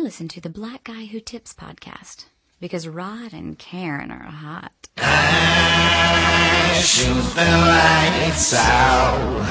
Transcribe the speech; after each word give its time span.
I 0.00 0.02
listen 0.02 0.28
to 0.28 0.40
the 0.40 0.48
Black 0.48 0.84
Guy 0.84 1.04
Who 1.04 1.20
Tips 1.20 1.52
podcast 1.52 2.24
because 2.58 2.88
Rod 2.88 3.34
and 3.34 3.58
Karen 3.58 4.10
are 4.10 4.22
hot. 4.22 4.88
I 4.96 6.80
shoot 6.82 7.22
the 7.34 7.44
lights 7.44 8.54
out. 8.54 9.42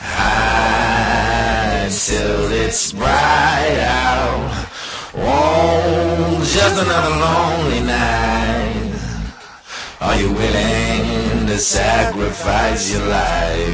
Hide 0.00 1.88
till 1.88 2.50
it's 2.50 2.92
bright 2.92 3.78
out. 3.78 4.66
Oh, 5.14 6.50
just 6.52 6.82
another 6.82 7.14
lonely 7.22 7.86
night. 7.86 8.98
Are 10.00 10.16
you 10.16 10.32
willing 10.32 11.46
to 11.46 11.58
sacrifice 11.58 12.92
your 12.92 13.06
life? 13.06 13.72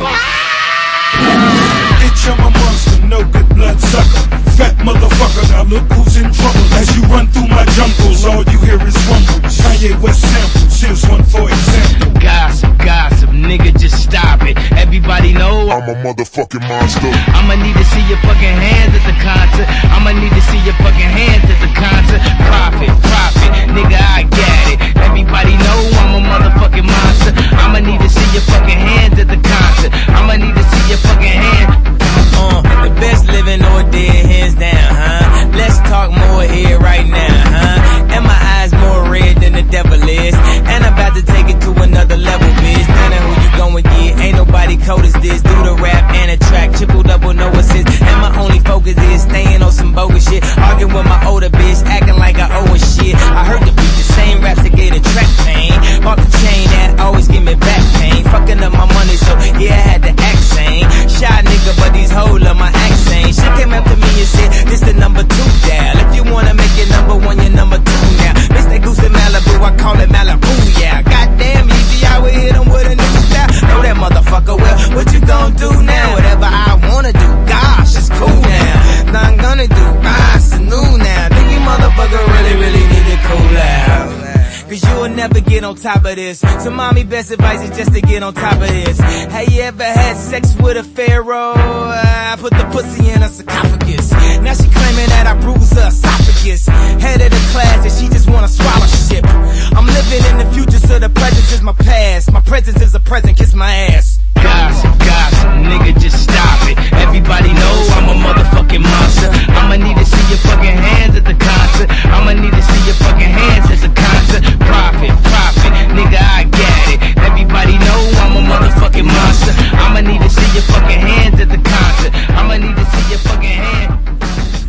Bitch, 2.03 2.29
I'm 2.31 2.39
a 2.39 2.51
monster, 2.51 3.07
no 3.07 3.25
good 3.33 3.49
blood 3.49 3.81
sucker. 3.81 4.38
Fat 4.59 4.75
motherfucker, 4.83 5.47
now 5.55 5.63
look 5.71 5.87
who's 5.95 6.19
in 6.19 6.27
trouble. 6.35 6.67
As 6.75 6.91
you 6.99 7.07
run 7.07 7.31
through 7.31 7.47
my 7.47 7.63
jungles, 7.79 8.27
all 8.27 8.43
you 8.43 8.59
hear 8.67 8.75
is 8.83 8.99
rumbles. 9.07 9.55
Kanye 9.55 9.95
West 10.03 10.27
samples, 10.27 10.75
here's 10.83 11.07
one 11.07 11.23
for 11.23 11.47
example. 11.47 12.11
Gossip, 12.19 12.75
gossip, 12.83 13.31
nigga, 13.31 13.71
just 13.79 14.03
stop 14.03 14.43
it. 14.43 14.59
Everybody 14.75 15.31
know 15.31 15.71
I'm 15.71 15.87
a 15.87 15.95
motherfucking 16.03 16.67
monster. 16.67 17.07
I'ma 17.39 17.55
need 17.55 17.79
to 17.79 17.87
see 17.87 18.03
your 18.11 18.19
fucking 18.27 18.59
hands 18.59 18.99
at 18.99 19.07
the 19.07 19.15
concert. 19.23 19.71
I'ma 19.95 20.11
need 20.19 20.35
to 20.35 20.43
see 20.51 20.59
your 20.67 20.75
fucking 20.83 21.07
hands 21.07 21.47
at 21.47 21.59
the 21.63 21.71
concert. 21.79 22.19
Profit, 22.51 22.91
profit, 23.07 23.51
nigga, 23.79 23.95
I 23.95 24.27
got 24.27 24.65
it. 24.75 24.79
Everybody 25.07 25.55
know 25.55 25.79
I'm 26.03 26.19
a 26.19 26.21
motherfucking 26.27 26.83
monster. 26.83 27.31
I'ma 27.63 27.79
need 27.79 28.03
to 28.03 28.11
see 28.11 28.27
your 28.35 28.43
fucking 28.51 28.75
hands 28.75 29.23
at 29.23 29.31
the 29.31 29.39
concert. 29.39 29.95
I'ma 30.19 30.35
need 30.35 30.59
to 30.59 30.65
see 30.67 30.83
your 30.91 30.99
fucking 31.07 31.39
hands. 31.47 31.98
Uh, 32.37 32.63
the 32.89 32.95
best 33.01 33.27
living 33.27 33.63
or 33.65 33.83
dead, 33.91 34.27
hands 34.27 34.55
down, 34.55 34.95
huh? 34.95 35.51
Let's 35.57 35.79
talk 35.89 36.11
more 36.11 36.43
here 36.43 36.79
right 36.79 37.07
now, 37.07 37.43
huh? 37.51 38.15
And 38.15 38.25
my 38.25 38.39
eyes 38.59 38.73
more 38.73 39.08
red 39.11 39.37
than 39.41 39.53
the 39.53 39.63
devil 39.63 40.01
is. 40.01 40.35
And 40.69 40.85
I'm 40.85 40.95
about 40.95 41.17
to 41.17 41.23
take 41.23 41.49
it 41.49 41.61
to 41.63 41.71
another 41.83 42.17
level, 42.17 42.49
bitch. 42.63 42.87
Depending 42.87 43.23
who 43.25 43.33
you 43.43 43.51
going 43.57 43.85
get, 43.85 44.19
ain't 44.21 44.37
nobody 44.37 44.77
cold 44.77 45.05
as 45.05 45.15
this. 45.21 45.43
Do 45.43 45.57
the 45.65 45.75
rap 45.81 46.05
and 46.15 46.31
a 46.31 46.39
track, 46.49 46.73
triple 46.77 47.03
double, 47.03 47.35
no 47.35 47.49
assist. 47.59 47.89
And 48.03 48.19
my 48.21 48.33
only 48.39 48.61
focus 48.61 48.97
is 48.97 49.23
staying 49.23 49.63
on 49.63 49.73
some 49.73 49.95
bogus 49.95 50.29
shit. 50.29 50.45
Arguing 50.59 50.95
with 50.95 51.07
my 51.07 51.21
older 51.27 51.51
bitch, 51.51 51.85
acting 51.87 52.17
like 52.17 52.39
I 52.39 52.49
owe 52.59 52.69
her 52.69 52.79
shit. 52.79 53.15
I 53.17 53.45
heard 53.45 53.63
the 53.63 53.73
beat, 53.73 53.95
the 53.99 54.07
same 54.17 54.43
raps 54.43 54.63
that 54.63 54.75
get 54.75 54.97
a 54.97 55.01
track 55.01 55.31
pain. 55.45 55.73
Bought 56.03 56.19
the 56.19 56.31
chain 56.45 56.65
that 56.75 57.01
always 57.01 57.29
give 57.29 57.43
me 57.43 57.55
back 57.55 57.83
pain. 57.99 58.25
Fucking 58.25 58.61
up 58.63 58.73
my 58.73 58.87
money, 58.93 59.17
so 59.17 59.33
yeah, 59.59 59.75
I 59.75 59.83
had 59.97 60.03
to 60.03 60.13
act 60.13 60.43
sane. 60.55 60.85
Shy 61.09 61.27
nigga, 61.43 61.73
but 61.81 61.93
these 61.93 62.11
hoes 62.11 62.41
love 62.41 62.57
my 62.57 62.71
accent. 62.71 63.35
She 63.35 63.49
came 63.59 63.73
up 63.73 63.85
to 63.85 63.97
me 63.97 64.11
and 64.23 64.29
said, 64.29 64.51
this 64.69 64.81
the 64.81 64.95
number 64.95 65.23
two 65.23 65.49
dial. 65.67 65.97
If 66.05 66.17
you 66.17 66.25
wanna 66.33 66.55
make 66.55 66.75
it 66.79 66.89
number 66.91 67.17
one, 67.17 67.39
you're 67.39 67.55
number 67.55 67.79
two 67.79 68.07
now. 68.23 68.35
Mr. 68.55 68.83
Goose 68.83 68.98
in 69.05 69.13
Malibu, 69.13 69.55
I 69.63 69.77
call 69.77 69.99
it 70.01 70.09
Malibu, 70.09 70.81
yeah. 70.81 71.03
Goddamn, 71.03 71.69
easy, 71.69 72.07
I 72.07 72.19
would 72.21 72.33
hit 72.33 72.55
him 72.55 72.69
with 72.69 72.87
a 72.87 72.97
new 72.97 73.15
style. 73.29 73.51
Know 73.69 73.83
that 73.83 73.97
motherfucker 73.97 74.57
well, 74.57 74.79
what 74.97 75.13
you 75.13 75.21
gon' 75.21 75.55
do 75.55 75.71
now? 75.83 76.15
Whatever 76.15 76.49
I 76.49 76.79
wanna 76.89 77.13
do, 77.13 77.29
gosh, 77.47 77.97
it's 77.97 78.09
cool 78.11 78.29
now. 78.29 79.13
Now 79.13 79.23
I'm 79.29 79.37
gonna 79.39 79.69
do, 79.69 79.85
rise 80.03 80.51
to 80.51 80.59
new 80.61 80.89
now. 80.99 81.29
Think 81.29 81.49
you 81.53 81.61
motherfucker 81.61 82.23
really, 82.35 82.55
really 82.63 82.85
need 82.93 83.07
to 83.13 83.19
cool 83.27 83.57
out. 83.59 84.28
Cause 84.69 84.85
you'll 84.85 85.09
never 85.09 85.41
get 85.41 85.65
on 85.65 85.77
top 85.77 86.05
of 86.05 86.17
this. 86.17 86.41
So 86.41 86.71
mommy 86.71 87.03
best 87.03 87.31
advice 87.31 87.63
is 87.63 87.75
just 87.75 87.95
to 87.95 88.03
get 88.03 88.23
on 88.23 88.35
top 88.35 88.61
of 88.61 88.69
this. 88.69 89.01
Have 89.01 89.49
you 89.49 89.63
ever 89.63 89.83
had 89.83 90.15
sex 90.15 90.55
with 90.61 90.77
a 90.77 90.83
pharaoh? 90.85 91.55
I 91.57 92.37
put 92.39 92.53
the 92.53 92.69
pussy 92.71 93.09
in 93.11 93.23
her 93.23 93.29
sarcophagus. 93.29 94.13
Now 94.13 94.53
she 94.53 94.69
claiming 94.69 95.09
that 95.09 95.25
I 95.27 95.41
bruise 95.41 95.73
her 95.73 95.89
esophagus. 95.89 96.67
Head 96.67 97.23
of 97.23 97.31
the 97.31 97.49
class 97.51 97.81
and 97.81 97.93
she 97.97 98.13
just 98.13 98.29
wanna 98.29 98.49
swallow 98.49 98.87
shit. 99.09 99.25
I'm 99.73 99.87
living 99.87 100.23
in 100.29 100.37
the 100.37 100.49
future 100.53 100.79
so 100.87 100.99
the 100.99 101.09
present 101.09 101.51
is 101.51 101.63
my 101.63 101.73
past. 101.73 102.31
My 102.31 102.43
presence 102.43 102.83
is 102.83 102.95
a 102.95 103.01
present, 103.01 103.39
kiss 103.39 103.55
my 103.55 103.73
ass. 103.73 104.21
Gossip, 104.35 104.99
gossip, 105.01 105.49
nigga, 105.65 105.99
just 105.99 106.23
stop 106.23 106.61
it. 106.69 106.77
Everybody 106.93 107.55
know 107.55 107.75
I'm 107.97 108.09
a 108.13 108.17
motherfucking 108.21 108.85
monster. 108.85 109.33
I'ma 109.57 109.77
need 109.81 109.97
to 109.97 110.05
see 110.05 110.29
your 110.29 110.39
fucking 110.45 110.77
hands 110.77 111.17
at 111.17 111.25
the 111.25 111.35
concert. 111.35 111.89
I'ma 112.13 112.35
need 112.37 112.53
to 112.53 112.63
see 112.63 112.85
your 112.85 112.95
fucking 113.01 113.33
hands 113.33 113.71
at 113.73 113.81
the 113.81 113.93
concert. 113.97 114.58
Profit, 114.69 115.15
profit, 115.33 115.73
nigga, 115.97 116.21
I 116.21 116.45
it. 116.93 116.99
Everybody 117.19 117.75
know 117.79 118.01
I'm 118.23 118.37
a 118.37 118.43
motherfucking 118.51 119.07
monster. 119.07 119.53
I'ma 119.83 120.01
need 120.01 120.21
to 120.21 120.31
see 120.31 120.53
your 120.55 120.67
fucking 120.73 121.03
hands 121.11 121.41
at 121.41 121.49
the 121.49 121.57
concert. 121.57 122.13
I'ma 122.37 122.57
need 122.57 122.77
to 122.77 122.85
see 122.85 123.05
your 123.11 123.23
fucking. 123.29 123.59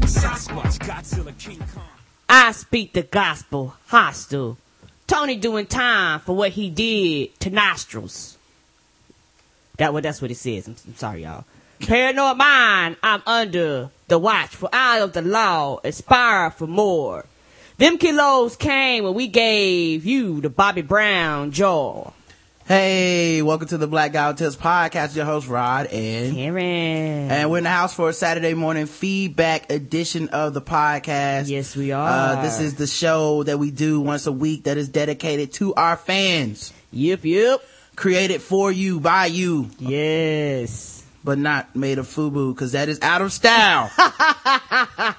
Sasquatch, 0.08 0.80
Godzilla, 0.80 1.38
King 1.38 1.60
Kong. 1.74 1.84
I 2.28 2.52
speak 2.52 2.94
the 2.94 3.04
gospel 3.04 3.76
hostile. 3.88 4.58
Tony 5.08 5.36
doing 5.36 5.66
time 5.66 6.20
for 6.20 6.36
what 6.36 6.52
he 6.52 6.70
did 6.70 7.40
to 7.40 7.50
nostrils. 7.50 8.38
That 9.78 9.94
what 9.94 10.04
that's 10.04 10.22
what 10.22 10.30
it 10.30 10.36
says. 10.36 10.68
I'm, 10.68 10.76
I'm 10.88 10.96
sorry, 10.96 11.24
y'all. 11.24 11.46
Paranoid 11.80 12.38
mind, 12.38 12.98
I'm 13.02 13.24
under 13.26 13.90
the 14.08 14.20
watchful 14.20 14.70
eye 14.74 15.00
of 15.00 15.14
the 15.14 15.22
law, 15.22 15.80
aspire 15.84 16.52
for 16.52 16.68
more. 16.68 17.26
Them 17.80 17.98
kilos 17.98 18.58
came 18.58 19.06
when 19.06 19.14
we 19.14 19.28
gave 19.28 20.06
you 20.06 20.42
the 20.42 20.50
Bobby 20.50 20.82
Brown 20.82 21.52
jaw. 21.52 22.12
Hey, 22.68 23.42
welcome 23.42 23.70
to 23.70 23.78
the 23.78 23.88
Black 23.88 24.12
Guy 24.12 24.34
Tips 24.34 24.58
podcast. 24.58 25.16
Your 25.16 25.24
host 25.24 25.48
Rod 25.48 25.86
and 25.88 26.36
Karen. 26.36 27.32
and 27.32 27.50
we're 27.50 27.60
in 27.60 27.64
the 27.64 27.70
house 27.70 27.94
for 27.94 28.10
a 28.10 28.14
Saturday 28.14 28.54
morning 28.54 28.86
feedback 28.86 29.72
edition 29.72 30.28
of 30.30 30.54
the 30.54 30.62
podcast. 30.62 31.48
Yes, 31.50 31.74
we 31.74 31.94
are. 31.94 32.38
Uh, 32.38 32.42
this 32.44 32.60
is 32.60 32.76
the 32.76 32.86
show 32.86 33.44
that 33.44 33.58
we 33.60 33.72
do 33.72 34.02
once 34.02 34.28
a 34.28 34.32
week 34.34 34.66
that 34.66 34.78
is 34.78 34.90
dedicated 34.90 35.54
to 35.54 35.74
our 35.76 35.96
fans, 35.96 36.74
Yep, 36.92 37.24
yep. 37.24 37.64
created 37.96 38.42
for 38.42 38.74
you 38.74 39.00
by 39.00 39.28
you, 39.28 39.70
Yes. 39.80 41.06
but 41.24 41.38
not 41.40 41.76
made 41.78 41.98
of 41.98 42.08
FUBU 42.08 42.54
because 42.54 42.74
that 42.74 42.90
is 42.90 43.00
out 43.02 43.22
of 43.22 43.32
style. 43.32 43.90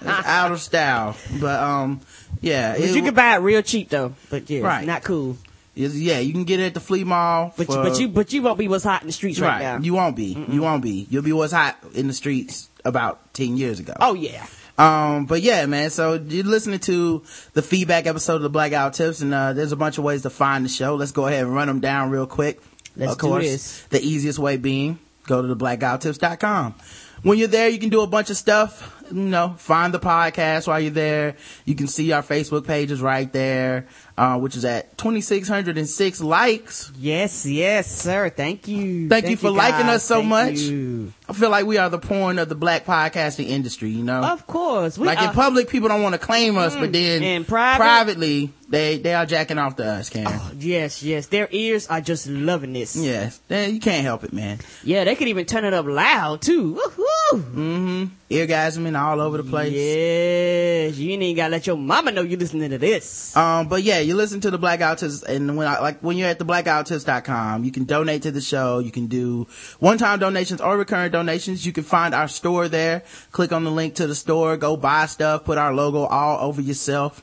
Out 0.03 0.53
of 0.53 0.61
style. 0.61 1.17
But 1.41 1.59
um, 1.61 2.01
yeah, 2.41 2.73
But 2.73 2.81
it- 2.83 2.95
you 2.97 3.03
can 3.03 3.15
buy 3.15 3.35
it 3.35 3.39
real 3.39 3.63
cheap 3.63 3.89
though. 3.91 4.15
But 4.31 4.49
yeah, 4.51 4.61
Right. 4.63 4.87
not 4.87 5.03
cool. 5.05 5.37
it's- 5.77 5.95
yeah, 5.95 6.19
you 6.19 6.33
can 6.33 6.45
get 6.45 6.61
it 6.61 6.65
at 6.67 6.75
the 6.75 6.81
flea 6.81 7.05
mall. 7.05 7.55
But 7.57 7.67
for- 7.67 7.73
you, 7.75 7.83
but 7.83 8.01
you 8.01 8.09
but 8.09 8.33
you 8.33 8.43
won't 8.43 8.59
be 8.59 8.69
what's 8.69 8.85
hot 8.85 9.03
in 9.03 9.07
the 9.07 9.13
streets 9.13 9.39
right, 9.41 9.61
now. 9.61 9.79
You 9.81 9.95
won't 9.95 10.17
be. 10.17 10.37
You 10.51 10.63
won't 10.63 10.83
be. 10.83 11.07
You'll 11.11 11.23
be 11.23 11.33
what's 11.33 11.53
hot 11.53 11.77
in 11.95 12.07
the 12.07 12.13
streets 12.13 12.69
about 12.85 13.33
10 13.35 13.57
years 13.57 13.79
ago. 13.81 13.95
oh 14.01 14.15
yeah. 14.15 14.47
Um, 14.79 15.27
but 15.27 15.43
yeah, 15.43 15.67
man. 15.67 15.91
So 15.91 16.15
you're 16.15 16.45
listening 16.45 16.79
to 16.81 17.23
the 17.53 17.61
feedback 17.61 18.07
episode 18.07 18.37
of 18.37 18.43
the 18.43 18.49
Blackout 18.49 18.95
Tips, 18.95 19.21
and 19.21 19.35
uh, 19.35 19.53
there's 19.53 19.73
a 19.73 19.77
bunch 19.77 19.99
of 19.99 20.05
ways 20.05 20.23
to 20.23 20.31
find 20.31 20.65
the 20.65 20.71
show. 20.71 20.95
Let's 20.95 21.13
go 21.13 21.27
ahead 21.27 21.45
and 21.45 21.55
run 21.55 21.69
them 21.69 21.81
down 21.81 22.09
real 22.11 22.27
quick. 22.27 22.63
Let's 22.97 23.13
of 23.13 23.19
do 23.19 23.39
this. 23.41 23.83
the 23.91 24.03
easiest 24.03 24.39
way 24.39 24.57
being 24.57 24.99
go 25.27 25.43
to 25.43 25.49
the 25.49 25.57
blackouttips.com. 25.57 26.75
When 27.23 27.37
you're 27.39 27.49
there, 27.49 27.69
you 27.69 27.79
can 27.79 27.91
do 27.91 28.01
a 28.01 28.07
bunch 28.07 28.31
of 28.31 28.37
stuff. 28.39 29.00
You 29.11 29.21
know, 29.23 29.55
find 29.59 29.93
the 29.93 29.99
podcast 29.99 30.67
while 30.67 30.81
you're 30.81 30.91
there. 30.91 31.37
You 31.65 31.75
can 31.75 31.87
see 31.87 32.13
our 32.13 32.23
Facebook 32.23 32.67
pages 32.67 33.01
right 33.01 33.33
there, 33.33 33.87
uh, 34.17 34.39
which 34.39 34.57
is 34.57 34.65
at 34.65 34.97
2,606 34.99 36.21
likes. 36.21 36.93
Yes, 36.99 37.47
yes, 37.47 37.91
sir. 37.91 38.31
Thank 38.31 38.69
you. 38.69 39.09
Thank 39.09 39.29
you 39.29 39.37
for 39.37 39.51
liking 39.51 39.87
us 39.87 40.05
so 40.05 40.17
Thank 40.17 40.29
much. 40.29 40.59
you. 40.59 41.13
I 41.29 41.33
feel 41.33 41.51
like 41.51 41.67
we 41.67 41.79
are 41.79 41.89
the 41.89 41.99
porn 41.99 42.39
of 42.39 42.49
the 42.49 42.55
black 42.55 42.85
podcasting 42.85 43.47
industry, 43.49 43.91
you 43.91 44.03
know? 44.03 44.21
Of 44.23 44.47
course. 44.47 44.99
Like 44.99 45.23
in 45.23 45.31
public, 45.31 45.69
people 45.69 45.89
don't 45.89 46.03
want 46.03 46.15
to 46.15 46.19
claim 46.19 46.57
us, 46.59 46.75
but 46.77 46.93
then 46.93 47.45
private? 47.45 47.79
privately, 47.79 48.53
they 48.69 48.99
they 48.99 49.15
are 49.15 49.27
jacking 49.27 49.59
off 49.59 49.77
to 49.77 49.85
us, 49.85 50.11
Karen. 50.11 50.41
Yes, 50.59 51.03
yes. 51.03 51.27
Their 51.27 51.49
ears 51.51 51.87
are 51.89 52.01
just 52.01 52.27
loving 52.27 52.73
this. 52.73 52.97
Yes, 52.97 53.41
then 53.49 53.75
you 53.75 53.81
can't 53.81 54.05
help 54.05 54.25
it, 54.25 54.33
man. 54.33 54.59
Yeah, 54.85 55.05
they 55.05 55.15
could 55.17 55.29
even 55.29 55.47
turn 55.47 55.65
it 55.65 55.75
up 55.75 55.87
loud 55.87 56.43
too. 56.43 56.75
Woohoo! 56.75 57.05
Eargasming 57.33 59.01
all 59.01 59.21
over 59.21 59.39
the 59.39 59.45
place. 59.45 59.73
Yes, 59.73 60.97
you 60.97 61.13
ain't 61.13 61.23
even 61.23 61.37
gotta 61.37 61.53
let 61.53 61.67
your 61.67 61.77
mama 61.77 62.13
know 62.13 62.23
you 62.23 62.37
listening 62.37 62.71
to 62.71 62.79
this. 62.79 63.37
Um, 63.37 63.69
but 63.69 63.83
yeah, 63.83 64.01
you 64.01 64.15
listen 64.17 64.41
to 64.43 64.51
the 64.51 64.59
Blackout 64.59 64.99
Tips, 64.99 65.23
and 65.23 65.57
when 65.57 65.67
I, 65.67 65.81
like 65.81 66.01
when 66.01 66.17
you're 66.17 66.29
at 66.29 66.39
the 66.39 66.45
blackouttips.com, 66.45 67.65
you 67.65 67.73
can 67.73 67.85
donate 67.85 68.23
to 68.23 68.31
the 68.31 68.41
show. 68.41 68.79
You 68.79 68.91
can 68.91 69.07
do 69.07 69.47
one-time 69.79 70.19
donations 70.19 70.61
or 70.61 70.77
recurring 70.77 71.13
donations. 71.13 71.65
You 71.65 71.73
can 71.73 71.85
find 71.85 72.15
our 72.15 72.29
store 72.29 72.69
there. 72.69 73.03
Click 73.33 73.53
on 73.53 73.65
the 73.65 73.71
link 73.71 73.97
to 73.97 74.07
the 74.07 74.15
store. 74.15 74.57
Go 74.57 74.77
buy 74.77 75.07
stuff. 75.07 75.45
Put 75.45 75.59
our 75.59 75.75
logo 75.75 76.05
all 76.05 76.49
over 76.49 76.61
yourself. 76.61 77.23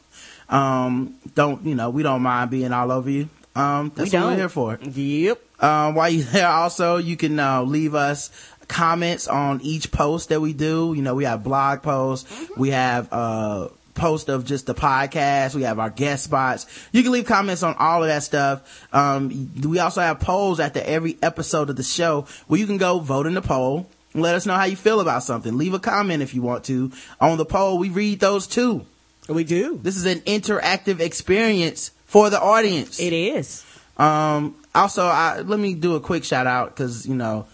Um, 0.50 1.15
don't 1.36 1.65
you 1.65 1.75
know? 1.75 1.89
We 1.89 2.03
don't 2.03 2.21
mind 2.21 2.51
being 2.51 2.71
all 2.71 2.92
over 2.92 3.10
you. 3.10 3.30
Um, 3.56 3.92
that's 3.95 4.12
we 4.12 4.18
what 4.18 4.24
don't. 4.24 4.31
we're 4.31 4.38
here 4.38 4.50
for. 4.50 4.80
Yep. 4.81 5.42
Um, 5.63 5.95
while 5.95 6.10
you're 6.10 6.24
there 6.25 6.48
also, 6.48 6.98
you 6.98 7.18
can, 7.18 7.39
uh, 7.39 7.63
leave 7.63 7.95
us 7.95 8.30
comments 8.68 9.28
on 9.28 9.62
each 9.62 9.92
post 9.92 10.30
that 10.30 10.42
we 10.42 10.54
do. 10.54 10.94
You 10.96 11.02
know, 11.02 11.16
we 11.16 11.25
have 11.25 11.44
blog 11.44 11.81
posts. 11.81 12.31
We 12.58 12.69
have, 12.72 13.08
uh, 13.12 13.69
post 13.98 14.30
of 14.30 14.46
just 14.46 14.66
the 14.68 14.75
podcast. 14.75 15.56
We 15.56 15.64
have 15.64 15.80
our 15.80 15.90
guest 15.90 16.24
spots. 16.24 16.66
You 16.92 17.04
can 17.04 17.12
leave 17.12 17.25
comments 17.25 17.64
on 17.64 17.75
all 17.78 18.04
of 18.04 18.10
that 18.10 18.24
stuff. 18.24 18.88
Um, 18.94 19.52
we 19.62 19.80
also 19.80 20.02
have 20.02 20.19
polls 20.19 20.60
after 20.60 20.80
every 20.80 21.18
episode 21.22 21.69
of 21.69 21.75
the 21.75 21.84
show 21.84 22.28
where 22.48 22.60
you 22.60 22.68
can 22.68 22.78
go 22.78 23.00
vote 23.00 23.28
in 23.28 23.34
the 23.34 23.42
poll. 23.42 23.90
and 24.14 24.22
Let 24.22 24.36
us 24.36 24.46
know 24.46 24.54
how 24.54 24.66
you 24.66 24.75
feel 24.75 25.02
about 25.02 25.24
something. 25.24 25.58
Leave 25.58 25.74
a 25.74 25.80
comment 25.80 26.24
if 26.24 26.34
you 26.34 26.42
want 26.42 26.63
to 26.66 26.92
on 27.20 27.38
the 27.38 27.46
poll. 27.46 27.78
We 27.78 27.90
read 27.90 28.20
those 28.20 28.48
too. 28.48 28.86
We 29.28 29.44
do. 29.44 29.78
This 29.81 29.98
is 29.98 30.06
an 30.06 30.20
interactive 30.22 31.02
experience 31.02 31.92
for 32.06 32.30
the 32.30 32.40
audience. 32.40 33.00
It 33.00 33.12
is. 33.12 33.66
Um, 33.98 34.56
also, 34.74 35.06
I, 35.06 35.42
let 35.42 35.60
me 35.60 35.74
do 35.74 35.96
a 35.96 36.00
quick 36.00 36.24
shout 36.24 36.48
out 36.48 36.70
because, 36.70 37.06
you 37.06 37.16
know, 37.16 37.48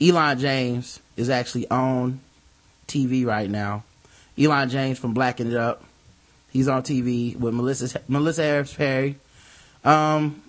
Elon 0.00 0.38
James 0.38 1.00
is 1.16 1.30
actually 1.30 1.68
on 1.70 2.20
TV 2.86 3.26
right 3.26 3.50
now. 3.50 3.84
Elon 4.38 4.68
James 4.70 4.98
from 4.98 5.14
Blacking 5.14 5.50
It 5.50 5.56
Up. 5.56 5.84
He's 6.50 6.68
on 6.68 6.82
TV 6.82 7.36
with 7.36 7.54
Melissa, 7.54 8.00
Melissa 8.08 8.42
Harris 8.42 8.74
Perry. 8.74 9.16
Um, 9.84 10.42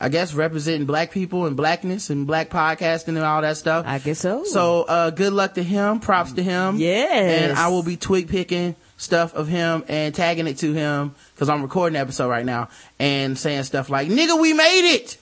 I 0.00 0.08
guess 0.08 0.32
representing 0.34 0.86
black 0.86 1.10
people 1.10 1.46
and 1.46 1.56
blackness 1.56 2.10
and 2.10 2.26
black 2.26 2.48
podcasting 2.48 3.08
and 3.08 3.18
all 3.18 3.42
that 3.42 3.56
stuff. 3.56 3.86
I 3.86 3.98
guess 3.98 4.18
so. 4.18 4.44
So, 4.44 4.82
uh, 4.82 5.10
good 5.10 5.32
luck 5.32 5.54
to 5.54 5.62
him. 5.62 6.00
Props 6.00 6.32
to 6.32 6.42
him. 6.42 6.76
Yes. 6.76 7.42
And 7.42 7.58
I 7.58 7.68
will 7.68 7.82
be 7.82 7.96
twig 7.96 8.28
picking 8.28 8.76
stuff 8.96 9.34
of 9.34 9.46
him 9.48 9.84
and 9.88 10.14
tagging 10.14 10.46
it 10.46 10.58
to 10.58 10.72
him 10.72 11.14
because 11.34 11.48
I'm 11.48 11.62
recording 11.62 11.94
the 11.94 12.00
episode 12.00 12.28
right 12.28 12.44
now 12.44 12.68
and 12.98 13.38
saying 13.38 13.64
stuff 13.64 13.90
like, 13.90 14.08
nigga, 14.08 14.40
we 14.40 14.52
made 14.52 14.94
it. 14.94 15.18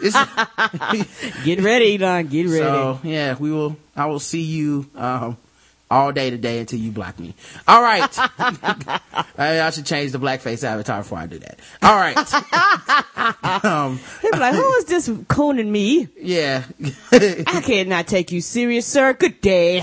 Get 1.44 1.60
ready, 1.60 1.96
Elon. 1.96 2.26
Get 2.26 2.46
ready. 2.46 2.58
so 2.58 3.00
yeah, 3.02 3.36
we 3.38 3.50
will, 3.52 3.76
I 3.96 4.06
will 4.06 4.20
see 4.20 4.42
you, 4.42 4.88
um, 4.96 5.36
all 5.94 6.10
day 6.10 6.28
today 6.28 6.58
until 6.58 6.80
you 6.80 6.90
block 6.90 7.20
me. 7.20 7.36
All 7.68 7.80
right. 7.80 8.02
I, 8.18 9.60
I 9.60 9.70
should 9.70 9.86
change 9.86 10.10
the 10.10 10.18
blackface 10.18 10.64
avatar 10.64 11.02
before 11.02 11.18
I 11.18 11.26
do 11.26 11.38
that. 11.38 11.60
All 11.82 11.94
right. 11.94 12.16
um, 13.64 14.00
be 14.20 14.36
like, 14.36 14.54
who 14.54 14.74
is 14.74 14.86
this 14.86 15.08
cooning 15.08 15.70
me? 15.70 16.08
yeah. 16.20 16.64
I 17.12 17.62
cannot 17.64 18.08
take 18.08 18.32
you 18.32 18.40
serious, 18.40 18.86
sir. 18.86 19.12
Good 19.12 19.40
day. 19.40 19.80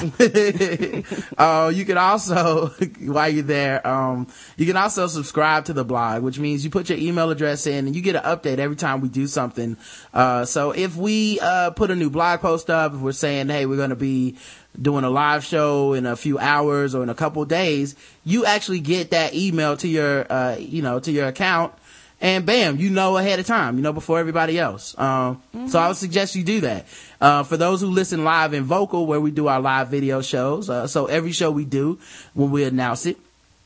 uh, 1.37 1.71
you 1.73 1.85
can 1.85 1.97
also, 1.97 2.67
while 2.99 3.29
you're 3.29 3.43
there, 3.43 3.87
um, 3.87 4.27
you 4.57 4.65
can 4.65 4.75
also 4.75 5.07
subscribe 5.07 5.65
to 5.65 5.73
the 5.73 5.85
blog, 5.85 6.23
which 6.23 6.39
means 6.39 6.65
you 6.65 6.71
put 6.71 6.89
your 6.89 6.99
email 6.99 7.29
address 7.29 7.65
in 7.67 7.87
and 7.87 7.95
you 7.95 8.01
get 8.01 8.17
an 8.17 8.23
update 8.23 8.57
every 8.57 8.75
time 8.75 8.99
we 8.99 9.07
do 9.07 9.27
something. 9.27 9.77
Uh, 10.13 10.43
so 10.43 10.71
if 10.71 10.97
we, 10.97 11.39
uh, 11.39 11.69
put 11.71 11.89
a 11.89 11.95
new 11.95 12.09
blog 12.09 12.41
post 12.41 12.69
up, 12.69 12.93
if 12.93 12.99
we're 12.99 13.13
saying, 13.13 13.47
hey, 13.47 13.65
we're 13.65 13.77
going 13.77 13.91
to 13.91 13.95
be 13.95 14.35
doing 14.79 15.03
a 15.03 15.09
live 15.09 15.43
show 15.43 15.93
in 15.93 16.05
a 16.05 16.15
few 16.15 16.37
hours 16.39 16.95
or 16.95 17.03
in 17.03 17.09
a 17.09 17.15
couple 17.15 17.43
days, 17.45 17.95
you 18.23 18.45
actually 18.45 18.79
get 18.79 19.11
that 19.11 19.33
email 19.33 19.75
to 19.77 19.87
your, 19.87 20.31
uh, 20.31 20.55
you 20.57 20.81
know, 20.81 20.99
to 20.99 21.11
your 21.11 21.27
account 21.27 21.73
and 22.21 22.45
bam, 22.45 22.77
you 22.77 22.89
know 22.91 23.17
ahead 23.17 23.39
of 23.39 23.47
time, 23.47 23.77
you 23.77 23.81
know, 23.81 23.91
before 23.93 24.19
everybody 24.19 24.59
else. 24.59 24.95
Um, 24.97 25.41
so 25.67 25.79
I 25.79 25.87
would 25.87 25.97
suggest 25.97 26.35
you 26.35 26.43
do 26.43 26.61
that. 26.61 26.85
Uh, 27.19 27.43
for 27.43 27.57
those 27.57 27.81
who 27.81 27.87
listen 27.87 28.23
live 28.23 28.53
in 28.53 28.63
vocal 28.63 29.07
where 29.07 29.19
we 29.19 29.31
do 29.31 29.47
our 29.47 29.59
live 29.59 29.89
video 29.89 30.21
shows, 30.21 30.69
uh, 30.69 30.87
so 30.87 31.07
every 31.07 31.31
show 31.31 31.49
we 31.51 31.65
do 31.65 31.97
when 32.33 32.51
we 32.51 32.63
announce 32.63 33.05
it, 33.05 33.17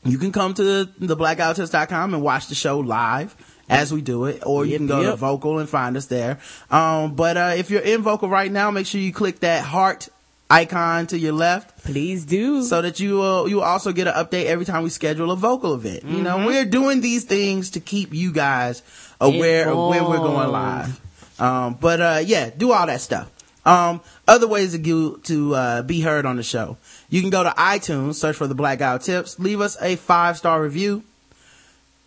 you 0.04 0.18
can 0.18 0.32
come 0.32 0.54
to 0.54 0.84
the 0.86 1.16
blackouttips.com 1.16 2.14
and 2.14 2.22
watch 2.22 2.46
the 2.48 2.54
show 2.54 2.78
live 2.78 3.34
as 3.68 3.92
we 3.92 4.00
do 4.00 4.26
it, 4.26 4.42
or 4.46 4.64
you 4.64 4.72
Yep, 4.72 4.78
can 4.78 4.86
go 4.86 5.02
to 5.02 5.08
yep. 5.10 5.18
vocal 5.18 5.58
and 5.58 5.68
find 5.68 5.96
us 5.96 6.06
there. 6.06 6.38
Um, 6.70 7.14
but, 7.16 7.36
uh, 7.36 7.54
if 7.56 7.68
you're 7.70 7.80
in 7.82 8.02
vocal 8.02 8.28
right 8.28 8.50
now, 8.50 8.70
make 8.70 8.86
sure 8.86 9.00
you 9.00 9.12
click 9.12 9.40
that 9.40 9.64
heart 9.64 10.08
icon 10.48 11.06
to 11.08 11.18
your 11.18 11.32
left 11.32 11.84
Please 11.84 12.24
do. 12.24 12.62
so 12.62 12.80
that 12.82 13.00
you 13.00 13.14
will 13.16 13.48
you 13.48 13.56
will 13.56 13.64
also 13.64 13.92
get 13.92 14.06
an 14.06 14.14
update 14.14 14.44
every 14.46 14.64
time 14.64 14.82
we 14.84 14.90
schedule 14.90 15.30
a 15.32 15.36
vocal 15.36 15.74
event. 15.74 16.04
You 16.04 16.22
know, 16.22 16.36
Mm-hmm. 16.36 16.46
we're 16.46 16.64
doing 16.64 17.00
these 17.00 17.24
things 17.24 17.70
to 17.70 17.80
keep 17.80 18.12
you 18.14 18.32
guys 18.32 18.82
aware 19.20 19.68
of 19.70 19.88
when 19.90 20.04
we're 20.04 20.18
going 20.18 20.50
live. 20.50 21.00
Um, 21.40 21.74
but 21.80 22.00
uh, 22.00 22.20
yeah, 22.24 22.50
do 22.56 22.72
all 22.72 22.86
that 22.86 23.00
stuff. 23.00 23.30
Um, 23.66 24.00
other 24.28 24.46
ways 24.46 24.72
to 24.72 24.78
get, 24.78 25.24
to 25.24 25.54
uh, 25.54 25.82
be 25.82 26.00
heard 26.00 26.24
on 26.24 26.36
the 26.36 26.42
show. 26.44 26.76
You 27.10 27.20
can 27.20 27.30
go 27.30 27.42
to 27.42 27.50
iTunes, 27.50 28.14
search 28.14 28.36
for 28.36 28.46
the 28.46 28.54
Blackout 28.54 29.02
Tips, 29.02 29.40
leave 29.40 29.60
us 29.60 29.76
a 29.82 29.96
five 29.96 30.38
star 30.38 30.62
review, 30.62 31.02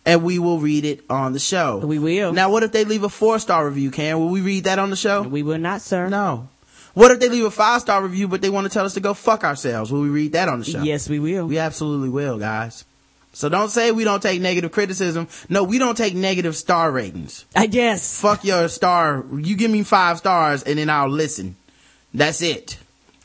and 0.06 0.24
we 0.24 0.38
will 0.38 0.58
read 0.58 0.86
it 0.86 1.04
on 1.10 1.34
the 1.34 1.38
show. 1.38 1.76
We 1.78 1.98
will. 1.98 2.32
Now, 2.32 2.50
what 2.50 2.62
if 2.62 2.72
they 2.72 2.84
leave 2.84 3.02
a 3.04 3.10
four 3.10 3.38
star 3.38 3.66
review? 3.68 3.90
Can 3.90 4.18
will 4.18 4.30
we 4.30 4.40
read 4.40 4.64
that 4.64 4.78
on 4.78 4.88
the 4.88 4.96
show? 4.96 5.20
we 5.22 5.42
will 5.42 5.58
not, 5.58 5.82
sir. 5.82 6.08
No. 6.08 6.48
What 6.94 7.10
if 7.10 7.20
they 7.20 7.28
leave 7.28 7.44
a 7.44 7.50
five 7.50 7.80
star 7.80 8.02
review, 8.02 8.28
but 8.28 8.42
they 8.42 8.50
want 8.50 8.66
to 8.66 8.72
tell 8.72 8.84
us 8.84 8.94
to 8.94 9.00
go 9.00 9.14
fuck 9.14 9.44
ourselves? 9.44 9.92
Will 9.92 10.02
we 10.02 10.08
read 10.08 10.32
that 10.32 10.48
on 10.48 10.60
the 10.60 10.64
show? 10.64 10.82
Yes, 10.82 11.08
we 11.08 11.18
will. 11.18 11.46
We 11.46 11.58
absolutely 11.58 12.08
will, 12.08 12.38
guys. 12.38 12.84
So 13.32 13.48
don't 13.48 13.68
say 13.68 13.92
we 13.92 14.04
don't 14.04 14.22
take 14.22 14.40
negative 14.40 14.72
criticism. 14.72 15.28
No, 15.48 15.62
we 15.62 15.78
don't 15.78 15.96
take 15.96 16.14
negative 16.14 16.56
star 16.56 16.90
ratings. 16.90 17.44
I 17.54 17.66
guess. 17.66 18.20
Fuck 18.20 18.44
your 18.44 18.68
star. 18.68 19.24
You 19.32 19.56
give 19.56 19.70
me 19.70 19.84
five 19.84 20.18
stars 20.18 20.64
and 20.64 20.78
then 20.78 20.90
I'll 20.90 21.08
listen. 21.08 21.56
That's 22.12 22.42
it. 22.42 22.76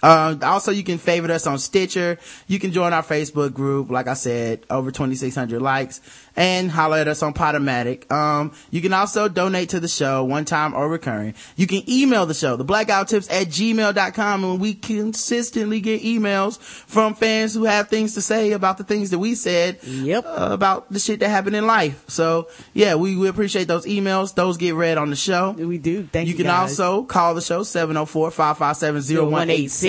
Uh, 0.06 0.36
also 0.44 0.72
you 0.72 0.84
can 0.84 0.98
favorite 0.98 1.31
us 1.31 1.48
on 1.48 1.57
Stitcher. 1.57 2.19
You 2.48 2.60
can 2.60 2.72
join 2.72 2.94
our 2.94 3.04
Facebook 3.04 3.54
group. 3.54 3.90
Like 3.90 4.07
I 4.07 4.13
said, 4.13 4.63
over 4.69 4.92
2,600 4.92 5.62
likes 5.62 6.00
and 6.38 6.69
holler 6.69 6.98
at 6.98 7.07
us 7.07 7.24
on 7.24 7.34
Podomatic. 7.34 8.12
Um, 8.12 8.52
you 8.69 8.81
can 8.81 8.94
also 8.94 9.28
donate 9.30 9.69
to 9.69 9.80
the 9.80 9.88
show 9.88 10.24
one 10.25 10.46
time 10.46 10.74
or 10.74 10.88
recurring. 10.90 11.34
You 11.56 11.66
can 11.66 11.81
email 11.90 12.25
the 12.25 12.34
show, 12.34 12.56
the 12.57 12.63
blackout 12.66 13.07
tips 13.07 13.30
at 13.31 13.48
gmail.com 13.48 14.44
and 14.44 14.60
we 14.60 14.74
consistently 14.75 15.80
get 15.80 16.04
emails 16.04 16.60
from 16.60 17.16
fans 17.16 17.54
who 17.54 17.63
have 17.63 17.88
things 17.90 18.13
to 18.16 18.22
say 18.22 18.51
about 18.51 18.78
the 18.78 18.84
things 18.84 19.10
that 19.12 19.19
we 19.19 19.34
said 19.34 19.80
Yep. 19.84 20.25
uh, 20.28 20.50
about 20.51 20.92
the 20.92 21.00
shit 21.00 21.19
that 21.22 21.30
happened 21.30 21.56
in 21.56 21.66
life. 21.66 22.04
So 22.10 22.48
yeah, 22.74 22.96
we, 22.96 23.16
we 23.16 23.28
appreciate 23.28 23.68
those 23.68 23.86
emails. 23.86 24.36
Those 24.36 24.58
get 24.58 24.75
read 24.75 24.98
on 24.98 25.10
the 25.10 25.16
show. 25.16 25.51
We 25.51 25.78
do. 25.78 26.04
Thank 26.12 26.28
You 26.28 26.31
you. 26.34 26.38
can 26.38 26.46
guys. 26.48 26.78
also 26.80 27.04
call 27.04 27.34
the 27.34 27.42
show 27.42 27.63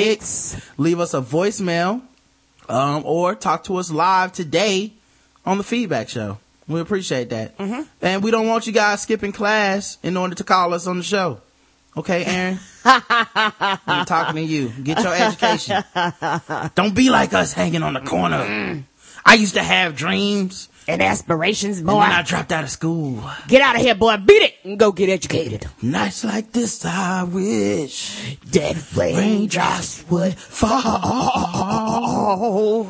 704-557-0186. 0.07 0.71
Leave 0.79 1.01
us 1.01 1.15
a 1.15 1.21
voicemail, 1.21 2.03
um, 2.69 3.03
or 3.05 3.35
talk 3.35 3.65
to 3.65 3.77
us 3.77 3.91
live 3.91 4.33
today 4.33 4.93
on 5.45 5.59
the 5.59 5.65
feedback 5.65 6.09
show. 6.09 6.39
We 6.69 6.81
appreciate 6.81 7.31
that. 7.31 7.57
Mm-hmm. 7.59 7.83
And 8.03 8.23
we 8.25 8.31
don't 8.31 8.49
want 8.49 8.67
you 8.67 8.73
guys 8.73 9.03
skipping 9.03 9.33
class 9.33 9.99
in 10.03 10.17
order 10.17 10.35
to 10.35 10.45
call 10.45 10.75
us 10.75 10.87
on 10.87 10.99
the 10.99 11.05
show. 11.05 11.41
Okay, 11.97 12.25
Aaron? 12.25 12.59
I'm 12.85 14.05
talking 14.05 14.37
to 14.37 14.43
you. 14.43 14.69
Get 14.69 15.03
your 15.03 15.15
education. 15.15 15.83
Don't 16.75 16.95
be 16.95 17.09
like 17.09 17.33
us 17.33 17.53
hanging 17.53 17.83
on 17.83 17.95
the 17.95 18.01
corner. 18.01 18.85
I 19.25 19.35
used 19.35 19.55
to 19.55 19.63
have 19.63 19.97
dreams, 19.97 20.69
and 20.89 21.03
aspirations, 21.03 21.79
and 21.79 21.87
boy. 21.87 22.01
then 22.01 22.13
I 22.13 22.23
dropped 22.23 22.53
out 22.53 22.65
of 22.65 22.71
school. 22.71 23.23
Get 23.49 23.63
out 23.63 23.77
of 23.77 23.83
here, 23.83 23.95
boy. 23.95 24.17
Beat 24.19 24.43
it 24.43 24.55
and 24.65 24.79
go 24.79 24.93
get 24.93 25.09
educated. 25.09 25.67
Nights 25.83 26.25
like 26.25 26.53
this, 26.53 26.85
I 26.85 27.25
wish 27.25 28.37
Dead 28.51 28.77
raindrops 28.95 30.05
would 30.11 30.35
fall. 31.67 32.87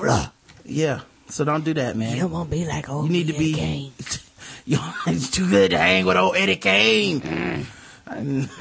Yeah, 0.65 1.01
so 1.29 1.45
don't 1.45 1.65
do 1.65 1.75
that, 1.75 1.97
man. 1.97 2.17
You 2.17 2.27
won't 2.27 2.51
be 2.51 2.65
like 2.65 2.89
old 2.89 3.07
You 3.07 3.13
need 3.13 3.27
to 3.29 3.33
be. 3.39 3.55
Kane. 3.55 3.93
Yo, 4.67 4.79
it's 5.07 5.31
too 5.31 5.49
good 5.49 5.71
to 5.71 5.79
hang 5.79 6.05
with 6.07 6.17
old 6.17 6.37
Eddie 6.37 6.57
Kane. 6.57 7.21
Mm. 7.21 7.67
Um, 8.09 8.49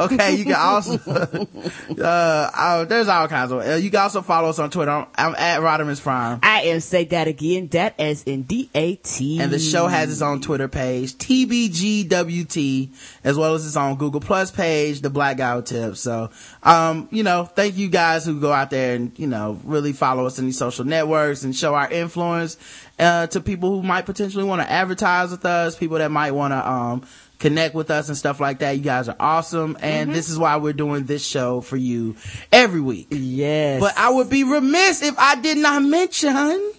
okay, 0.00 0.34
you 0.34 0.44
can 0.44 0.54
also, 0.54 0.98
uh, 1.06 2.50
uh, 2.54 2.84
there's 2.86 3.06
all 3.06 3.28
kinds 3.28 3.52
of, 3.52 3.60
uh, 3.60 3.74
you 3.74 3.90
can 3.90 4.00
also 4.00 4.22
follow 4.22 4.48
us 4.48 4.58
on 4.58 4.70
Twitter. 4.70 4.90
I'm, 4.90 5.06
I'm 5.14 5.34
at 5.34 5.60
Rodimus 5.60 6.00
Prime. 6.00 6.40
I 6.42 6.62
am 6.62 6.80
say 6.80 7.04
that 7.04 7.28
again. 7.28 7.68
That 7.68 7.94
as 7.98 8.22
in 8.22 8.44
D 8.44 8.70
A 8.74 8.94
T. 8.96 9.40
And 9.40 9.52
the 9.52 9.58
show 9.58 9.88
has 9.88 10.10
its 10.10 10.22
own 10.22 10.40
Twitter 10.40 10.68
page, 10.68 11.12
TBGWT, 11.16 12.88
as 13.24 13.36
well 13.36 13.54
as 13.54 13.66
its 13.66 13.76
own 13.76 13.96
Google 13.96 14.20
Plus 14.20 14.50
page, 14.50 15.02
The 15.02 15.10
Black 15.10 15.36
Guy 15.36 15.60
Tips. 15.60 16.00
So, 16.00 16.30
um, 16.62 17.08
you 17.10 17.22
know, 17.22 17.44
thank 17.44 17.76
you 17.76 17.88
guys 17.88 18.24
who 18.24 18.40
go 18.40 18.52
out 18.52 18.70
there 18.70 18.96
and, 18.96 19.12
you 19.18 19.26
know, 19.26 19.60
really 19.64 19.92
follow 19.92 20.24
us 20.24 20.38
in 20.38 20.46
these 20.46 20.56
social 20.56 20.86
networks 20.86 21.44
and 21.44 21.54
show 21.54 21.74
our 21.74 21.90
influence, 21.90 22.56
uh, 22.98 23.26
to 23.26 23.40
people 23.40 23.70
who 23.70 23.82
might 23.82 24.06
potentially 24.06 24.44
want 24.44 24.62
to 24.62 24.70
advertise 24.70 25.30
with 25.30 25.44
us, 25.44 25.76
people 25.76 25.98
that 25.98 26.10
might 26.10 26.30
want 26.30 26.52
to, 26.52 26.70
um, 26.70 27.02
connect 27.40 27.74
with 27.74 27.90
us 27.90 28.08
and 28.08 28.16
stuff 28.16 28.38
like 28.38 28.60
that. 28.60 28.76
You 28.76 28.82
guys 28.82 29.08
are 29.08 29.16
awesome. 29.18 29.76
And 29.80 30.08
mm-hmm. 30.08 30.14
this 30.14 30.28
is 30.28 30.38
why 30.38 30.56
we're 30.58 30.72
doing 30.72 31.04
this 31.04 31.26
show 31.26 31.60
for 31.60 31.76
you 31.76 32.14
every 32.52 32.80
week. 32.80 33.08
Yes. 33.10 33.80
But 33.80 33.98
I 33.98 34.10
would 34.10 34.30
be 34.30 34.44
remiss 34.44 35.02
if 35.02 35.18
I 35.18 35.40
did 35.40 35.58
not 35.58 35.82
mention 35.82 36.72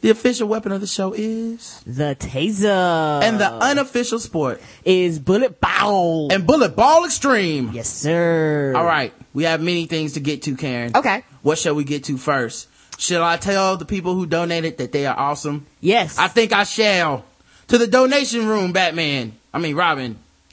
the 0.00 0.10
official 0.10 0.48
weapon 0.48 0.72
of 0.72 0.80
the 0.80 0.86
show 0.86 1.12
is 1.12 1.82
the 1.86 2.16
taser 2.18 3.22
and 3.22 3.38
the 3.38 3.52
unofficial 3.52 4.18
sport 4.18 4.62
is 4.84 5.18
bullet 5.18 5.60
ball. 5.60 6.32
and 6.32 6.46
bullet 6.46 6.74
ball 6.74 7.04
extreme. 7.04 7.70
yes, 7.74 7.88
sir. 7.88 8.72
All 8.74 8.84
right, 8.84 9.12
we 9.34 9.44
have 9.44 9.60
many 9.60 9.84
things 9.84 10.14
to 10.14 10.20
get 10.20 10.42
to, 10.42 10.56
Karen. 10.56 10.92
Okay. 10.96 11.22
What 11.42 11.58
shall 11.58 11.74
we 11.74 11.84
get 11.84 12.04
to 12.04 12.16
first? 12.16 12.68
Shall 12.98 13.22
I 13.22 13.36
tell 13.36 13.76
the 13.76 13.84
people 13.84 14.14
who 14.14 14.26
donated 14.26 14.78
that 14.78 14.92
they 14.92 15.06
are 15.06 15.18
awesome? 15.18 15.66
Yes. 15.80 16.18
I 16.18 16.28
think 16.28 16.52
I 16.52 16.64
shall. 16.64 17.24
To 17.68 17.78
the 17.78 17.86
donation 17.86 18.46
room, 18.46 18.72
Batman. 18.72 19.32
I 19.52 19.58
mean, 19.58 19.74
Robin. 19.76 20.18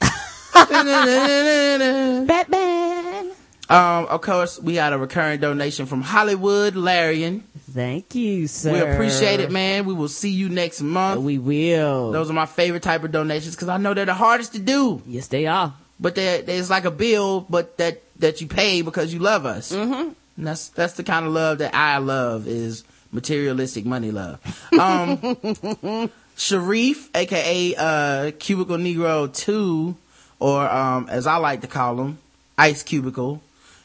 Batman. 2.26 3.30
um, 3.70 4.06
of 4.06 4.20
course, 4.20 4.58
we 4.60 4.74
had 4.76 4.92
a 4.92 4.98
recurring 4.98 5.40
donation 5.40 5.86
from 5.86 6.02
Hollywood 6.02 6.74
Larian. 6.74 7.44
Thank 7.70 8.14
you, 8.14 8.46
sir. 8.48 8.72
We 8.72 8.80
appreciate 8.80 9.40
it, 9.40 9.50
man. 9.52 9.84
We 9.86 9.94
will 9.94 10.08
see 10.08 10.30
you 10.30 10.48
next 10.48 10.80
month. 10.80 11.20
We 11.20 11.38
will. 11.38 12.12
Those 12.12 12.30
are 12.30 12.34
my 12.34 12.46
favorite 12.46 12.82
type 12.82 13.04
of 13.04 13.12
donations 13.12 13.54
because 13.54 13.68
I 13.68 13.76
know 13.76 13.94
they're 13.94 14.06
the 14.06 14.14
hardest 14.14 14.52
to 14.54 14.58
do. 14.58 15.02
yes, 15.06 15.28
they 15.28 15.46
are. 15.46 15.74
But 16.00 16.14
they 16.14 16.38
it's 16.38 16.70
like 16.70 16.84
a 16.84 16.90
bill, 16.90 17.40
but 17.48 17.76
that 17.78 18.02
that 18.20 18.40
you 18.40 18.46
pay 18.46 18.82
because 18.82 19.12
you 19.12 19.18
love 19.20 19.46
us. 19.46 19.72
Mm-hmm. 19.72 20.12
And 20.36 20.46
that's 20.46 20.68
that's 20.68 20.94
the 20.94 21.02
kind 21.02 21.26
of 21.26 21.32
love 21.32 21.58
that 21.58 21.74
I 21.74 21.98
love 21.98 22.46
is 22.46 22.84
materialistic 23.10 23.84
money 23.84 24.10
love. 24.12 24.38
Um, 24.78 25.18
Sharif, 26.38 27.10
aka 27.14 27.74
uh, 27.76 28.30
Cubicle 28.38 28.76
Negro 28.78 29.32
Two, 29.34 29.96
or 30.38 30.68
um, 30.68 31.08
as 31.10 31.26
I 31.26 31.36
like 31.36 31.60
to 31.62 31.66
call 31.66 32.00
him, 32.00 32.18
Ice 32.56 32.82
Cubicle. 32.84 33.42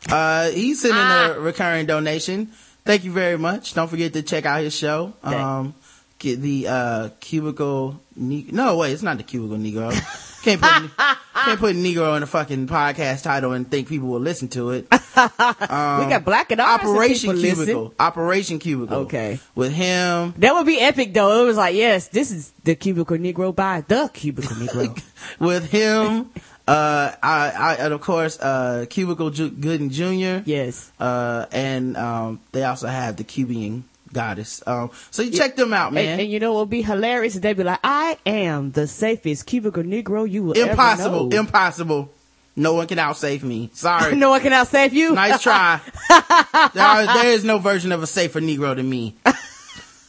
Uh, 0.10 0.50
he's 0.52 0.82
sending 0.82 1.00
a 1.00 1.40
recurring 1.40 1.88
donation. 1.88 2.52
Thank 2.86 3.06
you 3.06 3.12
very 3.12 3.38
much. 3.38 3.74
Don't 3.74 3.88
forget 3.88 4.14
to 4.14 4.22
check 4.22 4.46
out 4.46 4.62
his 4.62 4.76
show. 4.76 5.14
Um, 5.24 5.74
get 6.20 6.42
the 6.42 6.68
uh, 6.68 7.10
Cubicle. 7.20 8.00
Ne- 8.16 8.48
no, 8.52 8.78
wait, 8.78 8.92
it's 8.92 9.02
not 9.02 9.18
the 9.18 9.24
Cubicle 9.24 9.58
Negro. 9.58 9.92
Can't 10.44 10.62
put 10.62 10.98
can't 11.46 11.60
put 11.60 11.76
Negro 11.76 12.18
in 12.18 12.24
a 12.24 12.28
fucking 12.28 12.68
podcast 12.68 13.24
title 13.24 13.54
and 13.54 13.70
think 13.70 13.88
people 13.88 14.10
will 14.10 14.20
listen 14.20 14.50
to 14.50 14.72
it. 14.72 14.88
we 14.92 14.98
got 15.16 16.24
black 16.26 16.52
and. 16.52 16.60
Operation 16.62 17.32
people 17.32 17.42
listen. 17.42 17.66
Cubicle. 17.66 17.94
Operation 18.00 18.60
Cubicle. 18.60 18.98
Okay. 19.00 19.40
With 19.56 19.74
him, 19.74 20.34
That 20.38 20.54
would 20.54 20.66
be 20.66 20.80
epic 20.80 21.14
though. 21.14 21.44
It 21.44 21.48
was 21.48 21.58
like, 21.58 21.76
yes, 21.76 22.10
this 22.10 22.32
is 22.32 22.52
the 22.64 22.76
cubicle 22.76 23.18
Negro 23.18 23.56
by 23.56 23.82
the 23.88 24.10
cubicle 24.14 24.56
Negro. 24.58 25.02
with 25.40 25.70
him, 25.72 26.30
uh, 26.68 27.12
I, 27.22 27.52
I, 27.58 27.76
and 27.76 27.94
of 27.94 28.02
course, 28.02 28.40
uh, 28.40 28.86
Cubicle 28.90 29.30
Ju- 29.30 29.52
Gooden 29.52 29.92
Jr. 29.92 30.44
yes. 30.50 30.92
Uh, 31.00 31.46
and, 31.52 31.98
um, 31.98 32.40
they 32.54 32.64
also 32.64 32.88
have 32.88 33.18
the 33.18 33.24
Cubian 33.24 33.84
goddess. 34.14 34.64
Um, 34.66 34.92
so 35.12 35.22
you 35.24 35.32
check 35.32 35.56
them 35.56 35.74
out, 35.74 35.92
man. 35.92 36.06
And, 36.06 36.22
and 36.22 36.32
you 36.32 36.40
know 36.40 36.54
what 36.54 36.62
would 36.62 36.70
be 36.70 36.82
hilarious? 36.82 37.34
They'd 37.34 37.58
be 37.58 37.64
like, 37.64 37.80
I 37.84 38.18
am 38.26 38.72
the 38.72 38.88
safest 38.88 39.46
cubicle 39.46 39.84
Negro 39.84 40.30
you 40.30 40.44
will 40.44 40.54
impossible, 40.54 41.06
ever 41.06 41.30
know. 41.30 41.40
impossible. 41.40 41.40
Impossible. 41.40 42.10
No 42.56 42.74
one 42.76 42.88
can 42.88 43.00
outsave 43.00 43.42
me. 43.44 43.72
Sorry. 43.74 44.16
no 44.16 44.30
one 44.30 44.42
can 44.42 44.52
outsave 44.52 44.92
you. 44.94 45.14
Nice 45.14 45.42
try. 45.42 45.82
there, 46.10 46.86
are, 46.86 47.06
there 47.06 47.28
is 47.32 47.44
no 47.44 47.58
version 47.58 47.92
of 47.92 48.04
a 48.04 48.08
safer 48.08 48.40
Negro 48.40 48.76
than 48.76 48.90
me. 48.90 49.16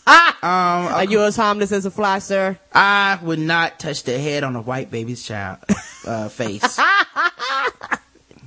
Are 0.07 1.05
you 1.05 1.23
as 1.23 1.37
harmless 1.37 1.73
as 1.73 1.87
a 1.87 1.91
fly, 1.91 2.19
sir? 2.19 2.59
I 2.73 3.19
would 3.23 3.39
not 3.39 3.79
touch 3.79 4.03
the 4.03 4.19
head 4.19 4.45
on 4.45 4.55
a 4.57 4.61
white 4.61 4.91
baby's 4.91 5.23
child 5.23 5.59
uh, 6.07 6.29
face. 6.29 6.77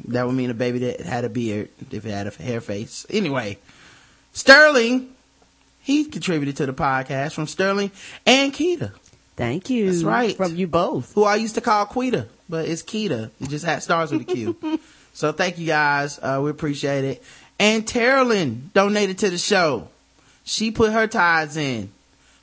that 0.09 0.27
would 0.27 0.35
mean 0.35 0.51
a 0.51 0.53
baby 0.53 0.79
that 0.79 1.01
had 1.01 1.25
a 1.25 1.29
beard 1.29 1.69
if 1.89 2.05
it 2.05 2.11
had 2.11 2.27
a 2.27 2.31
hair 2.31 2.61
face. 2.61 3.07
Anyway, 3.09 3.57
Sterling, 4.33 5.09
he 5.87 6.03
contributed 6.03 6.57
to 6.57 6.65
the 6.65 6.73
podcast 6.73 7.33
from 7.33 7.47
Sterling 7.47 7.91
and 8.25 8.51
Keita, 8.53 8.91
Thank 9.37 9.69
you. 9.69 9.89
That's 9.89 10.03
right. 10.03 10.35
From 10.35 10.55
you 10.57 10.67
both. 10.67 11.13
who 11.13 11.23
I 11.23 11.35
used 11.35 11.55
to 11.55 11.61
call 11.61 11.85
Quita, 11.85 12.27
but 12.49 12.67
it's 12.67 12.83
Keita. 12.83 13.29
It 13.39 13.49
just 13.49 13.63
had 13.63 13.81
stars 13.83 14.11
with 14.11 14.21
a 14.21 14.25
Q. 14.25 14.79
so 15.13 15.31
thank 15.31 15.57
you 15.59 15.65
guys. 15.67 16.19
Uh, 16.21 16.41
we 16.43 16.49
appreciate 16.49 17.05
it. 17.05 17.23
And 17.59 17.85
Terrelyn 17.85 18.73
donated 18.73 19.19
to 19.19 19.29
the 19.29 19.37
show. 19.37 19.87
She 20.43 20.71
put 20.71 20.91
her 20.91 21.07
tithes 21.07 21.55
in. 21.55 21.89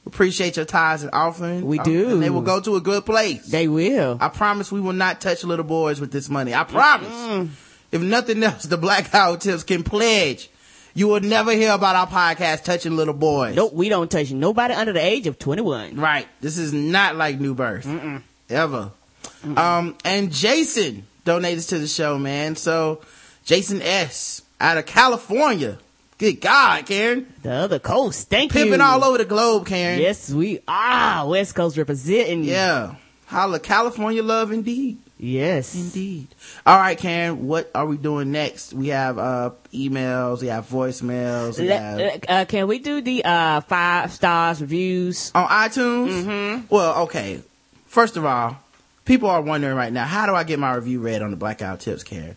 Appreciate 0.07 0.57
your 0.57 0.67
tithes 0.67 1.03
and 1.03 1.13
offering. 1.13 1.67
We 1.67 1.79
Uh, 1.81 1.85
do. 1.85 2.11
And 2.13 2.23
they 2.23 2.31
will 2.31 2.43
go 2.43 2.61
to 2.61 2.77
a 2.77 2.81
good 2.81 3.05
place. 3.05 3.47
They 3.47 3.69
will. 3.69 4.17
I 4.21 4.29
promise 4.29 4.71
we 4.73 4.81
will 4.81 4.93
not 4.93 5.21
touch 5.21 5.43
little 5.45 5.65
boys 5.65 6.01
with 6.01 6.13
this 6.13 6.29
money. 6.31 6.55
I 6.55 6.65
promise. 6.65 7.49
If 7.93 8.01
nothing 8.03 8.43
else, 8.43 8.65
the 8.65 8.77
Black 8.77 9.09
Howard 9.09 9.41
Tips 9.41 9.63
can 9.65 9.83
pledge. 9.83 10.49
You 10.97 11.09
will 11.09 11.21
never 11.21 11.53
hear 11.53 11.73
about 11.73 11.97
our 11.97 12.07
podcast 12.07 12.63
touching 12.65 12.95
little 12.97 13.15
boys. 13.15 13.57
Nope, 13.57 13.73
we 13.75 13.89
don't 13.89 14.11
touch 14.11 14.31
nobody 14.31 14.75
under 14.75 14.93
the 14.93 15.05
age 15.05 15.27
of 15.27 15.39
21. 15.39 15.97
Right. 15.97 16.29
This 16.41 16.57
is 16.57 16.73
not 16.73 17.17
like 17.17 17.41
New 17.41 17.55
Birth. 17.55 17.87
Ever. 18.49 18.93
Um, 19.57 19.97
and 20.05 20.31
Jason 20.33 21.07
donated 21.25 21.65
to 21.65 21.79
the 21.79 21.89
show, 21.89 22.19
man. 22.19 22.55
So, 22.57 23.01
Jason 23.45 23.83
S. 23.83 24.43
out 24.61 24.79
of 24.79 24.87
California. 24.87 25.79
Good 26.19 26.41
God, 26.41 26.87
Karen. 26.87 27.27
The 27.43 27.51
other 27.53 27.79
coast. 27.81 28.29
Thank 28.29 28.55
you. 28.55 28.61
Pimping 28.63 28.81
all 28.81 29.03
over 29.03 29.19
the 29.19 29.25
globe, 29.25 29.67
Karen. 29.67 30.01
Yes, 30.01 30.31
we 30.31 30.61
are. 30.69 31.27
West 31.29 31.57
Coast 31.57 31.77
representing. 31.77 32.45
Yeah. 32.45 32.95
Holla, 33.27 33.59
California 33.59 34.23
love 34.23 34.53
indeed. 34.53 34.99
Yes. 35.25 35.75
Indeed. 35.75 36.29
All 36.67 36.79
right, 36.79 36.99
Karen, 36.99 37.47
what 37.47 37.71
are 37.75 37.87
we 37.87 37.97
doing 37.97 38.31
next? 38.31 38.75
We 38.75 38.89
have, 38.89 39.19
uh, 39.19 39.51
emails, 39.73 40.43
we 40.43 40.49
have 40.49 40.69
voicemails, 40.69 41.59
we 41.59 41.69
have... 41.69 42.23
Uh, 42.29 42.45
can 42.45 42.69
we 42.69 42.79
do 42.79 43.01
the 43.01 43.25
uh, 43.25 43.61
five 43.63 44.13
stars 44.13 44.61
reviews? 44.61 45.33
on 45.35 45.49
iTunes? 45.49 46.25
Mm-hmm. 46.25 46.67
Well, 46.69 47.03
okay. 47.05 47.41
First 47.87 48.17
of 48.19 48.25
all, 48.27 48.59
people 49.05 49.31
are 49.31 49.41
wondering 49.41 49.77
right 49.77 49.93
now, 49.93 50.05
how 50.05 50.27
do 50.27 50.35
I 50.35 50.45
get 50.45 50.59
my 50.59 50.75
review 50.75 51.01
read 51.01 51.23
on 51.23 51.31
the 51.31 51.37
Blackout 51.37 51.81
Tips, 51.81 52.03
Karen? 52.03 52.37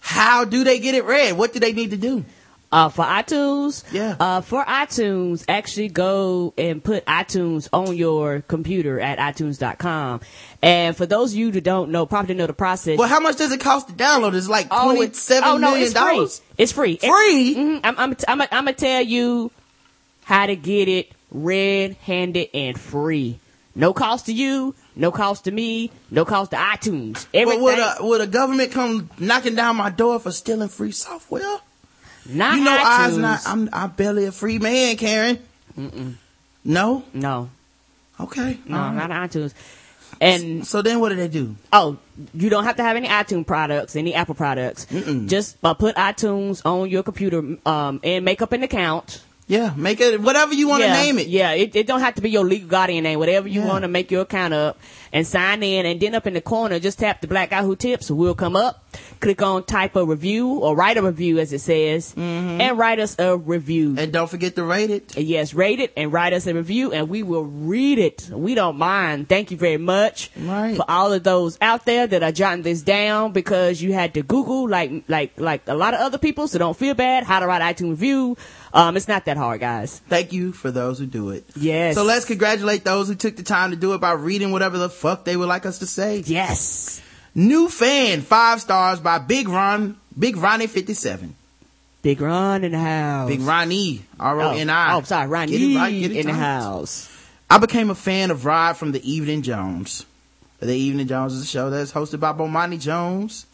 How 0.00 0.44
do 0.44 0.64
they 0.64 0.78
get 0.80 0.94
it 0.94 1.04
read? 1.04 1.32
What 1.32 1.52
do 1.52 1.60
they 1.60 1.72
need 1.72 1.90
to 1.90 1.96
do? 1.96 2.24
Uh, 2.70 2.90
for 2.90 3.02
iTunes, 3.02 3.82
Yeah. 3.92 4.14
Uh, 4.20 4.40
for 4.42 4.62
iTunes, 4.64 5.42
actually 5.48 5.88
go 5.88 6.52
and 6.58 6.84
put 6.84 7.02
iTunes 7.06 7.66
on 7.72 7.96
your 7.96 8.42
computer 8.42 9.00
at 9.00 9.18
iTunes.com. 9.18 10.20
And 10.60 10.94
for 10.94 11.06
those 11.06 11.32
of 11.32 11.38
you 11.38 11.50
who 11.50 11.62
don't 11.62 11.90
know, 11.90 12.04
probably 12.04 12.34
know 12.34 12.46
the 12.46 12.52
process. 12.52 12.98
Well, 12.98 13.08
how 13.08 13.20
much 13.20 13.36
does 13.36 13.52
it 13.52 13.60
cost 13.60 13.88
to 13.88 13.94
download? 13.94 14.34
It's 14.34 14.50
like 14.50 14.66
Oh, 14.70 14.94
twenty-seven 14.94 15.48
oh, 15.48 15.56
no, 15.56 15.68
million 15.70 15.84
it's 15.88 15.92
free. 15.98 16.14
dollars. 16.16 16.42
It's 16.58 16.72
free. 16.72 16.96
Free? 16.96 17.54
Mhm. 17.56 17.80
I'm, 17.84 17.98
I'm, 17.98 18.16
I'm, 18.28 18.40
I'm 18.42 18.48
gonna 18.50 18.72
tell 18.74 19.00
you 19.00 19.50
how 20.24 20.44
to 20.44 20.54
get 20.54 20.88
it 20.88 21.10
red-handed 21.30 22.48
and 22.52 22.78
free. 22.78 23.38
No 23.74 23.92
cost 23.92 24.26
to 24.26 24.32
you, 24.32 24.74
no 24.96 25.10
cost 25.12 25.44
to 25.44 25.50
me, 25.52 25.90
no 26.10 26.24
cost 26.24 26.50
to 26.50 26.56
iTunes. 26.56 27.26
But 27.32 27.38
Everything. 27.40 27.62
would 27.62 27.78
a, 27.78 27.96
would 28.00 28.20
a 28.20 28.26
government 28.26 28.72
come 28.72 29.08
knocking 29.18 29.54
down 29.54 29.76
my 29.76 29.88
door 29.88 30.18
for 30.18 30.32
stealing 30.32 30.68
free 30.68 30.90
software? 30.92 31.58
Not 32.28 32.56
you 32.58 32.64
know, 32.64 32.76
iTunes. 32.76 32.84
I's 32.84 33.16
not. 33.18 33.40
I'm, 33.46 33.68
I'm 33.72 33.90
barely 33.90 34.26
a 34.26 34.32
free 34.32 34.58
man, 34.58 34.96
Karen. 34.96 35.38
No. 36.64 37.04
no, 37.14 37.50
Okay. 38.20 38.58
no, 38.66 38.76
right. 38.76 39.08
not 39.08 39.10
iTunes. 39.30 39.54
And 40.20 40.66
So 40.66 40.82
then, 40.82 40.98
what 41.00 41.10
do 41.10 41.14
they 41.16 41.28
do? 41.28 41.54
Oh, 41.72 41.96
you 42.34 42.50
don't 42.50 42.64
have 42.64 42.76
to 42.76 42.82
have 42.82 42.96
any 42.96 43.06
iTunes 43.08 43.46
products, 43.46 43.94
any 43.94 44.14
Apple 44.14 44.34
products. 44.34 44.86
Just 45.26 45.56
uh, 45.62 45.74
put 45.74 45.94
iTunes 45.94 46.60
on 46.64 46.88
your 46.90 47.02
computer 47.04 47.56
um, 47.64 48.00
and 48.02 48.24
make 48.24 48.42
up 48.42 48.52
an 48.52 48.62
account. 48.64 49.22
Yeah, 49.48 49.72
make 49.76 49.98
it 50.00 50.20
whatever 50.20 50.52
you 50.52 50.68
want 50.68 50.82
to 50.82 50.88
yeah, 50.88 51.02
name 51.02 51.18
it. 51.18 51.26
Yeah, 51.28 51.52
it, 51.52 51.74
it 51.74 51.86
don't 51.86 52.00
have 52.00 52.14
to 52.16 52.20
be 52.22 52.28
your 52.28 52.44
legal 52.44 52.68
guardian 52.68 53.02
name. 53.04 53.18
Whatever 53.18 53.48
you 53.48 53.62
Yeah. 53.62 53.68
want 53.68 53.82
to 53.82 53.88
make 53.88 54.10
your 54.10 54.20
account 54.22 54.52
up 54.52 54.78
and 55.10 55.26
sign 55.26 55.62
in, 55.62 55.86
and 55.86 55.98
then 55.98 56.14
up 56.14 56.26
in 56.26 56.34
the 56.34 56.42
corner, 56.42 56.78
just 56.78 56.98
tap 56.98 57.22
the 57.22 57.26
black 57.28 57.48
guy 57.48 57.62
who 57.62 57.74
tips. 57.74 58.10
We'll 58.10 58.34
come 58.34 58.56
up, 58.56 58.84
click 59.20 59.40
on 59.40 59.64
type 59.64 59.96
a 59.96 60.04
review 60.04 60.48
or 60.48 60.76
write 60.76 60.98
a 60.98 61.02
review 61.02 61.38
as 61.38 61.50
it 61.54 61.60
says, 61.60 62.10
mm-hmm. 62.10 62.60
and 62.60 62.76
write 62.76 63.00
us 63.00 63.16
a 63.18 63.38
review. 63.38 63.94
And 63.98 64.12
don't 64.12 64.28
forget 64.28 64.54
to 64.56 64.64
rate 64.64 64.90
it. 64.90 65.16
Uh, 65.16 65.20
yes, 65.20 65.54
rate 65.54 65.80
it 65.80 65.94
and 65.96 66.12
write 66.12 66.34
us 66.34 66.46
a 66.46 66.52
review, 66.52 66.92
and 66.92 67.08
we 67.08 67.22
will 67.22 67.44
read 67.46 67.98
it. 67.98 68.28
We 68.30 68.54
don't 68.54 68.76
mind. 68.76 69.30
Thank 69.30 69.50
you 69.50 69.56
very 69.56 69.78
much 69.78 70.30
Right. 70.36 70.76
for 70.76 70.84
all 70.86 71.10
of 71.10 71.22
those 71.24 71.56
out 71.62 71.86
there 71.86 72.06
that 72.06 72.22
are 72.22 72.32
jotting 72.32 72.64
this 72.64 72.82
down 72.82 73.32
because 73.32 73.80
you 73.80 73.94
had 73.94 74.12
to 74.12 74.22
Google 74.22 74.68
like 74.68 75.04
like 75.08 75.40
like 75.40 75.62
a 75.68 75.74
lot 75.74 75.94
of 75.94 76.00
other 76.00 76.18
people. 76.18 76.48
So 76.48 76.58
don't 76.58 76.76
feel 76.76 76.92
bad. 76.92 77.24
How 77.24 77.40
to 77.40 77.46
write 77.46 77.62
iTunes 77.62 77.90
review. 77.90 78.36
Um, 78.72 78.96
it's 78.96 79.08
not 79.08 79.24
that 79.24 79.36
hard, 79.36 79.60
guys. 79.60 80.00
Thank 80.08 80.32
you 80.32 80.52
for 80.52 80.70
those 80.70 80.98
who 80.98 81.06
do 81.06 81.30
it. 81.30 81.44
Yes. 81.56 81.94
So 81.94 82.04
let's 82.04 82.24
congratulate 82.24 82.84
those 82.84 83.08
who 83.08 83.14
took 83.14 83.36
the 83.36 83.42
time 83.42 83.70
to 83.70 83.76
do 83.76 83.94
it 83.94 84.00
by 84.00 84.12
reading 84.12 84.52
whatever 84.52 84.78
the 84.78 84.90
fuck 84.90 85.24
they 85.24 85.36
would 85.36 85.48
like 85.48 85.66
us 85.66 85.78
to 85.78 85.86
say. 85.86 86.22
Yes. 86.26 87.02
New 87.34 87.68
fan, 87.68 88.20
five 88.20 88.60
stars 88.60 89.00
by 89.00 89.18
Big 89.18 89.48
Ron, 89.48 89.96
Big 90.18 90.36
Ronnie 90.36 90.66
57. 90.66 91.34
Big 92.02 92.20
Ron 92.20 92.64
in 92.64 92.72
the 92.72 92.78
house. 92.78 93.28
Big 93.28 93.40
Ronnie, 93.40 94.02
R-O-N-I. 94.18 94.94
Oh, 94.94 94.98
oh, 94.98 95.02
sorry, 95.02 95.28
Ronnie 95.28 95.52
Get 95.52 95.60
it 95.60 95.76
right, 95.76 95.90
get 95.90 96.10
it 96.10 96.16
in 96.16 96.26
the 96.26 96.32
house. 96.32 97.08
I 97.50 97.58
became 97.58 97.90
a 97.90 97.94
fan 97.94 98.30
of 98.30 98.44
Rod 98.44 98.74
from 98.76 98.92
The 98.92 99.10
Evening 99.10 99.42
Jones. 99.42 100.04
The 100.60 100.74
Evening 100.74 101.06
Jones 101.06 101.34
is 101.34 101.42
a 101.42 101.46
show 101.46 101.70
that's 101.70 101.92
hosted 101.92 102.20
by 102.20 102.32
Bomani 102.32 102.80
Jones 102.80 103.46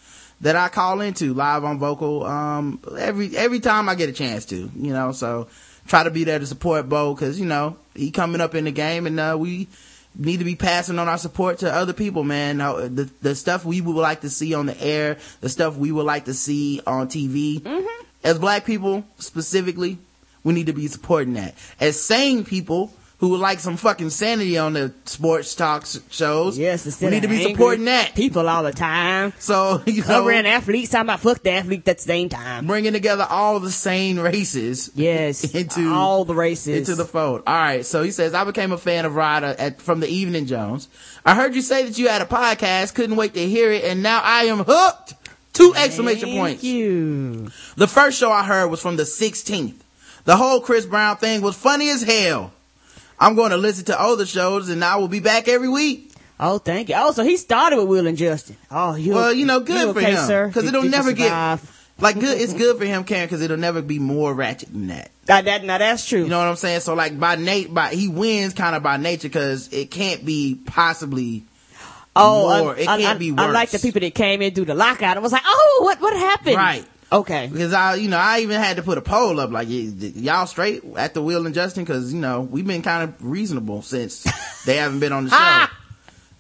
that 0.44 0.56
I 0.56 0.68
call 0.68 1.00
into 1.00 1.32
live 1.32 1.64
on 1.64 1.78
vocal, 1.78 2.22
um, 2.22 2.78
every, 2.98 3.34
every 3.34 3.60
time 3.60 3.88
I 3.88 3.94
get 3.94 4.10
a 4.10 4.12
chance 4.12 4.44
to, 4.46 4.56
you 4.56 4.92
know, 4.92 5.10
so 5.12 5.48
try 5.86 6.04
to 6.04 6.10
be 6.10 6.24
there 6.24 6.38
to 6.38 6.44
support 6.44 6.86
Bo 6.86 7.14
cause, 7.14 7.40
you 7.40 7.46
know, 7.46 7.78
he 7.94 8.10
coming 8.10 8.42
up 8.42 8.54
in 8.54 8.64
the 8.64 8.70
game 8.70 9.06
and, 9.06 9.18
uh, 9.18 9.36
we 9.40 9.68
need 10.14 10.40
to 10.40 10.44
be 10.44 10.54
passing 10.54 10.98
on 10.98 11.08
our 11.08 11.16
support 11.16 11.60
to 11.60 11.72
other 11.72 11.94
people, 11.94 12.24
man. 12.24 12.58
The, 12.58 13.10
the 13.22 13.34
stuff 13.34 13.64
we 13.64 13.80
would 13.80 13.96
like 13.96 14.20
to 14.20 14.28
see 14.28 14.52
on 14.52 14.66
the 14.66 14.78
air, 14.82 15.16
the 15.40 15.48
stuff 15.48 15.78
we 15.78 15.90
would 15.90 16.04
like 16.04 16.26
to 16.26 16.34
see 16.34 16.78
on 16.86 17.08
TV. 17.08 17.64
As 18.22 18.38
black 18.38 18.66
people, 18.66 19.02
specifically, 19.18 19.96
we 20.44 20.52
need 20.52 20.66
to 20.66 20.74
be 20.74 20.88
supporting 20.88 21.32
that. 21.34 21.54
As 21.80 21.98
sane 21.98 22.44
people 22.44 22.92
who 23.18 23.28
would 23.30 23.40
like 23.40 23.60
some 23.60 23.76
fucking 23.76 24.10
sanity 24.10 24.58
on 24.58 24.72
the 24.74 24.92
sports 25.04 25.54
talk 25.54 25.86
shows, 26.10 26.58
Yes, 26.58 27.00
we 27.00 27.10
need 27.10 27.22
to 27.22 27.28
be 27.28 27.42
supporting 27.42 27.84
that. 27.86 28.14
people 28.14 28.48
all 28.48 28.62
the 28.62 28.72
time. 28.72 29.32
So, 29.38 29.82
you 29.86 30.00
know, 30.02 30.06
Covering 30.06 30.46
athletes, 30.46 30.90
talking 30.90 31.06
about 31.06 31.20
fuck 31.20 31.42
the 31.42 31.52
athlete 31.52 31.86
at 31.88 31.96
the 31.98 32.02
same 32.02 32.28
time. 32.28 32.66
bringing 32.66 32.92
together 32.92 33.26
all 33.28 33.60
the 33.60 33.70
sane 33.70 34.18
races 34.18 34.90
Yes, 34.96 35.54
into 35.54 35.92
all 35.92 36.24
the 36.24 36.34
races. 36.34 36.76
into 36.88 36.94
the 36.96 37.04
fold. 37.04 37.42
All 37.46 37.54
right. 37.54 37.86
So 37.86 38.02
he 38.02 38.10
says, 38.10 38.34
I 38.34 38.44
became 38.44 38.72
a 38.72 38.78
fan 38.78 39.04
of 39.04 39.14
Ryder 39.14 39.54
at, 39.58 39.80
from 39.80 40.00
the 40.00 40.08
Evening 40.08 40.46
Jones. 40.46 40.88
I 41.24 41.34
heard 41.34 41.54
you 41.54 41.62
say 41.62 41.84
that 41.84 41.96
you 41.98 42.08
had 42.08 42.20
a 42.20 42.26
podcast. 42.26 42.94
Couldn't 42.94 43.16
wait 43.16 43.34
to 43.34 43.48
hear 43.48 43.70
it. 43.72 43.84
And 43.84 44.02
now 44.02 44.20
I 44.22 44.44
am 44.44 44.58
hooked. 44.58 45.14
Two 45.52 45.72
exclamation 45.76 46.30
Thank 46.30 46.38
points. 46.40 46.64
you. 46.64 47.50
The 47.76 47.86
first 47.86 48.18
show 48.18 48.32
I 48.32 48.42
heard 48.44 48.68
was 48.68 48.82
from 48.82 48.96
the 48.96 49.04
16th. 49.04 49.76
The 50.24 50.36
whole 50.36 50.60
Chris 50.60 50.84
Brown 50.84 51.16
thing 51.18 51.42
was 51.42 51.54
funny 51.56 51.90
as 51.90 52.02
hell. 52.02 52.52
I'm 53.18 53.34
going 53.34 53.50
to 53.50 53.56
listen 53.56 53.86
to 53.86 54.00
other 54.00 54.26
shows 54.26 54.68
and 54.68 54.84
I 54.84 54.96
will 54.96 55.08
be 55.08 55.20
back 55.20 55.48
every 55.48 55.68
week. 55.68 56.12
Oh, 56.38 56.58
thank 56.58 56.88
you. 56.88 56.96
Oh, 56.98 57.12
so 57.12 57.22
he 57.22 57.36
started 57.36 57.76
with 57.78 57.88
Will 57.88 58.06
and 58.06 58.18
Justin. 58.18 58.56
Oh, 58.70 58.96
you. 58.96 59.14
Well, 59.14 59.32
you 59.32 59.46
know, 59.46 59.60
good 59.60 59.88
you 59.88 59.92
for 59.92 60.00
okay, 60.00 60.12
him. 60.12 60.24
sir? 60.26 60.50
Cause 60.50 60.64
it'll 60.64 60.82
did 60.82 60.90
never 60.90 61.12
get, 61.12 61.28
survive? 61.28 61.88
like 62.00 62.18
good, 62.18 62.40
it's 62.40 62.52
good 62.52 62.76
for 62.76 62.84
him, 62.84 63.04
Karen, 63.04 63.28
cause 63.28 63.40
it'll 63.40 63.56
never 63.56 63.82
be 63.82 63.98
more 64.00 64.34
ratchet 64.34 64.72
than 64.72 64.88
that. 64.88 65.10
That, 65.26 65.44
that, 65.44 65.64
now 65.64 65.78
that's 65.78 66.06
true. 66.06 66.24
You 66.24 66.28
know 66.28 66.38
what 66.38 66.48
I'm 66.48 66.56
saying? 66.56 66.80
So 66.80 66.94
like 66.94 67.18
by 67.18 67.36
Nate, 67.36 67.72
by, 67.72 67.90
he 67.90 68.08
wins 68.08 68.52
kind 68.52 68.74
of 68.74 68.82
by 68.82 68.96
nature 68.96 69.28
cause 69.28 69.72
it 69.72 69.90
can't 69.90 70.24
be 70.24 70.60
possibly 70.66 71.44
oh, 72.16 72.62
more. 72.62 72.72
un- 72.72 72.78
It 72.78 72.86
can't 72.86 73.04
un- 73.04 73.18
be 73.18 73.28
Unlike 73.30 73.70
the 73.70 73.78
people 73.78 74.00
that 74.00 74.14
came 74.14 74.42
in 74.42 74.54
through 74.54 74.66
the 74.66 74.74
lockout 74.74 75.16
and 75.16 75.22
was 75.22 75.32
like, 75.32 75.42
oh, 75.44 75.80
what, 75.84 76.00
what 76.00 76.16
happened? 76.16 76.56
Right. 76.56 76.84
Okay. 77.14 77.48
Because 77.50 77.72
I, 77.72 77.94
you 77.94 78.08
know, 78.08 78.18
I 78.18 78.40
even 78.40 78.60
had 78.60 78.76
to 78.76 78.82
put 78.82 78.98
a 78.98 79.00
poll 79.00 79.38
up 79.38 79.50
like, 79.52 79.68
y'all 79.70 80.46
straight 80.46 80.82
at 80.96 81.14
the 81.14 81.22
Will 81.22 81.46
and 81.46 81.54
Justin? 81.54 81.86
Cause, 81.86 82.12
you 82.12 82.18
know, 82.20 82.40
we've 82.40 82.66
been 82.66 82.82
kind 82.82 83.04
of 83.04 83.14
reasonable 83.24 83.82
since 83.82 84.24
they 84.66 84.76
haven't 84.76 84.98
been 84.98 85.12
on 85.12 85.24
the 85.24 85.30
show. 85.30 85.36
Ah! 85.38 85.78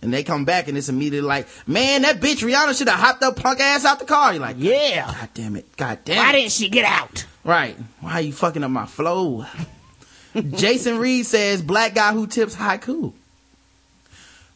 And 0.02 0.12
they 0.12 0.24
come 0.24 0.44
back 0.44 0.66
and 0.66 0.76
it's 0.76 0.88
immediately 0.88 1.26
like, 1.26 1.46
man, 1.66 2.02
that 2.02 2.20
bitch 2.20 2.42
Rihanna 2.42 2.76
should 2.76 2.88
have 2.88 2.98
hopped 2.98 3.22
up 3.22 3.36
punk 3.36 3.60
ass 3.60 3.84
out 3.84 4.00
the 4.00 4.04
car. 4.04 4.32
You're 4.32 4.42
like, 4.42 4.56
Yeah. 4.58 5.06
God 5.06 5.28
damn 5.32 5.56
it. 5.56 5.76
God 5.76 6.00
damn 6.04 6.16
Why 6.18 6.30
it. 6.30 6.32
didn't 6.32 6.52
she 6.52 6.68
get 6.68 6.84
out? 6.84 7.24
Right. 7.44 7.76
Why 8.00 8.14
are 8.14 8.20
you 8.20 8.32
fucking 8.32 8.64
up 8.64 8.70
my 8.70 8.86
flow? 8.86 9.46
Jason 10.50 10.98
Reed 10.98 11.24
says, 11.24 11.62
black 11.62 11.94
guy 11.94 12.12
who 12.12 12.26
tips 12.26 12.56
haiku. 12.56 13.12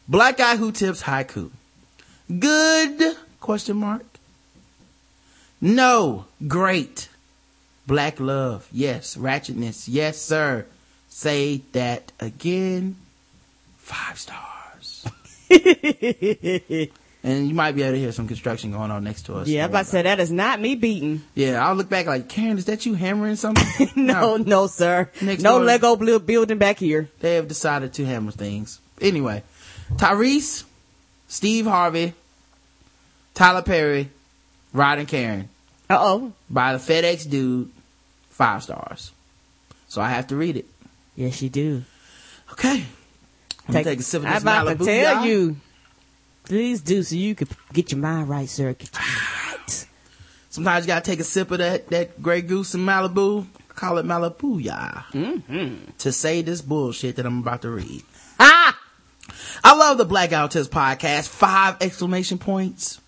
Black 0.09 0.37
guy 0.37 0.57
who 0.57 0.73
tips 0.73 1.01
haiku. 1.01 1.49
Good? 2.37 3.15
Question 3.39 3.77
mark. 3.77 4.08
No. 5.61 6.25
Great. 6.47 7.09
Black 7.87 8.19
love. 8.19 8.67
Yes. 8.71 9.15
Ratchetness. 9.15 9.85
Yes, 9.87 10.21
sir. 10.21 10.65
Say 11.09 11.61
that 11.73 12.11
again. 12.19 12.95
Five 13.77 14.19
stars. 14.19 15.05
and 17.23 17.47
you 17.47 17.53
might 17.55 17.73
be 17.73 17.81
able 17.81 17.93
to 17.93 17.99
hear 17.99 18.11
some 18.11 18.27
construction 18.27 18.71
going 18.71 18.91
on 18.91 19.03
next 19.03 19.23
to 19.25 19.35
us. 19.35 19.47
Yeah, 19.47 19.65
about 19.65 19.85
to 19.85 19.85
say 19.85 20.01
that 20.03 20.19
is 20.19 20.31
not 20.31 20.61
me 20.61 20.75
beating. 20.75 21.23
Yeah, 21.33 21.65
I'll 21.65 21.73
look 21.75 21.89
back 21.89 22.05
like, 22.05 22.29
Karen, 22.29 22.57
is 22.57 22.65
that 22.65 22.85
you 22.85 22.93
hammering 22.93 23.35
something? 23.35 23.89
No, 23.95 24.37
no, 24.37 24.67
sir. 24.67 25.09
Next 25.21 25.41
no 25.41 25.57
door. 25.57 25.65
Lego 25.65 25.95
blu- 25.95 26.19
building 26.19 26.57
back 26.59 26.77
here. 26.77 27.09
They 27.19 27.35
have 27.35 27.47
decided 27.47 27.93
to 27.93 28.05
hammer 28.05 28.31
things. 28.31 28.79
Anyway, 29.01 29.43
Tyrese, 29.95 30.63
Steve 31.27 31.65
Harvey, 31.65 32.13
Tyler 33.33 33.61
Perry, 33.61 34.09
Rod 34.73 34.99
and 34.99 35.07
Karen 35.07 35.49
Uh 35.89 35.97
oh. 35.99 36.33
by 36.49 36.73
the 36.73 36.79
FedEx 36.79 37.29
dude, 37.29 37.71
five 38.29 38.63
stars. 38.63 39.11
So 39.87 40.01
I 40.01 40.09
have 40.09 40.27
to 40.27 40.35
read 40.35 40.55
it. 40.57 40.65
Yes, 41.15 41.41
you 41.41 41.49
do. 41.49 41.83
Okay. 42.53 42.83
I'm 43.67 43.73
gonna 43.73 43.83
take 43.83 43.99
a 43.99 44.03
sip 44.03 44.23
of 44.23 44.27
this 44.29 44.35
I'm 44.35 44.41
about 44.63 44.77
to 44.79 44.85
tell 44.85 45.15
y'all. 45.17 45.25
you. 45.25 45.55
Please 46.45 46.81
do 46.81 47.03
so 47.03 47.15
you 47.15 47.35
can 47.35 47.47
get 47.73 47.91
your 47.91 48.01
mind 48.01 48.29
right, 48.29 48.49
sir. 48.49 48.73
Get 48.73 48.91
your 48.93 49.01
mind 49.01 49.17
right. 49.57 49.85
Sometimes 50.49 50.85
you 50.85 50.87
gotta 50.87 51.05
take 51.05 51.19
a 51.19 51.23
sip 51.23 51.51
of 51.51 51.59
that, 51.59 51.87
that 51.89 52.21
Grey 52.21 52.41
Goose 52.41 52.73
in 52.73 52.81
Malibu. 52.81 53.45
I 53.69 53.73
call 53.73 53.97
it 53.99 54.05
Malibu, 54.05 54.61
y'all. 54.63 55.03
Mm-hmm. 55.13 55.75
To 55.99 56.11
say 56.11 56.41
this 56.41 56.61
bullshit 56.61 57.15
that 57.17 57.25
I'm 57.25 57.39
about 57.39 57.61
to 57.63 57.69
read. 57.69 58.03
Ah! 58.39 58.79
I 59.63 59.75
love 59.75 59.97
the 59.99 60.05
Blackout 60.05 60.51
Test 60.51 60.71
podcast. 60.71 61.27
Five 61.27 61.77
exclamation 61.81 62.37
points. 62.39 62.99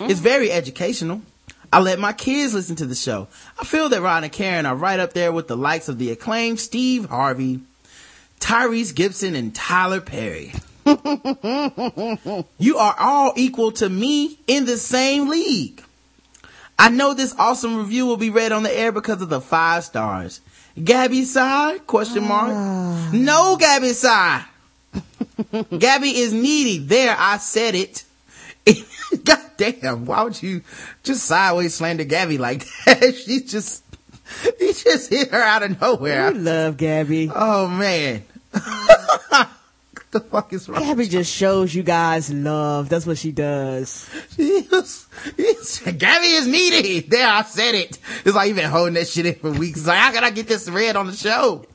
It's 0.00 0.20
very 0.20 0.50
educational. 0.50 1.22
I 1.72 1.80
let 1.80 1.98
my 1.98 2.12
kids 2.12 2.54
listen 2.54 2.76
to 2.76 2.86
the 2.86 2.94
show. 2.94 3.26
I 3.58 3.64
feel 3.64 3.88
that 3.88 4.00
Ron 4.00 4.22
and 4.22 4.32
Karen 4.32 4.66
are 4.66 4.76
right 4.76 5.00
up 5.00 5.12
there 5.12 5.32
with 5.32 5.48
the 5.48 5.56
likes 5.56 5.88
of 5.88 5.98
the 5.98 6.10
acclaimed 6.10 6.60
Steve 6.60 7.06
Harvey, 7.06 7.60
Tyrese 8.38 8.94
Gibson, 8.94 9.34
and 9.34 9.54
Tyler 9.54 10.00
Perry. 10.00 10.52
you 12.58 12.76
are 12.78 12.94
all 12.98 13.32
equal 13.36 13.72
to 13.72 13.88
me 13.88 14.38
in 14.46 14.66
the 14.66 14.76
same 14.76 15.28
league. 15.28 15.82
I 16.78 16.90
know 16.90 17.14
this 17.14 17.34
awesome 17.38 17.76
review 17.76 18.06
will 18.06 18.16
be 18.16 18.30
read 18.30 18.52
on 18.52 18.62
the 18.62 18.76
air 18.76 18.92
because 18.92 19.22
of 19.22 19.28
the 19.28 19.40
five 19.40 19.84
stars. 19.84 20.40
Gabby 20.82 21.24
side? 21.24 21.86
Question 21.86 22.26
mark. 22.28 22.50
Ah. 22.52 23.10
No, 23.12 23.56
Gabby 23.56 23.92
side. 23.92 24.44
Gabby 25.78 26.18
is 26.18 26.32
needy. 26.32 26.78
There, 26.78 27.14
I 27.18 27.38
said 27.38 27.74
it. 27.74 28.04
God 29.24 29.50
damn, 29.56 30.06
why 30.06 30.22
would 30.22 30.42
you 30.42 30.62
just 31.02 31.24
sideways 31.24 31.74
slander 31.74 32.04
Gabby 32.04 32.38
like 32.38 32.64
that? 32.84 33.14
She 33.24 33.42
just, 33.42 33.84
he 34.58 34.72
just 34.72 35.10
hit 35.10 35.30
her 35.30 35.42
out 35.42 35.62
of 35.62 35.80
nowhere. 35.80 36.32
We 36.32 36.38
love 36.38 36.76
Gabby. 36.76 37.30
Oh 37.34 37.68
man. 37.68 38.24
the 38.52 40.20
fuck 40.20 40.52
is 40.52 40.68
wrong? 40.68 40.82
Gabby 40.82 41.06
just 41.06 41.32
shows 41.32 41.74
you 41.74 41.82
guys 41.82 42.32
love. 42.32 42.88
That's 42.88 43.06
what 43.06 43.18
she 43.18 43.32
does. 43.32 44.08
Yes, 44.36 45.06
yes. 45.36 45.80
Gabby 45.80 46.26
is 46.26 46.46
needy. 46.46 47.00
There, 47.00 47.28
I 47.28 47.42
said 47.42 47.74
it. 47.74 47.98
It's 48.24 48.34
like 48.34 48.48
you've 48.48 48.56
been 48.56 48.70
holding 48.70 48.94
that 48.94 49.08
shit 49.08 49.26
in 49.26 49.34
for 49.34 49.50
weeks. 49.50 49.78
It's 49.78 49.86
like, 49.86 49.98
how 49.98 50.12
can 50.12 50.24
I 50.24 50.30
get 50.30 50.46
this 50.46 50.68
read 50.68 50.96
on 50.96 51.06
the 51.06 51.12
show? 51.12 51.66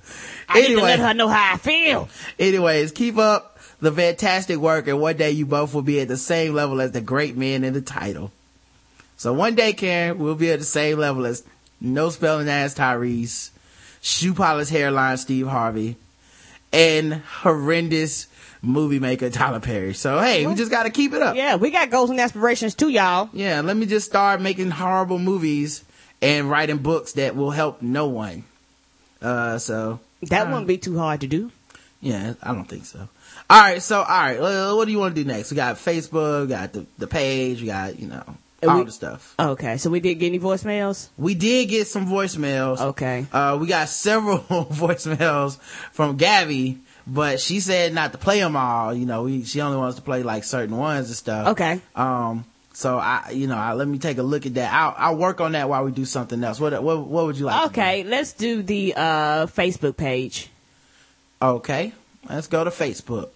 I 0.49 0.61
need 0.61 0.75
to 0.75 0.81
let 0.81 0.99
her 0.99 1.13
know 1.13 1.27
how 1.27 1.53
I 1.53 1.57
feel. 1.57 2.09
Anyways, 2.39 2.91
keep 2.91 3.17
up 3.17 3.48
the 3.81 3.91
fantastic 3.91 4.57
work 4.57 4.87
and 4.87 4.99
one 4.99 5.15
day 5.17 5.31
you 5.31 5.45
both 5.45 5.73
will 5.73 5.81
be 5.81 5.99
at 6.01 6.07
the 6.07 6.17
same 6.17 6.53
level 6.53 6.81
as 6.81 6.91
the 6.91 7.01
great 7.01 7.35
men 7.37 7.63
in 7.63 7.73
the 7.73 7.81
title. 7.81 8.31
So 9.17 9.33
one 9.33 9.55
day, 9.55 9.73
Karen, 9.73 10.17
we'll 10.19 10.35
be 10.35 10.51
at 10.51 10.59
the 10.59 10.65
same 10.65 10.97
level 10.97 11.25
as 11.25 11.43
no 11.81 12.09
spelling 12.09 12.47
ass 12.49 12.73
Tyrese, 12.73 13.49
shoe 14.01 14.33
polish 14.33 14.69
hairline 14.69 15.17
Steve 15.17 15.47
Harvey, 15.47 15.95
and 16.71 17.15
horrendous 17.15 18.27
movie 18.61 18.99
maker 18.99 19.29
Tyler 19.29 19.59
Perry. 19.59 19.93
So 19.93 20.19
hey, 20.19 20.45
we 20.45 20.55
just 20.55 20.71
gotta 20.71 20.89
keep 20.89 21.13
it 21.13 21.21
up. 21.21 21.35
Yeah, 21.35 21.55
we 21.55 21.71
got 21.71 21.89
goals 21.89 22.09
and 22.09 22.19
aspirations 22.19 22.75
too, 22.75 22.89
y'all. 22.89 23.29
Yeah, 23.33 23.61
let 23.61 23.75
me 23.77 23.85
just 23.85 24.05
start 24.05 24.41
making 24.41 24.71
horrible 24.71 25.19
movies 25.19 25.83
and 26.21 26.49
writing 26.49 26.77
books 26.77 27.13
that 27.13 27.35
will 27.35 27.51
help 27.51 27.81
no 27.81 28.07
one. 28.07 28.43
Uh, 29.21 29.57
so 29.57 29.99
That 30.23 30.47
wouldn't 30.49 30.67
be 30.67 30.77
too 30.77 30.97
hard 30.97 31.21
to 31.21 31.27
do. 31.27 31.51
yeah, 32.01 32.33
I 32.43 32.53
don't 32.53 32.65
think 32.67 32.85
so. 32.85 33.07
All 33.51 33.59
right, 33.59 33.81
so 33.81 33.99
all 33.99 34.05
right, 34.05 34.39
what 34.75 34.85
do 34.85 34.91
you 34.91 34.99
want 34.99 35.15
to 35.15 35.23
do 35.23 35.27
next? 35.27 35.49
We 35.51 35.55
got 35.55 35.75
Facebook, 35.77 36.41
we 36.43 36.47
got 36.49 36.71
the 36.73 36.85
the 36.99 37.07
page, 37.07 37.61
we 37.61 37.67
got 37.67 37.97
you 37.99 38.07
know 38.07 38.23
And 38.61 38.69
all 38.71 38.77
we- 38.79 38.83
the 38.85 38.91
stuff. 38.91 39.33
Okay, 39.39 39.77
so 39.77 39.89
we 39.89 39.99
did 39.99 40.15
get 40.15 40.27
any 40.27 40.39
voicemails? 40.39 41.09
We 41.17 41.33
did 41.33 41.67
get 41.69 41.87
some 41.87 42.05
voicemails. 42.07 42.79
Okay. 42.79 43.25
Uh, 43.33 43.57
we 43.59 43.65
got 43.67 43.89
several 43.89 44.37
voicemails 44.83 45.59
from 45.91 46.17
Gabby, 46.17 46.77
but 47.07 47.39
she 47.39 47.59
said 47.59 47.91
not 47.93 48.11
to 48.11 48.19
play 48.19 48.39
them 48.39 48.55
all. 48.55 48.93
You 48.93 49.07
know, 49.07 49.23
we, 49.23 49.43
she 49.45 49.61
only 49.61 49.77
wants 49.77 49.95
to 49.95 50.03
play 50.03 50.21
like 50.21 50.43
certain 50.43 50.77
ones 50.77 51.07
and 51.07 51.15
stuff. 51.15 51.47
Okay. 51.49 51.81
Um, 51.95 52.45
so 52.73 52.99
I, 52.99 53.31
you 53.33 53.47
know, 53.47 53.57
I, 53.57 53.73
let 53.73 53.87
me 53.87 53.97
take 53.97 54.19
a 54.19 54.23
look 54.23 54.45
at 54.45 54.53
that. 54.53 54.71
I'll, 54.71 54.93
I'll 54.95 55.17
work 55.17 55.41
on 55.41 55.53
that 55.53 55.67
while 55.69 55.83
we 55.83 55.91
do 55.91 56.05
something 56.05 56.41
else. 56.43 56.59
What, 56.59 56.81
what, 56.83 56.99
what 56.99 57.25
would 57.25 57.37
you 57.37 57.45
like? 57.45 57.55
to 57.63 57.67
do? 57.67 57.71
Okay, 57.81 58.03
let's 58.03 58.33
do 58.33 58.61
the 58.61 58.93
uh, 58.95 59.47
Facebook 59.47 59.97
page. 59.97 60.49
Okay, 61.41 61.93
let's 62.27 62.47
go 62.47 62.63
to 62.63 62.69
Facebook. 62.69 63.29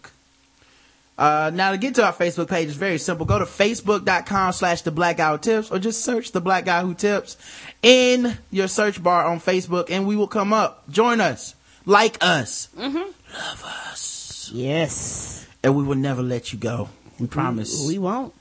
Uh, 1.18 1.52
now 1.54 1.72
to 1.72 1.78
get 1.78 1.96
to 1.96 2.04
our 2.04 2.14
Facebook 2.14 2.50
page 2.50 2.70
is 2.70 2.76
very 2.76 2.98
simple. 2.98 3.26
Go 3.26 3.38
to 3.38 3.46
facebook.com 3.46 4.52
slash 4.52 4.82
the 4.82 4.92
black 4.92 5.18
guy 5.18 5.32
who 5.32 5.38
tips 5.38 5.70
or 5.72 5.78
just 5.78 6.04
search 6.04 6.32
the 6.32 6.42
black 6.42 6.66
guy 6.66 6.82
who 6.82 6.96
tips 6.96 7.38
in 7.84 8.36
your 8.50 8.68
search 8.68 9.02
bar 9.02 9.26
on 9.26 9.40
Facebook 9.40 9.92
and 9.92 10.08
we 10.08 10.16
will 10.16 10.28
come 10.28 10.54
up. 10.54 10.90
Join 10.90 11.22
us. 11.22 11.54
Like 11.86 12.18
us. 12.22 12.70
Love 12.76 13.64
us. 13.64 14.50
Yes. 14.54 15.48
And 15.64 15.76
we 15.76 15.84
will 15.84 15.96
never 15.96 16.24
let 16.24 16.52
you 16.52 16.58
go. 16.60 16.90
We 17.20 17.28
promise. 17.28 17.86
We 17.88 18.00
won't. 18.00 18.34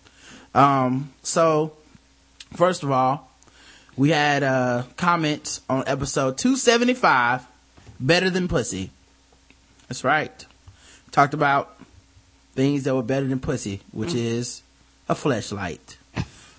Um, 0.55 1.13
so 1.23 1.75
first 2.55 2.83
of 2.83 2.91
all, 2.91 3.31
we 3.97 4.11
had, 4.11 4.43
uh, 4.43 4.85
comments 4.97 5.61
on 5.69 5.85
episode 5.87 6.39
275, 6.39 7.47
better 8.01 8.31
than 8.31 8.49
pussy. 8.49 8.91
That's 9.93 10.05
right. 10.05 10.47
Talked 11.11 11.35
about 11.35 11.77
things 12.55 12.85
that 12.85 12.95
were 12.95 13.03
better 13.03 13.27
than 13.27 13.41
pussy, 13.41 13.83
which 13.91 14.15
is 14.15 14.63
a 15.07 15.15
fleshlight. 15.15 15.97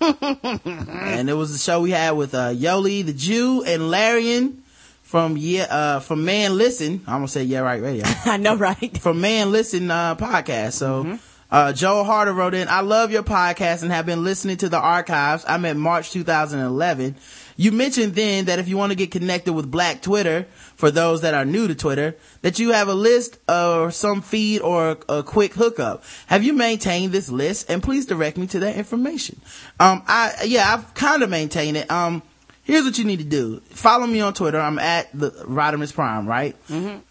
and 0.00 1.28
it 1.28 1.32
was 1.32 1.50
the 1.50 1.58
show 1.58 1.80
we 1.80 1.90
had 1.90 2.12
with, 2.12 2.32
uh, 2.32 2.50
Yoli, 2.50 3.04
the 3.04 3.12
Jew, 3.12 3.64
and 3.64 3.90
Larian 3.90 4.62
from, 5.02 5.36
yeah, 5.36 5.64
uh, 5.64 5.98
from 5.98 6.24
Man 6.24 6.56
Listen. 6.56 7.02
I'm 7.08 7.14
gonna 7.14 7.26
say 7.26 7.42
yeah, 7.42 7.58
right, 7.58 7.82
radio 7.82 8.04
I 8.24 8.36
know, 8.36 8.54
right? 8.54 8.96
from 9.00 9.20
Man 9.20 9.50
Listen 9.50 9.90
uh, 9.90 10.14
podcast. 10.14 10.74
So, 10.74 11.18
uh, 11.50 11.72
Joel 11.72 12.04
Harder 12.04 12.32
wrote 12.32 12.54
in, 12.54 12.68
I 12.68 12.82
love 12.82 13.10
your 13.10 13.24
podcast 13.24 13.82
and 13.82 13.90
have 13.90 14.06
been 14.06 14.22
listening 14.22 14.58
to 14.58 14.68
the 14.68 14.78
archives. 14.78 15.44
I'm 15.48 15.64
at 15.64 15.76
March 15.76 16.12
2011. 16.12 17.16
You 17.56 17.72
mentioned 17.72 18.14
then 18.14 18.46
that 18.46 18.58
if 18.58 18.68
you 18.68 18.76
want 18.76 18.90
to 18.90 18.96
get 18.96 19.10
connected 19.10 19.52
with 19.52 19.70
Black 19.70 20.02
Twitter, 20.02 20.46
for 20.74 20.90
those 20.90 21.20
that 21.22 21.34
are 21.34 21.44
new 21.44 21.68
to 21.68 21.74
Twitter, 21.74 22.16
that 22.42 22.58
you 22.58 22.72
have 22.72 22.88
a 22.88 22.94
list 22.94 23.38
or 23.48 23.90
some 23.90 24.22
feed 24.22 24.60
or 24.60 24.98
a, 25.08 25.22
quick 25.22 25.54
hookup. 25.54 26.02
Have 26.26 26.42
you 26.42 26.52
maintained 26.52 27.12
this 27.12 27.30
list? 27.30 27.70
And 27.70 27.82
please 27.82 28.06
direct 28.06 28.36
me 28.36 28.46
to 28.48 28.60
that 28.60 28.76
information. 28.76 29.40
Um, 29.80 30.02
I, 30.06 30.34
yeah, 30.44 30.72
I've 30.74 30.92
kind 30.94 31.22
of 31.22 31.30
maintained 31.30 31.76
it. 31.76 31.90
Um, 31.90 32.22
here's 32.64 32.84
what 32.84 32.98
you 32.98 33.04
need 33.04 33.18
to 33.20 33.24
do. 33.24 33.60
Follow 33.70 34.06
me 34.06 34.20
on 34.20 34.34
Twitter. 34.34 34.58
I'm 34.58 34.78
at 34.78 35.08
the 35.18 35.30
Rodimus 35.30 35.94
Prime, 35.94 36.26
right? 36.26 36.56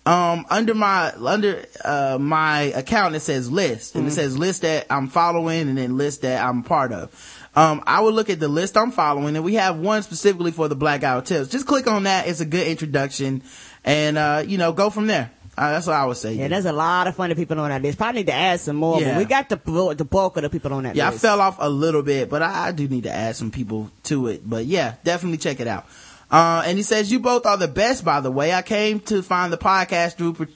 Um, 0.05 0.45
under 0.49 0.75
my, 0.75 1.13
under, 1.13 1.65
uh, 1.83 2.17
my 2.19 2.61
account, 2.61 3.15
it 3.15 3.21
says 3.21 3.49
list 3.51 3.95
and 3.95 4.07
it 4.07 4.11
says 4.11 4.37
list 4.37 4.61
that 4.63 4.87
I'm 4.89 5.07
following 5.07 5.69
and 5.69 5.77
then 5.77 5.97
list 5.97 6.21
that 6.23 6.45
I'm 6.45 6.63
part 6.63 6.91
of. 6.91 7.39
Um, 7.55 7.83
I 7.85 8.01
would 8.01 8.15
look 8.15 8.29
at 8.29 8.39
the 8.39 8.47
list 8.47 8.75
I'm 8.77 8.91
following 8.91 9.35
and 9.35 9.45
we 9.45 9.53
have 9.55 9.77
one 9.77 10.01
specifically 10.01 10.51
for 10.51 10.67
the 10.67 10.75
Black 10.75 11.03
Hour 11.03 11.21
Tips. 11.21 11.49
Just 11.49 11.67
click 11.67 11.85
on 11.87 12.03
that. 12.03 12.27
It's 12.27 12.39
a 12.39 12.45
good 12.45 12.65
introduction 12.67 13.43
and, 13.85 14.17
uh, 14.17 14.43
you 14.45 14.57
know, 14.57 14.71
go 14.73 14.89
from 14.89 15.05
there. 15.07 15.29
Uh, 15.55 15.71
that's 15.73 15.85
what 15.85 15.95
I 15.95 16.03
would 16.07 16.17
say. 16.17 16.33
Yeah, 16.33 16.47
there's 16.47 16.65
a 16.65 16.73
lot 16.73 17.05
of 17.05 17.15
funny 17.15 17.35
people 17.35 17.59
on 17.59 17.69
that 17.69 17.79
list. 17.83 17.99
Probably 17.99 18.21
need 18.21 18.27
to 18.27 18.33
add 18.33 18.59
some 18.59 18.75
more, 18.75 18.99
Yeah. 18.99 19.13
but 19.13 19.17
we 19.19 19.25
got 19.25 19.49
the 19.49 19.93
the 19.95 20.03
bulk 20.03 20.35
of 20.37 20.41
the 20.41 20.49
people 20.49 20.73
on 20.73 20.81
that 20.83 20.95
Yeah, 20.95 21.09
I 21.09 21.11
fell 21.11 21.39
off 21.39 21.57
a 21.59 21.69
little 21.69 22.01
bit, 22.01 22.27
but 22.27 22.41
I, 22.41 22.69
I 22.69 22.71
do 22.71 22.87
need 22.87 23.03
to 23.03 23.11
add 23.11 23.35
some 23.35 23.51
people 23.51 23.91
to 24.05 24.27
it. 24.29 24.49
But 24.49 24.65
yeah, 24.65 24.95
definitely 25.03 25.37
check 25.37 25.59
it 25.59 25.67
out. 25.67 25.85
Uh, 26.31 26.63
and 26.65 26.75
he 26.75 26.83
says, 26.83 27.11
you 27.11 27.19
both 27.19 27.45
are 27.45 27.57
the 27.57 27.67
best, 27.67 28.03
by 28.03 28.19
the 28.19 28.31
way. 28.31 28.51
I 28.51 28.63
came 28.63 28.99
to 29.01 29.21
find 29.21 29.53
the 29.53 29.57
podcast 29.59 30.15
through 30.15 30.33
Pat- 30.33 30.47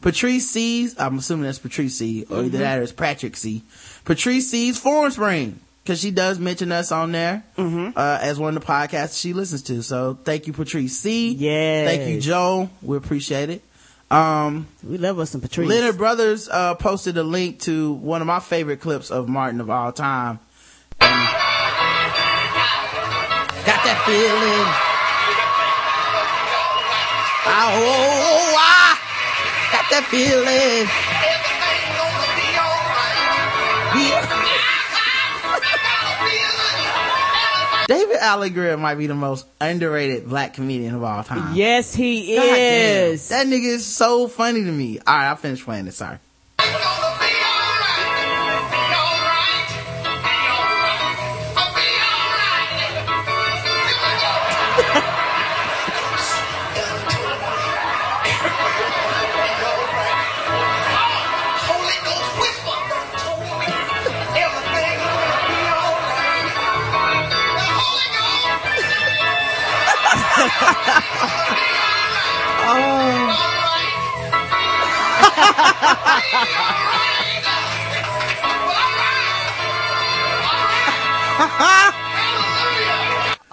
Patrice 0.00 0.48
C's, 0.50 0.94
I'm 1.00 1.18
assuming 1.18 1.46
that's 1.46 1.58
Patrice 1.58 1.98
C, 1.98 2.24
or 2.30 2.44
either 2.44 2.58
that 2.58 2.78
or 2.78 2.82
it's 2.82 2.92
Patrick 2.92 3.36
C. 3.36 3.64
Patrice 4.04 4.50
C's 4.50 4.78
Forum 4.78 5.10
Spring. 5.10 5.58
Cause 5.86 6.00
she 6.00 6.10
does 6.10 6.38
mention 6.38 6.72
us 6.72 6.90
on 6.92 7.12
there, 7.12 7.44
uh, 7.58 8.18
as 8.22 8.38
one 8.38 8.56
of 8.56 8.62
the 8.62 8.66
podcasts 8.66 9.20
she 9.20 9.34
listens 9.34 9.60
to. 9.64 9.82
So 9.82 10.16
thank 10.24 10.46
you, 10.46 10.54
Patrice 10.54 10.96
C. 10.98 11.32
Yes. 11.34 11.86
Thank 11.86 12.08
you, 12.10 12.20
Joe. 12.22 12.70
We 12.80 12.96
appreciate 12.96 13.50
it. 13.50 13.62
Um, 14.10 14.66
we 14.82 14.96
love 14.96 15.18
us 15.18 15.30
some 15.30 15.42
Patrice. 15.42 15.68
Leonard 15.68 15.98
Brothers 15.98 16.48
uh, 16.48 16.74
posted 16.76 17.18
a 17.18 17.22
link 17.22 17.60
to 17.60 17.92
one 17.92 18.22
of 18.22 18.26
my 18.26 18.40
favorite 18.40 18.80
clips 18.80 19.10
of 19.10 19.28
Martin 19.28 19.60
of 19.60 19.68
all 19.68 19.92
time. 19.92 20.38
And- 21.00 21.10
got 23.66 23.80
that 23.84 24.02
feeling. 24.06 24.64
Oh, 27.46 27.70
oh, 27.76 28.54
ah, 28.56 28.96
got 29.72 29.90
that 29.90 30.04
feeling. 30.10 30.88
David 37.86 38.16
Allen 38.20 38.52
Greer 38.52 38.76
might 38.76 38.96
be 38.96 39.06
the 39.06 39.14
most 39.14 39.46
underrated 39.60 40.28
black 40.28 40.54
comedian 40.54 40.94
of 40.94 41.02
all 41.02 41.22
time. 41.24 41.54
Yes, 41.54 41.94
he 41.94 42.36
God 42.36 42.42
damn. 42.42 43.12
is. 43.12 43.28
That 43.28 43.46
nigga 43.46 43.74
is 43.74 43.86
so 43.86 44.28
funny 44.28 44.64
to 44.64 44.72
me. 44.72 44.98
All 44.98 45.14
right, 45.14 45.30
I 45.30 45.34
finished 45.34 45.64
playing 45.64 45.86
it. 45.86 45.94
Sorry. 45.94 46.18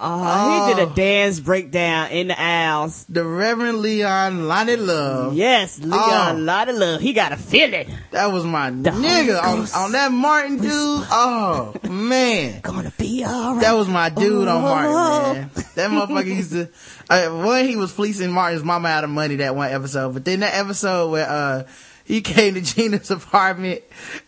Oh, 0.04 0.68
he 0.68 0.74
did 0.76 0.88
a 0.92 0.94
dance 0.96 1.40
breakdown 1.40 2.10
in 2.12 2.28
the 2.30 2.40
aisles. 2.42 3.06
The 3.08 3.24
Reverend 3.24 3.80
Leon 3.80 4.48
Lonnie 4.48 4.76
Love. 4.76 5.34
Yes, 5.36 5.80
Leon, 5.80 6.38
Oh. 6.38 6.40
lot 6.40 6.70
of 6.70 6.76
love. 6.76 7.02
He 7.02 7.14
got 7.14 7.32
a 7.32 7.38
feeling. 7.38 7.88
That 8.12 8.32
was 8.32 8.44
my 8.44 8.70
The 8.72 8.90
nigga 8.92 9.42
on, 9.44 9.68
on 9.86 9.92
that 9.94 10.12
Martin 10.12 10.58
dude. 10.58 10.72
Oh 10.72 11.74
man. 11.90 12.60
Gonna 12.64 12.92
be 12.98 13.24
alright. 13.26 13.62
That 13.62 13.74
was 13.74 13.88
my 13.88 14.10
dude 14.10 14.48
on 14.48 14.58
Oh. 14.58 14.62
Martin, 14.62 14.92
man. 15.34 15.52
That 15.76 15.90
motherfucker 15.92 16.26
used 16.36 16.52
to, 16.52 16.70
uh, 17.10 17.30
one, 17.30 17.66
he 17.66 17.76
was 17.76 17.92
fleecing 17.92 18.32
Martin's 18.32 18.64
mama 18.64 18.90
out 18.90 19.04
of 19.04 19.10
money 19.10 19.38
that 19.38 19.56
one 19.56 19.72
episode, 19.72 20.14
but 20.14 20.26
then 20.26 20.40
that 20.42 20.54
episode 20.56 21.12
where, 21.12 21.30
uh, 21.30 21.64
he 22.12 22.20
came 22.20 22.56
to 22.56 22.62
Gina's 22.62 23.10
apartment 23.10 23.84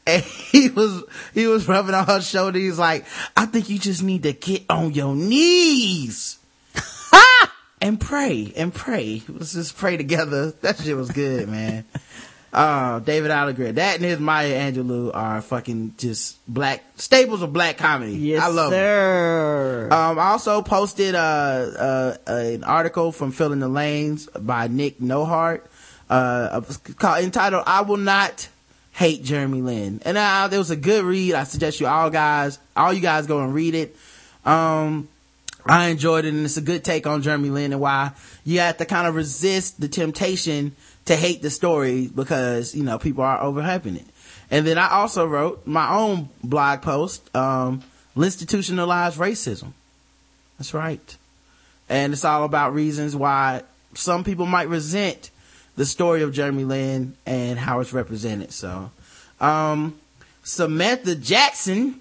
and 0.08 0.24
he 0.24 0.70
was, 0.70 1.04
he 1.34 1.48
was 1.48 1.68
rubbing 1.68 1.94
on 1.94 2.06
her 2.06 2.22
shoulder. 2.22 2.58
He's 2.58 2.80
like, 2.80 3.06
I 3.36 3.46
think 3.46 3.70
you 3.70 3.78
just 3.78 4.02
need 4.02 4.24
to 4.24 4.32
get 4.32 4.64
on 4.70 4.94
your 4.94 5.14
knees. 5.14 6.40
and 7.82 8.00
pray 8.00 8.54
and 8.56 8.74
pray. 8.74 9.22
Let's 9.28 9.52
just 9.52 9.76
pray 9.76 9.98
together. 9.98 10.52
That 10.62 10.78
shit 10.78 10.96
was 10.96 11.12
good, 11.12 11.50
man. 11.50 11.84
Oh, 12.54 13.02
David 13.02 13.32
Allegre. 13.32 13.74
That 13.74 13.96
and 13.96 14.06
his 14.06 14.20
Maya 14.20 14.72
Angelou 14.72 15.12
are 15.14 15.42
fucking 15.42 15.96
just 15.98 16.38
black 16.48 16.84
staples 16.96 17.42
of 17.42 17.52
black 17.52 17.78
comedy. 17.78 18.14
yes, 18.14 18.44
I 18.44 18.48
love 18.48 18.72
sir. 18.72 19.90
Um, 19.92 20.20
I 20.20 20.30
also 20.30 20.62
posted, 20.62 21.16
uh, 21.16 21.18
uh, 21.18 22.18
an 22.28 22.64
article 22.64 23.12
from 23.12 23.34
Filling 23.34 23.60
the 23.60 23.68
Lanes 23.68 24.28
by 24.28 24.68
Nick 24.68 25.02
Nohart, 25.02 25.70
uh, 26.10 26.62
called, 26.98 27.24
entitled, 27.24 27.64
I 27.66 27.82
Will 27.82 27.98
Not 27.98 28.48
Hate 28.94 29.24
Jeremy 29.24 29.62
Lin. 29.62 30.02
And, 30.06 30.18
uh, 30.18 30.50
it 30.52 30.58
was 30.58 30.72
a 30.72 30.76
good 30.76 31.04
read. 31.04 31.34
I 31.34 31.44
suggest 31.44 31.80
you 31.80 31.88
all 31.88 32.10
guys, 32.10 32.60
all 32.76 32.94
you 32.94 33.02
guys 33.02 33.28
go 33.28 33.40
and 33.40 33.54
read 33.54 33.76
it. 33.76 33.96
Um, 34.46 35.08
I 35.66 35.88
enjoyed 35.88 36.26
it 36.26 36.34
and 36.34 36.46
it's 36.46 36.58
a 36.58 36.62
good 36.62 36.84
take 36.84 37.08
on 37.08 37.22
Jeremy 37.22 37.50
Lin 37.50 37.72
and 37.72 37.82
why 37.82 38.12
you 38.44 38.60
have 38.60 38.78
to 38.78 38.86
kind 38.86 39.08
of 39.08 39.16
resist 39.16 39.80
the 39.80 39.88
temptation 39.88 40.76
to 41.06 41.16
hate 41.16 41.42
the 41.42 41.50
story 41.50 42.08
because, 42.08 42.76
you 42.76 42.84
know, 42.84 43.00
people 43.00 43.24
are 43.24 43.40
overhyping 43.40 43.96
it. 43.96 44.06
And 44.52 44.68
then 44.68 44.78
I 44.78 44.90
also 44.90 45.26
wrote 45.26 45.66
my 45.66 45.96
own 45.96 46.30
blog 46.44 46.82
post, 46.82 47.34
um, 47.36 47.82
institutionalized 48.16 49.18
racism. 49.18 49.72
That's 50.58 50.74
right. 50.74 51.18
And 51.90 52.14
it's 52.14 52.26
all 52.26 52.44
about 52.44 52.74
reasons 52.74 53.16
why 53.16 53.64
some 53.94 54.24
people 54.24 54.46
might 54.46 54.70
resent 54.70 55.30
the 55.76 55.86
story 55.86 56.22
of 56.22 56.32
Jeremy 56.34 56.64
Lin 56.66 57.16
and 57.26 57.58
how 57.60 57.80
it's 57.80 57.94
represented. 57.94 58.52
So, 58.52 58.92
um, 59.40 60.00
Samantha 60.44 61.16
Jackson 61.16 62.00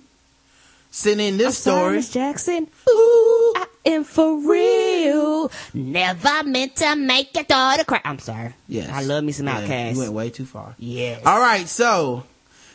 sent 0.91 1.21
in 1.21 1.39
this 1.39 1.47
I'm 1.67 1.73
sorry, 1.73 1.81
story. 1.81 1.97
Miss 1.97 2.13
Jackson. 2.13 2.69
Ooh, 2.89 3.53
I 3.57 3.67
am 3.87 4.05
for 4.05 4.37
real. 4.49 5.51
Never 5.73 6.43
meant 6.45 6.77
to 6.77 6.97
make 6.97 7.35
your 7.35 7.45
daughter 7.45 7.85
cry. 7.85 8.01
I'm 8.05 8.19
sorry. 8.19 8.55
Yes. 8.69 8.91
I 8.91 9.03
love 9.03 9.25
me 9.25 9.33
some 9.33 9.47
Yeah, 9.47 9.61
Outkast. 9.63 9.93
You 9.95 9.99
went 10.01 10.13
way 10.13 10.31
too 10.31 10.45
far. 10.45 10.75
Yes. 10.79 11.23
All 11.25 11.41
right, 11.41 11.67
so 11.69 12.25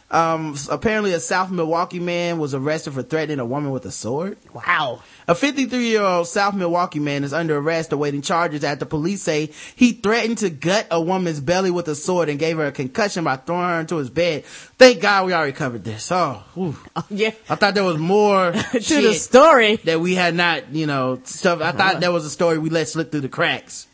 um 0.10 0.56
apparently 0.72 1.12
a 1.13 1.20
South 1.20 1.52
Milwaukee 1.52 2.00
man 2.00 2.39
was 2.39 2.54
arrested 2.54 2.93
for 2.93 3.04
threatening 3.04 3.39
a 3.39 3.46
woman 3.46 3.72
with 3.72 3.86
a 3.86 3.91
sword. 3.91 4.38
Wow. 4.54 5.02
A 5.28 5.34
53-year-old 5.36 6.28
South 6.28 6.56
Milwaukee 6.56 7.00
man 7.02 7.26
is 7.26 7.34
under 7.34 7.58
arrest 7.58 7.91
awaiting 7.91 8.22
charges 8.22 8.63
after 8.63 8.86
police 8.86 9.22
say 9.22 9.52
he 9.76 9.91
threatened 9.91 10.38
to 10.38 10.50
gut 10.50 10.88
a 10.91 11.02
woman's 11.02 11.41
belly 11.41 11.72
with 11.72 11.89
a 11.89 11.96
sword 11.96 12.30
and 12.30 12.39
gave 12.39 12.56
her 12.56 12.67
a 12.67 12.72
concussion 12.72 13.26
by 13.26 13.36
throwing 13.36 13.67
her 13.67 13.82
into 13.82 13.98
his 13.98 14.10
bed. 14.10 14.46
Thank 14.46 15.02
God 15.02 15.26
we 15.26 15.34
already 15.34 15.52
covered 15.52 15.84
this. 15.84 16.10
Oh. 16.12 16.43
Oh, 16.96 17.06
yeah. 17.10 17.32
I 17.50 17.56
thought 17.56 17.76
there 17.76 17.84
was 17.84 17.98
more 17.98 18.52
to 18.72 18.80
the 19.02 19.13
story. 19.13 19.76
that 19.84 20.00
we 20.00 20.15
had 20.15 20.34
not, 20.36 20.74
you 20.74 20.88
know, 20.88 21.20
stuff. 21.26 21.62
I 21.62 21.72
thought 21.74 22.00
that 22.00 22.12
was 22.13 22.26
a 22.26 22.30
story 22.30 22.58
we 22.58 22.70
let 22.70 22.88
slip 22.88 23.12
through 23.12 23.22
the 23.22 23.30
cracks. 23.30 23.88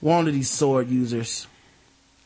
One 0.00 0.26
of 0.26 0.32
these 0.34 0.48
sword 0.50 0.88
users. 0.88 1.46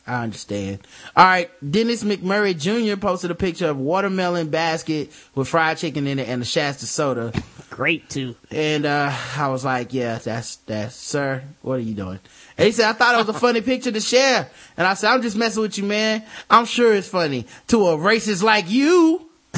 I 0.07 0.23
understand. 0.23 0.79
All 1.15 1.25
right. 1.25 1.49
Dennis 1.71 2.03
McMurray 2.03 2.57
Jr. 2.57 2.95
posted 2.99 3.31
a 3.31 3.35
picture 3.35 3.67
of 3.69 3.77
watermelon 3.77 4.49
basket 4.49 5.11
with 5.33 5.47
fried 5.47 5.77
chicken 5.77 6.05
in 6.05 6.19
it 6.19 6.27
and 6.29 6.43
a 6.43 6.45
Shasta 6.45 6.85
soda. 6.85 7.33
Great 7.71 8.07
too. 8.09 8.35
And, 8.51 8.85
uh, 8.85 9.11
I 9.35 9.47
was 9.47 9.65
like, 9.65 9.93
yeah, 9.93 10.19
that's, 10.19 10.57
that's, 10.57 10.95
sir, 10.95 11.43
what 11.61 11.75
are 11.75 11.79
you 11.79 11.95
doing? 11.95 12.19
And 12.57 12.65
he 12.67 12.71
said, 12.71 12.87
I 12.87 12.93
thought 12.93 13.15
it 13.15 13.25
was 13.27 13.35
a 13.35 13.39
funny 13.39 13.61
picture 13.61 13.91
to 13.91 13.99
share. 13.99 14.49
And 14.77 14.85
I 14.87 14.93
said, 14.93 15.09
I'm 15.11 15.21
just 15.23 15.35
messing 15.35 15.63
with 15.63 15.77
you, 15.77 15.83
man. 15.83 16.23
I'm 16.49 16.65
sure 16.65 16.93
it's 16.93 17.09
funny 17.09 17.47
to 17.67 17.87
a 17.87 17.97
racist 17.97 18.43
like 18.43 18.69
you. 18.69 19.27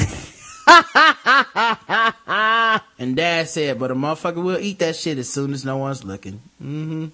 and 2.98 3.16
dad 3.16 3.48
said, 3.50 3.80
but 3.80 3.92
a 3.92 3.96
motherfucker 3.96 4.44
will 4.44 4.60
eat 4.60 4.80
that 4.80 4.96
shit 4.96 5.18
as 5.18 5.30
soon 5.30 5.54
as 5.54 5.64
no 5.66 5.78
one's 5.78 6.04
looking. 6.04 6.42
Mm-hmm. 6.62 7.08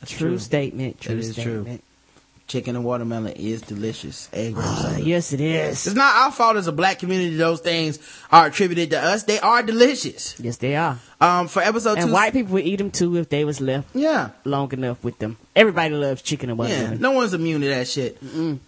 That's 0.00 0.12
True, 0.12 0.28
true. 0.30 0.38
statement. 0.38 1.00
True 1.00 1.14
That 1.16 1.20
is 1.20 1.36
true. 1.36 1.78
Chicken 2.46 2.76
and 2.76 2.84
watermelon 2.84 3.32
is 3.32 3.60
delicious. 3.62 4.28
And 4.32 4.54
grape. 4.54 5.04
Yes, 5.04 5.32
it 5.32 5.40
is. 5.40 5.84
It's 5.88 5.96
not 5.96 6.14
our 6.14 6.30
fault 6.30 6.56
as 6.56 6.68
a 6.68 6.72
black 6.72 7.00
community 7.00 7.34
those 7.34 7.58
things 7.60 7.98
are 8.30 8.46
attributed 8.46 8.90
to 8.90 9.00
us. 9.02 9.24
They 9.24 9.40
are 9.40 9.64
delicious. 9.64 10.38
Yes, 10.38 10.56
they 10.58 10.76
are. 10.76 10.96
Um, 11.20 11.48
for 11.48 11.60
episode 11.60 11.98
And 11.98 12.06
two. 12.06 12.12
white 12.12 12.32
people 12.32 12.52
would 12.52 12.64
eat 12.64 12.76
them 12.76 12.92
too 12.92 13.16
if 13.16 13.28
they 13.30 13.44
was 13.44 13.60
left 13.60 13.88
Yeah. 13.94 14.28
long 14.44 14.72
enough 14.72 15.02
with 15.02 15.18
them. 15.18 15.38
Everybody 15.56 15.94
loves 15.96 16.22
chicken 16.22 16.48
and 16.50 16.58
Yeah. 16.60 16.64
watermelon. 16.66 17.00
No 17.00 17.10
one's 17.12 17.34
immune 17.34 17.62
to 17.62 17.68
that 17.68 17.88
shit. 17.88 18.18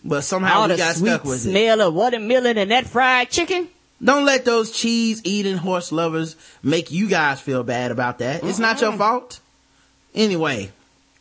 But 0.04 0.22
somehow 0.24 0.62
All 0.62 0.68
we 0.68 0.76
got 0.76 0.96
stuck 0.96 1.24
with 1.24 1.46
it. 1.46 1.50
smell 1.50 1.80
of 1.80 1.94
watermelon 1.94 2.58
and 2.58 2.72
that 2.72 2.88
fried 2.88 3.30
chicken. 3.30 3.68
Don't 4.02 4.24
let 4.24 4.44
those 4.44 4.72
cheese 4.72 5.20
eating 5.22 5.56
horse 5.56 5.92
lovers 5.92 6.34
make 6.64 6.90
you 6.90 7.06
guys 7.08 7.38
feel 7.40 7.62
bad 7.62 7.92
about 7.92 8.18
that. 8.18 8.42
It's 8.42 8.58
not 8.58 8.80
your 8.80 8.92
fault. 8.94 9.38
Anyway, 10.14 10.70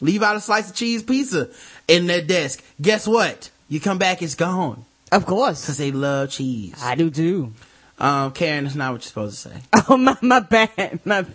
leave 0.01 0.23
out 0.23 0.35
a 0.35 0.41
slice 0.41 0.69
of 0.69 0.75
cheese 0.75 1.03
pizza 1.03 1.49
in 1.87 2.07
their 2.07 2.21
desk. 2.21 2.63
Guess 2.81 3.07
what? 3.07 3.49
You 3.69 3.79
come 3.79 3.97
back, 3.97 4.21
it's 4.21 4.35
gone. 4.35 4.85
Of 5.11 5.25
course. 5.25 5.65
Cause 5.65 5.77
they 5.77 5.91
love 5.91 6.31
cheese. 6.31 6.79
I 6.81 6.95
do 6.95 7.09
too. 7.09 7.53
Um, 7.99 8.31
Karen, 8.31 8.65
that's 8.65 8.75
not 8.75 8.91
what 8.91 9.01
you're 9.01 9.07
supposed 9.07 9.43
to 9.43 9.49
say. 9.49 9.61
Oh, 9.89 9.97
my, 9.97 10.17
my 10.21 10.41
bad. 10.41 10.99
My, 11.05 11.25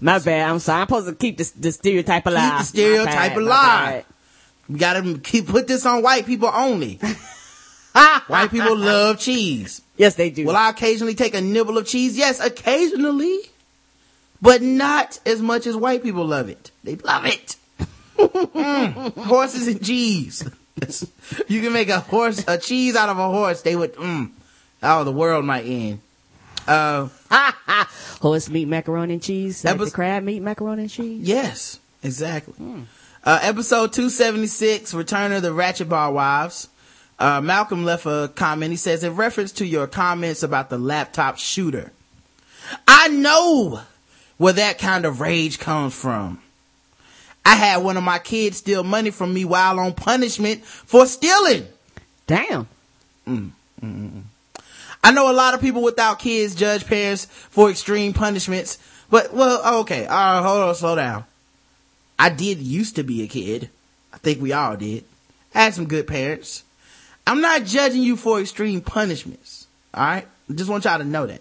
my 0.00 0.18
bad. 0.18 0.48
I'm 0.50 0.58
sorry. 0.58 0.80
I'm 0.80 0.86
supposed 0.86 1.08
to 1.08 1.14
keep 1.14 1.36
the, 1.36 1.52
the 1.58 1.72
stereotype 1.72 2.26
alive. 2.26 2.52
Keep 2.52 2.58
the 2.58 2.64
stereotype 2.64 3.36
My 3.36 3.42
alive. 3.42 4.04
We 4.68 4.78
gotta 4.78 5.18
keep, 5.18 5.46
put 5.46 5.66
this 5.66 5.86
on 5.86 6.02
white 6.02 6.26
people 6.26 6.50
only. 6.52 6.96
white 8.26 8.50
people 8.50 8.76
love 8.76 9.18
cheese. 9.18 9.82
Yes, 9.96 10.14
they 10.14 10.30
do. 10.30 10.46
Will 10.46 10.56
I 10.56 10.70
occasionally 10.70 11.14
take 11.14 11.34
a 11.34 11.40
nibble 11.40 11.78
of 11.78 11.86
cheese? 11.86 12.16
Yes, 12.16 12.40
occasionally. 12.40 13.38
But 14.40 14.62
not 14.62 15.18
as 15.26 15.42
much 15.42 15.66
as 15.66 15.76
white 15.76 16.02
people 16.02 16.24
love 16.24 16.48
it. 16.48 16.70
They 16.84 16.96
love 16.96 17.26
it. 17.26 17.56
Mm, 18.18 19.12
Horses 19.24 19.68
and 19.68 19.84
cheese. 19.84 20.42
you 21.48 21.60
can 21.60 21.72
make 21.72 21.88
a 21.88 22.00
horse, 22.00 22.44
a 22.46 22.58
cheese 22.58 22.96
out 22.96 23.08
of 23.08 23.18
a 23.18 23.28
horse. 23.30 23.62
They 23.62 23.76
would, 23.76 23.94
mm, 23.94 24.30
oh, 24.82 25.04
the 25.04 25.12
world 25.12 25.44
might 25.44 25.64
end. 25.64 26.00
Uh, 26.66 27.08
Horse 28.20 28.48
meat 28.50 28.68
macaroni 28.68 29.14
and 29.14 29.22
cheese. 29.22 29.62
That 29.62 29.72
Like 29.72 29.80
was- 29.80 29.90
the 29.90 29.94
crab 29.94 30.22
meat 30.24 30.40
macaroni 30.42 30.82
and 30.82 30.90
cheese. 30.90 31.26
yes, 31.26 31.78
exactly. 32.02 32.54
Uh, 33.24 33.38
episode 33.42 33.92
276, 33.92 34.92
Return 34.94 35.32
of 35.32 35.42
the 35.42 35.52
Ratchet 35.52 35.88
Bar 35.88 36.12
Wives. 36.12 36.68
Uh, 37.18 37.40
Malcolm 37.40 37.84
left 37.84 38.06
a 38.06 38.30
comment. 38.34 38.70
He 38.70 38.76
says, 38.76 39.02
in 39.02 39.16
reference 39.16 39.52
to 39.52 39.66
your 39.66 39.86
comments 39.86 40.42
about 40.42 40.70
the 40.70 40.78
laptop 40.78 41.38
shooter, 41.38 41.90
I 42.86 43.08
know 43.08 43.80
where 44.36 44.52
that 44.52 44.78
kind 44.78 45.04
of 45.04 45.20
rage 45.20 45.58
comes 45.58 45.94
from. 45.94 46.40
I 47.48 47.54
had 47.54 47.78
one 47.78 47.96
of 47.96 48.02
my 48.02 48.18
kids 48.18 48.58
steal 48.58 48.84
money 48.84 49.08
from 49.08 49.32
me 49.32 49.46
while 49.46 49.80
on 49.80 49.94
punishment 49.94 50.62
for 50.66 51.06
stealing. 51.06 51.66
Damn. 52.26 52.68
Mm, 53.26 53.52
mm, 53.82 54.10
mm, 54.10 54.22
I 55.02 55.12
know 55.12 55.30
a 55.30 55.32
lot 55.32 55.54
of 55.54 55.62
people 55.62 55.80
without 55.80 56.18
kids 56.18 56.54
judge 56.54 56.86
parents 56.86 57.24
for 57.24 57.70
extreme 57.70 58.12
punishments, 58.12 58.76
but 59.08 59.32
well, 59.32 59.80
okay, 59.80 60.04
all 60.04 60.14
right, 60.14 60.46
hold 60.46 60.62
on, 60.62 60.74
slow 60.74 60.94
down. 60.94 61.24
I 62.18 62.28
did 62.28 62.58
used 62.58 62.96
to 62.96 63.02
be 63.02 63.22
a 63.22 63.26
kid. 63.26 63.70
I 64.12 64.18
think 64.18 64.42
we 64.42 64.52
all 64.52 64.76
did. 64.76 65.04
I 65.54 65.62
had 65.62 65.74
some 65.74 65.86
good 65.86 66.06
parents. 66.06 66.64
I'm 67.26 67.40
not 67.40 67.64
judging 67.64 68.02
you 68.02 68.18
for 68.18 68.40
extreme 68.42 68.82
punishments. 68.82 69.66
All 69.94 70.04
right, 70.04 70.26
I 70.50 70.52
just 70.52 70.68
want 70.68 70.84
y'all 70.84 70.98
to 70.98 71.04
know 71.04 71.26
that. 71.26 71.40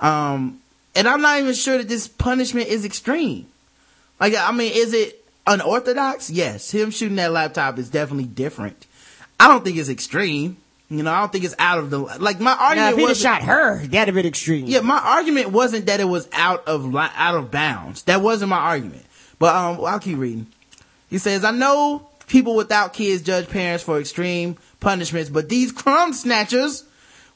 Um, 0.00 0.60
and 0.96 1.06
I'm 1.06 1.20
not 1.20 1.38
even 1.38 1.54
sure 1.54 1.78
that 1.78 1.88
this 1.88 2.08
punishment 2.08 2.66
is 2.66 2.84
extreme. 2.84 3.46
Like, 4.18 4.34
I 4.36 4.50
mean, 4.52 4.72
is 4.74 4.92
it 4.92 5.19
unorthodox? 5.54 6.30
Yes, 6.30 6.70
him 6.70 6.90
shooting 6.90 7.16
that 7.16 7.32
laptop 7.32 7.78
is 7.78 7.90
definitely 7.90 8.24
different. 8.26 8.86
I 9.38 9.48
don't 9.48 9.64
think 9.64 9.76
it's 9.76 9.88
extreme. 9.88 10.56
You 10.88 11.02
know, 11.04 11.12
I 11.12 11.20
don't 11.20 11.30
think 11.30 11.44
it's 11.44 11.54
out 11.58 11.78
of 11.78 11.90
the 11.90 11.98
like 12.00 12.40
my 12.40 12.54
Now, 12.54 12.60
argument 12.60 12.98
if 12.98 13.08
was 13.10 13.20
shot 13.20 13.42
her, 13.42 13.78
that'd 13.86 14.08
have 14.08 14.14
been 14.14 14.26
extreme. 14.26 14.66
yeah, 14.66 14.80
my 14.80 14.98
argument 14.98 15.50
wasn't 15.50 15.86
that 15.86 16.00
it 16.00 16.04
was 16.04 16.28
out 16.32 16.66
of 16.66 16.94
out 16.96 17.34
of 17.36 17.50
bounds. 17.50 18.02
That 18.04 18.22
wasn't 18.22 18.50
my 18.50 18.58
argument. 18.58 19.04
But 19.38 19.54
um, 19.54 19.84
I'll 19.84 20.00
keep 20.00 20.18
reading. 20.18 20.46
He 21.08 21.18
says, 21.18 21.44
"I 21.44 21.52
know 21.52 22.08
people 22.26 22.56
without 22.56 22.92
kids 22.92 23.22
judge 23.22 23.48
parents 23.48 23.84
for 23.84 24.00
extreme 24.00 24.56
punishments, 24.80 25.30
but 25.30 25.48
these 25.48 25.70
crumb 25.72 26.12
snatchers 26.12 26.84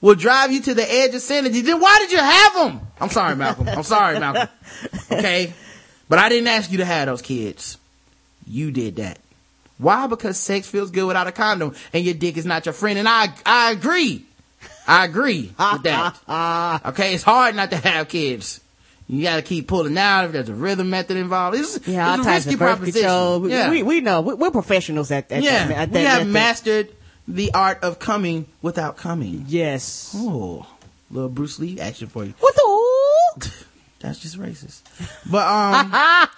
will 0.01 0.15
drive 0.17 0.51
you 0.53 0.61
to 0.63 0.75
the 0.75 0.93
edge 0.93 1.15
of 1.15 1.23
sanity. 1.23 1.61
Then 1.61 1.81
why 1.81 1.97
did 2.01 2.11
you 2.13 2.19
have 2.19 2.55
them? 2.55 2.81
I'm 3.01 3.09
sorry, 3.09 3.37
Malcolm. 3.37 3.69
I'm 3.69 3.83
sorry, 3.85 4.19
Malcolm. 4.19 4.49
Okay, 5.13 5.53
but 6.09 6.19
I 6.19 6.29
didn't 6.29 6.49
ask 6.49 6.73
you 6.73 6.79
to 6.79 6.85
have 6.85 7.07
those 7.07 7.23
kids. 7.23 7.79
You 8.47 8.71
did 8.71 8.97
that. 8.97 9.19
Why? 9.79 10.07
Because 10.07 10.39
sex 10.39 10.69
feels 10.69 10.91
good 10.91 11.07
without 11.07 11.27
a 11.27 11.33
condom, 11.33 11.75
and 11.93 12.05
your 12.05 12.15
dick 12.15 12.37
is 12.37 12.47
not 12.47 12.65
your 12.67 12.73
friend. 12.73 12.99
And 12.99 13.09
I 13.09 13.29
I 13.45 13.73
agree. 13.73 14.25
I 14.87 15.05
agree 15.07 15.53
with 15.59 15.83
that. 15.83 16.17
Okay, 16.87 17.15
it's 17.15 17.23
hard 17.25 17.55
not 17.57 17.71
to 17.71 17.77
have 17.77 18.09
kids. 18.09 18.61
You 19.07 19.23
gotta 19.23 19.43
keep 19.43 19.69
pulling 19.69 19.99
out 19.99 20.25
if 20.27 20.33
there's 20.33 20.49
a 20.49 20.55
rhythm 20.55 20.89
method 20.91 21.17
involved. 21.19 21.59
It's, 21.59 21.87
Yeah, 21.87 22.09
all 22.09 22.15
it's 22.15 22.23
a 22.23 22.25
types 22.25 22.47
risky 22.47 22.55
of 22.55 22.59
birth 22.61 22.77
proposition. 22.79 23.01
control. 23.03 23.41
We, 23.41 23.51
Yeah, 23.51 23.71
we, 23.71 23.83
we 23.83 24.01
know. 24.01 24.21
We, 24.23 24.35
we're 24.35 24.51
professionals 24.51 25.11
at, 25.11 25.31
at 25.31 25.43
yeah. 25.43 25.67
that. 25.69 25.77
At 25.77 25.91
we 25.91 26.01
have 26.01 26.19
method. 26.21 26.33
mastered 26.33 26.89
the 27.29 27.53
art 27.53 27.83
of 27.83 27.99
coming 27.99 28.47
without 28.63 28.97
coming. 28.97 29.45
Yes. 29.49 30.13
Oh, 30.17 30.67
little 31.11 31.29
Bruce 31.29 31.59
Lee 31.59 31.79
action 31.81 32.09
for 32.09 32.25
you. 32.25 32.33
What 32.41 32.55
the? 32.55 33.51
That's 34.01 34.21
just 34.21 34.39
racist. 34.39 34.81
But 35.31 35.47
um, 35.49 35.93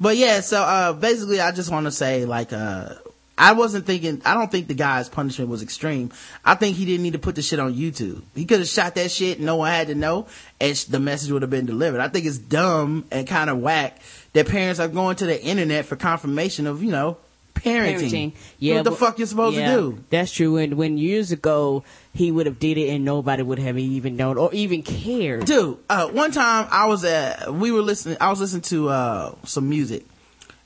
but 0.00 0.16
yeah. 0.16 0.40
So 0.40 0.62
uh, 0.62 0.92
basically, 0.92 1.40
I 1.40 1.52
just 1.52 1.70
want 1.70 1.86
to 1.86 1.92
say 1.92 2.24
like 2.24 2.52
uh. 2.52 2.94
I 3.40 3.52
wasn't 3.52 3.86
thinking, 3.86 4.20
I 4.24 4.34
don't 4.34 4.50
think 4.50 4.66
the 4.66 4.74
guy's 4.74 5.08
punishment 5.08 5.48
was 5.48 5.62
extreme. 5.62 6.10
I 6.44 6.56
think 6.56 6.76
he 6.76 6.84
didn't 6.84 7.04
need 7.04 7.12
to 7.12 7.20
put 7.20 7.36
the 7.36 7.42
shit 7.42 7.60
on 7.60 7.72
YouTube. 7.72 8.22
He 8.34 8.44
could 8.44 8.58
have 8.58 8.66
shot 8.66 8.96
that 8.96 9.12
shit, 9.12 9.38
no 9.38 9.54
one 9.54 9.70
had 9.70 9.86
to 9.86 9.94
know, 9.94 10.26
and 10.60 10.76
sh- 10.76 10.86
the 10.86 10.98
message 10.98 11.30
would 11.30 11.42
have 11.42 11.50
been 11.50 11.64
delivered. 11.64 12.00
I 12.00 12.08
think 12.08 12.26
it's 12.26 12.36
dumb 12.36 13.04
and 13.12 13.28
kind 13.28 13.48
of 13.48 13.58
whack 13.60 14.00
that 14.32 14.48
parents 14.48 14.80
are 14.80 14.88
going 14.88 15.14
to 15.14 15.26
the 15.26 15.40
internet 15.40 15.84
for 15.84 15.94
confirmation 15.94 16.66
of, 16.66 16.82
you 16.82 16.90
know, 16.90 17.16
parenting. 17.54 18.10
Parenting. 18.10 18.32
Yeah. 18.58 18.74
What 18.74 18.84
the 18.84 18.90
but- 18.90 18.98
fuck 18.98 19.18
you're 19.18 19.28
supposed 19.28 19.56
yeah, 19.56 19.76
to 19.76 19.80
do? 19.82 20.04
That's 20.10 20.32
true. 20.32 20.56
And 20.56 20.74
when 20.74 20.98
years 20.98 21.30
ago 21.30 21.84
he 22.18 22.32
would 22.32 22.46
have 22.46 22.58
did 22.58 22.76
it 22.76 22.88
and 22.88 23.04
nobody 23.04 23.42
would 23.42 23.60
have 23.60 23.78
even 23.78 24.16
known 24.16 24.36
or 24.36 24.52
even 24.52 24.82
cared. 24.82 25.44
dude 25.44 25.78
uh 25.88 26.08
one 26.08 26.32
time 26.32 26.66
i 26.70 26.86
was 26.86 27.04
at 27.04 27.52
we 27.54 27.70
were 27.70 27.80
listening 27.80 28.16
i 28.20 28.28
was 28.28 28.40
listening 28.40 28.62
to 28.62 28.88
uh 28.88 29.32
some 29.44 29.68
music 29.68 30.04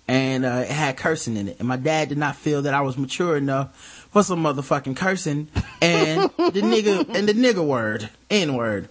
and 0.08 0.44
uh 0.44 0.64
it 0.64 0.68
had 0.68 0.96
cursing 0.96 1.36
in 1.36 1.48
it. 1.48 1.58
And 1.58 1.68
my 1.68 1.76
dad 1.76 2.08
did 2.08 2.18
not 2.18 2.36
feel 2.36 2.62
that 2.62 2.74
i 2.74 2.80
was 2.80 2.96
mature 2.96 3.36
enough 3.36 3.76
for 4.10 4.22
some 4.22 4.42
motherfucking 4.42 4.96
cursing. 4.96 5.48
And 5.80 6.22
the 6.22 6.60
nigga 6.62 7.14
and 7.14 7.28
the 7.28 7.34
nigga 7.34 7.64
word 7.64 8.08
n 8.30 8.54
word. 8.54 8.88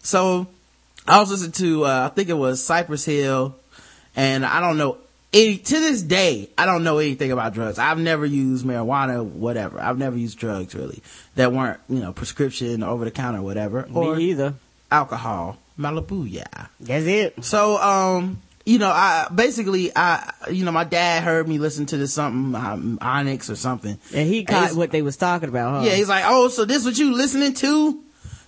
So 0.00 0.46
i 1.06 1.18
was 1.18 1.30
listening 1.30 1.52
to 1.52 1.84
uh 1.86 2.08
i 2.10 2.14
think 2.14 2.28
it 2.28 2.34
was 2.34 2.62
cypress 2.62 3.04
hill. 3.04 3.56
And 4.14 4.44
i 4.46 4.60
don't 4.60 4.76
know 4.76 4.98
any, 5.32 5.58
to 5.58 5.74
this 5.80 6.02
day 6.02 6.48
i 6.56 6.64
don't 6.66 6.84
know 6.84 6.98
anything 6.98 7.32
about 7.32 7.52
drugs 7.54 7.78
i've 7.78 7.98
never 7.98 8.24
used 8.24 8.64
marijuana 8.64 9.24
whatever 9.24 9.80
i've 9.80 9.98
never 9.98 10.16
used 10.16 10.38
drugs 10.38 10.74
really 10.74 11.02
that 11.34 11.52
weren't 11.52 11.80
you 11.88 11.98
know 12.00 12.12
prescription 12.12 12.82
over 12.82 13.04
the 13.04 13.10
counter 13.10 13.42
whatever 13.42 13.88
or 13.92 14.16
Me 14.16 14.30
either. 14.30 14.54
alcohol. 14.90 15.58
Malibu, 15.78 16.24
yeah. 16.30 16.44
That's 16.80 17.04
it. 17.04 17.44
So, 17.44 17.76
um, 17.76 18.40
you 18.64 18.78
know, 18.78 18.88
I 18.88 19.28
basically, 19.34 19.92
I, 19.94 20.32
you 20.50 20.64
know, 20.64 20.72
my 20.72 20.84
dad 20.84 21.22
heard 21.22 21.46
me 21.46 21.58
listen 21.58 21.84
to 21.86 21.98
this 21.98 22.14
something, 22.14 22.54
um, 22.58 22.98
Onyx 23.02 23.50
or 23.50 23.56
something. 23.56 23.98
And 24.14 24.26
he 24.26 24.44
caught 24.44 24.62
he's- 24.62 24.74
what 24.74 24.90
they 24.90 25.02
was 25.02 25.18
talking 25.18 25.50
about, 25.50 25.80
huh? 25.82 25.86
Yeah, 25.90 25.94
he's 25.96 26.08
like, 26.08 26.24
oh, 26.26 26.48
so 26.48 26.64
this 26.64 26.86
what 26.86 26.96
you 26.96 27.12
listening 27.14 27.52
to? 27.54 28.02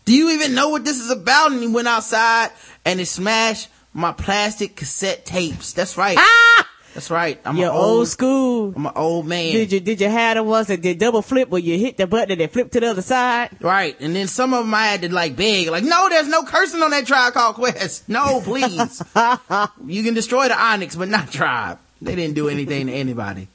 Do 0.06 0.14
you 0.14 0.30
even 0.30 0.54
know 0.54 0.70
what 0.70 0.86
this 0.86 0.98
is 1.00 1.10
about? 1.10 1.52
And 1.52 1.60
he 1.60 1.66
went 1.68 1.86
outside 1.86 2.48
and 2.86 2.98
he 2.98 3.04
smashed 3.04 3.68
my 3.98 4.12
plastic 4.12 4.76
cassette 4.76 5.26
tapes. 5.26 5.72
That's 5.72 5.96
right. 5.96 6.16
ah! 6.18 6.68
That's 6.94 7.10
right. 7.10 7.40
I'm 7.44 7.56
You're 7.56 7.70
old, 7.70 7.98
old, 7.98 8.08
school. 8.08 8.72
I'm 8.74 8.86
an 8.86 8.92
old 8.96 9.26
man. 9.26 9.52
Did 9.52 9.72
you 9.72 9.80
did 9.80 10.00
you 10.00 10.08
have 10.08 10.36
the 10.36 10.42
ones 10.42 10.68
that 10.68 10.80
did 10.80 10.98
double 10.98 11.22
flip 11.22 11.48
where 11.48 11.60
you 11.60 11.78
hit 11.78 11.96
the 11.96 12.06
button 12.06 12.32
and 12.32 12.40
it 12.40 12.52
flip 12.52 12.72
to 12.72 12.80
the 12.80 12.90
other 12.90 13.02
side? 13.02 13.50
Right. 13.60 13.96
And 14.00 14.16
then 14.16 14.26
some 14.26 14.54
of 14.54 14.64
them 14.64 14.74
I 14.74 14.86
had 14.86 15.02
to 15.02 15.12
like 15.12 15.36
beg, 15.36 15.68
like, 15.68 15.84
no, 15.84 16.08
there's 16.08 16.28
no 16.28 16.44
cursing 16.44 16.82
on 16.82 16.90
that 16.90 17.06
tribe 17.06 17.34
called 17.34 17.56
Quest. 17.56 18.08
No, 18.08 18.40
please. 18.40 19.02
you 19.86 20.02
can 20.02 20.14
destroy 20.14 20.48
the 20.48 20.60
Onyx, 20.60 20.96
but 20.96 21.08
not 21.08 21.30
tribe. 21.30 21.78
They 22.00 22.14
didn't 22.14 22.34
do 22.34 22.48
anything 22.48 22.86
to 22.86 22.92
anybody. 22.92 23.48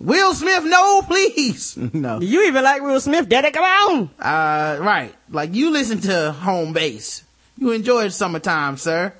Will 0.00 0.34
Smith, 0.34 0.64
no, 0.64 1.02
please. 1.02 1.76
no. 1.92 2.20
You 2.20 2.46
even 2.46 2.64
like 2.64 2.82
Will 2.82 3.00
Smith, 3.00 3.28
Daddy? 3.28 3.50
Come 3.50 3.64
on! 3.64 4.10
Uh, 4.18 4.78
right. 4.82 5.14
Like 5.30 5.54
you 5.54 5.70
listen 5.70 6.00
to 6.02 6.32
home 6.32 6.72
base. 6.72 7.22
You 7.56 7.70
enjoyed 7.70 8.12
summertime, 8.12 8.76
sir. 8.76 9.14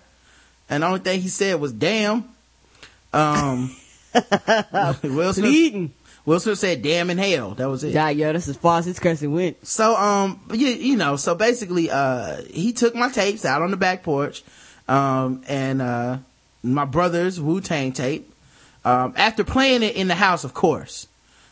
And 0.68 0.82
the 0.82 0.86
only 0.86 1.00
thing 1.00 1.20
he 1.20 1.28
said 1.28 1.60
was 1.60 1.72
damn. 1.72 2.24
Um, 3.12 3.74
Will 5.02 5.32
Smith, 5.32 5.36
Bleeding. 5.36 5.92
Will 6.24 6.40
Smith 6.40 6.58
said 6.58 6.82
damn 6.82 7.10
in 7.10 7.18
hell. 7.18 7.50
That 7.54 7.68
was 7.68 7.84
it. 7.84 7.92
Yeah, 7.92 8.08
yo, 8.10 8.32
that's 8.32 8.48
as 8.48 8.56
far 8.56 8.78
as 8.78 8.86
his 8.86 8.98
cursing 8.98 9.32
went. 9.32 9.66
So, 9.66 9.96
um, 9.96 10.40
you, 10.52 10.68
you 10.68 10.96
know, 10.96 11.16
so 11.16 11.34
basically, 11.34 11.90
uh, 11.90 12.42
he 12.50 12.72
took 12.72 12.94
my 12.94 13.10
tapes 13.10 13.44
out 13.44 13.62
on 13.62 13.70
the 13.70 13.76
back 13.76 14.02
porch, 14.02 14.42
um, 14.88 15.42
and, 15.48 15.82
uh, 15.82 16.18
my 16.62 16.86
brother's 16.86 17.40
Wu-Tang 17.40 17.92
tape, 17.92 18.32
um, 18.84 19.12
after 19.16 19.44
playing 19.44 19.82
it 19.82 19.96
in 19.96 20.08
the 20.08 20.14
house, 20.14 20.44
of 20.44 20.54
course. 20.54 21.06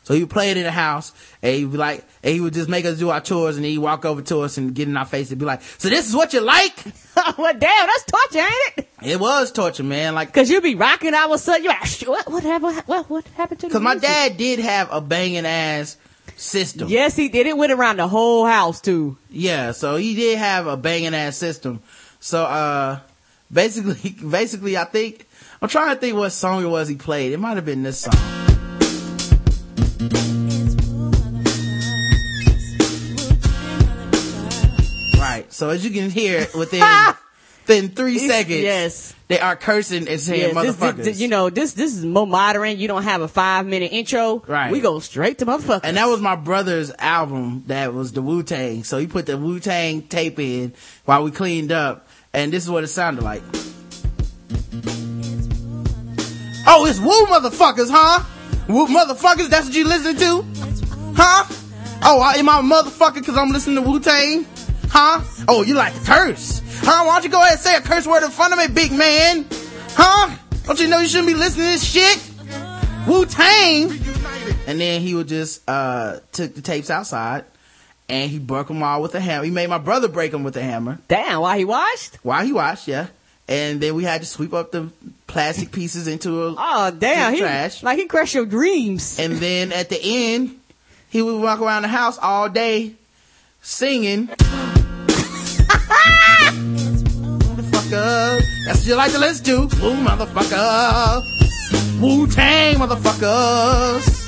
So 0.04 0.14
he 0.14 0.20
would 0.20 0.30
play 0.30 0.50
it 0.50 0.56
in 0.56 0.64
the 0.64 0.72
house, 0.72 1.12
and 1.42 1.54
he'd 1.54 1.70
be 1.70 1.78
like, 1.78 2.04
and 2.24 2.34
he 2.34 2.40
would 2.40 2.54
just 2.54 2.68
make 2.68 2.84
us 2.84 2.98
do 2.98 3.10
our 3.10 3.20
chores, 3.20 3.56
and 3.56 3.64
he'd 3.64 3.78
walk 3.78 4.04
over 4.04 4.20
to 4.22 4.40
us 4.40 4.58
and 4.58 4.74
get 4.74 4.88
in 4.88 4.96
our 4.96 5.04
face 5.04 5.30
and 5.30 5.38
be 5.38 5.44
like, 5.46 5.62
so 5.62 5.88
this 5.88 6.08
is 6.08 6.14
what 6.16 6.32
you 6.32 6.40
like? 6.40 6.74
well, 7.38 7.52
damn, 7.52 7.86
that's 7.86 8.04
torture, 8.04 8.40
ain't 8.40 8.78
it? 8.78 8.88
It 9.02 9.20
was 9.20 9.52
torture, 9.52 9.84
man. 9.84 10.14
Like, 10.14 10.32
Cause 10.32 10.50
you'd 10.50 10.62
be 10.62 10.74
rocking 10.74 11.14
all 11.14 11.26
of 11.26 11.32
a 11.32 11.38
sudden, 11.38 11.62
You're 11.64 11.72
like, 11.72 11.86
"Sh- 11.86 12.06
what, 12.06 12.28
what 12.30 12.42
happened, 12.42 12.82
what, 12.86 13.08
what 13.08 13.26
happened 13.28 13.60
to 13.60 13.68
the 13.68 13.72
cause 13.72 13.82
my 13.82 13.94
music?" 13.94 14.08
dad 14.08 14.36
did 14.36 14.58
have 14.58 14.88
a 14.90 15.00
banging 15.00 15.46
ass 15.46 15.96
system. 16.36 16.88
Yes, 16.88 17.14
he 17.14 17.28
did. 17.28 17.46
It 17.46 17.56
went 17.56 17.72
around 17.72 17.98
the 17.98 18.08
whole 18.08 18.44
house 18.44 18.80
too. 18.80 19.16
Yeah, 19.30 19.72
so 19.72 19.96
he 19.96 20.14
did 20.14 20.38
have 20.38 20.66
a 20.66 20.76
banging 20.76 21.14
ass 21.14 21.36
system. 21.36 21.80
So, 22.18 22.42
uh, 22.44 23.00
basically, 23.52 24.10
basically, 24.28 24.76
I 24.76 24.84
think, 24.84 25.28
I'm 25.60 25.68
trying 25.68 25.94
to 25.94 26.00
think 26.00 26.16
what 26.16 26.30
song 26.30 26.64
it 26.64 26.68
was 26.68 26.88
he 26.88 26.96
played. 26.96 27.32
It 27.32 27.38
might 27.38 27.54
have 27.54 27.64
been 27.64 27.82
this 27.82 28.00
song. 28.00 28.41
So 35.62 35.68
as 35.68 35.84
you 35.84 35.92
can 35.92 36.10
hear 36.10 36.40
within, 36.58 36.82
within 37.68 37.90
three 37.90 38.18
seconds, 38.18 38.62
Yes. 38.62 39.14
they 39.28 39.38
are 39.38 39.54
cursing 39.54 40.08
and 40.08 40.18
saying 40.20 40.52
Yes, 40.52 40.54
this- 40.56 40.74
motherfuckers. 40.76 41.04
this- 41.04 41.20
you 41.20 41.28
know, 41.28 41.50
this 41.50 41.74
this 41.74 41.96
is 41.96 42.04
more 42.04 42.26
modern. 42.26 42.78
You 42.80 42.88
don't 42.88 43.04
have 43.04 43.20
a 43.20 43.28
five 43.28 43.64
minute 43.64 43.92
intro. 43.92 44.42
Right. 44.48 44.72
We 44.72 44.80
go 44.80 44.98
straight 44.98 45.38
to 45.38 45.46
motherfuckers. 45.46 45.82
And 45.84 45.98
that 45.98 46.06
was 46.08 46.20
my 46.20 46.34
brother's 46.34 46.90
album 46.98 47.62
that 47.68 47.94
was 47.94 48.10
the 48.10 48.22
Wu 48.22 48.42
Tang. 48.42 48.82
So 48.82 48.98
he 48.98 49.06
put 49.06 49.26
the 49.26 49.38
Wu 49.38 49.60
Tang 49.60 50.02
tape 50.02 50.40
in 50.40 50.72
while 51.04 51.22
we 51.22 51.30
cleaned 51.30 51.70
up. 51.70 52.08
And 52.34 52.52
this 52.52 52.64
is 52.64 52.68
what 52.70 52.82
it 52.82 52.88
sounded 52.88 53.22
like. 53.22 53.42
Oh, 56.66 56.86
it's 56.88 56.98
Wu 56.98 57.26
motherfuckers, 57.26 57.88
huh? 57.88 58.24
Wu 58.66 58.88
motherfuckers, 58.88 59.48
that's 59.48 59.66
what 59.66 59.76
you 59.76 59.86
listen 59.86 60.16
to? 60.16 60.44
Huh? 61.14 61.44
Oh, 62.02 62.20
I, 62.20 62.32
am 62.32 62.48
I 62.48 62.58
a 62.58 62.62
motherfucker 62.62 63.24
cause 63.24 63.36
I'm 63.36 63.50
listening 63.52 63.76
to 63.84 63.88
Wu 63.88 64.00
Tang? 64.00 64.44
Huh? 64.94 65.22
Oh, 65.48 65.62
you 65.62 65.74
like 65.74 65.94
to 65.94 66.00
curse? 66.00 66.60
Huh? 66.82 67.04
Why 67.06 67.14
don't 67.14 67.24
you 67.24 67.30
go 67.30 67.40
ahead 67.40 67.52
and 67.52 67.60
say 67.60 67.76
a 67.76 67.80
curse 67.80 68.06
word 68.06 68.22
in 68.22 68.30
front 68.30 68.52
of 68.52 68.58
me, 68.58 68.68
big 68.68 68.92
man? 68.92 69.46
Huh? 69.94 70.36
Don't 70.64 70.78
you 70.78 70.86
know 70.88 70.98
you 70.98 71.08
shouldn't 71.08 71.28
be 71.28 71.34
listening 71.34 71.66
to 71.66 71.72
this 71.72 71.82
shit? 71.84 72.18
Wu 73.08 73.24
Tang! 73.26 73.90
And 74.66 74.78
then 74.80 75.00
he 75.00 75.14
would 75.14 75.28
just, 75.28 75.62
uh, 75.68 76.18
took 76.32 76.54
the 76.54 76.60
tapes 76.60 76.90
outside 76.90 77.44
and 78.08 78.30
he 78.30 78.38
broke 78.38 78.68
them 78.68 78.82
all 78.82 79.00
with 79.00 79.14
a 79.14 79.20
hammer. 79.20 79.44
He 79.44 79.50
made 79.50 79.68
my 79.70 79.78
brother 79.78 80.08
break 80.08 80.30
them 80.30 80.44
with 80.44 80.56
a 80.56 80.62
hammer 80.62 80.98
Damn, 81.08 81.40
why 81.40 81.56
he 81.58 81.64
washed? 81.64 82.16
while 82.22 82.44
he 82.44 82.52
watched, 82.52 82.86
yeah. 82.86 83.06
And 83.48 83.80
then 83.80 83.94
we 83.94 84.04
had 84.04 84.20
to 84.20 84.26
sweep 84.26 84.52
up 84.52 84.70
the 84.72 84.90
plastic 85.26 85.72
pieces 85.72 86.06
into 86.06 86.44
a, 86.44 86.54
Oh 86.56 86.90
damn, 86.96 87.32
he 87.32 87.40
trash. 87.40 87.82
like 87.82 87.98
he 87.98 88.06
crushed 88.06 88.34
your 88.34 88.46
dreams. 88.46 89.18
and 89.18 89.32
then 89.38 89.72
at 89.72 89.88
the 89.88 89.98
end, 90.02 90.60
he 91.08 91.22
would 91.22 91.40
walk 91.42 91.60
around 91.60 91.82
the 91.82 91.88
house 91.88 92.18
all 92.18 92.48
day 92.50 92.92
singing. 93.62 94.28
Motherfucker. 97.96 98.64
That's 98.64 98.78
what 98.80 98.86
you 98.86 98.94
like 98.96 99.12
to 99.12 99.18
listen 99.18 99.44
to. 99.44 99.58
Woo, 99.82 99.94
motherfucker. 100.04 101.22
Wu 102.00 102.26
Tang, 102.26 102.76
motherfuckers. 102.76 104.18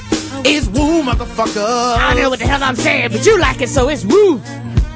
It's 0.47 0.67
woo, 0.69 1.03
motherfucker. 1.03 1.97
I 1.97 2.15
don't 2.15 2.23
know 2.23 2.31
what 2.31 2.39
the 2.39 2.47
hell 2.47 2.63
I'm 2.63 2.77
saying, 2.77 3.11
but 3.13 3.25
you 3.25 3.39
like 3.39 3.61
it, 3.61 3.69
so 3.69 3.89
it's 3.89 4.05
woo. 4.05 4.41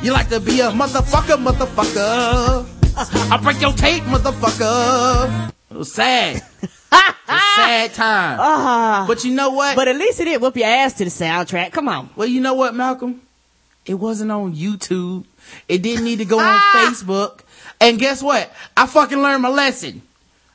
You 0.03 0.13
like 0.13 0.29
to 0.29 0.41
be 0.41 0.61
a 0.61 0.71
motherfucker, 0.71 1.43
motherfucker. 1.43 2.67
I'll 3.33 3.43
break 3.43 3.61
your 3.61 3.73
tape, 3.73 4.03
motherfucker. 4.05 5.51
It 5.71 5.77
was 5.77 5.93
sad. 5.93 6.43
It 6.91 7.33
was 7.33 7.43
a 7.43 7.57
sad 7.57 7.93
time. 7.93 8.39
Ah, 8.41 9.05
But 9.07 9.23
you 9.23 9.35
know 9.35 9.51
what? 9.51 9.77
but 9.77 9.87
at 9.87 9.97
least 9.97 10.19
it 10.21 10.25
did 10.25 10.41
whoop 10.41 10.57
your 10.57 10.67
ass 10.67 10.95
to 10.95 11.05
the 11.05 11.11
soundtrack. 11.11 11.73
Come 11.73 11.87
on. 11.87 12.09
Well, 12.17 12.27
you 12.27 12.41
know 12.41 12.55
what, 12.55 12.75
Malcolm? 12.75 13.21
It 13.85 13.95
wasn't 13.95 14.31
on 14.33 14.55
YouTube. 14.55 15.27
It 15.69 15.83
didn't 15.83 16.05
need 16.05 16.21
to 16.21 16.25
go 16.25 16.39
on! 16.39 16.59
Facebook. 16.75 17.41
And 17.81 17.99
guess 17.99 18.23
what? 18.23 18.53
I 18.77 18.87
fucking 18.87 19.19
learned 19.19 19.43
my 19.43 19.49
lesson. 19.49 20.03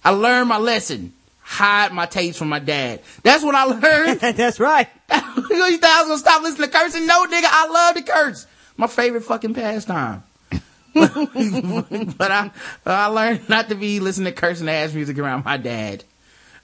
I 0.03 0.11
learned 0.11 0.49
my 0.49 0.57
lesson. 0.57 1.13
Hide 1.41 1.91
my 1.91 2.05
tapes 2.05 2.37
from 2.37 2.49
my 2.49 2.59
dad. 2.59 3.01
That's 3.21 3.43
what 3.43 3.55
I 3.55 3.65
learned. 3.65 4.19
That's 4.37 4.59
right. 4.59 4.87
you 5.11 5.77
thought 5.77 5.89
I 5.89 6.01
was 6.01 6.07
gonna 6.07 6.17
stop 6.17 6.41
listening 6.41 6.69
to 6.69 6.77
cursing? 6.77 7.05
No, 7.05 7.25
nigga, 7.25 7.47
I 7.49 7.67
love 7.67 7.95
to 7.95 8.11
curse. 8.11 8.47
My 8.77 8.87
favorite 8.87 9.23
fucking 9.23 9.53
pastime. 9.53 10.23
but 10.93 12.31
I, 12.31 12.51
I 12.85 13.07
learned 13.07 13.49
not 13.49 13.69
to 13.69 13.75
be 13.75 13.99
listening 13.99 14.33
to 14.33 14.39
cursing 14.39 14.69
ass 14.69 14.93
music 14.93 15.17
around 15.17 15.43
my 15.43 15.57
dad. 15.57 16.03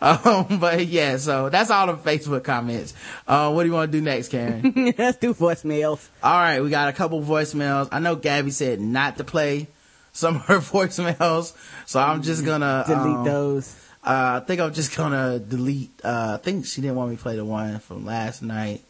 Um, 0.02 0.60
but 0.60 0.86
yeah, 0.86 1.18
so 1.18 1.50
that's 1.50 1.70
all 1.70 1.88
the 1.88 1.96
Facebook 1.96 2.44
comments. 2.44 2.94
Uh, 3.28 3.52
what 3.52 3.64
do 3.64 3.70
you 3.70 3.76
want 3.76 3.92
to 3.92 3.98
do 3.98 4.04
next, 4.04 4.30
Karen? 4.30 4.94
Let's 4.98 5.18
do 5.18 5.34
voicemails. 5.34 6.08
all 6.24 6.40
right, 6.40 6.62
we 6.62 6.70
got 6.70 6.90
a 6.90 6.94
couple 6.94 7.22
voicemails. 7.22 7.90
I 7.92 8.00
know 8.00 8.16
Gabby 8.16 8.52
said 8.52 8.80
not 8.80 9.18
to 9.18 9.24
play 9.24 9.68
some 10.12 10.38
of 10.38 10.46
her 10.48 10.58
voicemails, 10.60 11.56
so 11.86 12.00
I'm 12.00 12.22
just 12.22 12.46
gonna 12.46 12.84
Delete 12.88 13.18
um, 13.18 13.24
those. 13.24 13.76
Uh, 14.04 14.40
I 14.42 14.46
think 14.46 14.62
I'm 14.62 14.74
just 14.74 14.96
gonna 14.96 15.40
delete. 15.40 15.92
Uh, 16.04 16.38
I 16.40 16.44
think 16.44 16.66
she 16.66 16.82
didn't 16.82 16.96
want 16.96 17.12
me 17.12 17.18
to 17.18 17.22
play 17.22 17.36
the 17.36 17.46
one 17.46 17.80
from 17.80 18.06
last 18.06 18.42
night. 18.42 18.82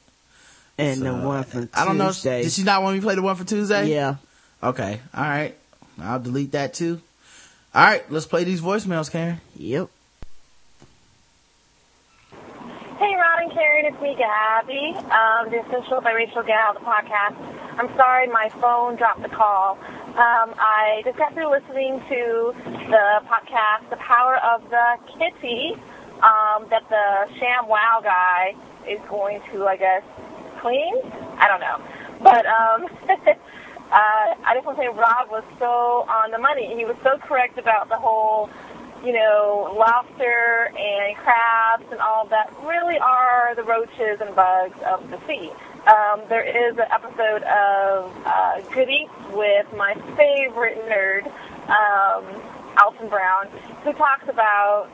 And 0.78 1.02
the 1.02 1.14
one 1.14 1.44
from 1.44 1.70
I 1.74 1.86
don't 1.86 1.98
know. 1.98 2.08
Tuesday. 2.08 2.44
Did 2.44 2.52
she 2.52 2.64
not 2.64 2.84
want 2.84 2.94
me 2.96 3.02
to 3.02 3.06
play 3.06 3.16
the 3.16 3.22
one 3.22 3.36
for 3.36 3.44
Tuesday? 3.44 3.88
Yeah. 3.88 4.16
Okay. 4.64 5.02
All 5.14 5.24
right. 5.24 5.56
I'll 6.00 6.20
delete 6.20 6.54
that 6.54 6.74
too. 6.74 7.02
All 7.76 7.84
right. 7.84 8.10
Let's 8.12 8.26
play 8.26 8.44
these 8.46 8.62
voicemails, 8.62 9.12
Karen. 9.12 9.42
Yep. 9.58 9.90
Hey, 13.00 13.16
Ron 13.16 13.44
and 13.44 13.52
Karen, 13.54 13.86
it's 13.86 14.02
me, 14.02 14.14
Gabby, 14.14 14.92
um, 15.08 15.50
the 15.50 15.62
official 15.64 16.02
by 16.02 16.12
Rachel 16.12 16.44
Gal, 16.44 16.74
the 16.74 16.82
podcast. 16.82 17.32
I'm 17.80 17.88
sorry, 17.96 18.28
my 18.28 18.50
phone 18.60 18.98
dropped 18.98 19.22
the 19.22 19.30
call. 19.30 19.80
Um, 20.20 20.52
I 20.60 21.02
just 21.06 21.18
got 21.18 21.34
through 21.34 21.50
listening 21.50 22.04
to 22.10 22.54
the 22.92 23.24
podcast, 23.24 23.90
The 23.90 23.96
Power 23.96 24.36
of 24.44 24.70
the 24.70 25.00
Kitty, 25.16 25.80
um, 26.20 26.68
that 26.72 26.84
the 26.90 27.32
Sham 27.40 27.70
Wow 27.70 28.02
guy 28.04 28.54
is 28.86 29.00
going 29.08 29.40
to, 29.54 29.66
I 29.66 29.78
guess, 29.78 30.04
clean? 30.60 30.92
I 31.40 31.48
don't 31.48 31.62
know. 31.62 31.80
But 32.20 32.46
um, 32.48 32.84
uh, 33.96 34.36
I 34.44 34.52
just 34.56 34.66
want 34.66 34.78
to 34.78 34.84
say 34.84 34.88
Rob 34.90 35.32
was 35.32 35.46
so 35.58 36.04
on 36.12 36.32
the 36.32 36.38
money. 36.38 36.76
He 36.76 36.84
was 36.84 36.98
so 37.02 37.18
correct 37.20 37.58
about 37.58 37.88
the 37.88 37.96
whole 37.96 38.50
you 39.04 39.14
know, 39.14 39.74
lobster 39.78 40.72
and 40.78 41.16
crabs 41.18 41.86
and 41.92 42.00
all 42.00 42.28
that 42.28 42.54
really 42.64 42.98
are 43.00 43.56
the 43.56 43.64
roaches 43.64 44.20
and 44.20 44.36
bugs 44.36 44.78
of 44.86 45.10
the 45.10 45.20
sea. 45.28 45.52
Um, 45.88 46.22
there 46.28 46.44
is 46.44 46.78
an 46.78 46.88
episode 46.92 47.44
of 47.44 48.12
uh, 48.26 48.62
Good 48.74 48.90
Eats 48.90 49.12
with 49.32 49.66
my 49.76 49.94
favorite 50.18 50.78
nerd, 50.90 51.26
um, 51.70 52.26
Alton 52.84 53.08
Brown, 53.08 53.48
who 53.84 53.94
talks 53.94 54.28
about 54.28 54.90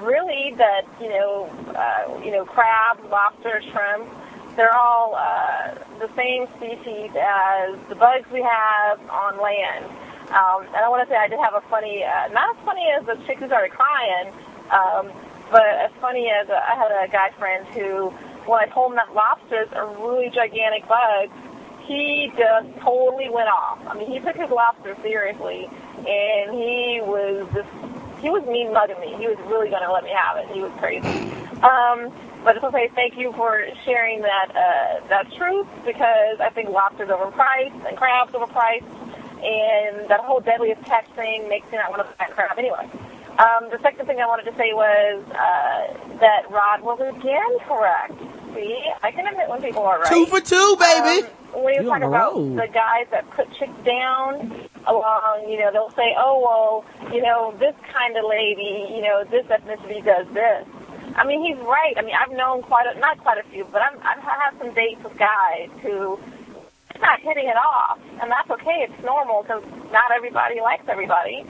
really 0.00 0.54
that 0.56 0.82
you 1.00 1.08
know, 1.10 1.44
uh, 1.76 2.20
you 2.24 2.32
know, 2.32 2.44
crab, 2.44 2.98
lobster, 3.10 3.60
shrimp. 3.70 4.08
They're 4.56 4.74
all 4.74 5.14
uh, 5.16 5.74
the 5.98 6.08
same 6.16 6.46
species 6.56 7.10
as 7.20 7.76
the 7.88 7.94
bugs 7.94 8.26
we 8.32 8.40
have 8.40 9.00
on 9.10 9.40
land. 9.40 9.84
Um, 10.32 10.64
and 10.66 10.82
I 10.82 10.88
want 10.88 11.06
to 11.06 11.08
say 11.12 11.16
I 11.16 11.28
did 11.28 11.38
have 11.38 11.54
a 11.54 11.60
funny, 11.68 12.02
uh, 12.02 12.28
not 12.32 12.56
as 12.56 12.64
funny 12.64 12.86
as 12.98 13.04
the 13.06 13.16
chick 13.26 13.38
who 13.38 13.46
started 13.46 13.72
crying, 13.72 14.32
um, 14.72 15.12
but 15.50 15.62
as 15.62 15.92
funny 16.00 16.30
as 16.30 16.48
uh, 16.48 16.54
I 16.54 16.74
had 16.74 16.90
a 16.90 17.08
guy 17.12 17.30
friend 17.38 17.66
who, 17.68 18.08
when 18.48 18.60
I 18.60 18.66
told 18.66 18.92
him 18.92 18.96
that 18.96 19.14
lobsters 19.14 19.68
are 19.72 19.86
really 20.00 20.30
gigantic 20.30 20.88
bugs, 20.88 21.32
he 21.84 22.32
just 22.36 22.68
totally 22.80 23.28
went 23.28 23.48
off. 23.48 23.78
I 23.86 23.94
mean, 23.94 24.10
he 24.10 24.18
took 24.18 24.36
his 24.36 24.50
lobster 24.50 24.96
seriously, 25.02 25.68
and 25.98 26.56
he 26.56 27.00
was 27.04 27.46
just, 27.52 27.68
he 28.24 28.30
was 28.30 28.42
mean 28.48 28.72
mugging 28.72 28.98
me. 29.00 29.14
He 29.20 29.28
was 29.28 29.36
really 29.46 29.68
going 29.68 29.82
to 29.82 29.92
let 29.92 30.04
me 30.04 30.10
have 30.16 30.38
it. 30.38 30.48
He 30.48 30.60
was 30.60 30.72
crazy. 30.80 31.04
Um, 31.60 32.08
but 32.42 32.56
just 32.56 32.64
to 32.64 32.72
say 32.72 32.88
thank 32.94 33.16
you 33.16 33.32
for 33.36 33.64
sharing 33.84 34.22
that, 34.22 34.48
uh, 34.56 35.06
that 35.08 35.30
truth, 35.36 35.68
because 35.84 36.40
I 36.40 36.48
think 36.50 36.70
lobsters 36.70 37.08
overpriced 37.08 37.86
and 37.86 37.96
crabs 37.96 38.32
overpriced 38.32 38.88
and 39.44 40.08
that 40.08 40.20
whole 40.20 40.40
deadliest 40.40 40.82
catch 40.84 41.06
thing 41.14 41.48
makes 41.48 41.70
me 41.70 41.78
not 41.78 41.90
want 41.90 42.02
to 42.02 42.16
buy 42.16 42.26
crab 42.26 42.58
anyway. 42.58 42.88
Um, 43.38 43.68
the 43.70 43.78
second 43.82 44.06
thing 44.06 44.20
I 44.20 44.26
wanted 44.26 44.48
to 44.50 44.56
say 44.56 44.72
was 44.72 45.24
uh, 45.30 46.18
that 46.20 46.50
Rod 46.50 46.82
was 46.82 47.00
again 47.00 47.58
correct. 47.66 48.14
See, 48.54 48.78
I 49.02 49.10
can 49.10 49.26
admit 49.26 49.48
when 49.48 49.60
people 49.60 49.82
are 49.82 49.98
right. 49.98 50.08
Two 50.08 50.26
for 50.26 50.40
two, 50.40 50.76
baby. 50.78 51.26
Um, 51.26 51.62
when 51.64 51.74
you 51.74 51.82
You 51.82 51.88
talk 51.88 52.02
about 52.02 52.34
the 52.34 52.68
guys 52.72 53.06
that 53.10 53.28
put 53.30 53.50
chicks 53.58 53.74
down 53.84 54.68
along, 54.86 55.46
you 55.48 55.58
know, 55.58 55.70
they'll 55.72 55.90
say, 55.90 56.14
oh, 56.16 56.38
well, 56.38 57.12
you 57.12 57.22
know, 57.22 57.54
this 57.58 57.74
kind 57.92 58.16
of 58.16 58.24
lady, 58.28 58.94
you 58.94 59.02
know, 59.02 59.24
this 59.24 59.46
ethnicity 59.46 60.04
does 60.04 60.26
this. 60.32 60.66
I 61.16 61.26
mean, 61.26 61.42
he's 61.44 61.58
right. 61.66 61.94
I 61.96 62.02
mean, 62.02 62.14
I've 62.14 62.34
known 62.36 62.62
quite 62.62 62.86
a, 62.86 62.98
not 62.98 63.18
quite 63.18 63.38
a 63.38 63.48
few, 63.50 63.66
but 63.70 63.82
I'm, 63.82 63.98
I've 63.98 64.22
had 64.22 64.58
some 64.58 64.74
dates 64.74 65.02
with 65.02 65.16
guys 65.16 65.70
who 65.82 66.18
it's 66.94 67.02
not 67.02 67.20
hitting 67.20 67.48
it 67.48 67.56
off, 67.56 67.98
and 68.22 68.30
that's 68.30 68.48
okay. 68.50 68.86
It's 68.88 69.04
normal 69.04 69.42
because 69.42 69.64
not 69.90 70.12
everybody 70.14 70.60
likes 70.60 70.84
everybody. 70.88 71.44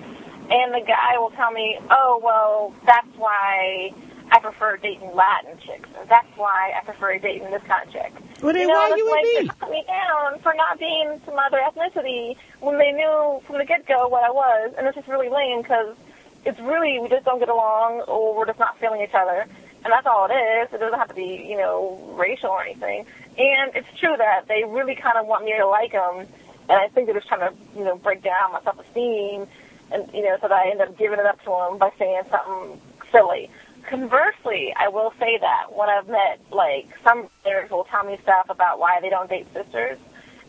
And 0.49 0.73
the 0.73 0.81
guy 0.87 1.19
will 1.19 1.31
tell 1.31 1.51
me, 1.53 1.79
"Oh, 1.91 2.21
well, 2.23 2.75
that's 2.87 3.09
why 3.17 3.93
I 4.31 4.39
prefer 4.41 4.77
dating 4.79 5.15
Latin 5.15 5.59
chicks, 5.59 5.89
or 5.97 6.05
that's 6.07 6.29
why 6.37 6.73
I 6.77 6.85
prefer 6.85 7.19
dating 7.19 7.51
this 7.51 7.63
kind 7.65 7.87
of 7.87 7.93
chick." 7.93 8.13
Well, 8.43 8.53
then 8.53 8.63
you 8.63 8.69
know, 8.69 8.75
why 8.75 8.95
you 8.97 9.11
like 9.11 9.23
with 9.23 9.61
they 9.61 9.69
me? 9.69 9.81
me 9.81 9.85
down 9.87 10.39
for 10.41 10.55
not 10.55 10.79
being 10.79 11.21
some 11.25 11.39
other 11.39 11.61
ethnicity 11.61 12.37
when 12.61 12.79
they 12.79 12.93
knew 12.93 13.41
from 13.47 13.59
the 13.59 13.65
get-go 13.65 14.09
what 14.09 14.25
I 14.25 14.31
was, 14.31 14.73
and 14.77 14.87
it's 14.87 14.97
just 14.97 15.09
really 15.09 15.29
lame 15.29 15.63
because 15.63 15.97
it's 16.45 16.61
really 16.61 16.99
we 17.01 17.09
just 17.09 17.25
don't 17.25 17.39
get 17.39 17.49
along, 17.49 18.03
or 18.09 18.35
we're 18.37 18.47
just 18.47 18.59
not 18.59 18.79
feeling 18.79 19.03
each 19.03 19.15
other. 19.15 19.47
And 19.85 19.93
that's 19.93 20.07
all 20.07 20.27
it 20.31 20.35
is. 20.35 20.73
It 20.73 20.81
doesn't 20.81 20.99
have 20.99 21.09
to 21.09 21.15
be, 21.15 21.47
you 21.47 21.59
know, 21.59 22.15
racial 22.17 22.51
or 22.51 22.63
anything. 22.63 23.05
And 23.37 23.77
it's 23.77 23.89
true 24.01 24.15
that 24.17 24.49
they 24.49 24.65
really 24.65 24.95
kind 24.95 25.19
of 25.19 25.27
want 25.27 25.45
me 25.45 25.55
to 25.59 25.67
like 25.67 25.93
them, 25.93 26.27
and 26.69 26.73
I 26.73 26.89
think 26.89 27.07
they're 27.07 27.17
just 27.17 27.29
trying 27.29 27.41
to, 27.41 27.55
you 27.77 27.85
know, 27.85 27.97
break 27.97 28.23
down 28.23 28.53
my 28.53 28.63
self-esteem, 28.63 29.47
and 29.93 30.09
you 30.15 30.23
know, 30.23 30.37
so 30.41 30.49
that 30.49 30.53
I 30.53 30.71
end 30.71 30.81
up 30.81 30.97
giving 30.97 31.19
it 31.19 31.27
up 31.27 31.39
to 31.41 31.51
them 31.51 31.79
by 31.79 31.91
saying 31.99 32.23
something 32.31 32.81
silly. 33.13 33.51
Conversely, 33.91 34.73
I 34.75 34.89
will 34.89 35.13
say 35.19 35.37
that 35.39 35.77
when 35.77 35.91
I've 35.91 36.09
met 36.09 36.41
like 36.51 36.89
some 37.03 37.29
players 37.43 37.71
will 37.71 37.85
tell 37.85 38.05
me 38.05 38.19
stuff 38.23 38.47
about 38.49 38.79
why 38.79 39.01
they 39.03 39.11
don't 39.11 39.29
date 39.29 39.47
sisters, 39.53 39.99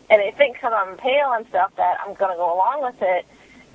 and 0.08 0.22
they 0.22 0.30
think 0.30 0.56
because 0.56 0.72
I'm 0.74 0.96
pale 0.96 1.32
and 1.32 1.46
stuff 1.48 1.76
that 1.76 1.98
I'm 2.00 2.14
gonna 2.14 2.36
go 2.36 2.54
along 2.54 2.82
with 2.82 3.02
it, 3.02 3.26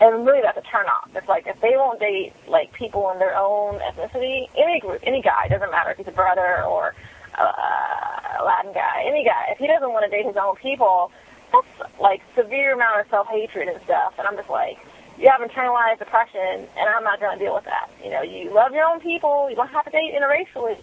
and 0.02 0.26
really 0.26 0.42
that's 0.42 0.58
a 0.58 0.62
turn 0.62 0.88
off. 0.88 1.10
It's 1.16 1.28
like 1.28 1.46
if 1.46 1.62
they 1.62 1.74
won't 1.76 2.00
date 2.00 2.34
like 2.48 2.74
people 2.74 3.12
in 3.12 3.20
their 3.20 3.38
own 3.38 3.80
ethnicity, 3.80 4.50
any 4.58 4.80
group, 4.80 5.00
any 5.04 5.22
guy, 5.22 5.48
doesn't 5.48 5.70
matter 5.70 5.92
if 5.92 5.98
he's 5.98 6.08
a 6.08 6.12
brother 6.12 6.64
or 6.64 6.96
uh, 7.38 8.44
Latin 8.44 8.74
guy, 8.74 9.04
any 9.06 9.24
guy, 9.24 9.50
if 9.52 9.60
he 9.60 9.68
doesn't 9.68 9.94
want 9.94 10.04
to 10.04 10.12
date 10.12 10.26
his 10.26 10.36
own 10.36 10.56
people, 10.56 11.12
that's 11.54 11.92
like 12.02 12.22
severe 12.36 12.74
amount 12.74 13.02
of 13.02 13.08
self 13.10 13.28
hatred 13.28 13.68
and 13.68 13.80
stuff. 13.84 14.16
And 14.18 14.28
I'm 14.28 14.36
just 14.36 14.50
like, 14.50 14.80
you 15.20 15.30
have 15.30 15.40
internalized 15.40 16.00
depression, 16.00 16.68
and 16.76 16.90
I'm 16.90 17.04
not 17.04 17.20
going 17.20 17.38
to 17.38 17.44
deal 17.44 17.54
with 17.54 17.66
that. 17.66 17.92
You 18.04 18.10
know, 18.10 18.24
you 18.24 18.52
love 18.52 18.74
your 18.74 18.86
own 18.86 19.00
people. 19.02 19.50
You 19.50 19.56
don't 19.56 19.70
have 19.70 19.86
to 19.86 19.92
date 19.92 20.16
interracially, 20.16 20.82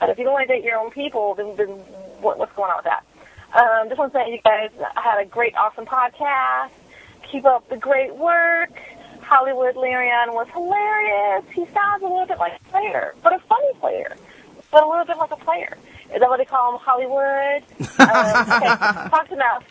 but 0.00 0.10
if 0.10 0.18
you 0.18 0.24
don't 0.24 0.32
want 0.32 0.48
to 0.48 0.52
date 0.52 0.64
your 0.64 0.78
own 0.78 0.90
people, 0.90 1.34
then, 1.34 1.54
then 1.56 1.68
what, 2.20 2.38
what's 2.38 2.54
going 2.56 2.70
on 2.70 2.78
with 2.78 2.86
that? 2.86 3.04
Um, 3.54 3.88
just 3.88 3.98
want 3.98 4.12
to 4.12 4.18
say 4.18 4.32
you 4.32 4.40
guys 4.42 4.70
had 4.96 5.20
a 5.20 5.24
great, 5.24 5.54
awesome 5.54 5.86
podcast. 5.86 6.70
Keep 7.30 7.44
up 7.44 7.68
the 7.68 7.76
great 7.76 8.14
work. 8.16 8.70
Hollywood 9.20 9.76
Larian 9.76 10.32
was 10.32 10.46
hilarious. 10.52 11.44
He 11.52 11.66
sounds 11.74 12.02
a 12.02 12.06
little 12.06 12.26
bit 12.26 12.38
like 12.38 12.60
a 12.60 12.70
player, 12.70 13.14
but 13.22 13.32
a 13.32 13.38
funny 13.40 13.74
player, 13.80 14.14
but 14.70 14.84
a 14.84 14.88
little 14.88 15.04
bit 15.04 15.18
like 15.18 15.32
a 15.32 15.36
player. 15.36 15.76
Is 16.14 16.20
that 16.20 16.28
what 16.28 16.38
they 16.38 16.44
call 16.44 16.74
him, 16.74 16.80
Hollywood? 16.80 17.62
um, 17.98 18.52
okay, 18.62 19.10
talked 19.10 19.32
enough. 19.32 19.64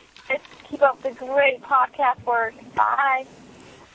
Keep 0.69 0.81
up 0.81 1.01
the 1.01 1.11
great 1.11 1.61
podcast 1.61 2.23
work. 2.25 2.53
Bye. 2.75 3.25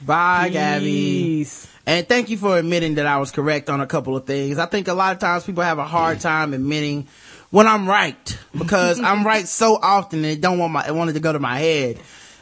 Bye, 0.01 0.49
Gabby. 0.49 0.85
Peace. 0.87 1.69
And 1.85 2.09
thank 2.09 2.31
you 2.31 2.39
for 2.39 2.57
admitting 2.57 2.95
that 2.95 3.07
I 3.07 3.19
was 3.19 3.31
correct 3.31 3.69
on 3.69 3.81
a 3.81 3.87
couple 3.87 4.17
of 4.17 4.25
things. 4.25 4.59
I 4.59 4.67
think 4.67 4.89
a 4.89 4.95
lot 4.95 5.13
of 5.13 5.19
times 5.19 5.45
people 5.45 5.63
have 5.63 5.79
a 5.79 5.85
hard 5.85 6.21
time 6.21 6.55
admitting 6.55 7.09
when 7.51 7.67
I'm 7.67 7.89
right 7.89 8.39
because 8.57 9.01
I'm 9.05 9.27
right 9.27 9.47
so 9.47 9.79
often 9.81 10.21
and 10.21 10.29
it 10.29 10.41
don't 10.41 10.59
want 10.59 10.73
my, 10.73 10.87
it 10.87 10.95
wanted 10.95 11.15
to 11.15 11.21
go 11.21 11.33
to 11.33 11.39
my 11.39 11.59
head. 11.59 11.99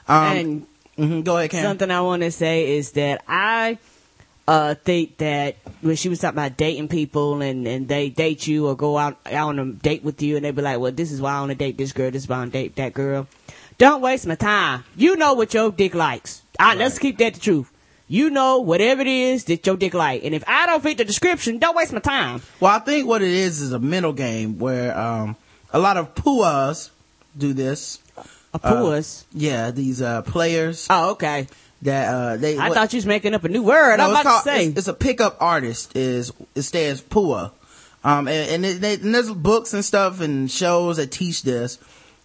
Um, 0.06 0.36
and 0.36 0.66
mhm, 0.99 1.24
go 1.24 1.36
ahead, 1.38 1.51
Cam. 1.51 1.62
something 1.62 1.90
I 1.90 2.01
want 2.01 2.22
to 2.22 2.30
say 2.30 2.76
is 2.76 2.92
that 2.92 3.22
I 3.28 3.78
uh, 4.46 4.74
think 4.74 5.18
that 5.18 5.57
when 5.82 5.96
she 5.96 6.09
was 6.09 6.20
talking 6.20 6.38
about 6.38 6.57
dating 6.57 6.88
people 6.88 7.42
and, 7.42 7.66
and 7.66 7.86
they 7.86 8.09
date 8.09 8.46
you 8.46 8.66
or 8.66 8.76
go 8.76 8.96
out, 8.99 9.18
out 9.26 9.49
on 9.51 9.59
a 9.59 9.66
date 9.72 10.03
with 10.03 10.22
you 10.22 10.36
and 10.36 10.44
they 10.44 10.51
be 10.51 10.62
like, 10.62 10.78
well, 10.78 10.92
this 10.92 11.12
is 11.12 11.20
why 11.20 11.32
I 11.34 11.40
want 11.40 11.51
to 11.51 11.55
date 11.57 11.76
this 11.76 11.92
girl, 11.92 12.11
this 12.11 12.22
is 12.22 12.28
why 12.28 12.36
I 12.36 12.38
want 12.40 12.53
to 12.53 12.59
date 12.59 12.76
that 12.76 12.94
girl. 12.94 13.26
Don't 13.76 14.01
waste 14.01 14.26
my 14.26 14.34
time. 14.34 14.84
You 14.96 15.16
know 15.16 15.34
what 15.34 15.55
your 15.55 15.70
dick 15.70 15.94
likes. 15.94 16.42
I, 16.59 16.74
Let's 16.74 16.99
keep 16.99 17.18
that 17.18 17.34
the 17.34 17.40
truth. 17.40 17.70
You 18.09 18.30
know 18.30 18.59
whatever 18.61 19.03
it 19.03 19.07
is 19.07 19.44
that 19.44 19.66
your 19.66 19.76
dick 19.76 19.92
like. 19.92 20.24
And 20.24 20.34
if 20.34 20.42
I 20.49 20.66
don't 20.66 20.82
fit 20.82 20.96
the 20.96 21.05
description, 21.05 21.59
don't 21.59 21.76
waste 21.76 21.92
my 21.92 22.01
time. 22.01 22.40
Well, 22.59 22.74
I 22.74 22.78
think 22.78 23.07
what 23.07 23.20
it 23.22 23.30
is 23.30 23.61
is 23.61 23.72
a 23.72 23.78
mental 23.78 24.14
game 24.14 24.59
where, 24.59 24.99
um, 24.99 25.36
a 25.72 25.78
lot 25.78 25.99
of 25.99 26.14
puas 26.14 26.90
do 27.36 27.53
this. 27.53 27.99
A 28.62 28.72
puss. 28.74 29.24
Yeah, 29.32 29.70
these, 29.70 30.02
uh, 30.02 30.22
players 30.22 30.86
oh, 30.90 31.11
okay. 31.12 31.46
that, 31.82 32.14
uh, 32.14 32.36
they. 32.36 32.56
I 32.59 32.68
what- 32.68 32.76
thought 32.76 32.92
you 32.92 32.98
was 32.98 33.06
making 33.06 33.34
up 33.34 33.44
a 33.44 33.48
new 33.48 33.62
word. 33.62 33.98
No, 33.98 34.04
I'm 34.04 34.11
about 34.11 34.24
called- 34.24 34.44
to 34.44 34.50
say. 34.50 34.66
It's, 34.66 34.78
it's 34.78 34.88
a 34.88 34.94
pickup 34.94 35.36
artist. 35.40 35.96
Is 35.96 36.32
it 36.54 36.62
stands 36.62 37.00
PUA, 37.02 37.50
um, 38.04 38.28
and, 38.28 38.50
and, 38.50 38.66
it- 38.66 38.80
they, 38.80 38.94
and 38.94 39.14
there's 39.14 39.30
books 39.32 39.74
and 39.74 39.84
stuff 39.84 40.20
and 40.20 40.50
shows 40.50 40.96
that 40.96 41.11
teach 41.11 41.42
this. 41.42 41.78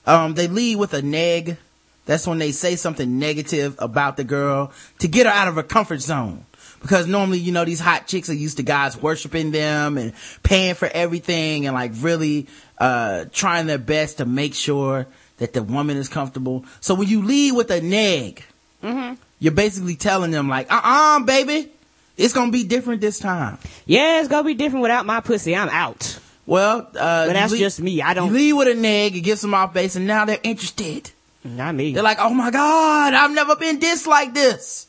Um, 0.05 0.33
they 0.33 0.47
lead 0.47 0.77
with 0.77 0.93
a 0.93 1.01
neg. 1.01 1.57
That's 2.05 2.27
when 2.27 2.37
they 2.37 2.51
say 2.51 2.75
something 2.75 3.17
negative 3.17 3.75
about 3.79 4.17
the 4.17 4.25
girl 4.25 4.73
to 4.99 5.07
get 5.07 5.25
her 5.25 5.31
out 5.31 5.47
of 5.47 5.55
her 5.55 5.63
comfort 5.63 6.01
zone. 6.01 6.45
Because 6.81 7.07
normally, 7.07 7.39
you 7.39 7.53
know, 7.53 7.63
these 7.63 7.79
hot 7.79 8.07
chicks 8.07 8.29
are 8.29 8.33
used 8.33 8.57
to 8.57 8.63
guys 8.63 9.01
worshiping 9.01 9.51
them 9.51 9.97
and 9.97 10.11
paying 10.43 10.75
for 10.75 10.89
everything 10.89 11.65
and 11.65 11.73
like 11.73 11.93
really, 11.99 12.47
uh, 12.77 13.23
trying 13.31 13.67
their 13.67 13.77
best 13.77 14.17
to 14.17 14.25
make 14.25 14.53
sure 14.53 15.07
that 15.37 15.53
the 15.53 15.63
woman 15.63 15.97
is 15.97 16.07
comfortable. 16.09 16.63
So 16.81 16.93
when 16.95 17.07
you 17.07 17.21
lead 17.23 17.53
with 17.53 17.71
a 17.71 17.81
neg, 17.81 18.43
you're 19.39 19.51
basically 19.53 19.95
telling 19.95 20.31
them 20.31 20.47
like, 20.49 20.71
uh-uh, 20.71 21.19
baby, 21.21 21.71
it's 22.17 22.33
gonna 22.33 22.51
be 22.51 22.63
different 22.63 23.01
this 23.01 23.19
time. 23.19 23.57
yeah, 23.85 24.19
it's 24.19 24.27
gonna 24.29 24.43
be 24.43 24.53
different 24.53 24.81
without 24.83 25.05
my 25.05 25.19
pussy. 25.19 25.55
I'm 25.55 25.69
out. 25.69 26.19
Well, 26.45 26.79
uh, 26.95 27.27
But 27.27 27.33
that's 27.33 27.51
lead- 27.53 27.59
just 27.59 27.79
me. 27.79 28.01
I 28.01 28.13
don't- 28.13 28.33
lead 28.33 28.53
with 28.53 28.67
a 28.67 28.75
neg, 28.75 29.15
it 29.15 29.21
gets 29.21 29.41
them 29.41 29.53
off 29.53 29.73
base, 29.73 29.95
and 29.95 30.05
now 30.05 30.25
they're 30.25 30.39
interested. 30.43 31.09
Not 31.45 31.75
me. 31.75 31.93
They're 31.93 32.03
like, 32.03 32.19
oh 32.19 32.33
my 32.33 32.51
god, 32.51 33.13
I've 33.13 33.31
never 33.31 33.55
been 33.55 33.79
dissed 33.79 34.07
like 34.07 34.33
this. 34.33 34.87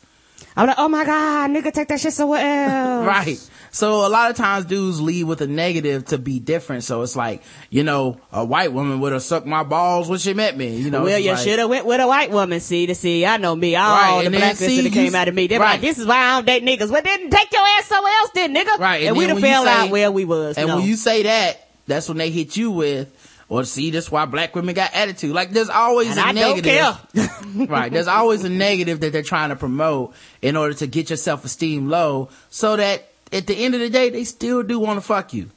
I'm 0.57 0.66
like, 0.68 0.76
oh 0.78 0.88
my 0.88 1.05
god, 1.05 1.51
nigga, 1.51 1.72
take 1.72 1.88
that 1.88 2.01
shit 2.01 2.12
somewhere 2.12 2.40
else. 2.68 3.07
Right. 3.07 3.51
So 3.75 4.07
a 4.07 4.09
lot 4.09 4.31
of 4.31 4.37
times 4.37 4.66
dudes 4.66 5.01
lead 5.01 5.25
with 5.25 5.41
a 5.41 5.49
negative 5.49 6.05
to 6.07 6.18
be 6.18 6.39
different. 6.39 6.85
So 6.85 7.03
it's 7.03 7.16
like, 7.16 7.43
you 7.70 7.83
know, 7.83 8.20
a 8.31 8.45
white 8.45 8.72
woman 8.72 9.01
would 9.01 9.12
have 9.12 9.22
sucked 9.25 9.49
my 9.49 9.64
balls 9.64 10.09
when 10.09 10.20
she 10.20 10.33
met 10.33 10.57
me. 10.57 10.77
You 10.77 10.93
know, 10.93 11.03
well, 11.03 11.18
you 11.18 11.33
like- 11.33 11.41
should 11.41 11.59
have 11.59 11.68
went 11.68 11.85
with 11.85 12.01
a 12.01 12.07
white 12.07 12.31
woman. 12.31 12.61
See, 12.61 12.87
to 12.87 12.95
see, 12.95 13.27
I 13.27 13.37
know 13.37 13.57
me. 13.57 13.75
All 13.75 13.83
Right, 13.85 14.20
the 14.20 14.27
and 14.27 14.35
then 14.35 14.41
blackness 14.43 14.85
that 14.85 14.93
came 14.93 15.16
out 15.16 15.27
of 15.27 15.35
me. 15.35 15.49
They're 15.49 15.59
right. 15.59 15.72
like, 15.72 15.81
this 15.81 15.99
is 15.99 16.07
why 16.07 16.18
I 16.18 16.37
don't 16.37 16.47
date 16.47 16.62
niggas. 16.62 16.89
Well, 16.89 17.03
then 17.03 17.29
take 17.31 17.53
your 17.53 17.62
ass 17.62 17.87
somewhere 17.87 18.12
else, 18.12 18.31
then, 18.33 18.55
nigga. 18.55 18.79
Right. 18.79 19.03
And, 19.09 19.16
we'd 19.16 19.27
then 19.27 19.39
have 19.39 19.41
fell 19.41 19.66
out 19.66 19.91
where 19.91 20.12
we 20.12 20.25
was. 20.25 20.57
And 20.57 20.68
no. 20.68 20.77
when 20.77 20.87
you 20.87 20.95
say 20.95 21.25
that, 21.25 21.68
that's 21.89 22.09
when 22.09 22.18
they 22.18 22.31
hit 22.31 22.57
you 22.57 22.70
with, 22.70 23.12
well, 23.49 23.64
see, 23.64 23.91
that's 23.91 24.09
why 24.09 24.25
black 24.27 24.55
women 24.55 24.77
got 24.77 24.95
attitude. 24.95 25.35
Like, 25.35 25.51
there's 25.51 25.68
always 25.68 26.11
and 26.11 26.20
a 26.20 26.22
I 26.22 26.33
don't 26.33 26.62
negative. 26.64 27.12
care. 27.12 27.66
right. 27.66 27.93
There's 27.93 28.07
always 28.07 28.45
a 28.45 28.49
negative 28.49 29.01
that 29.01 29.12
they're 29.12 29.22
trying 29.22 29.49
to 29.49 29.57
promote 29.57 30.14
in 30.43 30.57
order 30.57 30.75
to 30.75 30.87
get 30.87 31.11
your 31.11 31.16
self-esteem 31.16 31.89
low 31.89 32.29
so 32.51 32.77
that 32.77 33.11
at 33.33 33.47
the 33.47 33.55
end 33.55 33.75
of 33.75 33.81
the 33.81 33.91
day, 33.91 34.11
they 34.11 34.25
still 34.25 34.62
do 34.62 34.79
want 34.79 34.99
to 34.99 35.07
fuck 35.07 35.33
you. 35.35 35.51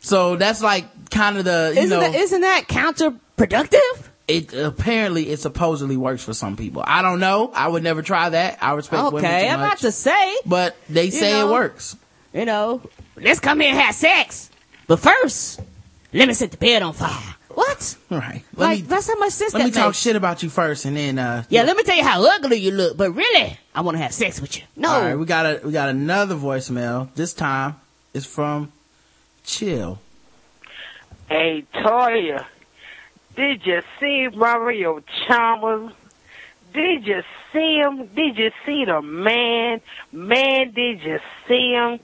So 0.00 0.36
that's 0.36 0.62
like 0.62 1.10
kind 1.10 1.38
of 1.38 1.44
the, 1.44 1.72
you 1.74 1.82
isn't, 1.82 1.90
know, 1.90 2.00
that, 2.00 2.14
isn't 2.14 2.40
that 2.40 2.64
counterproductive? 2.68 4.08
it 4.28 4.54
apparently 4.54 5.30
it 5.30 5.38
supposedly 5.40 5.96
works 5.96 6.24
for 6.24 6.32
some 6.32 6.56
people. 6.56 6.82
I 6.86 7.02
don't 7.02 7.20
know. 7.20 7.50
I 7.54 7.68
would 7.68 7.82
never 7.82 8.02
try 8.02 8.28
that. 8.30 8.58
I 8.62 8.72
respect 8.74 9.02
women 9.12 9.24
Okay, 9.24 9.48
I'm 9.48 9.60
about 9.60 9.78
to 9.78 9.92
say, 9.92 10.36
but 10.46 10.76
they 10.88 11.10
say 11.10 11.32
know. 11.32 11.48
it 11.48 11.52
works. 11.52 11.96
you 12.32 12.44
know, 12.44 12.82
let's 13.16 13.40
come 13.40 13.60
here 13.60 13.70
and 13.70 13.78
have 13.78 13.94
sex. 13.94 14.50
But 14.86 15.00
first, 15.00 15.60
let 16.12 16.28
me 16.28 16.34
set 16.34 16.50
the 16.52 16.56
bed 16.56 16.82
on 16.82 16.92
fire. 16.92 17.34
What? 17.54 17.96
Right. 18.10 18.42
Let 18.56 18.66
like, 18.66 18.80
me, 18.80 18.86
that's 18.86 19.08
how 19.08 19.18
much 19.18 19.32
sense 19.32 19.52
let 19.52 19.60
that 19.60 19.64
me 19.66 19.70
talk 19.72 19.94
shit 19.94 20.16
about 20.16 20.42
you 20.42 20.48
first 20.48 20.84
and 20.84 20.96
then, 20.96 21.18
uh, 21.18 21.44
Yeah, 21.48 21.62
let 21.62 21.76
me 21.76 21.82
tell 21.82 21.96
you 21.96 22.04
how 22.04 22.24
ugly 22.24 22.56
you 22.56 22.70
look, 22.70 22.96
but 22.96 23.12
really, 23.12 23.58
I 23.74 23.82
want 23.82 23.96
to 23.96 24.02
have 24.02 24.12
sex 24.12 24.40
with 24.40 24.56
you. 24.56 24.64
No. 24.76 24.90
All 24.90 25.02
right, 25.02 25.14
we 25.14 25.26
got 25.26 25.46
a 25.46 25.60
we 25.64 25.72
got 25.72 25.88
another 25.88 26.34
voicemail. 26.34 27.12
This 27.14 27.34
time 27.34 27.76
it's 28.14 28.26
from 28.26 28.72
Chill. 29.44 29.98
Hey, 31.28 31.64
Toya, 31.74 32.44
did 33.36 33.64
you 33.64 33.80
see 34.00 34.28
Mario 34.34 35.02
Chalmers? 35.26 35.92
Did 36.74 37.06
you 37.06 37.22
see 37.52 37.76
him? 37.76 38.06
Did 38.14 38.38
you 38.38 38.50
see 38.64 38.84
the 38.84 39.02
man? 39.02 39.80
Man, 40.10 40.72
did 40.72 41.02
you 41.02 41.18
see 41.48 41.72
him? 41.72 42.00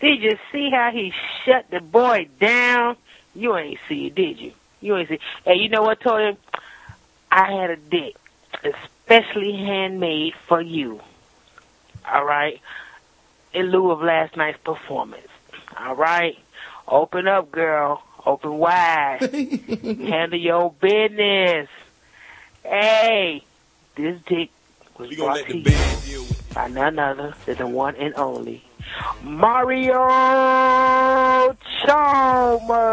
Did 0.00 0.22
you 0.22 0.36
see 0.50 0.70
how 0.72 0.90
he 0.92 1.12
shut 1.44 1.70
the 1.70 1.80
boy 1.80 2.28
down? 2.40 2.96
You 3.34 3.56
ain't 3.56 3.78
see 3.88 4.06
it, 4.06 4.14
did 4.14 4.38
you? 4.38 4.52
You 4.82 4.96
ain't 4.96 5.08
see. 5.08 5.20
Hey, 5.44 5.54
you 5.54 5.68
know 5.68 5.82
what, 5.82 6.00
Toya? 6.00 6.36
I 7.30 7.50
had 7.52 7.70
a 7.70 7.76
dick, 7.76 8.16
especially 8.62 9.52
handmade 9.56 10.34
for 10.48 10.60
you. 10.60 11.00
All 12.06 12.24
right, 12.24 12.60
in 13.54 13.70
lieu 13.70 13.90
of 13.90 14.02
last 14.02 14.36
night's 14.36 14.58
performance. 14.58 15.28
All 15.78 15.94
right, 15.94 16.36
open 16.86 17.26
up, 17.26 17.50
girl. 17.50 18.02
Open 18.24 18.58
wide. 18.58 19.18
Handle 19.32 20.38
your 20.38 20.72
business. 20.72 21.68
Hey, 22.62 23.42
this 23.96 24.20
dick 24.26 24.50
was 24.98 25.14
brought 25.16 25.44
to 25.44 25.58
you 25.58 25.64
band 25.64 26.02
deal 26.04 26.22
with 26.22 26.54
by 26.54 26.68
none 26.68 26.98
other 26.98 27.34
than 27.46 27.56
the 27.56 27.66
one 27.66 27.96
and 27.96 28.14
only 28.14 28.62
Mario 29.22 29.98
Chalmers. 31.84 32.88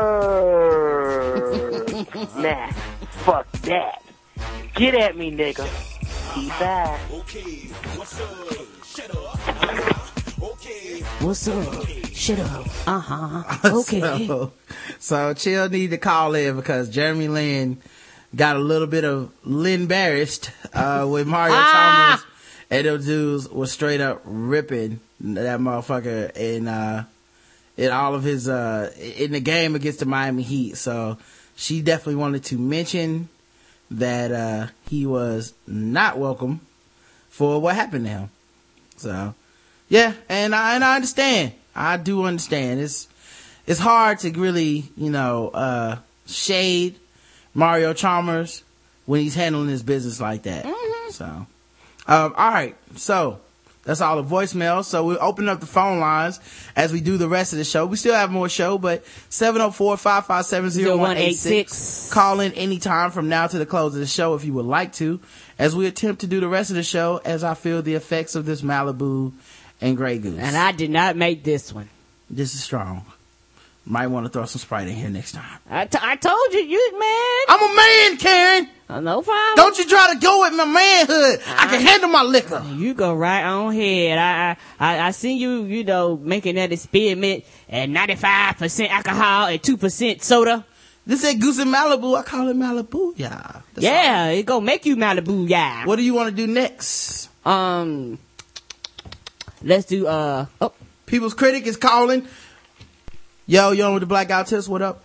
nah, 2.35 2.71
fuck 3.23 3.51
that. 3.63 4.01
Get 4.75 4.95
at 4.95 5.17
me, 5.17 5.31
nigga. 5.31 5.67
Peace 6.33 6.61
out. 6.61 6.99
Okay, 7.11 7.67
what's 7.95 8.19
up? 8.21 8.57
Shut 8.85 9.15
up. 9.15 10.43
Okay. 10.43 11.01
What's 11.19 11.47
up? 11.47 11.85
Shut 12.13 12.39
up. 12.39 12.67
Uh 12.87 12.99
huh. 12.99 13.43
Okay. 13.79 14.27
So, 14.27 14.51
so 14.99 15.33
Chill 15.33 15.69
need 15.69 15.91
to 15.91 15.97
call 15.97 16.35
in 16.35 16.55
because 16.55 16.89
Jeremy 16.89 17.27
Lin 17.27 17.81
got 18.35 18.55
a 18.55 18.59
little 18.59 18.87
bit 18.87 19.03
of 19.03 19.31
Lynn 19.43 19.81
embarrassed 19.81 20.51
uh, 20.73 21.07
with 21.09 21.27
Mario 21.27 21.55
Ah! 21.57 22.17
Chalmers 22.21 22.25
and 22.69 22.85
those 22.87 23.05
dudes 23.05 23.49
was 23.49 23.71
straight 23.71 24.01
up 24.01 24.21
ripping 24.25 24.99
that 25.21 25.59
motherfucker 25.59 26.35
in 26.35 26.67
uh 26.67 27.05
in 27.77 27.91
all 27.91 28.15
of 28.15 28.23
his 28.23 28.47
uh 28.47 28.91
in 28.97 29.31
the 29.31 29.39
game 29.39 29.75
against 29.75 29.99
the 29.99 30.05
Miami 30.05 30.43
Heat. 30.43 30.77
So 30.77 31.17
she 31.55 31.81
definitely 31.81 32.15
wanted 32.15 32.45
to 32.45 32.57
mention 32.57 33.27
that 33.91 34.31
uh, 34.31 34.67
he 34.87 35.05
was 35.05 35.53
not 35.67 36.17
welcome 36.17 36.61
for 37.29 37.59
what 37.59 37.75
happened 37.75 38.05
to 38.05 38.11
him. 38.11 38.29
So, 38.97 39.33
yeah, 39.87 40.13
and 40.27 40.53
I 40.53 40.75
and 40.75 40.83
I 40.83 40.95
understand. 40.95 41.53
I 41.75 41.97
do 41.97 42.23
understand. 42.23 42.79
It's 42.79 43.07
it's 43.65 43.79
hard 43.79 44.19
to 44.19 44.31
really, 44.31 44.85
you 44.95 45.09
know, 45.09 45.49
uh, 45.49 45.97
shade 46.27 46.97
Mario 47.53 47.93
Chalmers 47.93 48.63
when 49.05 49.21
he's 49.21 49.35
handling 49.35 49.69
his 49.69 49.83
business 49.83 50.21
like 50.21 50.43
that. 50.43 50.65
So, 51.11 51.25
um, 51.25 51.47
all 52.07 52.51
right. 52.51 52.75
So 52.95 53.39
that's 53.83 54.01
all 54.01 54.21
the 54.21 54.29
voicemails. 54.29 54.85
So 54.85 55.05
we'll 55.05 55.17
open 55.21 55.49
up 55.49 55.59
the 55.59 55.65
phone 55.65 55.99
lines 55.99 56.39
as 56.75 56.91
we 56.93 57.01
do 57.01 57.17
the 57.17 57.27
rest 57.27 57.53
of 57.53 57.59
the 57.59 57.65
show. 57.65 57.85
We 57.85 57.97
still 57.97 58.15
have 58.15 58.31
more 58.31 58.47
show, 58.49 58.77
but 58.77 59.03
704-557-0186. 59.29 62.11
Call 62.11 62.39
in 62.39 62.53
anytime 62.53 63.11
from 63.11 63.29
now 63.29 63.47
to 63.47 63.57
the 63.57 63.65
close 63.65 63.93
of 63.95 63.99
the 64.01 64.07
show 64.07 64.35
if 64.35 64.45
you 64.45 64.53
would 64.53 64.65
like 64.65 64.93
to, 64.93 65.19
as 65.57 65.75
we 65.75 65.87
attempt 65.87 66.21
to 66.21 66.27
do 66.27 66.39
the 66.39 66.47
rest 66.47 66.69
of 66.69 66.75
the 66.75 66.83
show 66.83 67.19
as 67.25 67.43
I 67.43 67.53
feel 67.53 67.81
the 67.81 67.95
effects 67.95 68.35
of 68.35 68.45
this 68.45 68.61
Malibu 68.61 69.31
and 69.81 69.97
Grey 69.97 70.17
Goose. 70.19 70.39
And 70.39 70.55
I 70.57 70.71
did 70.71 70.91
not 70.91 71.15
make 71.15 71.43
this 71.43 71.73
one. 71.73 71.89
This 72.29 72.53
is 72.53 72.63
strong. 72.63 73.05
Might 73.85 74.07
want 74.07 74.25
to 74.27 74.31
throw 74.31 74.45
some 74.45 74.59
Sprite 74.59 74.87
in 74.87 74.93
here 74.93 75.09
next 75.09 75.31
time. 75.31 75.59
I, 75.69 75.85
t- 75.85 75.97
I 75.99 76.15
told 76.15 76.53
you, 76.53 76.59
you 76.59 76.99
man. 76.99 77.45
I'm 77.47 77.71
a 77.71 77.75
man, 77.75 78.17
Karen. 78.17 78.69
Uh, 78.89 78.99
no 78.99 79.21
problem. 79.21 79.55
Don't 79.55 79.77
you 79.77 79.85
try 79.85 80.13
to 80.13 80.19
go 80.19 80.41
with 80.41 80.53
my 80.53 80.65
manhood. 80.65 81.41
I 81.45 81.67
can 81.67 81.79
handle 81.79 82.09
my 82.09 82.23
liquor. 82.23 82.65
You 82.75 82.95
go 82.95 83.13
right 83.13 83.43
on 83.43 83.71
ahead. 83.71 84.17
I, 84.17 84.57
I, 84.79 85.07
I 85.07 85.11
seen 85.11 85.37
you, 85.37 85.65
you 85.65 85.83
know, 85.83 86.17
making 86.17 86.55
that 86.55 86.71
experiment 86.71 87.45
at 87.69 87.87
95% 87.87 88.89
alcohol 88.89 89.45
and 89.45 89.61
2% 89.61 90.21
soda. 90.23 90.65
This 91.05 91.23
ain't 91.23 91.39
Goose 91.39 91.59
in 91.59 91.67
Malibu. 91.67 92.17
I 92.17 92.23
call 92.23 92.47
it 92.49 92.57
Malibu, 92.57 93.13
yeah. 93.15 93.61
That's 93.73 93.83
yeah, 93.83 94.27
it 94.29 94.47
gonna 94.47 94.65
make 94.65 94.87
you 94.87 94.95
Malibu, 94.95 95.47
yeah. 95.47 95.85
What 95.85 95.97
do 95.97 96.03
you 96.03 96.15
want 96.15 96.29
to 96.29 96.35
do 96.35 96.51
next? 96.51 97.29
Um, 97.45 98.17
let's 99.61 99.85
do, 99.85 100.07
uh, 100.07 100.47
oh, 100.61 100.73
People's 101.05 101.35
Critic 101.35 101.67
is 101.67 101.77
calling. 101.77 102.27
Yo, 103.45 103.71
yo, 103.71 103.93
with 103.93 104.01
the 104.01 104.07
blackout 104.07 104.47
Test, 104.47 104.67
what 104.67 104.81
up? 104.81 105.03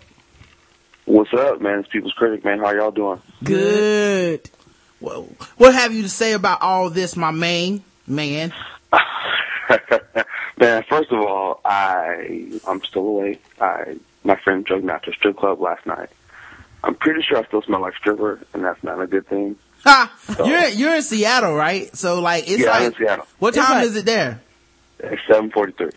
What's 1.04 1.32
up, 1.34 1.60
man? 1.60 1.80
It's 1.80 1.88
People's 1.88 2.14
Critic, 2.14 2.44
man. 2.44 2.60
How 2.60 2.72
y'all 2.72 2.90
doing? 2.90 3.20
Good. 3.42 4.48
Well, 5.00 5.28
what 5.58 5.74
have 5.74 5.92
you 5.92 6.02
to 6.02 6.08
say 6.08 6.32
about 6.32 6.62
all 6.62 6.88
this, 6.88 7.14
my 7.16 7.30
main 7.30 7.84
man? 8.06 8.54
man, 10.58 10.82
first 10.88 11.10
of 11.12 11.20
all, 11.20 11.60
I 11.64 12.58
I'm 12.66 12.82
still 12.84 13.06
awake. 13.06 13.44
I 13.60 13.96
my 14.24 14.36
friend 14.36 14.64
drug 14.64 14.82
me 14.82 14.92
out 14.92 15.02
to 15.02 15.10
a 15.10 15.14
strip 15.14 15.36
club 15.36 15.60
last 15.60 15.84
night. 15.84 16.08
I'm 16.82 16.94
pretty 16.94 17.22
sure 17.22 17.38
I 17.38 17.44
still 17.46 17.62
smell 17.62 17.80
like 17.80 17.96
stripper, 17.96 18.40
and 18.54 18.64
that's 18.64 18.82
not 18.82 19.00
a 19.00 19.06
good 19.06 19.26
thing. 19.26 19.56
Ha! 19.84 20.10
You're 20.44 20.68
you're 20.68 20.94
in 20.96 21.02
Seattle, 21.02 21.54
right? 21.54 21.94
So 21.94 22.20
like 22.20 22.44
it's 22.48 22.62
yeah, 22.62 22.70
I'm 22.70 22.84
like 22.84 22.92
in 22.94 22.98
Seattle. 22.98 23.26
what 23.38 23.48
It's 23.54 23.58
time 23.66 23.76
like- 23.78 23.86
is 23.86 23.96
it 23.96 24.06
there? 24.06 24.40
It's 25.00 25.20
seven 25.30 25.50
forty 25.50 25.72
three. 25.72 25.90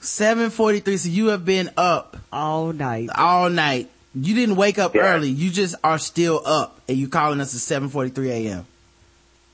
Seven 0.00 0.48
forty 0.48 0.80
three. 0.80 0.96
So 0.96 1.10
you 1.10 1.26
have 1.28 1.44
been 1.44 1.70
up 1.76 2.16
all 2.32 2.72
night. 2.72 3.10
all 3.14 3.50
night. 3.50 3.90
You 4.14 4.34
didn't 4.34 4.56
wake 4.56 4.78
up 4.78 4.94
Yeah. 4.94 5.14
early. 5.14 5.28
You 5.28 5.50
just 5.50 5.74
are 5.82 5.98
still 5.98 6.40
up, 6.44 6.80
and 6.88 6.96
you 6.96 7.08
calling 7.08 7.40
us 7.40 7.54
at 7.54 7.60
seven 7.60 7.88
forty 7.88 8.10
three 8.10 8.30
a.m. 8.30 8.66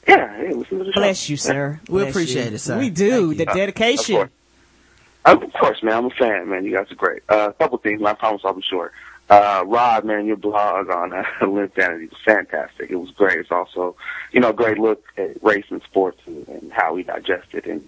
Yeah, 0.06 0.36
hey, 0.36 0.52
listen 0.54 0.78
to 0.78 0.84
the 0.84 0.92
show. 0.92 1.00
Bless 1.00 1.28
you, 1.28 1.36
sir. 1.36 1.80
We 1.88 2.00
Bless 2.02 2.10
appreciate 2.10 2.48
you. 2.50 2.54
it, 2.56 2.58
sir. 2.58 2.78
We 2.78 2.90
do. 2.90 3.34
The 3.34 3.46
dedication. 3.46 4.16
Of 4.16 4.20
course. 5.24 5.42
Of 5.44 5.52
course, 5.52 5.82
man. 5.82 5.94
I'm 5.98 6.04
a 6.06 6.10
fan, 6.10 6.48
man. 6.48 6.64
You 6.64 6.72
guys 6.74 6.90
are 6.90 6.94
great. 6.94 7.22
Uh, 7.28 7.48
a 7.50 7.52
couple 7.52 7.78
things, 7.78 8.00
and 8.00 8.08
I 8.08 8.14
promise 8.14 8.40
I'll 8.44 8.54
be 8.54 8.62
short. 8.62 8.92
Uh, 9.28 9.62
Rod, 9.66 10.04
man, 10.04 10.26
your 10.26 10.36
blog 10.36 10.90
on 10.90 11.12
uh, 11.12 11.22
Linsanity 11.42 12.10
was 12.10 12.18
fantastic. 12.24 12.90
It 12.90 12.96
was 12.96 13.10
great. 13.12 13.38
It's 13.38 13.52
also, 13.52 13.94
you 14.32 14.40
know, 14.40 14.48
a 14.48 14.52
great 14.52 14.78
look 14.78 15.04
at 15.16 15.42
race 15.42 15.66
and 15.70 15.80
sports 15.82 16.18
and, 16.26 16.48
and 16.48 16.72
how 16.72 16.94
we 16.94 17.04
digest 17.04 17.48
it. 17.52 17.66
And, 17.66 17.86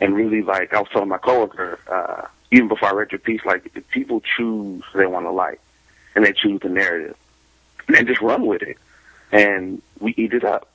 and 0.00 0.16
really, 0.16 0.42
like, 0.42 0.74
I 0.74 0.80
was 0.80 0.88
telling 0.92 1.08
my 1.10 1.18
coworker, 1.18 1.78
uh, 1.86 2.26
even 2.50 2.66
before 2.68 2.88
I 2.88 2.92
read 2.92 3.12
your 3.12 3.20
piece, 3.20 3.42
like, 3.44 3.70
if 3.74 3.86
people 3.90 4.20
choose 4.36 4.82
they 4.94 5.06
want 5.06 5.26
to 5.26 5.30
like, 5.30 5.60
and 6.14 6.24
they 6.24 6.32
choose 6.32 6.60
the 6.60 6.68
narrative, 6.68 7.16
and 7.88 8.06
just 8.06 8.20
run 8.20 8.46
with 8.46 8.62
it. 8.62 8.78
And 9.32 9.82
we 10.00 10.14
eat 10.16 10.32
it 10.32 10.44
up. 10.44 10.68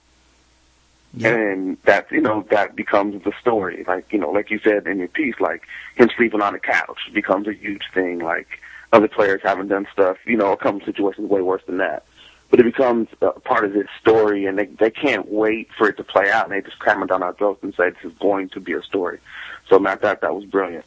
And 1.24 1.78
that, 1.86 2.12
you 2.12 2.22
know, 2.22 2.46
that 2.52 2.76
becomes 2.76 3.24
the 3.24 3.32
story. 3.42 3.84
Like, 3.88 4.12
you 4.14 4.20
know, 4.20 4.30
like 4.30 4.52
you 4.52 4.60
said 4.60 4.86
in 4.86 5.00
your 5.00 5.08
piece, 5.08 5.40
like 5.40 5.64
him 5.96 6.10
sleeping 6.16 6.42
on 6.42 6.54
the 6.54 6.60
couch 6.60 7.00
becomes 7.14 7.48
a 7.48 7.54
huge 7.54 7.82
thing. 7.96 8.20
Like 8.20 8.48
other 8.94 9.08
players 9.08 9.42
haven't 9.44 9.70
done 9.70 9.88
stuff, 9.92 10.18
you 10.26 10.38
know, 10.38 10.52
a 10.52 10.58
couple 10.58 10.82
situations 10.86 11.28
way 11.28 11.42
worse 11.42 11.64
than 11.66 11.78
that. 11.78 12.04
But 12.52 12.60
it 12.60 12.64
becomes 12.64 13.08
a 13.22 13.32
part 13.40 13.66
of 13.66 13.74
this 13.74 13.88
story 14.00 14.46
and 14.46 14.58
they, 14.60 14.66
they 14.66 14.92
can't 14.92 15.28
wait 15.30 15.70
for 15.78 15.90
it 15.90 15.98
to 15.98 16.04
play 16.04 16.30
out 16.30 16.44
and 16.46 16.54
they 16.54 16.62
just 16.62 16.78
cram 16.80 17.02
it 17.02 17.08
down 17.08 17.24
our 17.24 17.34
throats 17.34 17.64
and 17.64 17.74
say 17.74 17.90
this 17.90 18.12
is 18.12 18.18
going 18.20 18.50
to 18.50 18.60
be 18.60 18.74
a 18.74 18.84
story. 18.84 19.20
So 19.68 19.80
Matt, 19.80 20.02
that, 20.02 20.22
that 20.22 20.36
was 20.36 20.46
brilliant. 20.46 20.86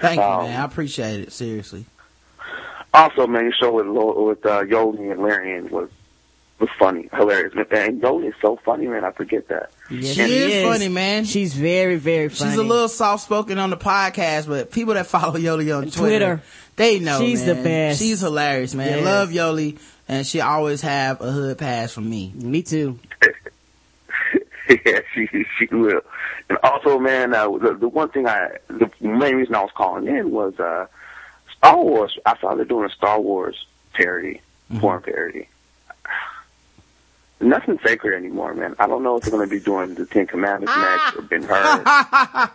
Thank 0.00 0.16
you, 0.16 0.22
Um, 0.22 0.44
man. 0.44 0.60
I 0.60 0.64
appreciate 0.64 1.20
it. 1.20 1.32
Seriously. 1.32 1.86
Also, 2.92 3.26
man, 3.26 3.44
your 3.44 3.52
show 3.52 3.72
with 3.72 3.86
Lo- 3.86 4.24
with 4.26 4.44
uh, 4.44 4.62
Yoli 4.64 5.10
and 5.12 5.20
Larian 5.20 5.70
was 5.70 5.88
was 6.58 6.68
funny, 6.78 7.08
hilarious. 7.12 7.54
And 7.54 8.02
Yoli 8.02 8.28
is 8.28 8.34
so 8.42 8.58
funny, 8.64 8.86
man. 8.86 9.04
I 9.04 9.12
forget 9.12 9.48
that. 9.48 9.70
Yes, 9.90 10.14
She 10.14 10.22
is 10.22 10.66
funny, 10.66 10.88
man. 10.88 11.24
She's 11.24 11.54
very, 11.54 11.96
very 11.96 12.28
funny. 12.28 12.50
She's 12.50 12.58
a 12.58 12.62
little 12.62 12.88
soft 12.88 13.24
spoken 13.24 13.58
on 13.58 13.70
the 13.70 13.76
podcast, 13.76 14.46
but 14.48 14.70
people 14.70 14.94
that 14.94 15.06
follow 15.06 15.34
Yoli 15.38 15.74
on 15.76 15.84
Twitter, 15.84 15.92
Twitter. 15.98 16.42
they 16.76 16.98
know 16.98 17.18
She's 17.20 17.44
man. 17.46 17.56
the 17.56 17.62
best. 17.62 17.98
She's 18.00 18.20
hilarious, 18.20 18.74
man. 18.74 18.98
Yes. 18.98 19.04
Love 19.04 19.30
Yoli, 19.30 19.78
and 20.08 20.26
she 20.26 20.40
always 20.40 20.80
have 20.82 21.20
a 21.20 21.30
hood 21.30 21.58
pass 21.58 21.92
from 21.92 22.10
me. 22.10 22.32
Me 22.34 22.62
too. 22.62 22.98
yeah, 24.68 25.00
she 25.14 25.28
she 25.58 25.66
will. 25.70 26.00
And 26.48 26.58
also, 26.62 26.98
man, 26.98 27.34
uh, 27.34 27.48
the 27.58 27.74
the 27.74 27.88
one 27.88 28.08
thing 28.10 28.26
I 28.26 28.58
the 28.68 28.90
main 29.00 29.36
reason 29.36 29.54
I 29.54 29.62
was 29.62 29.70
calling 29.74 30.06
in 30.06 30.30
was 30.30 30.58
uh 30.58 30.86
Star 31.60 31.76
Wars. 31.82 32.18
I 32.26 32.36
saw 32.38 32.54
they're 32.54 32.64
doing 32.64 32.86
a 32.90 32.92
Star 32.94 33.20
Wars 33.20 33.66
parody, 33.94 34.40
porn 34.78 35.02
parody. 35.02 35.46
Nothing 37.42 37.78
sacred 37.84 38.14
anymore, 38.16 38.52
man. 38.54 38.76
I 38.78 38.86
don't 38.86 39.02
know 39.02 39.16
if 39.16 39.22
they're 39.22 39.30
going 39.30 39.48
to 39.48 39.50
be 39.54 39.60
doing 39.60 39.94
the 39.94 40.04
Ten 40.04 40.26
Commandments 40.26 40.74
next 40.76 41.16
or 41.16 41.22
Ben 41.22 41.42
Hur 41.42 42.50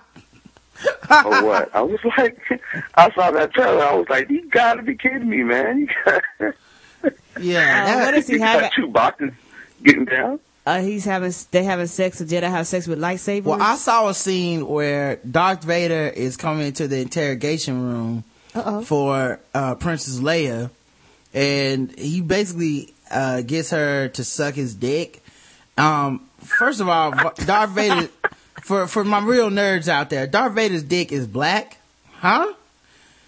or 1.25 1.43
what. 1.43 1.75
I 1.75 1.81
was 1.81 1.99
like, 2.17 2.37
I 2.95 3.09
saw 3.11 3.31
that 3.31 3.51
trailer. 3.53 3.83
I 3.83 3.95
was 3.95 4.07
like, 4.09 4.29
you 4.29 4.47
got 4.49 4.75
to 4.75 4.83
be 4.83 4.95
kidding 4.95 5.27
me, 5.27 5.41
man. 5.43 5.79
You 5.79 5.87
got, 6.05 6.21
Yeah, 7.39 7.59
Uh, 7.59 7.85
that- 7.97 8.05
what 8.05 8.13
is 8.13 8.27
he 8.27 8.33
you 8.33 8.39
got 8.39 8.47
having? 8.61 8.69
two 8.75 8.87
boxes 8.87 9.31
getting 9.83 10.05
down. 10.05 10.39
Uh, 10.67 10.81
he's 10.81 11.05
having, 11.05 11.31
they 11.51 11.63
having 11.63 11.85
sex, 11.87 12.19
or 12.21 12.25
Jedi 12.25 12.41
have 12.49 12.65
sex 12.67 12.87
with 12.87 12.99
lightsabers. 12.99 13.43
well, 13.43 13.61
I 13.61 13.75
saw 13.75 14.09
a 14.09 14.15
scene 14.15 14.67
where 14.67 15.17
Darth 15.17 15.63
Vader 15.63 16.07
is 16.15 16.37
coming 16.37 16.65
into 16.67 16.87
the 16.87 16.99
interrogation 17.01 17.81
room 17.83 18.23
Uh-oh. 18.55 18.81
for 18.83 19.39
uh, 19.53 19.75
Princess 19.75 20.19
Leia, 20.19 20.69
and 21.33 21.91
he 21.97 22.21
basically 22.21 22.93
uh, 23.11 23.41
gets 23.41 23.69
her 23.71 24.07
to 24.09 24.23
suck 24.23 24.53
his 24.55 24.73
dick. 24.75 25.21
Um, 25.77 26.27
first 26.39 26.79
of 26.79 26.87
all, 26.89 27.11
Darth 27.11 27.71
Vader, 27.71 28.07
for 28.63 28.87
for 28.87 29.03
my 29.03 29.19
real 29.19 29.49
nerds 29.49 29.87
out 29.87 30.09
there, 30.09 30.25
Darth 30.27 30.53
Vader's 30.53 30.83
dick 30.83 31.11
is 31.11 31.27
black, 31.27 31.77
huh? 32.13 32.53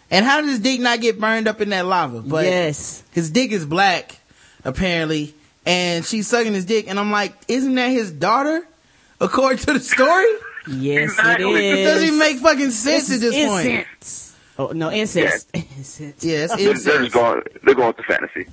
And 0.09 0.25
how 0.25 0.39
did 0.39 0.49
his 0.49 0.59
dick 0.59 0.79
not 0.79 1.01
get 1.01 1.19
burned 1.19 1.47
up 1.49 1.59
in 1.59 1.69
that 1.69 1.85
lava? 1.85 2.21
But 2.21 2.45
yes. 2.45 3.03
his 3.11 3.29
dick 3.29 3.51
is 3.51 3.65
black, 3.65 4.17
apparently, 4.63 5.33
and 5.65 6.05
she's 6.05 6.27
sucking 6.27 6.53
his 6.53 6.63
dick, 6.63 6.87
and 6.87 6.97
I'm 6.97 7.11
like, 7.11 7.33
isn't 7.49 7.75
that 7.75 7.89
his 7.89 8.11
daughter? 8.11 8.65
According 9.19 9.57
to 9.59 9.73
the 9.73 9.79
story, 9.79 10.27
Yes, 10.69 11.11
Exactly. 11.11 11.55
it 11.55 11.57
it 11.73 11.79
is. 11.79 11.87
doesn't 11.87 12.07
even 12.07 12.19
make 12.19 12.37
fucking 12.37 12.71
sense 12.71 13.11
at 13.11 13.19
this 13.19 13.35
point. 13.47 13.85
Incense. 14.57 14.71
Oh, 14.71 14.73
no, 14.73 14.91
incest. 14.91 15.49
Incest. 15.53 16.23
Yeah, 16.23 16.47
it's 16.49 16.55
They're, 16.55 16.73
they're 16.73 17.01
just 17.03 17.13
going. 17.13 17.43
They're 17.63 17.75
going 17.75 17.87
with 17.87 17.97
the 17.97 18.03
fantasy. 18.03 18.47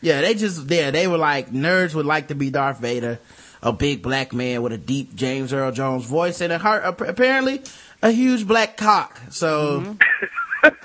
Yeah, 0.00 0.20
they 0.20 0.34
just 0.34 0.68
yeah, 0.68 0.90
they 0.90 1.06
were 1.06 1.18
like 1.18 1.50
nerds 1.50 1.94
would 1.94 2.06
like 2.06 2.28
to 2.28 2.34
be 2.34 2.50
Darth 2.50 2.80
Vader, 2.80 3.18
a 3.62 3.72
big 3.72 4.02
black 4.02 4.32
man 4.32 4.62
with 4.62 4.72
a 4.72 4.78
deep 4.78 5.14
James 5.14 5.52
Earl 5.52 5.70
Jones 5.70 6.04
voice 6.04 6.40
and 6.40 6.52
a 6.52 6.58
heart 6.58 7.00
apparently 7.00 7.62
a 8.02 8.10
huge 8.10 8.46
black 8.46 8.76
cock. 8.76 9.20
So 9.30 9.96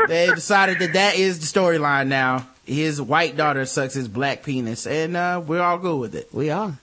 they 0.07 0.27
decided 0.35 0.79
that 0.79 0.93
that 0.93 1.15
is 1.15 1.39
the 1.39 1.59
storyline 1.59 2.07
now. 2.07 2.47
His 2.65 3.01
white 3.01 3.35
daughter 3.35 3.65
sucks 3.65 3.93
his 3.93 4.07
black 4.07 4.43
penis, 4.43 4.85
and 4.85 5.17
uh, 5.17 5.41
we're 5.45 5.61
all 5.61 5.77
good 5.77 5.97
with 5.97 6.15
it. 6.15 6.33
We 6.33 6.49
are. 6.49 6.77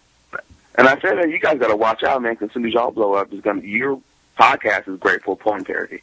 And 0.77 0.89
I 0.89 0.99
said 1.01 1.19
that 1.19 1.29
you 1.29 1.39
guys 1.39 1.59
got 1.59 1.69
to 1.69 1.77
watch 1.77 2.03
out, 2.03 2.21
man. 2.23 2.33
Because 2.33 2.49
as 2.49 2.55
soon 2.55 2.67
as 2.67 2.73
y'all 2.73 2.91
blow 2.91 3.15
up, 3.15 3.33
it's 3.33 3.43
gonna 3.43 3.63
your 3.63 4.01
podcast 4.39 4.89
is 4.89 4.99
great 4.99 5.23
for 5.23 5.37
porn 5.37 5.63
parody. 5.65 6.03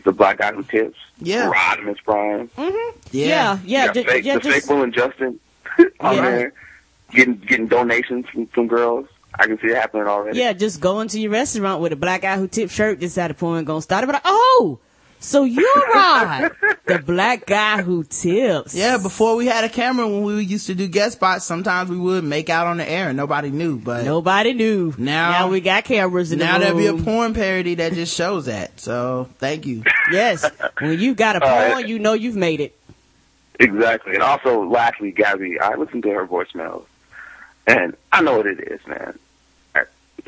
It's 0.00 0.06
the 0.06 0.12
black 0.12 0.38
guy 0.38 0.50
who 0.54 0.62
tips. 0.62 0.96
Yeah. 1.18 1.50
Rodimus 1.50 2.02
Prime. 2.02 2.48
Mm-hmm. 2.56 2.98
Yeah, 3.12 3.26
Yeah, 3.26 3.58
yeah, 3.64 3.92
you 3.94 4.04
fake, 4.04 4.24
yeah, 4.24 4.34
the 4.36 4.40
just, 4.40 4.66
fake 4.66 4.70
Will 4.74 4.82
and 4.82 4.94
Justin 4.94 5.38
on 6.00 6.14
Yeah. 6.16 6.22
there, 6.22 6.52
getting 7.10 7.34
getting 7.36 7.66
donations 7.66 8.26
from, 8.30 8.46
from 8.46 8.66
girls. 8.66 9.06
I 9.34 9.46
can 9.46 9.58
see 9.60 9.66
it 9.68 9.76
happening 9.76 10.06
already. 10.06 10.38
yeah, 10.38 10.54
just 10.54 10.80
go 10.80 11.00
into 11.00 11.20
your 11.20 11.32
restaurant 11.32 11.82
with 11.82 11.92
a 11.92 11.96
black 11.96 12.22
guy 12.22 12.36
who 12.38 12.48
tip 12.48 12.70
shirt, 12.70 12.98
just 13.00 13.18
at 13.18 13.30
a 13.30 13.34
point 13.34 13.66
gonna 13.66 13.82
start 13.82 14.04
it, 14.04 14.06
but 14.06 14.14
like, 14.14 14.22
oh, 14.24 14.78
So 15.22 15.44
you're 15.44 15.62
Rod, 15.94 16.50
the 16.86 16.98
black 16.98 17.44
guy 17.46 17.82
who 17.82 18.04
tips. 18.04 18.74
Yeah, 18.74 18.96
before 18.96 19.36
we 19.36 19.44
had 19.46 19.64
a 19.64 19.68
camera, 19.68 20.08
when 20.08 20.22
we 20.22 20.42
used 20.42 20.66
to 20.68 20.74
do 20.74 20.88
guest 20.88 21.16
spots, 21.18 21.44
sometimes 21.44 21.90
we 21.90 21.98
would 21.98 22.24
make 22.24 22.48
out 22.48 22.66
on 22.66 22.78
the 22.78 22.88
air 22.88 23.08
and 23.08 23.16
nobody 23.18 23.50
knew. 23.50 23.76
But 23.78 24.04
Nobody 24.06 24.54
knew. 24.54 24.94
Now- 24.96 25.30
now 25.30 25.48
we 25.48 25.60
got 25.60 25.84
cameras 25.84 26.32
in 26.32 26.38
now 26.38 26.58
the 26.58 26.64
there'll 26.64 26.78
be 26.78 26.86
a 26.86 26.94
porn 27.04 27.34
parody 27.34 27.74
that 27.76 27.92
just 27.92 28.14
shows 28.16 28.46
that. 28.46 28.80
So 28.80 29.28
thank 29.38 29.66
you. 29.66 29.84
Yes, 30.10 30.44
when 30.80 30.98
you 30.98 31.14
got 31.14 31.36
a 31.36 31.44
All 31.44 31.48
right. 31.48 31.72
porn, 31.72 31.86
you 31.88 32.00
know 32.00 32.14
you've 32.14 32.34
made 32.34 32.58
it. 32.60 32.76
Exactly. 33.60 34.14
And 34.14 34.22
also, 34.24 34.64
lastly, 34.64 35.12
Gabby, 35.12 35.60
I 35.60 35.76
listened 35.76 36.02
to 36.02 36.10
her 36.10 36.26
voicemails, 36.26 36.84
and 37.66 37.94
I 38.10 38.20
know 38.22 38.38
what 38.38 38.46
it 38.46 38.58
is, 38.58 38.80
man. 38.88 39.16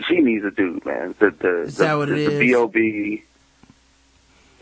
She 0.07 0.21
needs 0.21 0.45
a 0.45 0.51
dude, 0.53 0.85
man. 0.87 1.15
The 1.19 1.31
the 1.31 1.63
Is 1.63 1.77
the, 1.79 1.85
that 1.85 1.95
what 1.95 2.09
the, 2.11 2.15
it 2.15 2.27
the 2.27 2.33
is? 2.35 2.39
B.O.B. 2.41 3.25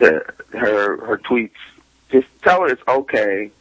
The 0.01 0.25
her 0.57 1.05
her 1.05 1.17
tweets. 1.17 1.51
Just 2.11 2.27
tell 2.43 2.61
her 2.61 2.67
it's 2.67 2.81
okay. 2.87 3.51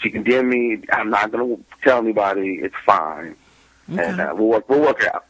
She 0.00 0.10
can 0.10 0.24
DM 0.24 0.46
me. 0.48 0.84
I'm 0.92 1.08
not 1.10 1.30
gonna 1.32 1.56
tell 1.82 1.98
anybody. 1.98 2.58
It's 2.62 2.74
fine, 2.84 3.36
and 3.88 4.20
uh, 4.20 4.32
we'll 4.36 4.48
work 4.48 4.68
we'll 4.68 4.80
work 4.80 5.00
it 5.02 5.14
out. 5.14 5.24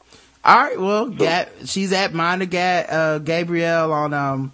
All 0.45 0.57
right. 0.57 0.81
Well, 0.81 1.09
Gab, 1.11 1.49
she's 1.67 1.93
at 1.93 2.15
Minda 2.15 2.47
Ga- 2.47 2.87
uh, 2.89 3.19
Gabrielle 3.19 3.93
on 3.93 4.15
um, 4.15 4.53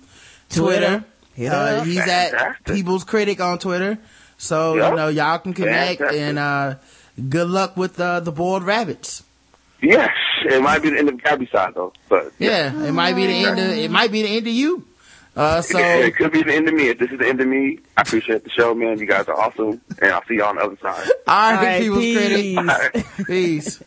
Twitter. 0.51 1.05
Hit 1.35 1.53
Uh, 1.53 1.67
her 1.67 1.77
up. 1.79 1.87
he's 1.87 1.99
at 1.99 2.65
People's 2.65 3.05
Critic 3.05 3.41
on 3.41 3.59
Twitter. 3.59 3.99
So 4.37 4.75
Yep. 4.75 4.91
you 4.91 4.97
know 4.97 5.09
y'all 5.09 5.39
can 5.39 5.55
connect 5.55 5.99
Fantastic. 6.01 6.21
and 6.21 6.39
uh, 6.39 6.75
good 7.29 7.49
luck 7.49 7.77
with 7.77 7.99
uh, 8.01 8.21
the 8.21 8.33
boiled 8.33 8.65
rabbits. 8.65 9.23
Yes, 9.81 10.11
it 10.45 10.61
might 10.63 10.83
be 10.83 10.91
the 10.91 10.99
end 10.99 11.09
of 11.09 11.23
Gabby's 11.23 11.51
side 11.51 11.75
though, 11.75 11.93
but 12.09 12.33
Yeah, 12.39 12.85
it 12.85 12.93
might 12.93 13.15
be 13.15 13.27
the 13.27 13.45
end 13.47 13.59
of 13.61 13.67
it 13.71 13.91
might 13.91 14.11
be 14.11 14.23
the 14.23 14.37
end 14.37 14.47
of 14.47 14.53
you. 14.53 14.85
Uh, 15.37 15.61
so 15.61 15.77
it 15.79 16.15
could 16.17 16.31
be 16.33 16.43
the 16.45 16.55
end 16.55 16.69
of 16.69 16.75
me. 16.75 16.89
If 16.89 16.99
this 16.99 17.11
is 17.11 17.19
the 17.19 17.27
end 17.29 17.41
of 17.41 17.49
me, 17.49 17.79
I 17.97 18.03
appreciate 18.03 18.45
the 18.45 18.51
show, 18.51 18.73
man. 18.75 18.99
You 18.99 19.07
guys 19.07 19.27
are 19.27 19.35
awesome, 19.39 19.81
and 20.01 20.13
I'll 20.13 20.25
see 20.27 20.35
you 20.35 20.45
on 20.45 20.57
the 20.57 20.63
other 20.63 20.77
side. 20.81 21.09
all 21.27 21.53
right, 21.53 21.57
All 21.57 21.65
right, 21.65 21.81
People's 21.83 22.01
peace. 22.01 22.59
Critic. 22.59 23.07
Peace. 23.27 23.83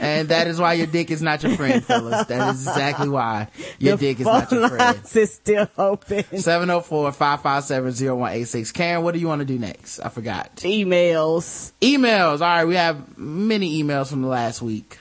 And 0.00 0.28
that 0.28 0.46
is 0.46 0.60
why 0.60 0.74
your 0.74 0.86
dick 0.86 1.10
is 1.10 1.22
not 1.22 1.42
your 1.42 1.56
friend, 1.56 1.84
fellas. 1.84 2.26
That 2.28 2.54
is 2.54 2.66
exactly 2.68 3.08
why 3.08 3.48
your 3.80 3.96
the 3.96 4.06
dick 4.14 4.20
is 4.20 4.26
not 4.26 4.50
your 4.52 4.68
friend. 4.68 4.96
lines 4.96 5.16
is 5.16 5.34
still 5.34 5.68
open. 5.76 6.22
704-557-0186. 6.22 8.72
Karen, 8.72 9.02
what 9.02 9.12
do 9.14 9.20
you 9.20 9.26
want 9.28 9.40
to 9.40 9.44
do 9.44 9.58
next? 9.58 9.98
I 10.00 10.08
forgot. 10.08 10.54
Emails. 10.56 11.72
Emails. 11.80 12.34
All 12.40 12.46
right, 12.46 12.64
we 12.64 12.76
have 12.76 13.18
many 13.18 13.82
emails 13.82 14.08
from 14.10 14.22
the 14.22 14.28
last 14.28 14.62
week. 14.62 14.98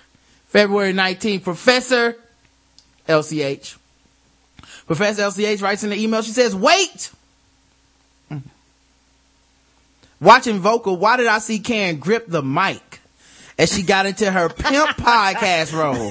February 0.47 0.93
19th, 0.93 1.43
Professor 1.43 2.15
LCH. 3.07 3.77
Professor 4.87 5.21
LCH 5.23 5.61
writes 5.61 5.83
in 5.83 5.89
the 5.91 6.01
email, 6.01 6.21
she 6.21 6.31
says, 6.31 6.55
wait! 6.55 7.11
Watching 10.21 10.59
vocal, 10.59 10.97
why 10.97 11.17
did 11.17 11.27
I 11.27 11.39
see 11.39 11.59
Karen 11.59 11.97
grip 11.97 12.25
the 12.27 12.41
mic 12.41 13.01
as 13.59 13.73
she 13.73 13.83
got 13.83 14.05
into 14.05 14.31
her 14.31 14.47
pimp 14.47 14.89
podcast 14.97 15.73
role? 15.73 16.09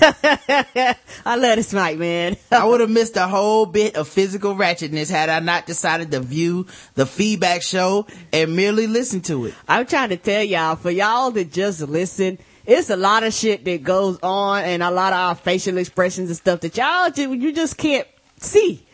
I 1.24 1.36
love 1.36 1.56
this 1.56 1.72
mic, 1.72 1.98
man. 1.98 2.36
I 2.52 2.66
would 2.66 2.80
have 2.80 2.90
missed 2.90 3.16
a 3.16 3.26
whole 3.26 3.64
bit 3.64 3.96
of 3.96 4.08
physical 4.08 4.54
ratchetness 4.54 5.10
had 5.10 5.30
I 5.30 5.40
not 5.40 5.64
decided 5.64 6.10
to 6.10 6.20
view 6.20 6.66
the 6.94 7.06
feedback 7.06 7.62
show 7.62 8.06
and 8.32 8.54
merely 8.54 8.86
listen 8.86 9.22
to 9.22 9.46
it. 9.46 9.54
I'm 9.66 9.86
trying 9.86 10.10
to 10.10 10.18
tell 10.18 10.42
y'all, 10.42 10.76
for 10.76 10.90
y'all 10.90 11.30
that 11.30 11.50
just 11.50 11.80
listen, 11.80 12.38
it's 12.66 12.90
a 12.90 12.96
lot 12.96 13.22
of 13.22 13.32
shit 13.32 13.64
that 13.64 13.82
goes 13.82 14.18
on 14.22 14.64
and 14.64 14.82
a 14.82 14.90
lot 14.90 15.14
of 15.14 15.18
our 15.18 15.34
facial 15.34 15.78
expressions 15.78 16.28
and 16.28 16.36
stuff 16.36 16.60
that 16.60 16.76
y'all 16.76 17.10
ju- 17.10 17.32
you 17.32 17.52
just 17.52 17.78
can't 17.78 18.06
see. 18.46 18.84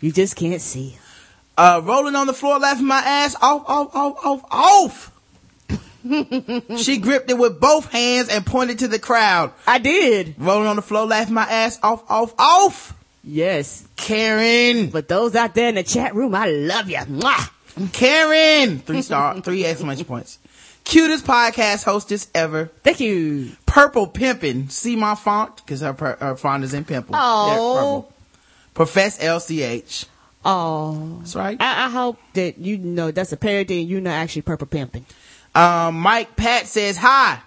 You 0.00 0.12
just 0.12 0.36
can't 0.36 0.60
see. 0.60 0.96
Uh, 1.56 1.80
rolling 1.84 2.16
on 2.16 2.26
the 2.26 2.32
floor 2.32 2.58
laughing 2.58 2.86
my 2.86 3.00
ass 3.00 3.36
off, 3.40 3.64
off, 3.66 3.94
off, 3.94 4.24
off, 4.24 4.44
off. 4.50 5.12
she 6.78 6.96
gripped 6.96 7.30
it 7.30 7.36
with 7.36 7.60
both 7.60 7.90
hands 7.92 8.28
and 8.30 8.46
pointed 8.46 8.78
to 8.78 8.88
the 8.88 8.98
crowd. 8.98 9.52
I 9.66 9.78
did. 9.78 10.36
Rolling 10.38 10.66
on 10.66 10.76
the 10.76 10.82
floor 10.82 11.06
laughing 11.06 11.34
my 11.34 11.42
ass 11.42 11.78
off, 11.82 12.10
off, 12.10 12.34
off. 12.38 12.96
Yes. 13.22 13.86
Karen. 13.96 14.88
But 14.88 15.08
those 15.08 15.34
out 15.34 15.54
there 15.54 15.68
in 15.68 15.74
the 15.74 15.82
chat 15.82 16.14
room, 16.14 16.34
I 16.34 16.46
love 16.46 16.88
you. 16.88 16.96
Mwah. 16.96 17.92
Karen. 17.92 18.78
Three 18.78 19.02
star, 19.02 19.40
three 19.42 19.66
exclamation 19.66 20.06
points. 20.06 20.38
Cutest 20.84 21.26
podcast 21.26 21.84
hostess 21.84 22.28
ever. 22.34 22.66
Thank 22.82 23.00
you. 23.00 23.50
Purple 23.66 24.06
pimping. 24.06 24.70
See 24.70 24.96
my 24.96 25.14
font? 25.14 25.64
Cause 25.66 25.82
her, 25.82 25.92
her 25.92 26.36
font 26.36 26.64
is 26.64 26.72
in 26.72 26.84
pimple. 26.84 27.14
Oh. 27.18 28.06
Profess 28.74 29.18
LCH. 29.18 30.06
Oh. 30.44 31.18
That's 31.20 31.34
right. 31.36 31.56
I, 31.60 31.86
I 31.86 31.88
hope 31.90 32.18
that 32.34 32.58
you 32.58 32.78
know 32.78 33.10
that's 33.10 33.32
a 33.32 33.36
parody 33.36 33.80
and 33.80 33.88
you're 33.88 34.00
not 34.00 34.12
actually 34.12 34.42
purple 34.42 34.66
pimping. 34.66 35.04
Um, 35.54 35.96
Mike 36.00 36.36
Pat 36.36 36.66
says, 36.66 36.96
hi. 36.96 37.40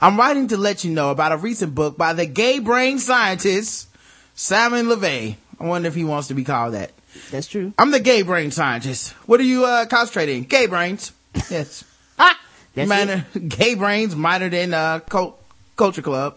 I'm 0.00 0.18
writing 0.18 0.48
to 0.48 0.56
let 0.58 0.84
you 0.84 0.90
know 0.92 1.10
about 1.10 1.32
a 1.32 1.36
recent 1.38 1.74
book 1.74 1.96
by 1.96 2.12
the 2.12 2.26
gay 2.26 2.58
brain 2.58 2.98
scientist, 2.98 3.88
Simon 4.34 4.86
LeVay. 4.86 5.36
I 5.58 5.64
wonder 5.64 5.88
if 5.88 5.94
he 5.94 6.04
wants 6.04 6.28
to 6.28 6.34
be 6.34 6.44
called 6.44 6.74
that. 6.74 6.90
That's 7.30 7.46
true. 7.46 7.72
I'm 7.78 7.92
the 7.92 8.00
gay 8.00 8.20
brain 8.20 8.50
scientist. 8.50 9.12
What 9.24 9.40
are 9.40 9.44
you, 9.44 9.64
uh, 9.64 9.86
concentrating? 9.86 10.42
Gay 10.44 10.66
brains. 10.66 11.12
Yes. 11.50 11.84
Ah, 12.18 12.38
that's 12.74 12.88
minor, 12.88 13.26
gay 13.48 13.74
brains 13.74 14.16
minor 14.16 14.48
than, 14.48 14.72
uh, 14.72 15.00
cult, 15.00 15.38
culture 15.76 16.00
club. 16.00 16.36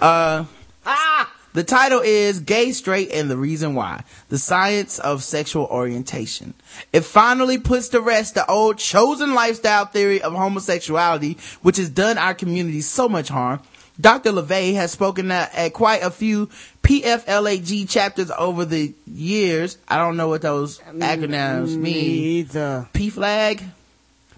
Uh, 0.00 0.44
Ah! 0.86 1.32
The 1.52 1.64
title 1.64 2.00
is 2.00 2.40
Gay, 2.40 2.72
Straight, 2.72 3.10
and 3.12 3.30
the 3.30 3.36
Reason 3.36 3.74
Why. 3.74 4.04
The 4.28 4.38
Science 4.38 4.98
of 4.98 5.24
Sexual 5.24 5.64
Orientation. 5.66 6.54
It 6.92 7.04
finally 7.04 7.58
puts 7.58 7.88
to 7.90 8.00
rest 8.00 8.34
the 8.34 8.48
old 8.48 8.78
chosen 8.78 9.34
lifestyle 9.34 9.86
theory 9.86 10.22
of 10.22 10.32
homosexuality, 10.32 11.38
which 11.62 11.76
has 11.78 11.90
done 11.90 12.18
our 12.18 12.34
community 12.34 12.80
so 12.82 13.08
much 13.08 13.28
harm. 13.28 13.60
Dr. 14.00 14.32
LeVay 14.32 14.74
has 14.74 14.92
spoken 14.92 15.30
at, 15.30 15.54
at 15.54 15.72
quite 15.72 16.02
a 16.02 16.10
few 16.10 16.46
PFLAG 16.82 17.88
chapters 17.88 18.30
over 18.30 18.64
the 18.64 18.94
years. 19.06 19.76
I 19.88 19.98
don't 19.98 20.16
know 20.16 20.28
what 20.28 20.42
those 20.42 20.78
acronyms 20.78 21.76
mean. 21.76 21.94
Either. 21.94 22.88
P 22.92 23.10
flag. 23.10 23.62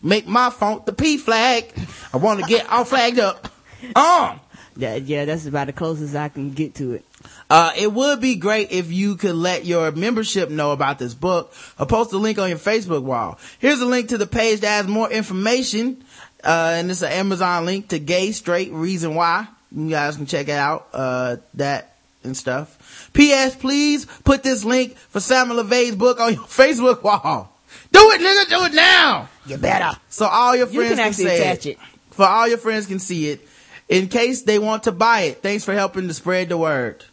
Make 0.03 0.27
my 0.27 0.51
font 0.51 0.87
the 0.87 0.93
P 0.93 1.17
flag. 1.17 1.73
I 2.13 2.17
want 2.17 2.41
to 2.41 2.47
get 2.47 2.69
all 2.69 2.85
flagged 2.85 3.21
up. 3.21 3.49
Uh. 3.95 4.39
Yeah, 4.77 4.95
yeah, 4.97 5.25
that's 5.25 5.47
about 5.47 5.67
the 5.67 5.73
closest 5.73 6.15
I 6.17 6.29
can 6.29 6.53
get 6.53 6.75
to 6.77 6.95
it. 6.95 7.05
Uh, 7.51 7.73
it 7.77 7.93
would 7.93 8.21
be 8.21 8.37
great 8.37 8.73
if 8.73 8.91
you 8.91 9.17
could 9.17 9.35
let 9.35 9.65
your 9.67 9.93
membership 9.93 10.49
know 10.49 10.73
about 10.73 10.99
this 10.99 11.15
book 11.15 11.53
or 11.79 11.87
post 11.87 12.13
a 12.13 12.19
link 12.19 12.39
on 12.39 12.49
your 12.49 12.59
Facebook 12.59 13.03
wall. 13.03 13.39
Here's 13.59 13.81
a 13.81 13.87
link 13.87 14.09
to 14.09 14.19
the 14.19 14.27
page 14.27 14.61
that 14.61 14.69
has 14.69 14.87
more 14.87 15.11
information. 15.11 16.03
Uh, 16.43 16.73
and 16.77 16.91
it's 16.91 17.03
an 17.03 17.13
Amazon 17.13 17.67
link 17.67 17.89
to 17.89 17.99
gay, 17.99 18.33
straight, 18.33 18.73
reason 18.73 19.15
why. 19.15 19.47
You 19.71 19.91
guys 19.91 20.17
can 20.17 20.27
check 20.27 20.49
it 20.49 20.53
out, 20.53 20.89
uh, 20.93 21.37
that 21.55 21.95
and 22.25 22.37
stuff. 22.37 23.11
P.S. 23.13 23.55
Please 23.57 24.07
put 24.25 24.43
this 24.43 24.65
link 24.65 24.97
for 24.97 25.21
Simon 25.21 25.57
LeVay's 25.57 25.95
book 25.95 26.21
on 26.21 26.35
your 26.35 26.43
Facebook 26.45 27.03
wall. 27.03 27.53
Do 27.91 28.11
it, 28.13 28.21
nigga. 28.21 28.49
Do 28.49 28.65
it 28.65 28.75
now. 28.75 29.29
You 29.47 29.57
better. 29.59 29.99
So 30.09 30.27
all 30.27 30.57
your 30.57 30.69
You 30.69 30.81
friends 30.81 30.91
can 30.91 30.99
actually 31.01 31.25
say 31.27 31.41
attach 31.41 31.67
it. 31.67 31.79
For 32.11 32.27
all 32.27 32.49
your 32.49 32.59
friends 32.59 32.87
can 32.87 32.99
see 32.99 33.29
it. 33.31 33.49
In 33.93 34.09
case 34.09 34.41
they 34.41 34.59
want 34.59 34.85
to 34.85 34.93
buy 34.93 35.21
it. 35.25 35.43
Thanks 35.43 35.67
for 35.67 35.75
helping 35.75 36.09
to 36.09 36.15
spread 36.15 36.49
the 36.49 36.57
word. 36.57 37.05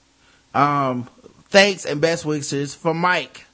Um, 0.55 1.09
thanks 1.49 1.83
and 1.83 1.99
best 1.99 2.23
wishes 2.23 2.73
for 2.73 2.93
Mike, 2.93 3.45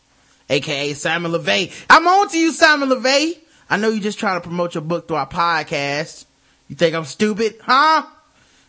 aka 0.47 0.93
Simon 0.93 1.31
LeVay. 1.31 1.73
I'm 1.89 2.05
on 2.07 2.29
to 2.29 2.37
you, 2.37 2.51
Simon 2.51 2.87
LeVay. 2.89 3.39
I 3.67 3.77
know 3.77 3.89
you're 3.89 4.03
just 4.03 4.19
trying 4.19 4.39
to 4.39 4.47
promote 4.47 4.75
your 4.75 4.83
book 4.83 5.07
through 5.07 5.17
our 5.17 5.27
podcast. 5.27 6.25
You 6.67 6.75
think 6.75 6.93
I'm 6.93 7.05
stupid, 7.05 7.55
huh? 7.63 8.05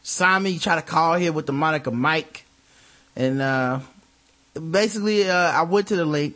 Simon, 0.03 0.55
you 0.55 0.59
try 0.59 0.77
to 0.77 0.81
call 0.81 1.17
here 1.17 1.33
with 1.33 1.45
the 1.45 1.53
moniker 1.53 1.91
Mike. 1.91 2.47
And, 3.15 3.43
uh, 3.43 3.81
basically, 4.55 5.29
uh, 5.29 5.35
I 5.53 5.65
went 5.65 5.89
to 5.89 5.97
the 5.97 6.07
link. 6.07 6.35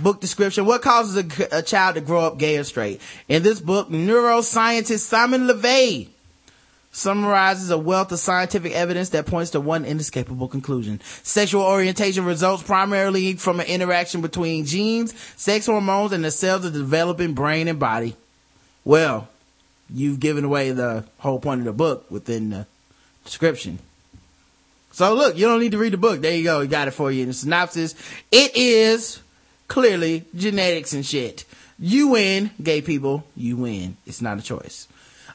Book 0.00 0.20
description. 0.20 0.64
What 0.64 0.82
causes 0.82 1.16
a, 1.16 1.58
a 1.58 1.62
child 1.62 1.96
to 1.96 2.02
grow 2.02 2.20
up 2.20 2.38
gay 2.38 2.56
or 2.56 2.62
straight? 2.62 3.00
In 3.26 3.42
this 3.42 3.60
book, 3.60 3.88
neuroscientist 3.88 5.00
Simon 5.00 5.48
LeVay 5.48 6.06
summarizes 6.92 7.70
a 7.70 7.78
wealth 7.78 8.12
of 8.12 8.18
scientific 8.18 8.72
evidence 8.72 9.08
that 9.10 9.26
points 9.26 9.50
to 9.50 9.60
one 9.60 9.84
inescapable 9.84 10.46
conclusion. 10.46 11.00
Sexual 11.22 11.62
orientation 11.62 12.24
results 12.24 12.62
primarily 12.62 13.34
from 13.34 13.60
an 13.60 13.66
interaction 13.66 14.20
between 14.20 14.66
genes, 14.66 15.18
sex 15.36 15.66
hormones, 15.66 16.12
and 16.12 16.24
the 16.24 16.30
cells 16.30 16.64
of 16.64 16.74
the 16.74 16.78
developing 16.78 17.32
brain 17.32 17.66
and 17.66 17.80
body. 17.80 18.14
Well, 18.84 19.28
you've 19.92 20.20
given 20.20 20.44
away 20.44 20.70
the 20.70 21.04
whole 21.18 21.40
point 21.40 21.60
of 21.60 21.64
the 21.64 21.72
book 21.72 22.10
within 22.10 22.50
the 22.50 22.66
description. 23.24 23.78
So 24.92 25.14
look, 25.14 25.36
you 25.36 25.46
don't 25.46 25.60
need 25.60 25.72
to 25.72 25.78
read 25.78 25.94
the 25.94 25.98
book. 25.98 26.20
There 26.20 26.36
you 26.36 26.44
go. 26.44 26.60
You 26.60 26.68
got 26.68 26.88
it 26.88 26.92
for 26.92 27.10
you 27.10 27.22
in 27.22 27.28
the 27.28 27.34
synopsis. 27.34 27.94
It 28.30 28.54
is 28.54 29.20
clearly 29.66 30.24
genetics 30.36 30.92
and 30.92 31.04
shit. 31.04 31.46
You 31.78 32.08
win, 32.08 32.50
gay 32.62 32.82
people. 32.82 33.24
You 33.34 33.56
win. 33.56 33.96
It's 34.06 34.20
not 34.20 34.38
a 34.38 34.42
choice. 34.42 34.86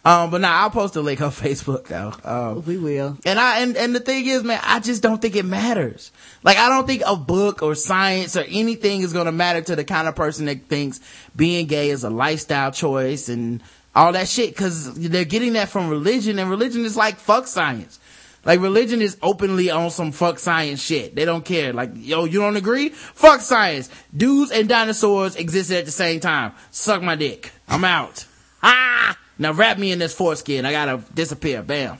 Um, 0.06 0.30
but 0.32 0.42
now 0.42 0.62
I'll 0.62 0.70
post 0.70 0.96
a 0.96 1.02
link 1.02 1.22
on 1.22 1.32
Facebook 1.32 1.86
though. 1.88 2.14
Um, 2.24 2.64
we 2.66 2.78
will. 2.78 3.18
and 3.26 3.40
I 3.40 3.60
and 3.60 3.76
and 3.76 3.96
the 3.96 4.00
thing 4.00 4.26
is, 4.26 4.44
man, 4.44 4.60
I 4.64 4.80
just 4.80 5.02
don't 5.02 5.22
think 5.22 5.36
it 5.36 5.46
matters. 5.46 6.12
Like 6.44 6.58
I 6.58 6.70
don't 6.70 6.88
think 6.88 7.04
a 7.06 7.16
book 7.16 7.62
or 7.62 7.76
science 7.76 8.36
or 8.38 8.44
anything 8.48 9.02
is 9.02 9.14
going 9.14 9.26
to 9.26 9.32
matter 9.32 9.62
to 9.62 9.76
the 9.76 9.84
kind 9.84 10.08
of 10.08 10.16
person 10.16 10.46
that 10.46 10.68
thinks 10.68 11.00
being 11.36 11.68
gay 11.68 11.90
is 11.90 12.04
a 12.04 12.10
lifestyle 12.10 12.72
choice 12.72 13.30
and 13.30 13.62
all 13.96 14.14
that 14.14 14.28
shit 14.28 14.52
because 14.52 14.94
they're 14.94 15.26
getting 15.26 15.54
that 15.54 15.70
from 15.70 15.90
religion 15.90 16.38
and 16.40 16.50
religion 16.50 16.86
is 16.86 16.96
like 16.96 17.18
fuck 17.18 17.48
science. 17.48 18.00
Like 18.46 18.62
religion 18.62 19.02
is 19.02 19.18
openly 19.22 19.72
on 19.72 19.90
some 19.90 20.14
fuck 20.14 20.40
science 20.40 20.82
shit. 20.82 21.16
They 21.16 21.26
don't 21.26 21.44
care. 21.44 21.74
Like, 21.74 21.92
yo, 21.96 22.24
you 22.24 22.40
don't 22.40 22.56
agree? 22.56 22.90
Fuck 22.90 23.42
science. 23.42 23.90
Dudes 24.16 24.52
and 24.52 24.70
dinosaurs 24.70 25.36
existed 25.36 25.80
at 25.80 25.86
the 25.86 25.92
same 25.92 26.22
time. 26.22 26.54
Suck 26.72 27.02
my 27.02 27.16
dick. 27.16 27.52
I'm 27.68 27.84
out. 27.84 28.26
ah! 28.64 29.18
Now 29.40 29.54
wrap 29.54 29.78
me 29.78 29.92
in 29.92 30.00
this 30.00 30.14
foreskin. 30.14 30.66
I 30.66 30.72
gotta 30.72 31.02
disappear. 31.14 31.62
Bam. 31.62 31.98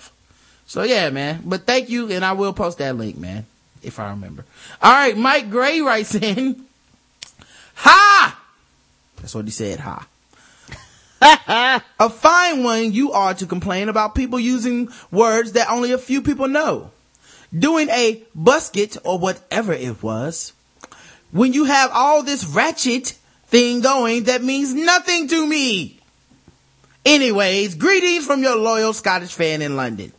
So 0.66 0.84
yeah, 0.84 1.10
man. 1.10 1.44
But 1.46 1.66
thank 1.66 1.90
you, 1.90 2.12
and 2.12 2.26
I 2.26 2.34
will 2.34 2.54
post 2.54 2.80
that 2.80 2.96
link, 2.98 3.18
man, 3.18 3.46
if 3.84 4.00
I 4.00 4.10
remember. 4.10 4.46
All 4.82 4.92
right, 4.92 5.18
Mike 5.18 5.50
Gray 5.50 5.82
writes 5.82 6.16
in. 6.16 6.66
Ha! 7.76 8.40
That's 9.18 9.36
what 9.36 9.46
he 9.46 9.52
said. 9.52 9.80
Ha. 9.80 10.08
a 12.00 12.10
fine 12.10 12.64
one 12.64 12.92
you 12.94 13.12
are 13.12 13.34
to 13.34 13.46
complain 13.46 13.90
about 13.90 14.16
people 14.16 14.40
using 14.40 14.90
words 15.12 15.54
that 15.54 15.70
only 15.70 15.92
a 15.92 15.98
few 15.98 16.22
people 16.22 16.48
know. 16.48 16.92
Doing 17.58 17.90
a 17.90 18.24
busket 18.38 18.98
or 19.04 19.18
whatever 19.18 19.74
it 19.74 20.04
was. 20.04 20.54
When 21.32 21.54
you 21.54 21.66
have 21.66 21.92
all 21.94 22.24
this 22.24 22.46
ratchet 22.46 23.18
thing 23.48 23.82
going 23.82 24.26
that 24.26 24.44
means 24.44 24.74
nothing 24.74 25.28
to 25.30 25.48
me. 25.48 25.97
Anyways, 27.08 27.76
greetings 27.76 28.26
from 28.26 28.44
your 28.44 28.58
loyal 28.58 28.92
Scottish 28.92 29.34
fan 29.34 29.62
in 29.62 29.78
London. 29.78 30.12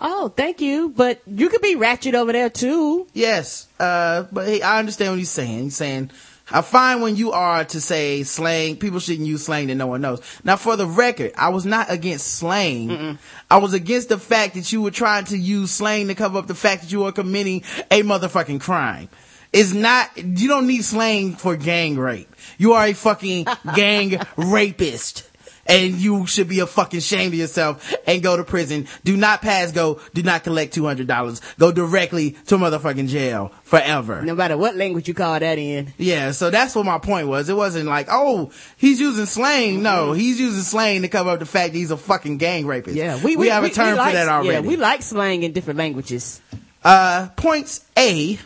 Oh, 0.00 0.28
thank 0.28 0.60
you. 0.60 0.90
But 0.90 1.20
you 1.26 1.48
could 1.48 1.60
be 1.60 1.74
ratchet 1.74 2.14
over 2.14 2.30
there 2.32 2.50
too. 2.50 3.08
Yes, 3.12 3.66
uh, 3.80 4.26
but 4.30 4.46
hey, 4.46 4.62
I 4.62 4.78
understand 4.78 5.10
what 5.10 5.18
he's 5.18 5.28
saying. 5.28 5.64
He's 5.64 5.76
saying, 5.76 6.12
I 6.48 6.62
find 6.62 7.02
when 7.02 7.16
you 7.16 7.32
are 7.32 7.64
to 7.64 7.80
say 7.80 8.22
slang, 8.22 8.76
people 8.76 9.00
shouldn't 9.00 9.26
use 9.26 9.46
slang 9.46 9.66
that 9.66 9.74
no 9.74 9.88
one 9.88 10.00
knows. 10.02 10.20
Now, 10.44 10.54
for 10.54 10.76
the 10.76 10.86
record, 10.86 11.32
I 11.36 11.48
was 11.48 11.66
not 11.66 11.90
against 11.90 12.28
slang. 12.28 13.18
I 13.50 13.56
was 13.56 13.72
against 13.72 14.10
the 14.10 14.18
fact 14.18 14.54
that 14.54 14.70
you 14.72 14.82
were 14.82 14.92
trying 14.92 15.24
to 15.24 15.36
use 15.36 15.72
slang 15.72 16.06
to 16.06 16.14
cover 16.14 16.38
up 16.38 16.46
the 16.46 16.54
fact 16.54 16.82
that 16.82 16.92
you 16.92 17.06
are 17.06 17.12
committing 17.12 17.64
a 17.90 18.02
motherfucking 18.02 18.60
crime. 18.60 19.08
It's 19.52 19.72
not, 19.72 20.16
you 20.16 20.48
don't 20.48 20.66
need 20.66 20.84
slang 20.84 21.32
for 21.32 21.56
gang 21.56 21.96
rape. 21.96 22.28
You 22.58 22.74
are 22.74 22.86
a 22.86 22.92
fucking 22.92 23.46
gang 23.74 24.20
rapist. 24.36 25.25
And 25.68 25.94
you 25.94 26.26
should 26.26 26.48
be 26.48 26.60
a 26.60 26.66
fucking 26.66 27.00
shame 27.00 27.30
to 27.30 27.36
yourself 27.36 27.94
and 28.06 28.22
go 28.22 28.36
to 28.36 28.44
prison. 28.44 28.86
Do 29.04 29.16
not 29.16 29.42
pass 29.42 29.72
go. 29.72 30.00
Do 30.14 30.22
not 30.22 30.44
collect 30.44 30.74
$200. 30.74 31.58
Go 31.58 31.72
directly 31.72 32.32
to 32.46 32.56
motherfucking 32.56 33.08
jail 33.08 33.52
forever. 33.64 34.22
No 34.22 34.34
matter 34.34 34.56
what 34.56 34.76
language 34.76 35.08
you 35.08 35.14
call 35.14 35.38
that 35.38 35.58
in. 35.58 35.92
Yeah, 35.98 36.30
so 36.32 36.50
that's 36.50 36.74
what 36.74 36.86
my 36.86 36.98
point 36.98 37.28
was. 37.28 37.48
It 37.48 37.56
wasn't 37.56 37.86
like, 37.86 38.08
oh, 38.10 38.50
he's 38.76 39.00
using 39.00 39.26
slang. 39.26 39.82
No, 39.82 40.12
he's 40.12 40.38
using 40.38 40.62
slang 40.62 41.02
to 41.02 41.08
cover 41.08 41.30
up 41.30 41.38
the 41.38 41.46
fact 41.46 41.72
that 41.72 41.78
he's 41.78 41.90
a 41.90 41.96
fucking 41.96 42.38
gang 42.38 42.66
rapist. 42.66 42.96
Yeah, 42.96 43.22
we, 43.22 43.36
we 43.36 43.48
have 43.48 43.64
a 43.64 43.70
term 43.70 43.96
like, 43.96 44.12
for 44.12 44.16
that 44.16 44.28
already. 44.28 44.50
Yeah, 44.50 44.60
we 44.60 44.76
like 44.76 45.02
slang 45.02 45.42
in 45.42 45.52
different 45.52 45.78
languages. 45.78 46.40
Uh, 46.84 47.28
points 47.36 47.84
A. 47.96 48.38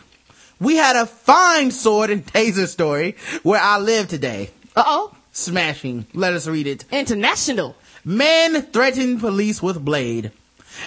We 0.59 0.75
had 0.75 0.95
a 0.95 1.05
fine 1.05 1.71
sword 1.71 2.09
and 2.09 2.25
taser 2.25 2.67
story 2.67 3.15
where 3.43 3.59
I 3.61 3.79
live 3.79 4.07
today. 4.07 4.51
Uh 4.75 4.83
oh. 4.85 5.15
Smashing. 5.31 6.07
Let 6.13 6.33
us 6.33 6.47
read 6.47 6.67
it. 6.67 6.85
International. 6.91 7.75
Man 8.03 8.61
threatened 8.63 9.19
police 9.19 9.61
with 9.61 9.83
blade. 9.83 10.31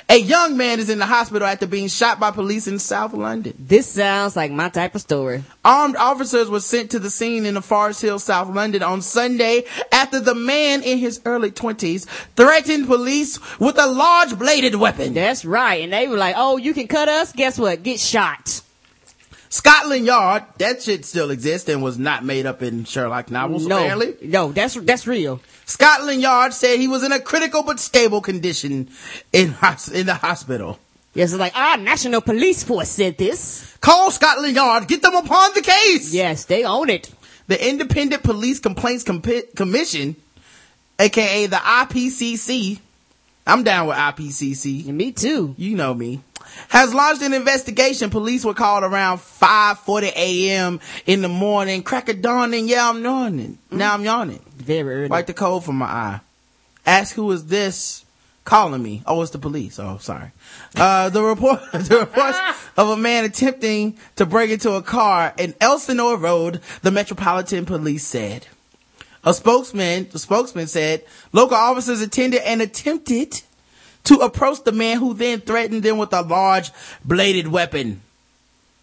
A 0.09 0.17
young 0.17 0.57
man 0.57 0.81
is 0.81 0.89
in 0.89 0.99
the 0.99 1.07
hospital 1.07 1.47
after 1.47 1.67
being 1.67 1.89
shot 1.89 2.19
by 2.19 2.31
police 2.31 2.67
in 2.67 2.79
South 2.79 3.13
London. 3.13 3.55
This 3.59 3.87
sounds 3.87 4.35
like 4.35 4.51
my 4.51 4.69
type 4.69 4.95
of 4.95 5.01
story. 5.01 5.45
Armed 5.65 5.97
officers 5.97 6.49
were 6.49 6.61
sent 6.61 6.91
to 6.93 6.99
the 6.99 7.11
scene 7.11 7.47
in 7.47 7.55
the 7.55 7.63
Forest 7.63 8.03
Hill, 8.03 8.19
South 8.19 8.49
London 8.49 8.83
on 8.83 9.03
Sunday 9.03 9.65
after 9.93 10.21
the 10.21 10.35
man 10.35 10.83
in 10.83 10.99
his 10.99 11.21
early 11.25 11.51
20s 11.51 12.07
threatened 12.35 12.87
police 12.87 13.39
with 13.59 13.79
a 13.79 13.87
large 13.87 14.39
bladed 14.39 14.75
weapon. 14.75 15.15
That's 15.15 15.45
right. 15.45 15.83
And 15.83 15.93
they 15.93 16.09
were 16.09 16.17
like, 16.17 16.35
oh, 16.37 16.57
you 16.57 16.75
can 16.75 16.89
cut 16.89 17.09
us? 17.09 17.33
Guess 17.33 17.59
what? 17.59 17.83
Get 17.83 18.01
shot. 18.01 18.63
Scotland 19.55 20.05
Yard, 20.05 20.43
that 20.59 20.83
shit 20.83 21.05
still 21.05 21.31
exists 21.31 21.69
and 21.69 21.81
was 21.81 21.97
not 21.97 22.25
made 22.25 22.45
up 22.45 22.61
in 22.61 22.83
Sherlock 22.85 23.31
novels, 23.31 23.69
no, 23.69 23.77
apparently. 23.79 24.17
no, 24.29 24.51
that's 24.51 24.75
that's 24.75 25.07
real. 25.07 25.41
Scotland 25.65 26.21
Yard 26.21 26.53
said 26.53 26.81
he 26.81 26.89
was 26.89 27.05
in 27.05 27.13
a 27.13 27.21
critical 27.21 27.63
but 27.63 27.79
stable 27.79 28.21
condition 28.21 28.89
in, 29.33 29.55
in 29.93 30.07
the 30.07 30.19
hospital. 30.21 30.81
Yes, 31.15 31.31
it's 31.31 31.39
like 31.39 31.57
our 31.57 31.77
national 31.77 32.21
police 32.21 32.65
force 32.65 32.89
said 32.89 33.17
this. 33.17 33.77
Call 33.81 34.11
Scotland 34.11 34.57
Yard, 34.57 34.89
get 34.89 35.03
them 35.03 35.15
upon 35.15 35.55
the 35.55 35.63
case. 35.63 36.13
Yes, 36.13 36.47
they 36.47 36.65
own 36.65 36.91
it. 36.91 37.15
The 37.47 37.69
Independent 37.71 38.25
Police 38.25 38.59
Complaints 38.59 39.05
Compi- 39.05 39.55
Commission, 39.55 40.17
aka 40.99 41.47
the 41.47 41.55
IPCC, 41.55 42.81
I'm 43.47 43.63
down 43.63 43.87
with 43.87 43.99
IPCC. 43.99 44.87
me 44.87 45.13
too. 45.13 45.55
You 45.57 45.77
know 45.77 45.95
me. 45.95 46.23
Has 46.69 46.95
launched 46.95 47.23
an 47.23 47.35
investigation. 47.35 48.11
Police 48.11 48.45
were 48.45 48.55
called 48.55 48.85
around 48.85 49.19
5:40 49.19 50.13
a.m. 50.17 50.81
in 51.07 51.23
the 51.23 51.29
morning. 51.29 51.83
Crack 51.83 52.09
of 52.09 52.23
dawn, 52.23 52.55
and 52.55 52.69
yeah, 52.69 52.89
I'm 52.89 53.03
yawning. 53.03 53.59
Now 53.71 53.95
I'm 53.95 54.05
yawning. 54.05 54.41
Very 54.57 54.95
early. 54.95 55.09
Wipe 55.09 55.27
the 55.27 55.35
cold 55.35 55.65
from 55.65 55.77
my 55.77 55.87
eye. 55.87 56.21
Ask 56.87 57.15
who 57.15 57.31
is 57.33 57.47
this 57.47 58.05
calling 58.45 58.83
me? 58.83 59.03
Oh, 59.07 59.23
it's 59.23 59.31
the 59.31 59.39
police. 59.39 59.79
Oh, 59.79 59.99
sorry. 59.99 60.31
Uh, 60.77 61.09
the 61.09 61.23
report, 61.23 61.61
the 61.73 61.99
reports 62.01 62.39
of 62.77 62.89
a 62.89 62.97
man 62.97 63.25
attempting 63.25 63.99
to 64.17 64.27
break 64.27 64.51
into 64.51 64.73
a 64.73 64.83
car 64.83 65.35
in 65.39 65.55
Elsinore 65.61 66.17
Road, 66.17 66.61
the 66.83 66.91
Metropolitan 66.91 67.67
Police 67.67 68.07
said. 68.07 68.47
A 69.25 69.33
spokesman, 69.33 70.09
the 70.11 70.19
spokesman 70.19 70.67
said, 70.67 71.05
local 71.33 71.57
officers 71.57 72.03
attended 72.03 72.43
and 72.43 72.61
attempted 72.61 73.41
to 74.05 74.17
approach 74.17 74.65
the 74.65 74.73
man 74.73 74.99
who 74.99 75.15
then 75.15 75.41
threatened 75.41 75.83
them 75.83 75.99
with 75.99 76.13
a 76.13 76.23
large 76.23 76.71
bladed 77.05 77.49
weapon. 77.49 78.01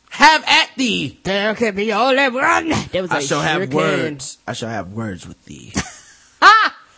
Have 0.09 0.43
at 0.45 0.72
thee. 0.76 1.19
There 1.24 1.55
can 1.55 1.76
be 1.76 1.93
only 1.93 2.30
one. 2.30 2.69
There 2.91 3.01
was 3.01 3.11
I 3.11 3.22
shall 3.22 3.41
have 3.41 3.61
shuriken. 3.61 3.74
words. 3.74 4.38
I 4.45 4.53
shall 4.53 4.69
have 4.69 4.91
words 4.91 5.28
with 5.28 5.43
thee. 5.45 5.74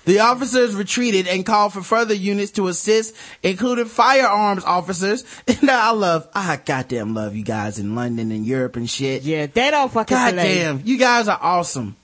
The 0.05 0.19
officers 0.19 0.75
retreated 0.75 1.27
and 1.27 1.45
called 1.45 1.73
for 1.73 1.81
further 1.81 2.13
units 2.13 2.51
to 2.53 2.67
assist, 2.67 3.15
including 3.41 3.85
firearms 3.85 4.63
officers. 4.65 5.23
And 5.47 5.69
I 5.69 5.91
love, 5.91 6.27
I 6.33 6.57
goddamn 6.57 7.13
love 7.13 7.35
you 7.35 7.43
guys 7.43 7.79
in 7.79 7.95
London 7.95 8.31
and 8.31 8.45
Europe 8.45 8.75
and 8.75 8.89
shit. 8.89 9.23
Yeah, 9.23 9.45
they 9.47 9.71
don't 9.71 9.91
fucking. 9.91 10.15
Goddamn, 10.15 10.81
you 10.83 10.97
guys 10.97 11.27
are 11.27 11.39
awesome. 11.41 11.95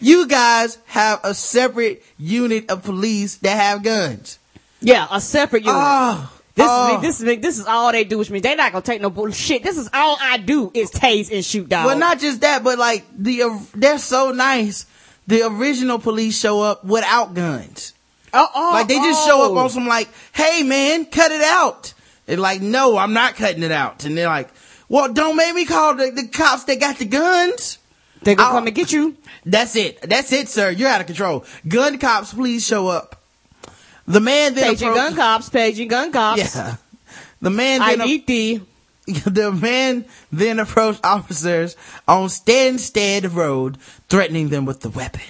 You 0.00 0.26
guys 0.26 0.78
have 0.86 1.20
a 1.22 1.34
separate 1.34 2.04
unit 2.18 2.70
of 2.70 2.82
police 2.82 3.36
that 3.36 3.56
have 3.56 3.82
guns. 3.82 4.38
Yeah, 4.80 5.06
a 5.10 5.20
separate 5.20 5.64
unit. 5.64 5.74
Oh, 5.76 6.32
This 6.54 6.66
oh. 6.68 6.84
is 6.84 6.88
me, 6.90 6.96
ah. 6.96 7.00
this 7.00 7.20
is 7.20 7.26
me, 7.26 7.36
this 7.36 7.58
is 7.58 7.66
all 7.66 7.92
they 7.92 8.04
do 8.04 8.18
with 8.18 8.30
me. 8.30 8.40
They 8.40 8.54
not 8.54 8.72
gonna 8.72 8.82
take 8.82 9.00
no 9.00 9.10
bullshit. 9.10 9.62
This 9.62 9.76
is 9.76 9.88
all 9.92 10.16
I 10.20 10.38
do 10.38 10.70
is 10.74 10.90
tase 10.90 11.32
and 11.32 11.44
shoot 11.44 11.68
down. 11.68 11.86
Well, 11.86 11.98
not 11.98 12.18
just 12.18 12.40
that, 12.40 12.64
but 12.64 12.78
like 12.78 13.04
the 13.16 13.42
uh, 13.42 13.58
they're 13.74 13.98
so 13.98 14.32
nice. 14.32 14.86
The 15.26 15.42
original 15.42 15.98
police 15.98 16.38
show 16.38 16.62
up 16.62 16.84
without 16.84 17.34
guns. 17.34 17.94
oh, 18.32 18.48
oh, 18.54 18.70
like 18.74 18.88
they 18.88 18.96
just 18.96 19.22
oh. 19.24 19.26
show 19.26 19.44
up 19.46 19.52
oh. 19.52 19.58
on 19.58 19.70
some 19.70 19.86
like, 19.86 20.08
hey 20.32 20.62
man, 20.62 21.06
cut 21.06 21.32
it 21.32 21.42
out. 21.42 21.94
They're 22.26 22.36
like, 22.36 22.60
no, 22.60 22.96
I'm 22.96 23.12
not 23.12 23.36
cutting 23.36 23.62
it 23.62 23.72
out. 23.72 24.04
And 24.04 24.16
they're 24.16 24.26
like, 24.26 24.50
well, 24.88 25.12
don't 25.12 25.36
make 25.36 25.54
me 25.54 25.64
call 25.64 25.94
the, 25.94 26.10
the 26.10 26.28
cops 26.28 26.64
that 26.64 26.80
got 26.80 26.98
the 26.98 27.04
guns. 27.04 27.78
They 28.22 28.34
gonna 28.34 28.48
I'll- 28.48 28.54
come 28.54 28.66
and 28.66 28.74
get 28.74 28.92
you. 28.92 29.16
That's 29.44 29.76
it. 29.76 30.00
That's 30.02 30.32
it, 30.32 30.48
sir. 30.48 30.70
You're 30.70 30.88
out 30.88 31.00
of 31.00 31.06
control. 31.06 31.44
Gun 31.68 31.98
cops, 31.98 32.34
please 32.34 32.66
show 32.66 32.88
up. 32.88 33.15
The 34.06 34.20
man 34.20 34.54
then 34.54 34.70
Paging 34.70 34.88
appro- 34.88 34.94
gun 34.94 35.14
cops, 35.16 35.48
paging 35.48 35.88
gun 35.88 36.12
cops. 36.12 36.54
Yeah. 36.56 36.76
The 37.40 37.50
man 37.50 37.82
I 37.82 37.96
then 37.96 38.06
need 38.06 38.26
thee. 38.26 38.60
the 39.06 39.52
man 39.52 40.04
then 40.32 40.58
approached 40.58 41.00
officers 41.04 41.76
on 42.08 42.28
Stanstead 42.28 43.32
Road, 43.34 43.78
threatening 44.08 44.48
them 44.48 44.64
with 44.64 44.80
the 44.80 44.90
weapon. 44.90 45.20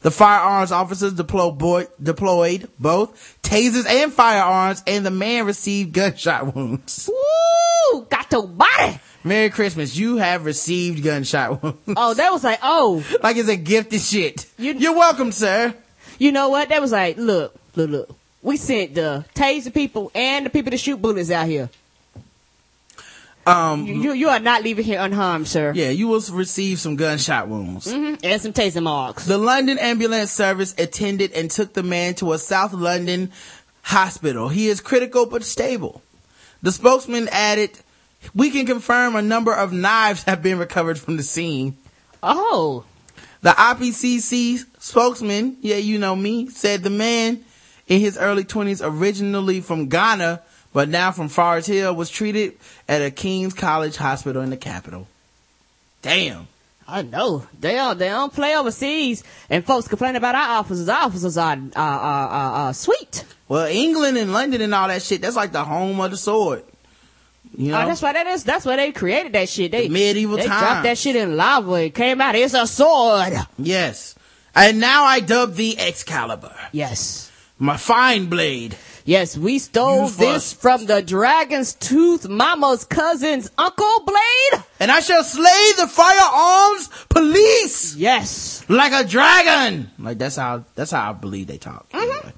The 0.00 0.10
firearms 0.12 0.70
officers 0.70 1.12
deployed, 1.14 1.58
boy, 1.58 1.86
deployed 2.00 2.68
both 2.78 3.36
tasers 3.42 3.84
and 3.86 4.12
firearms, 4.12 4.82
and 4.86 5.04
the 5.04 5.10
man 5.10 5.44
received 5.44 5.92
gunshot 5.92 6.54
wounds. 6.54 7.10
Woo! 7.12 8.06
Got 8.08 8.30
your 8.30 8.46
body. 8.46 9.00
Merry 9.24 9.50
Christmas. 9.50 9.96
You 9.96 10.16
have 10.18 10.44
received 10.44 11.02
gunshot 11.02 11.62
wounds. 11.62 11.78
Oh, 11.96 12.14
that 12.14 12.30
was 12.32 12.44
like, 12.44 12.60
oh, 12.62 13.04
like 13.22 13.36
it's 13.36 13.48
a 13.48 13.56
gift 13.56 13.92
of 13.92 14.00
shit. 14.00 14.46
You- 14.56 14.74
You're 14.74 14.94
welcome, 14.94 15.32
sir. 15.32 15.74
You 16.18 16.32
know 16.32 16.48
what? 16.48 16.68
That 16.68 16.80
was 16.80 16.92
like, 16.92 17.16
look, 17.16 17.54
look, 17.76 17.90
look. 17.90 18.10
We 18.42 18.56
sent 18.56 18.94
the 18.94 19.24
taser 19.34 19.72
people 19.72 20.10
and 20.14 20.46
the 20.46 20.50
people 20.50 20.70
to 20.70 20.76
shoot 20.76 21.00
bullets 21.02 21.30
out 21.30 21.46
here. 21.46 21.68
Um, 23.46 23.86
You, 23.86 24.12
you, 24.12 24.28
are 24.28 24.38
not 24.38 24.62
leaving 24.62 24.84
here 24.84 25.00
unharmed, 25.00 25.48
sir. 25.48 25.72
yeah, 25.74 25.88
you 25.88 26.06
will 26.06 26.20
receive 26.32 26.78
some 26.78 26.96
gunshot 26.96 27.48
wounds. 27.48 27.90
hmm 27.90 28.14
And 28.22 28.42
some 28.42 28.52
taser 28.52 28.82
marks. 28.82 29.24
The 29.24 29.38
London 29.38 29.78
ambulance 29.78 30.30
service 30.30 30.74
attended 30.76 31.32
and 31.32 31.50
took 31.50 31.72
the 31.72 31.82
man 31.82 32.14
to 32.16 32.34
a 32.34 32.38
South 32.38 32.74
London 32.74 33.32
hospital. 33.82 34.50
He 34.50 34.68
is 34.68 34.82
critical 34.82 35.24
but 35.24 35.44
stable. 35.44 36.02
The 36.60 36.72
spokesman 36.72 37.28
added, 37.32 37.70
we 38.34 38.50
can 38.50 38.66
confirm 38.66 39.16
a 39.16 39.22
number 39.22 39.54
of 39.54 39.72
knives 39.72 40.24
have 40.24 40.42
been 40.42 40.58
recovered 40.58 40.98
from 40.98 41.16
the 41.16 41.22
scene. 41.22 41.78
Oh. 42.22 42.84
The 43.40 43.50
IPCC 43.50 44.66
spokesman, 44.78 45.56
yeah, 45.60 45.76
you 45.76 45.98
know 45.98 46.14
me, 46.16 46.48
said 46.48 46.82
the 46.82 46.90
man 46.90 47.44
in 47.86 48.00
his 48.00 48.18
early 48.18 48.44
20s, 48.44 48.80
originally 48.82 49.60
from 49.60 49.88
Ghana, 49.88 50.42
but 50.72 50.88
now 50.88 51.10
from 51.10 51.28
Forest 51.28 51.68
Hill, 51.68 51.94
was 51.94 52.10
treated 52.10 52.56
at 52.88 53.02
a 53.02 53.10
King's 53.10 53.54
College 53.54 53.96
hospital 53.96 54.42
in 54.42 54.50
the 54.50 54.56
capital. 54.56 55.06
Damn. 56.02 56.48
I 56.86 57.02
know. 57.02 57.46
They 57.60 57.74
don't, 57.74 57.98
they 57.98 58.08
don't 58.08 58.32
play 58.32 58.56
overseas. 58.56 59.22
And 59.50 59.64
folks 59.64 59.88
complain 59.88 60.16
about 60.16 60.34
our 60.34 60.58
officers. 60.58 60.88
Our 60.88 61.04
officers 61.04 61.36
are, 61.36 61.52
uh, 61.52 61.56
uh, 61.76 61.80
uh, 61.80 62.52
uh, 62.54 62.72
sweet. 62.72 63.26
Well, 63.46 63.66
England 63.66 64.16
and 64.16 64.32
London 64.32 64.62
and 64.62 64.74
all 64.74 64.88
that 64.88 65.02
shit, 65.02 65.20
that's 65.20 65.36
like 65.36 65.52
the 65.52 65.64
home 65.64 66.00
of 66.00 66.10
the 66.10 66.16
sword. 66.16 66.64
You 67.56 67.72
know? 67.72 67.82
Oh, 67.82 67.86
that's 67.86 68.00
why 68.00 68.12
that 68.12 68.26
is. 68.26 68.44
That's 68.44 68.64
why 68.64 68.76
they 68.76 68.92
created 68.92 69.32
that 69.32 69.48
shit. 69.48 69.72
They 69.72 69.88
medieval 69.88 70.36
they 70.36 70.46
times. 70.46 70.60
dropped 70.60 70.82
that 70.84 70.98
shit 70.98 71.16
in 71.16 71.36
lava. 71.36 71.72
It 71.74 71.94
came 71.94 72.20
out. 72.20 72.34
It's 72.34 72.54
a 72.54 72.66
sword. 72.66 73.34
Yes. 73.58 74.14
And 74.58 74.80
now 74.80 75.04
I 75.04 75.20
dub 75.20 75.54
the 75.54 75.78
Excalibur. 75.78 76.54
Yes. 76.72 77.30
My 77.58 77.76
fine 77.76 78.26
blade. 78.26 78.76
Yes, 79.04 79.38
we 79.38 79.58
stole 79.58 80.08
this 80.08 80.52
for- 80.52 80.60
from 80.60 80.86
the 80.86 81.00
dragon's 81.00 81.74
tooth 81.74 82.28
mama's 82.28 82.84
cousin's 82.84 83.50
uncle 83.56 84.00
blade. 84.04 84.64
And 84.80 84.90
I 84.90 85.00
shall 85.00 85.24
slay 85.24 85.72
the 85.78 85.86
firearms 85.86 86.88
police. 87.08 87.96
Yes. 87.96 88.64
Like 88.68 88.92
a 88.92 89.08
dragon. 89.08 89.90
Like 89.98 90.18
that's 90.18 90.36
how, 90.36 90.64
that's 90.74 90.90
how 90.90 91.08
I 91.08 91.12
believe 91.14 91.46
they 91.46 91.58
talk. 91.58 91.86
Anyway. 91.94 92.32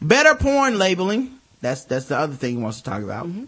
Better 0.00 0.34
porn 0.34 0.78
labeling. 0.78 1.38
That's, 1.60 1.84
that's 1.84 2.06
the 2.06 2.16
other 2.16 2.34
thing 2.34 2.56
he 2.56 2.62
wants 2.62 2.78
to 2.78 2.84
talk 2.90 3.02
about. 3.02 3.26
Mm-hmm. 3.26 3.44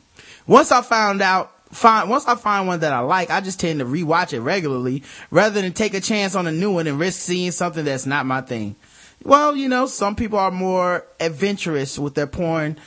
Once 0.46 0.70
I 0.70 0.82
found 0.82 1.22
out, 1.22 1.52
find, 1.70 2.08
once 2.08 2.26
I 2.26 2.34
find 2.34 2.66
one 2.66 2.80
that 2.80 2.92
I 2.92 3.00
like, 3.00 3.30
I 3.30 3.40
just 3.40 3.60
tend 3.60 3.80
to 3.80 3.84
rewatch 3.84 4.32
it 4.32 4.40
regularly 4.40 5.02
rather 5.30 5.60
than 5.60 5.72
take 5.72 5.94
a 5.94 6.00
chance 6.00 6.34
on 6.34 6.46
a 6.46 6.52
new 6.52 6.72
one 6.72 6.86
and 6.86 6.98
risk 6.98 7.20
seeing 7.20 7.50
something 7.50 7.84
that's 7.84 8.06
not 8.06 8.26
my 8.26 8.40
thing. 8.40 8.76
Well, 9.22 9.56
you 9.56 9.68
know, 9.68 9.86
some 9.86 10.14
people 10.14 10.38
are 10.38 10.50
more 10.50 11.06
adventurous 11.18 11.98
with 11.98 12.14
their 12.14 12.26
porn, 12.26 12.78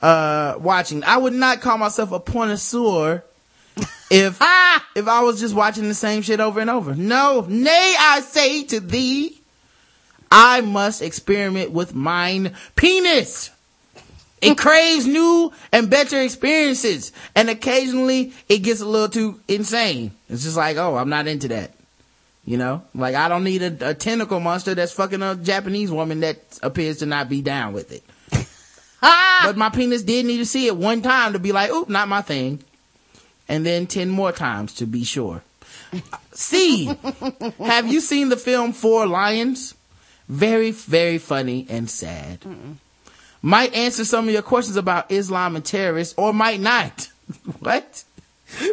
uh, 0.00 0.56
watching. 0.60 1.02
I 1.04 1.16
would 1.16 1.32
not 1.32 1.60
call 1.60 1.78
myself 1.78 2.12
a 2.12 2.20
connoisseur 2.20 3.24
if, 4.10 4.38
if 4.94 5.08
I 5.08 5.22
was 5.22 5.40
just 5.40 5.54
watching 5.54 5.88
the 5.88 5.94
same 5.94 6.22
shit 6.22 6.40
over 6.40 6.60
and 6.60 6.70
over. 6.70 6.94
No, 6.94 7.44
nay, 7.48 7.94
I 7.98 8.20
say 8.20 8.64
to 8.64 8.80
thee, 8.80 9.40
I 10.30 10.60
must 10.60 11.02
experiment 11.02 11.70
with 11.70 11.94
mine 11.94 12.54
penis. 12.76 13.50
It 14.40 14.56
craves 14.56 15.06
new 15.06 15.52
and 15.72 15.90
better 15.90 16.20
experiences. 16.20 17.12
And 17.34 17.50
occasionally 17.50 18.32
it 18.48 18.58
gets 18.58 18.80
a 18.80 18.86
little 18.86 19.08
too 19.08 19.40
insane. 19.48 20.12
It's 20.28 20.44
just 20.44 20.56
like, 20.56 20.76
oh, 20.76 20.96
I'm 20.96 21.08
not 21.08 21.26
into 21.26 21.48
that. 21.48 21.72
You 22.44 22.56
know, 22.56 22.82
like 22.94 23.14
I 23.14 23.28
don't 23.28 23.44
need 23.44 23.62
a, 23.62 23.90
a 23.90 23.94
tentacle 23.94 24.40
monster 24.40 24.74
that's 24.74 24.92
fucking 24.92 25.22
a 25.22 25.34
Japanese 25.34 25.90
woman 25.90 26.20
that 26.20 26.38
appears 26.62 26.98
to 26.98 27.06
not 27.06 27.28
be 27.28 27.42
down 27.42 27.74
with 27.74 27.92
it. 27.92 28.02
but 29.44 29.56
my 29.56 29.68
penis 29.68 30.02
did 30.02 30.24
need 30.24 30.38
to 30.38 30.46
see 30.46 30.66
it 30.66 30.76
one 30.76 31.02
time 31.02 31.34
to 31.34 31.38
be 31.38 31.52
like, 31.52 31.70
oop, 31.70 31.88
not 31.90 32.08
my 32.08 32.22
thing. 32.22 32.62
And 33.48 33.66
then 33.66 33.86
10 33.86 34.08
more 34.08 34.32
times 34.32 34.74
to 34.76 34.86
be 34.86 35.04
sure. 35.04 35.42
C, 36.32 36.86
have 37.58 37.90
you 37.90 38.00
seen 38.00 38.28
the 38.28 38.36
film 38.36 38.72
Four 38.72 39.06
Lions? 39.06 39.74
Very, 40.28 40.70
very 40.70 41.18
funny 41.18 41.66
and 41.68 41.88
sad. 41.88 42.40
Might 43.42 43.74
answer 43.74 44.04
some 44.04 44.26
of 44.26 44.32
your 44.34 44.42
questions 44.42 44.76
about 44.76 45.10
Islam 45.12 45.56
and 45.56 45.64
terrorists 45.64 46.14
or 46.16 46.32
might 46.32 46.60
not. 46.60 47.08
what? 47.60 48.04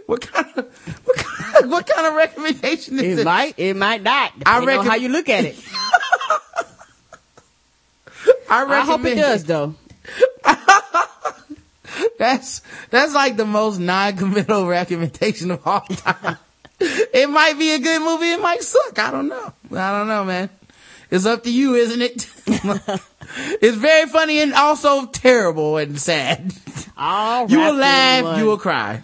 What 0.05 0.21
kind 0.21 0.47
of, 0.57 0.65
what 1.05 1.17
kind 1.17 1.63
of, 1.65 1.69
what 1.69 1.85
kind 1.87 2.07
of 2.07 2.13
recommendation 2.13 2.95
is 2.97 3.03
It 3.03 3.15
this? 3.17 3.25
might, 3.25 3.55
it 3.57 3.75
might 3.75 4.01
not. 4.01 4.31
I 4.45 4.63
reckon- 4.63 4.85
how 4.85 4.95
you 4.95 5.09
look 5.09 5.27
at 5.29 5.43
it. 5.45 5.57
I, 8.49 8.63
I 8.63 8.81
hope 8.81 9.03
it 9.05 9.15
does 9.15 9.43
though. 9.43 9.75
That's 12.17 12.61
that's 12.89 13.13
like 13.13 13.37
the 13.37 13.45
most 13.45 13.79
non-committal 13.79 14.67
recommendation 14.67 15.51
of 15.51 15.65
all 15.65 15.81
time. 15.81 16.37
it 16.79 17.29
might 17.29 17.57
be 17.57 17.73
a 17.73 17.79
good 17.79 18.01
movie. 18.01 18.31
It 18.31 18.41
might 18.41 18.61
suck. 18.63 18.97
I 18.99 19.11
don't 19.11 19.27
know. 19.27 19.53
I 19.71 19.91
don't 19.97 20.07
know, 20.07 20.25
man. 20.25 20.49
It's 21.11 21.25
up 21.25 21.43
to 21.43 21.51
you, 21.51 21.75
isn't 21.75 22.01
it? 22.01 22.27
it's 23.61 23.77
very 23.77 24.07
funny 24.09 24.39
and 24.41 24.53
also 24.53 25.05
terrible 25.07 25.77
and 25.77 25.99
sad. 25.99 26.53
All 26.97 27.49
You 27.49 27.59
will 27.59 27.73
laugh. 27.75 28.23
one. 28.23 28.39
You 28.39 28.45
will 28.45 28.57
cry. 28.57 29.03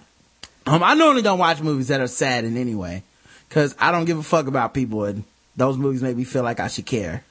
Um, 0.65 0.83
I 0.83 0.93
normally 0.93 1.21
don't 1.21 1.39
watch 1.39 1.59
movies 1.61 1.87
that 1.89 1.99
are 2.01 2.07
sad 2.07 2.45
in 2.45 2.55
any 2.57 2.75
way 2.75 3.03
because 3.49 3.75
I 3.79 3.91
don't 3.91 4.05
give 4.05 4.17
a 4.17 4.23
fuck 4.23 4.47
about 4.47 4.73
people 4.73 5.05
and 5.05 5.23
those 5.57 5.77
movies 5.77 6.01
make 6.01 6.15
me 6.15 6.23
feel 6.23 6.43
like 6.43 6.59
I 6.59 6.67
should 6.67 6.85
care. 6.85 7.23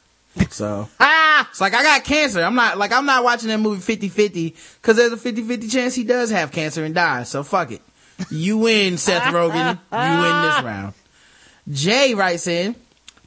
So. 0.51 0.88
Ah! 1.01 1.49
It's 1.51 1.61
like 1.61 1.72
I 1.72 1.82
got 1.82 2.05
cancer. 2.05 2.43
I'm 2.43 2.55
not 2.55 2.76
like 2.76 2.93
I'm 2.93 3.07
not 3.07 3.24
watching 3.24 3.49
that 3.49 3.59
movie 3.59 3.97
50-50 3.97 4.55
because 4.82 4.97
there's 4.99 5.12
a 5.12 5.16
50-50 5.16 5.70
chance 5.72 5.95
he 5.95 6.05
does 6.05 6.30
have 6.30 6.53
cancer 6.53 6.84
and 6.84 6.95
die. 6.95 7.22
So 7.22 7.43
fuck 7.43 7.72
it. 7.72 7.80
You 8.30 8.59
win, 8.59 8.99
Seth 8.99 9.22
Rogen. 9.22 9.78
You 9.91 10.22
win 10.22 10.43
this 10.43 10.62
round. 10.62 10.95
Jay 11.70 12.14
writes 12.14 12.47
in, 12.47 12.74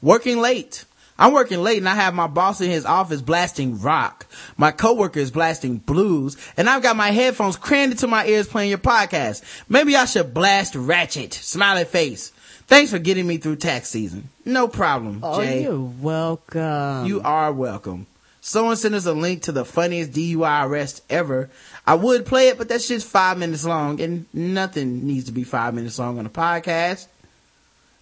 working 0.00 0.38
late. 0.38 0.84
I'm 1.18 1.32
working 1.32 1.62
late 1.62 1.78
and 1.78 1.88
I 1.88 1.94
have 1.94 2.12
my 2.14 2.26
boss 2.26 2.60
in 2.60 2.70
his 2.70 2.84
office 2.84 3.20
blasting 3.22 3.80
rock. 3.80 4.26
My 4.56 4.72
coworker 4.72 5.20
is 5.20 5.30
blasting 5.30 5.76
blues 5.76 6.36
and 6.56 6.68
I've 6.68 6.82
got 6.82 6.96
my 6.96 7.10
headphones 7.10 7.56
crammed 7.56 7.92
into 7.92 8.06
my 8.08 8.26
ears 8.26 8.48
playing 8.48 8.70
your 8.70 8.78
podcast. 8.78 9.42
Maybe 9.68 9.94
I 9.96 10.06
should 10.06 10.34
blast 10.34 10.74
ratchet. 10.74 11.32
Smiley 11.34 11.84
face. 11.84 12.30
Thanks 12.66 12.90
for 12.90 12.98
getting 12.98 13.26
me 13.26 13.36
through 13.36 13.56
tax 13.56 13.88
season. 13.90 14.30
No 14.44 14.66
problem, 14.68 15.20
Oh, 15.22 15.40
Jay. 15.40 15.62
you're 15.62 15.78
welcome. 15.78 17.06
You 17.06 17.20
are 17.22 17.52
welcome. 17.52 18.06
Someone 18.40 18.76
sent 18.76 18.94
us 18.94 19.06
a 19.06 19.12
link 19.12 19.42
to 19.42 19.52
the 19.52 19.64
funniest 19.64 20.12
DUI 20.12 20.64
arrest 20.66 21.02
ever. 21.08 21.48
I 21.86 21.94
would 21.94 22.26
play 22.26 22.48
it, 22.48 22.58
but 22.58 22.68
that 22.70 22.82
shit's 22.82 23.04
five 23.04 23.38
minutes 23.38 23.64
long, 23.64 24.00
and 24.00 24.26
nothing 24.34 25.06
needs 25.06 25.26
to 25.26 25.32
be 25.32 25.44
five 25.44 25.74
minutes 25.74 25.98
long 25.98 26.18
on 26.18 26.26
a 26.26 26.30
podcast. 26.30 27.06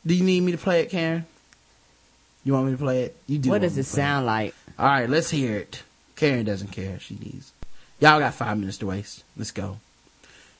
Do 0.07 0.15
you 0.15 0.25
need 0.25 0.41
me 0.43 0.53
to 0.53 0.59
play 0.59 0.81
it, 0.81 0.91
Karen? 0.91 1.27
You 2.45 2.55
want 2.55 2.67
me 2.67 2.73
to 2.73 2.79
play 2.79 3.03
it? 3.05 3.17
You 3.27 3.39
do. 3.39 3.51
what 3.51 3.55
want 3.55 3.63
does 3.63 3.77
me 3.77 3.81
it 3.81 3.85
to 3.85 3.91
play 3.91 4.03
sound 4.03 4.27
like? 4.27 4.55
All 4.79 4.87
right, 4.87 5.09
let's 5.09 5.31
hear 5.31 5.57
it. 5.57 5.83
Karen 6.17 6.45
doesn't 6.45 6.73
care. 6.73 6.99
She 6.99 7.15
needs. 7.15 7.53
Y'all 8.01 8.19
got 8.19 8.35
five 8.35 8.59
minutes 8.59 8.79
to 8.79 8.87
waste. 8.87 9.25
Let's 9.37 9.53
go. 9.53 9.79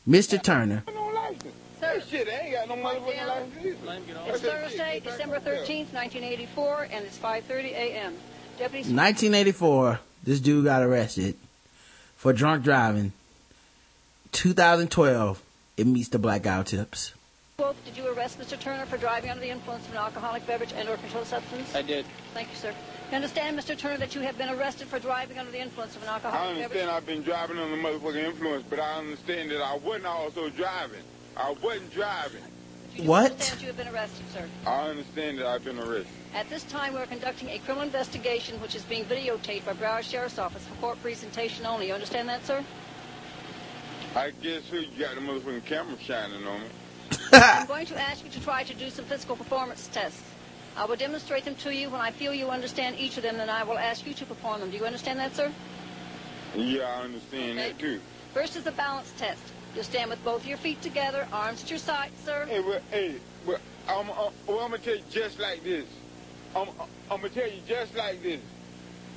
Mr. 0.09 0.43
Turner. 0.43 0.85
That 1.81 2.09
shit 2.09 2.29
ain't 2.29 2.53
got 2.53 2.69
no 2.69 2.77
motherfucking 2.77 3.27
license 3.27 3.57
either. 3.61 4.21
It's 4.29 4.41
Thursday, 4.41 5.01
December 5.05 5.41
13th, 5.41 5.93
1984, 5.93 6.89
and 6.93 7.05
it's 7.05 7.19
5.30 7.19 7.65
a.m. 7.73 8.15
Deputy 8.59 8.95
1984, 8.95 10.01
this 10.23 10.41
dude 10.41 10.65
got 10.65 10.83
arrested 10.83 11.35
for 12.17 12.33
drunk 12.33 12.63
driving. 12.63 13.13
2012, 14.31 15.43
it 15.77 15.87
meets 15.87 16.09
the 16.09 16.19
blackout 16.19 16.67
tips. 16.67 17.15
Wolf, 17.59 17.77
did 17.85 17.97
you 17.99 18.09
arrest 18.09 18.39
Mr. 18.41 18.59
Turner 18.59 18.87
for 18.87 18.97
driving 18.97 19.31
under 19.31 19.43
the 19.43 19.51
influence 19.51 19.85
of 19.87 19.93
an 19.93 19.99
alcoholic 19.99 20.47
beverage 20.47 20.73
and 20.75 20.89
or 20.89 20.97
controlled 20.97 21.27
substance? 21.27 21.75
I 21.75 21.83
did. 21.83 22.07
Thank 22.33 22.49
you, 22.51 22.57
sir. 22.57 22.75
You 23.11 23.17
understand, 23.17 23.59
Mr. 23.59 23.77
Turner, 23.77 23.99
that 23.99 24.15
you 24.15 24.23
have 24.23 24.39
been 24.39 24.49
arrested 24.49 24.89
for 24.89 24.99
driving 24.99 25.39
under 25.39 25.53
the 25.53 25.61
influence 25.61 25.95
of 25.95 26.03
an 26.03 26.09
alcoholic 26.09 26.33
beverage? 26.57 26.57
I 26.57 26.65
understand 26.65 26.89
beverage? 26.89 26.97
I've 26.97 27.07
been 27.07 27.23
driving 27.23 27.59
under 27.59 27.77
the 27.77 27.83
motherfucking 27.83 28.25
influence, 28.25 28.65
but 28.71 28.81
I 28.81 28.99
understand 28.99 29.51
that 29.51 29.61
I 29.63 29.77
wasn't 29.77 30.07
also 30.07 30.49
driving. 30.49 31.03
I 31.37 31.55
wasn't 31.63 31.93
driving. 31.93 32.43
You 32.97 33.03
do 33.03 33.09
What? 33.09 33.33
understand 33.33 33.61
you 33.61 33.67
have 33.69 33.77
been 33.77 33.89
arrested, 33.89 34.25
sir. 34.33 34.49
I 34.67 34.89
understand 34.89 35.39
that 35.39 35.47
I've 35.47 35.65
been 35.65 35.79
arrested. 35.79 36.07
At 36.35 36.49
this 36.49 36.65
time, 36.65 36.95
we're 36.95 37.05
conducting 37.07 37.51
a 37.51 37.59
criminal 37.59 37.85
investigation 37.85 38.59
which 38.63 38.75
is 38.75 38.83
being 38.85 39.05
videotaped 39.05 39.67
by 39.67 39.75
Broward 39.75 40.05
Sheriff's 40.05 40.39
Office 40.39 40.65
for 40.67 40.75
court 40.77 41.03
presentation 41.03 41.67
only. 41.67 41.89
You 41.89 41.95
understand 41.95 42.31
that, 42.31 42.45
sir? 42.47 42.65
I 44.17 44.31
guess 44.43 44.67
who 44.71 44.79
you 44.79 44.99
got 44.99 45.15
the 45.15 45.21
motherfucking 45.21 45.67
camera 45.67 45.99
shining 46.01 46.47
on 46.47 46.63
me. 46.63 46.67
I'm 47.33 47.67
going 47.75 47.87
to 47.87 48.01
ask 48.01 48.25
you 48.25 48.31
to 48.31 48.41
try 48.41 48.63
to 48.65 48.75
do 48.75 48.91
some 48.91 49.05
physical 49.05 49.37
performance 49.37 49.89
tests. 49.93 50.23
I 50.77 50.87
will 50.87 50.97
demonstrate 50.97 51.45
them 51.45 51.55
to 51.57 51.75
you. 51.75 51.91
When 51.91 52.01
I 52.01 52.11
feel 52.11 52.33
you 52.33 52.49
understand 52.49 52.97
each 52.99 53.17
of 53.17 53.23
them, 53.23 53.37
then 53.37 53.51
I 53.51 53.63
will 53.63 53.79
ask 53.79 54.07
you 54.07 54.15
to 54.15 54.25
perform 54.25 54.61
them. 54.61 54.71
Do 54.71 54.77
you 54.77 54.87
understand 54.87 55.19
that, 55.19 55.35
sir? 55.35 55.53
Yeah, 56.57 56.85
I 56.85 57.03
understand 57.03 57.59
that 57.59 57.79
too. 57.79 58.01
First 58.33 58.57
is 58.57 58.65
the 58.65 58.73
balance 58.73 59.13
test. 59.19 59.43
You'll 59.75 59.85
stand 59.85 60.11
with 60.11 60.23
both 60.25 60.47
your 60.47 60.59
feet 60.59 60.81
together, 60.83 61.27
arms 61.33 61.63
at 61.63 61.71
your 61.71 61.79
sides, 61.79 62.13
sir. 62.25 62.47
Hey, 62.47 62.61
well, 62.61 62.81
hey, 62.91 63.15
well, 63.47 63.59
I'm, 63.89 64.11
uh, 64.11 64.31
well, 64.47 64.61
I'm 64.61 64.71
gonna 64.71 64.79
tell 64.79 64.97
you 64.97 65.03
just 65.11 65.39
like 65.39 65.65
this. 65.65 65.87
I'm, 66.55 66.69
I'm 67.11 67.21
gonna 67.21 67.31
tell 67.31 67.49
you 67.49 67.61
just 67.67 67.95
like 67.95 68.23
this. 68.23 68.41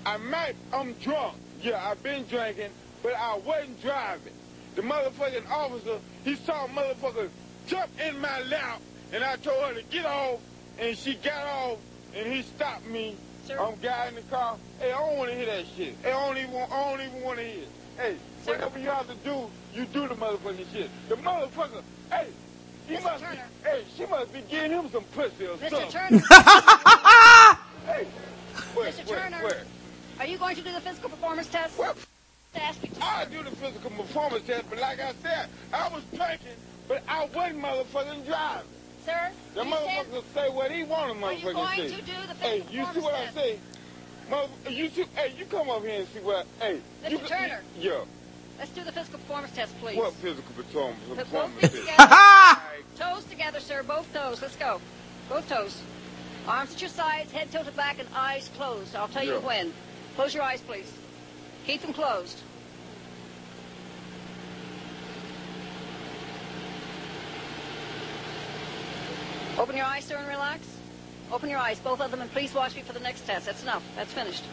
I 0.06 0.18
might, 0.18 0.56
I'm 0.72 0.94
drunk. 0.94 1.36
Yeah, 1.62 1.86
I've 1.86 2.02
been 2.04 2.26
drinking, 2.26 2.72
but 3.04 3.14
I 3.16 3.38
wasn't 3.38 3.82
driving. 3.82 4.34
The 4.76 4.82
motherfucking 4.82 5.50
officer, 5.50 6.00
he 6.24 6.36
saw 6.36 6.66
a 6.66 6.70
motherfucker 6.70 7.30
jumped 7.68 8.00
in 8.00 8.20
my 8.20 8.42
lap, 8.44 8.82
and 9.14 9.24
I 9.24 9.36
told 9.38 9.64
her 9.66 9.74
to 9.74 9.84
get 9.84 10.06
off, 10.06 10.40
and 10.80 10.98
she 10.98 11.16
got 11.16 11.46
off, 11.46 11.78
and 12.16 12.32
he 12.32 12.42
stopped 12.42 12.86
me. 12.88 13.16
I'm 13.60 13.76
guiding 13.80 14.16
the 14.16 14.22
car. 14.24 14.58
Hey, 14.80 14.92
I 14.92 14.98
don't 14.98 15.18
want 15.18 15.30
to 15.30 15.36
hear 15.38 15.46
that 15.46 15.66
shit. 15.78 15.96
Hey, 16.02 16.12
I 16.12 16.26
don't 16.26 16.38
even, 16.38 16.52
want- 16.52 16.72
I 16.72 16.90
don't 16.92 17.02
even 17.08 17.22
want 17.22 17.38
to 17.38 17.46
hear. 17.46 17.62
it. 17.64 17.70
Hey, 17.98 18.16
whatever 18.44 18.80
you 18.80 18.90
have 18.90 19.08
to 19.08 19.16
do, 19.24 19.48
you 19.74 19.86
do 19.86 20.08
the 20.08 20.16
motherfucking 20.16 20.66
shit. 20.74 20.90
The 21.10 21.16
motherfucker, 21.18 21.84
hey, 22.12 22.28
he 22.88 22.96
must 22.96 23.24
be, 23.24 23.38
hey, 23.64 23.84
she 23.96 24.06
must 24.08 24.34
be 24.34 24.42
getting 24.50 24.72
him 24.72 24.90
some 24.90 25.04
pussy 25.14 25.46
or 25.46 25.58
Mr. 25.58 25.70
something. 25.70 25.92
Turner. 25.92 26.20
hey, 27.86 28.08
where, 28.74 28.92
Mr. 28.92 29.08
where, 29.10 29.20
Turner. 29.20 29.44
where? 29.44 29.64
Are 30.20 30.26
you 30.26 30.38
going 30.38 30.56
to 30.56 30.62
do 30.64 30.74
the 30.74 30.82
physical 30.82 31.10
performance 31.10 31.48
test? 31.48 31.78
Well. 31.78 31.96
I 33.02 33.26
do 33.26 33.44
the 33.44 33.52
physical 33.52 33.90
performance 33.92 34.46
test, 34.48 34.66
but 34.70 34.80
like 34.80 35.00
I 35.00 35.14
said, 35.22 35.50
I 35.74 35.90
was 35.90 36.04
punking, 36.16 36.40
but 36.88 37.04
I 37.08 37.26
wasn't 37.34 37.62
motherfucking 37.62 38.26
driving. 38.26 38.68
Sir, 39.06 39.30
The 39.54 39.64
you 39.64 39.72
motherfucker 39.72 40.24
say 40.34 40.50
what 40.50 40.72
he 40.72 40.84
want 40.84 41.18
to 41.20 41.26
Are 41.26 41.34
you 41.34 41.54
going 41.54 41.78
say. 41.78 41.90
to 41.90 42.02
do 42.02 42.12
the 42.28 42.34
Hey, 42.36 42.64
you 42.72 42.86
see 42.94 43.00
what 43.00 43.14
I 43.14 43.30
say? 43.32 43.60
Mother, 44.30 44.50
you 44.70 44.90
see, 44.90 45.06
hey, 45.16 45.34
you 45.38 45.46
come 45.46 45.70
up 45.70 45.84
here 45.84 46.00
and 46.00 46.08
see 46.08 46.20
what, 46.20 46.48
hey. 46.60 46.80
Mr. 47.04 47.12
You, 47.12 47.18
Turner. 47.20 47.62
Yeah. 47.80 48.00
Let's 48.58 48.72
do 48.72 48.84
the 48.84 48.92
physical 48.92 49.20
performance 49.20 49.54
test, 49.56 49.78
please. 49.80 49.98
What 49.98 50.14
physical 50.14 50.52
performance? 50.56 51.00
Put 51.08 51.18
performance 51.20 51.54
feet 51.62 51.74
is- 51.74 51.80
together. 51.82 52.16
toes 52.98 53.26
together, 53.26 53.60
sir. 53.60 53.84
Both 53.84 54.12
toes. 54.14 54.42
Let's 54.42 54.56
go. 54.56 54.82
Both 55.30 55.48
toes. 55.50 55.80
Arms 56.48 56.74
at 56.74 56.82
your 56.82 56.90
sides, 56.90 57.32
head 57.32 57.52
tilted 57.52 57.76
back, 57.76 58.00
and 58.00 58.08
eyes 58.16 58.50
closed. 58.56 58.96
I'll 58.96 59.08
tell 59.08 59.24
you 59.24 59.40
when. 59.42 59.74
Close 60.16 60.34
your 60.34 60.44
eyes, 60.44 60.62
please. 60.62 60.92
Keep 61.68 61.82
them 61.82 61.94
closed. 61.94 62.40
Open 69.58 69.76
your 69.78 69.86
eyes, 69.86 70.04
sir, 70.04 70.18
and 70.18 70.28
relax. 70.28 70.68
Open 71.32 71.50
your 71.50 71.60
eyes, 71.60 71.80
both 71.80 72.02
of 72.02 72.12
them, 72.12 72.22
and 72.22 72.32
please 72.32 72.54
watch 72.54 72.76
me 72.76 72.82
for 72.82 72.94
the 72.94 73.00
next 73.00 73.26
test. 73.26 73.46
That's 73.46 73.64
enough. 73.64 73.84
That's 73.96 74.12
finished. 74.12 74.44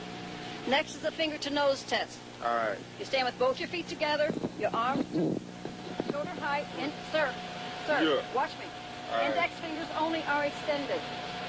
Next 0.68 0.94
is 0.94 1.00
the 1.00 1.10
finger 1.10 1.38
to 1.38 1.50
nose 1.50 1.82
test. 1.82 2.18
All 2.44 2.54
right. 2.54 2.78
You 2.98 3.04
stand 3.04 3.26
with 3.26 3.38
both 3.38 3.58
your 3.58 3.68
feet 3.68 3.88
together, 3.88 4.32
your 4.60 4.70
arms 4.72 5.04
shoulder 5.12 6.30
height, 6.40 6.66
and 6.78 6.92
sir, 7.10 7.28
sir, 7.86 8.00
Yeah. 8.00 8.34
watch 8.34 8.50
me. 8.60 8.66
All 9.12 9.18
right. 9.18 9.28
Index 9.28 9.54
fingers 9.60 9.88
only 9.98 10.22
are 10.24 10.44
extended. 10.44 11.00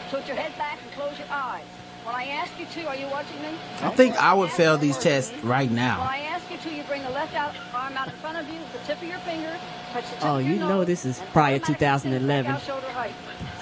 Tilt 0.09 0.27
your 0.27 0.35
head 0.35 0.57
back 0.57 0.79
and 0.81 0.91
close 0.93 1.17
your 1.17 1.27
eyes. 1.31 1.65
When 2.05 2.15
I 2.15 2.25
ask 2.25 2.51
you 2.59 2.65
to, 2.65 2.87
are 2.89 2.95
you 2.95 3.07
watching 3.07 3.41
me? 3.41 3.49
I 3.81 3.89
think 3.89 4.15
I 4.15 4.33
would 4.33 4.49
fail 4.51 4.77
these 4.77 4.97
tests 4.97 5.33
right 5.43 5.71
now. 5.71 5.99
When 5.99 6.07
now. 6.07 6.11
I 6.11 6.17
ask 6.19 6.51
you 6.51 6.57
to, 6.57 6.69
you 6.75 6.83
bring 6.83 7.01
the 7.03 7.09
left 7.11 7.33
out, 7.33 7.53
arm 7.73 7.93
out 7.93 8.07
in 8.07 8.13
front 8.15 8.37
of 8.37 8.47
you, 8.49 8.59
the 8.73 8.79
tip 8.79 8.97
of 9.01 9.07
your 9.07 9.19
finger, 9.19 9.55
touch 9.93 10.03
the 10.09 10.15
tip 10.15 10.25
Oh, 10.25 10.35
of 10.37 10.41
your 10.43 10.53
you 10.53 10.59
know 10.59 10.83
this 10.83 11.05
is 11.05 11.19
and 11.19 11.27
prior 11.29 11.55
automatically 11.55 11.75
2011. 11.75 12.51
out 12.51 12.61
shoulder 12.61 12.87
height. 12.87 13.13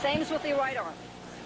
Same 0.02 0.22
as 0.22 0.32
with 0.32 0.42
the 0.44 0.54
right 0.54 0.76
arm. 0.78 0.94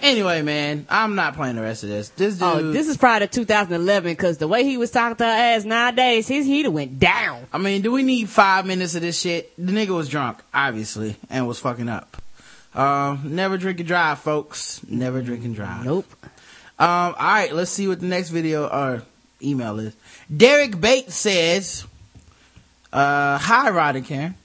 Anyway, 0.02 0.42
man, 0.42 0.86
I'm 0.90 1.16
not 1.16 1.36
playing 1.36 1.56
the 1.56 1.62
rest 1.62 1.84
of 1.84 1.90
this. 1.90 2.10
This 2.10 2.36
dude. 2.36 2.44
Oh, 2.44 2.72
this 2.72 2.88
is 2.88 2.98
prior 2.98 3.22
to 3.22 3.28
2011 3.28 4.12
because 4.12 4.38
the 4.38 4.48
way 4.48 4.64
he 4.64 4.78
was 4.78 4.92
talking 4.92 5.16
to 5.18 5.24
her 5.24 5.30
ass 5.30 5.66
nowadays, 5.66 6.28
his 6.28 6.46
heater 6.46 6.70
went 6.70 7.00
down. 7.00 7.48
I 7.52 7.58
mean, 7.58 7.82
do 7.82 7.92
we 7.92 8.04
need 8.04 8.30
five 8.30 8.66
minutes 8.66 8.96
of 8.96 9.02
this 9.02 9.20
shit? 9.20 9.54
The 9.58 9.72
nigga 9.72 9.96
was 9.96 10.08
drunk, 10.10 10.40
obviously, 10.54 11.16
and 11.30 11.48
was 11.48 11.60
fucking 11.60 11.90
up. 11.90 12.18
Um, 12.74 13.22
never 13.36 13.58
drink 13.58 13.80
and 13.80 13.88
drive, 13.88 14.20
folks. 14.20 14.82
Never 14.88 15.22
drink 15.22 15.46
and 15.46 15.56
drive. 15.56 15.86
Nope. 15.86 16.06
Um, 16.78 16.88
alright, 16.88 17.54
let's 17.54 17.72
see 17.72 17.88
what 17.88 18.00
the 18.02 18.06
next 18.06 18.30
video 18.30 18.68
or 18.68 19.04
email 19.42 19.80
is. 19.80 19.96
Derek 20.36 20.80
Bates 20.80 21.16
says, 21.16 21.86
uh, 22.92 23.38
hi 23.38 23.70
Rod 23.70 23.96
and 23.96 24.06
Karen. 24.06 24.36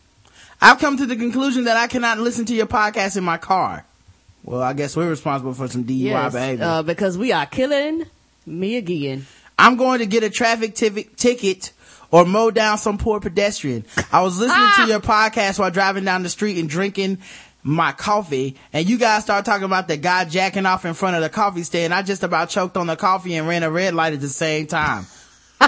I've 0.61 0.78
come 0.78 0.97
to 0.99 1.07
the 1.07 1.16
conclusion 1.16 1.64
that 1.64 1.76
I 1.76 1.87
cannot 1.87 2.18
listen 2.18 2.45
to 2.47 2.55
your 2.55 2.66
podcast 2.66 3.16
in 3.16 3.24
my 3.24 3.39
car. 3.39 3.85
Well, 4.45 4.62
I 4.62 4.72
guess 4.74 4.97
we're 4.97 5.09
responsible 5.09 5.55
for 5.55 5.68
some 5.68 5.85
DUI 5.85 5.99
Yes, 6.01 6.33
behavior. 6.33 6.64
uh, 6.64 6.83
because 6.83 7.16
we 7.18 7.33
are 7.33 7.47
killing 7.47 8.05
me 8.47 8.76
again. 8.76 9.26
I'm 9.59 9.76
going 9.76 9.99
to 9.99 10.07
get 10.07 10.22
a 10.22 10.31
traffic 10.31 10.74
tiv- 10.74 11.16
ticket 11.16 11.72
or 12.11 12.24
mow 12.24 12.51
down 12.51 12.78
some 12.78 12.97
poor 12.99 13.20
pedestrian. 13.20 13.85
I 14.12 14.22
was 14.22 14.39
listening 14.39 14.57
Ah! 14.59 14.83
to 14.85 14.91
your 14.91 15.01
podcast 15.01 15.59
while 15.59 15.70
driving 15.70 16.05
down 16.05 16.22
the 16.22 16.28
street 16.31 16.59
and 16.59 16.68
drinking 16.68 17.18
my 17.63 17.93
coffee 17.93 18.57
and 18.73 18.89
you 18.89 18.99
guys 18.99 19.23
start 19.23 19.45
talking 19.45 19.65
about 19.65 19.89
the 19.89 19.97
guy 19.97 20.25
jacking 20.25 20.67
off 20.67 20.85
in 20.85 20.95
front 20.95 21.17
of 21.17 21.23
the 21.23 21.29
coffee 21.29 21.63
stand. 21.63 21.93
I 21.93 22.03
just 22.03 22.23
about 22.23 22.49
choked 22.49 22.77
on 22.77 22.87
the 22.87 22.97
coffee 22.97 23.35
and 23.35 23.47
ran 23.47 23.63
a 23.63 23.71
red 23.71 23.95
light 23.95 24.15
at 24.15 24.21
the 24.21 24.29
same 24.29 24.67
time. 24.67 25.07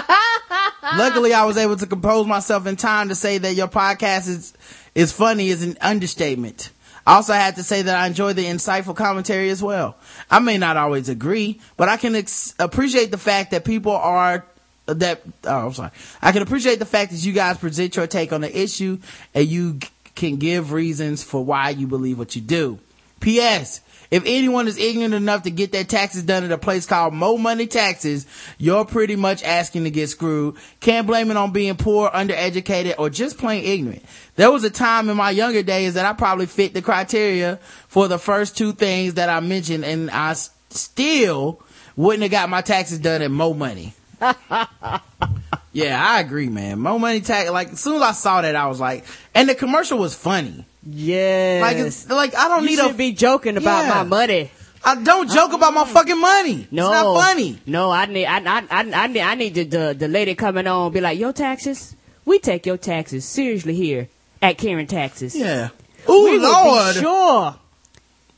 Luckily, 0.95 1.33
I 1.33 1.45
was 1.45 1.57
able 1.57 1.77
to 1.77 1.85
compose 1.85 2.25
myself 2.25 2.67
in 2.67 2.75
time 2.75 3.09
to 3.09 3.15
say 3.15 3.37
that 3.37 3.53
your 3.53 3.67
podcast 3.67 4.27
is, 4.27 4.53
is 4.95 5.11
funny 5.11 5.49
is 5.49 5.63
an 5.63 5.77
understatement. 5.81 6.71
I 7.05 7.15
also 7.15 7.33
had 7.33 7.55
to 7.57 7.63
say 7.63 7.81
that 7.81 7.95
I 7.95 8.07
enjoy 8.07 8.33
the 8.33 8.45
insightful 8.45 8.95
commentary 8.95 9.49
as 9.49 9.61
well. 9.61 9.97
I 10.31 10.39
may 10.39 10.57
not 10.57 10.77
always 10.77 11.09
agree, 11.09 11.59
but 11.77 11.89
I 11.89 11.97
can 11.97 12.15
ex- 12.15 12.55
appreciate 12.59 13.11
the 13.11 13.17
fact 13.17 13.51
that 13.51 13.65
people 13.65 13.91
are 13.91 14.45
that 14.85 15.21
oh 15.45 15.67
I'm 15.67 15.73
sorry. 15.73 15.91
I 16.21 16.31
can 16.31 16.41
appreciate 16.41 16.79
the 16.79 16.85
fact 16.85 17.11
that 17.11 17.17
you 17.23 17.33
guys 17.33 17.57
present 17.57 17.95
your 17.95 18.07
take 18.07 18.33
on 18.33 18.41
the 18.41 18.57
issue 18.57 18.99
and 19.33 19.47
you 19.47 19.79
can 20.15 20.37
give 20.37 20.71
reasons 20.71 21.23
for 21.23 21.43
why 21.43 21.69
you 21.69 21.87
believe 21.87 22.17
what 22.17 22.35
you 22.35 22.41
do. 22.41 22.79
P.S. 23.19 23.81
If 24.11 24.23
anyone 24.27 24.67
is 24.67 24.77
ignorant 24.77 25.15
enough 25.15 25.41
to 25.43 25.49
get 25.49 25.71
their 25.71 25.83
taxes 25.85 26.21
done 26.21 26.43
at 26.43 26.51
a 26.51 26.57
place 26.57 26.85
called 26.85 27.15
Mo 27.15 27.37
Money 27.37 27.65
Taxes, 27.65 28.27
you're 28.59 28.85
pretty 28.85 29.15
much 29.15 29.41
asking 29.41 29.85
to 29.85 29.89
get 29.89 30.07
screwed. 30.09 30.55
Can't 30.81 31.07
blame 31.07 31.31
it 31.31 31.37
on 31.37 31.51
being 31.51 31.75
poor, 31.77 32.09
undereducated, 32.11 32.95
or 32.99 33.09
just 33.09 33.39
plain 33.39 33.63
ignorant. 33.63 34.05
There 34.35 34.51
was 34.51 34.63
a 34.63 34.69
time 34.69 35.09
in 35.09 35.17
my 35.17 35.31
younger 35.31 35.63
days 35.63 35.95
that 35.95 36.05
I 36.05 36.13
probably 36.13 36.45
fit 36.45 36.75
the 36.75 36.81
criteria 36.83 37.57
for 37.87 38.07
the 38.07 38.19
first 38.19 38.55
two 38.55 38.73
things 38.73 39.15
that 39.15 39.29
I 39.29 39.39
mentioned 39.39 39.83
and 39.83 40.11
I 40.11 40.33
still 40.69 41.59
wouldn't 41.95 42.21
have 42.23 42.31
got 42.31 42.49
my 42.49 42.61
taxes 42.61 42.99
done 42.99 43.23
at 43.23 43.31
Mo 43.31 43.53
Money. 43.55 43.93
yeah, 45.73 46.01
I 46.01 46.19
agree, 46.21 46.47
man. 46.49 46.79
Mo 46.79 46.97
Money 46.99 47.21
Tax, 47.21 47.49
like, 47.49 47.73
as 47.73 47.79
soon 47.79 47.95
as 47.97 48.01
I 48.01 48.11
saw 48.13 48.41
that, 48.41 48.55
I 48.55 48.67
was 48.67 48.79
like, 48.79 49.05
and 49.35 49.49
the 49.49 49.55
commercial 49.55 49.97
was 49.97 50.15
funny. 50.15 50.65
Yeah. 50.85 51.59
Like, 51.61 51.77
it's, 51.77 52.09
like, 52.09 52.35
I 52.35 52.47
don't 52.47 52.63
you 52.63 52.69
need 52.77 52.87
to 52.87 52.93
be 52.93 53.11
joking 53.13 53.57
about 53.57 53.83
Yeah. 53.85 53.89
my 53.95 54.03
money. 54.03 54.51
I 54.85 54.95
don't 55.01 55.31
joke 55.31 55.53
about 55.53 55.73
my 55.73 55.85
fucking 55.85 56.19
money. 56.19 56.67
No, 56.69 56.91
It's 56.91 57.03
not 57.03 57.15
funny. 57.21 57.59
No, 57.65 57.89
I 57.89 58.05
need, 58.05 58.25
I, 58.25 58.39
I, 58.39 58.67
I, 58.69 58.91
I 59.03 59.07
need, 59.07 59.21
I 59.21 59.35
need 59.35 59.53
the, 59.55 59.63
the, 59.63 59.95
the 59.97 60.07
lady 60.07 60.35
coming 60.35 60.67
on 60.67 60.91
be 60.91 60.99
like, 61.01 61.17
your 61.17 61.31
taxes, 61.33 61.95
we 62.25 62.37
take 62.39 62.65
your 62.65 62.77
taxes 62.77 63.23
seriously 63.25 63.73
here 63.75 64.09
at 64.41 64.57
Karen 64.57 64.85
Taxes. 64.87 65.35
Yeah. 65.35 65.69
we 66.07 66.13
Ooh, 66.13 66.23
will 66.39 66.41
Lord. 66.51 66.95
be 66.95 66.99
sure 67.01 67.55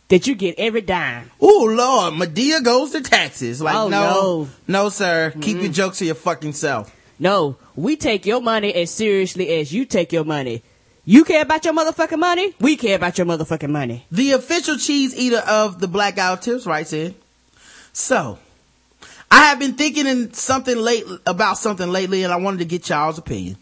that 0.10 0.28
you 0.28 0.36
get 0.36 0.54
every 0.60 0.82
dime. 0.82 1.32
Ooh, 1.42 1.76
Lord. 1.76 2.14
Madea 2.14 2.64
goes 2.64 2.92
to 2.92 3.02
taxes. 3.02 3.60
Like, 3.60 3.76
Oh, 3.76 3.88
no. 3.90 4.00
no. 4.00 4.50
No, 4.68 4.90
sir. 4.90 5.34
Keep 5.42 5.64
your 5.64 5.72
jokes 5.72 5.98
to 5.98 6.06
your 6.06 6.14
fucking 6.14 6.54
self. 6.54 6.95
No, 7.18 7.56
we 7.76 7.96
take 7.96 8.26
your 8.26 8.42
money 8.42 8.74
as 8.74 8.92
seriously 8.92 9.58
as 9.58 9.74
you 9.74 9.86
take 9.86 10.12
your 10.12 10.26
money. 10.26 10.64
You 11.06 11.24
care 11.24 11.44
about 11.44 11.64
your 11.64 11.74
motherfucking 11.74 12.20
money? 12.20 12.56
We 12.60 12.76
care 12.78 12.96
about 12.96 13.18
your 13.18 13.28
motherfucking 13.28 13.70
money. 13.70 14.06
The 14.12 14.32
official 14.32 14.78
cheese 14.78 15.16
eater 15.16 15.44
of 15.48 15.80
the 15.80 15.88
Blackout 15.88 16.42
Tips 16.42 16.66
writes 16.66 16.94
in. 16.94 17.14
So, 17.94 18.40
I 19.30 19.46
have 19.46 19.60
been 19.60 19.76
thinking 19.76 20.08
in 20.08 20.34
something 20.34 20.76
late 20.76 21.06
about 21.26 21.58
something 21.58 21.90
lately 21.90 22.24
and 22.24 22.34
I 22.34 22.38
wanted 22.38 22.60
to 22.60 22.66
get 22.66 22.90
y'all's 22.90 23.18
opinion. 23.18 23.58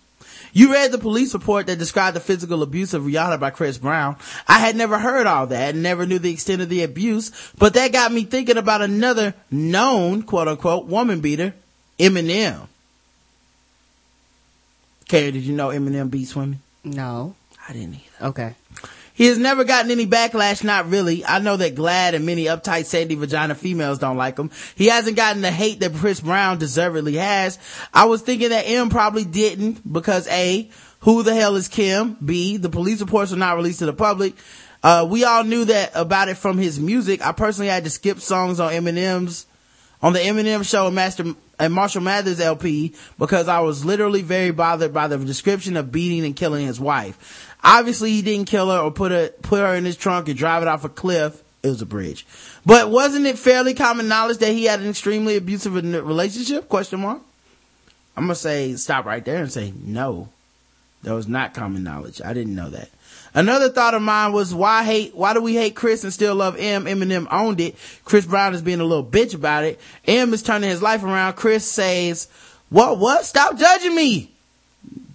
You 0.56 0.72
read 0.72 0.91
the 0.91 0.99
police 0.99 1.34
report 1.34 1.66
that 1.66 1.80
described 1.80 2.16
the 2.16 2.22
physical 2.22 2.62
abuse 2.62 2.93
of 2.93 3.04
Rihanna 3.04 3.39
by 3.39 3.49
Chris 3.49 3.80
Brown. 3.80 4.18
I 4.47 4.60
had 4.60 4.76
never 4.76 4.99
heard 4.99 5.26
all 5.26 5.47
that 5.47 5.74
and 5.74 5.82
never 5.82 6.06
knew 6.06 6.20
the 6.20 6.32
extent 6.32 6.62
of 6.62 6.70
the 6.70 6.84
abuse, 6.84 7.32
but 7.58 7.74
that 7.74 7.91
got 7.91 8.12
me 8.12 8.24
thinking 8.24 8.58
about 8.58 8.84
another 8.84 9.34
known, 9.49 10.22
quote 10.22 10.47
unquote, 10.47 10.86
woman 10.86 11.22
beater, 11.22 11.56
Eminem. 11.99 12.68
Carrie, 15.14 15.32
did 15.32 15.43
you 15.43 15.53
know 15.53 15.68
Eminem 15.68 16.09
beats 16.09 16.36
women? 16.36 16.59
No. 16.84 17.36
I 17.70 17.74
didn't 17.74 17.97
either. 17.97 18.30
Okay. 18.30 18.55
He 19.14 19.28
has 19.28 19.38
never 19.38 19.64
gotten 19.64 19.91
any 19.91 20.07
backlash, 20.07 20.64
not 20.64 20.89
really. 20.89 21.24
I 21.24 21.38
know 21.38 21.55
that 21.55 21.76
GLAAD 21.76 22.16
and 22.16 22.26
many 22.26 22.45
uptight 22.45 22.88
sandy 22.88 23.14
vagina 23.14 23.53
females 23.53 23.99
don't 23.99 24.18
like 24.18 24.39
him. 24.39 24.49
He 24.74 24.88
hasn't 24.88 25.16
gotten 25.16 25.43
the 25.43 25.51
hate 25.51 25.82
that 25.82 25.93
Chris 25.93 26.20
Brown 26.20 26.57
deservedly 26.57 27.14
has. 27.18 27.59
I 27.93 28.05
was 28.05 28.24
thinking 28.24 28.49
that 28.49 28.64
M 28.64 28.89
probably 28.89 29.24
didn't 29.24 29.93
because 29.93 30.28
A, 30.30 30.68
who 31.01 31.22
the 31.22 31.36
hell 31.36 31.57
is 31.57 31.68
Kim? 31.68 32.14
B, 32.14 32.57
the 32.57 32.70
police 32.70 32.99
reports 32.99 33.30
were 33.30 33.38
not 33.38 33.55
released 33.55 33.80
to 33.80 33.86
the 33.86 33.93
public. 33.93 34.34
Uh, 34.82 35.07
we 35.07 35.26
all 35.26 35.43
knew 35.43 35.66
that 35.66 35.91
about 35.93 36.28
it 36.28 36.38
from 36.38 36.57
his 36.57 36.80
music. 36.80 37.24
I 37.24 37.34
personally 37.34 37.70
had 37.70 37.84
to 37.84 37.91
skip 37.91 38.20
songs 38.20 38.59
on 38.59 38.72
Eminem's 38.72 39.45
on 40.01 40.14
the 40.14 40.20
Eminem 40.20 40.68
show 40.68 40.88
and 40.88 40.95
Master 40.95 41.36
and 41.64 41.74
Marshall 41.74 42.01
Mathers 42.01 42.41
LP 42.41 42.93
because 43.18 43.47
I 43.47 43.61
was 43.61 43.86
literally 43.86 44.22
very 44.22 44.51
bothered 44.51 44.93
by 44.93 45.07
the 45.07 45.18
description 45.18 45.78
of 45.78 45.93
beating 45.93 46.26
and 46.26 46.36
killing 46.36 46.68
his 46.68 46.78
wife. 46.78 47.55
Obviously 47.64 48.11
he 48.11 48.22
didn't 48.22 48.49
kill 48.49 48.70
her 48.70 48.80
or 48.80 48.91
put 48.91 49.14
her 49.14 49.30
put 49.41 49.61
her 49.61 49.74
in 49.76 49.86
his 49.86 49.95
trunk 49.95 50.28
and 50.28 50.38
drive 50.38 50.61
it 50.61 50.68
off 50.68 50.84
a 50.84 50.89
cliff. 50.89 51.41
It 51.64 51.70
was 51.70 51.82
a 51.82 51.86
bridge. 51.86 52.26
But 52.66 52.89
wasn't 52.89 53.26
it 53.28 53.39
fairly 53.39 53.74
common 53.74 54.09
knowledge 54.09 54.39
that 54.39 54.51
he 54.51 54.66
had 54.66 54.82
an 54.82 54.89
extremely 54.89 55.38
abusive 55.38 55.74
relationship? 55.74 56.68
Question 56.68 56.99
mark. 56.99 57.22
I'm 58.18 58.26
gonna 58.26 58.36
say 58.36 58.76
stop 58.76 59.05
right 59.05 59.24
there 59.24 59.41
and 59.41 59.51
say 59.51 59.72
no. 59.82 60.28
That 61.03 61.14
was 61.14 61.30
not 61.30 61.53
common 61.53 61.84
knowledge. 61.84 62.22
I 62.24 62.34
didn't 62.34 62.55
know 62.55 62.70
that. 62.72 62.89
Another 63.36 63.69
thought 63.69 63.93
of 63.93 64.01
mine 64.01 64.31
was 64.31 64.53
why 64.53 64.84
hate, 64.84 65.15
why 65.15 65.34
do 65.34 65.41
we 65.41 65.55
hate 65.55 65.75
Chris 65.75 66.03
and 66.03 66.13
still 66.13 66.36
love 66.36 66.55
M? 66.59 66.86
Eminem 66.86 67.27
owned 67.31 67.59
it. 67.59 67.75
Chris 68.05 68.25
Brown 68.25 68.53
is 68.53 68.61
being 68.61 68.79
a 68.79 68.86
little 68.86 69.03
bitch 69.03 69.34
about 69.34 69.63
it. 69.63 69.79
M 70.05 70.34
is 70.34 70.43
turning 70.43 70.69
his 70.69 70.81
life 70.81 71.03
around. 71.03 71.34
Chris 71.34 71.65
says, 71.65 72.27
what, 72.69 72.99
what? 72.99 73.25
Stop 73.25 73.57
judging 73.57 73.95
me. 73.95 74.31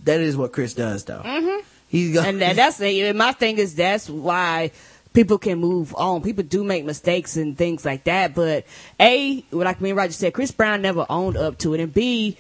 That 0.05 0.21
is 0.21 0.37
what 0.37 0.53
Chris 0.53 0.75
does 0.75 1.05
though. 1.05 1.23
Mm-hmm. 1.25 1.67
He's 1.89 2.13
go- 2.15 2.23
and 2.23 2.41
that, 2.41 2.57
that's 2.57 2.79
the, 2.79 3.13
my 3.13 3.33
thing 3.33 3.59
is 3.59 3.75
that's 3.75 4.11
why 4.11 4.73
people 5.13 5.39
can 5.39 5.59
move 5.59 5.95
on. 5.97 6.23
People 6.23 6.45
do 6.45 6.65
make 6.65 6.85
mistakes 6.85 7.37
and 7.37 7.57
things 7.57 7.85
like 7.85 8.05
that, 8.05 8.35
but 8.35 8.67
A, 9.01 9.45
like 9.51 9.81
me 9.81 9.91
and 9.91 9.97
Roger 9.97 10.13
said, 10.13 10.33
Chris 10.35 10.51
Brown 10.51 10.83
never 10.83 11.07
owned 11.09 11.37
up 11.37 11.59
to 11.59 11.75
it, 11.75 11.81
and 11.81 11.93
B, 11.93 12.37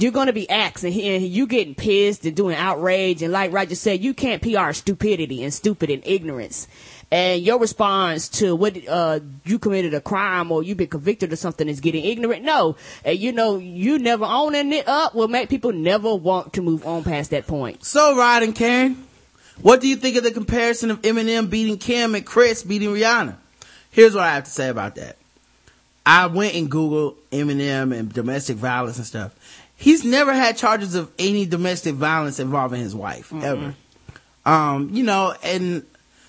you're 0.00 0.12
gonna 0.12 0.32
be 0.32 0.48
asked 0.48 0.84
and, 0.84 0.94
and 0.94 1.24
you 1.24 1.46
getting 1.46 1.74
pissed 1.74 2.24
and 2.24 2.36
doing 2.36 2.56
outrage, 2.56 3.22
and 3.22 3.32
like 3.32 3.52
Roger 3.52 3.74
said, 3.74 4.02
you 4.02 4.14
can't 4.14 4.42
PR 4.42 4.72
stupidity 4.72 5.42
and 5.42 5.52
stupid 5.52 5.90
and 5.90 6.02
ignorance. 6.06 6.68
And 7.10 7.42
your 7.42 7.58
response 7.58 8.30
to 8.30 8.56
what 8.56 8.88
uh, 8.88 9.20
you 9.44 9.58
committed 9.58 9.92
a 9.92 10.00
crime 10.00 10.50
or 10.50 10.62
you've 10.62 10.78
been 10.78 10.88
convicted 10.88 11.30
of 11.30 11.38
something 11.38 11.68
is 11.68 11.80
getting 11.80 12.04
ignorant. 12.04 12.42
No, 12.42 12.76
and 13.04 13.18
you 13.18 13.32
know 13.32 13.58
you 13.58 13.98
never 13.98 14.24
owning 14.24 14.72
it 14.72 14.88
up 14.88 15.14
will 15.14 15.28
make 15.28 15.50
people 15.50 15.72
never 15.72 16.14
want 16.14 16.54
to 16.54 16.62
move 16.62 16.86
on 16.86 17.04
past 17.04 17.30
that 17.32 17.46
point. 17.46 17.84
So, 17.84 18.16
Rod 18.16 18.42
and 18.42 18.54
Karen, 18.54 19.06
what 19.60 19.82
do 19.82 19.88
you 19.88 19.96
think 19.96 20.16
of 20.16 20.24
the 20.24 20.30
comparison 20.30 20.90
of 20.90 21.02
Eminem 21.02 21.50
beating 21.50 21.76
Kim 21.76 22.14
and 22.14 22.24
Chris 22.24 22.62
beating 22.62 22.88
Rihanna? 22.88 23.36
Here's 23.90 24.14
what 24.14 24.24
I 24.24 24.34
have 24.34 24.44
to 24.44 24.50
say 24.50 24.70
about 24.70 24.94
that. 24.94 25.18
I 26.04 26.26
went 26.26 26.54
and 26.54 26.70
Googled 26.70 27.16
Eminem 27.30 27.94
and 27.94 28.12
domestic 28.12 28.56
violence 28.56 28.96
and 28.96 29.06
stuff. 29.06 29.34
He's 29.82 30.04
never 30.04 30.32
had 30.32 30.56
charges 30.56 30.94
of 30.94 31.10
any 31.18 31.44
domestic 31.44 31.96
violence 31.96 32.38
involving 32.38 32.80
his 32.80 32.94
wife, 32.94 33.32
ever. 33.32 33.74
Um, 34.46 34.90
you 34.92 35.02
know, 35.02 35.34
and 35.42 35.84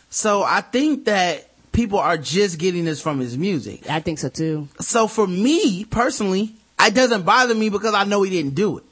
so 0.10 0.42
I 0.42 0.62
think 0.62 1.06
that 1.06 1.52
people 1.72 2.00
are 2.00 2.18
just 2.18 2.58
getting 2.58 2.84
this 2.84 3.00
from 3.00 3.20
his 3.20 3.38
music. 3.38 3.88
I 3.88 4.00
think 4.00 4.18
so 4.18 4.30
too. 4.30 4.70
So 4.80 5.08
for 5.08 5.28
me 5.28 5.86
personally, 5.86 6.56
it 6.82 6.96
doesn't 6.96 7.26
bother 7.26 7.54
me 7.54 7.70
because 7.70 7.94
I 7.94 8.06
know 8.06 8.24
he 8.24 8.32
didn't 8.32 8.56
do 8.56 8.80
it. 8.80 8.86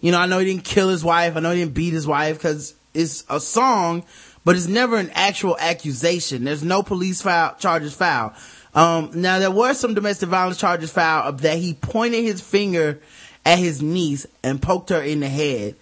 You 0.00 0.10
know, 0.10 0.20
I 0.20 0.26
know 0.26 0.38
he 0.38 0.46
didn't 0.46 0.64
kill 0.64 0.88
his 0.88 1.04
wife. 1.04 1.36
I 1.36 1.40
know 1.40 1.50
he 1.50 1.60
didn't 1.60 1.74
beat 1.74 1.92
his 1.92 2.06
wife 2.06 2.38
because 2.38 2.74
it's 2.94 3.24
a 3.28 3.38
song, 3.38 4.04
but 4.42 4.56
it's 4.56 4.68
never 4.68 4.96
an 4.96 5.10
actual 5.12 5.54
accusation. 5.58 6.44
There's 6.44 6.64
no 6.64 6.82
police 6.82 7.20
file, 7.20 7.54
charges 7.58 7.94
filed. 7.94 8.32
Um, 8.74 9.10
now 9.12 9.38
there 9.38 9.50
were 9.50 9.74
some 9.74 9.92
domestic 9.92 10.30
violence 10.30 10.56
charges 10.56 10.90
filed 10.90 11.40
that 11.40 11.58
he 11.58 11.74
pointed 11.74 12.24
his 12.24 12.40
finger 12.40 13.02
at 13.46 13.58
his 13.58 13.80
niece 13.80 14.26
and 14.42 14.60
poked 14.60 14.90
her 14.90 15.00
in 15.00 15.20
the 15.20 15.28
head 15.28 15.76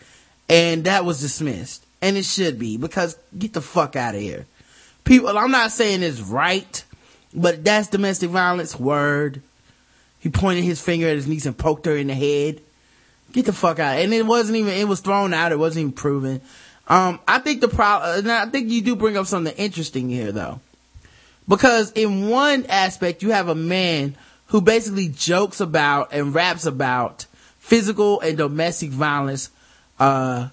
and 0.49 0.85
that 0.85 1.05
was 1.05 1.21
dismissed. 1.21 1.85
And 2.03 2.17
it 2.17 2.25
should 2.25 2.59
be 2.59 2.77
because 2.77 3.17
get 3.37 3.55
the 3.55 3.63
fuck 3.63 3.97
out 3.97 4.15
of 4.15 4.21
here. 4.21 4.47
People, 5.05 5.37
I'm 5.37 5.51
not 5.51 5.73
saying 5.73 6.03
it's 6.03 6.21
right, 6.21 6.85
but 7.35 7.65
that's 7.65 7.89
domestic 7.89 8.31
violence 8.31 8.79
word. 8.79 9.43
He 10.21 10.29
pointed 10.29 10.65
his 10.65 10.81
finger 10.81 11.09
at 11.09 11.17
his 11.17 11.27
niece 11.27 11.47
and 11.47 11.57
poked 11.57 11.87
her 11.87 11.97
in 11.97 12.09
the 12.09 12.15
head. 12.15 12.61
Get 13.33 13.47
the 13.47 13.53
fuck 13.53 13.79
out. 13.79 13.99
And 13.99 14.13
it 14.13 14.27
wasn't 14.27 14.57
even, 14.59 14.75
it 14.75 14.87
was 14.87 15.01
thrown 15.01 15.35
out. 15.35 15.53
It 15.53 15.59
wasn't 15.59 15.83
even 15.83 15.93
proven. 15.93 16.41
Um, 16.87 17.21
I 17.27 17.39
think 17.39 17.63
the 17.63 17.69
problem, 17.69 18.31
I 18.31 18.47
think 18.47 18.71
you 18.71 18.83
do 18.83 18.97
bring 18.97 19.17
up 19.17 19.27
something 19.27 19.55
interesting 19.57 20.11
here 20.11 20.33
though. 20.33 20.61
Because 21.49 21.93
in 21.93 22.29
one 22.29 22.67
aspect, 22.67 23.23
you 23.23 23.31
have 23.33 23.49
a 23.49 23.55
man 23.55 24.17
who 24.47 24.61
basically 24.61 25.09
jokes 25.09 25.61
about 25.61 26.13
and 26.13 26.35
raps 26.35 26.67
about 26.67 27.27
physical 27.65 28.21
and 28.21 28.37
domestic 28.37 28.91
violence, 28.91 29.49
uh, 29.99 30.49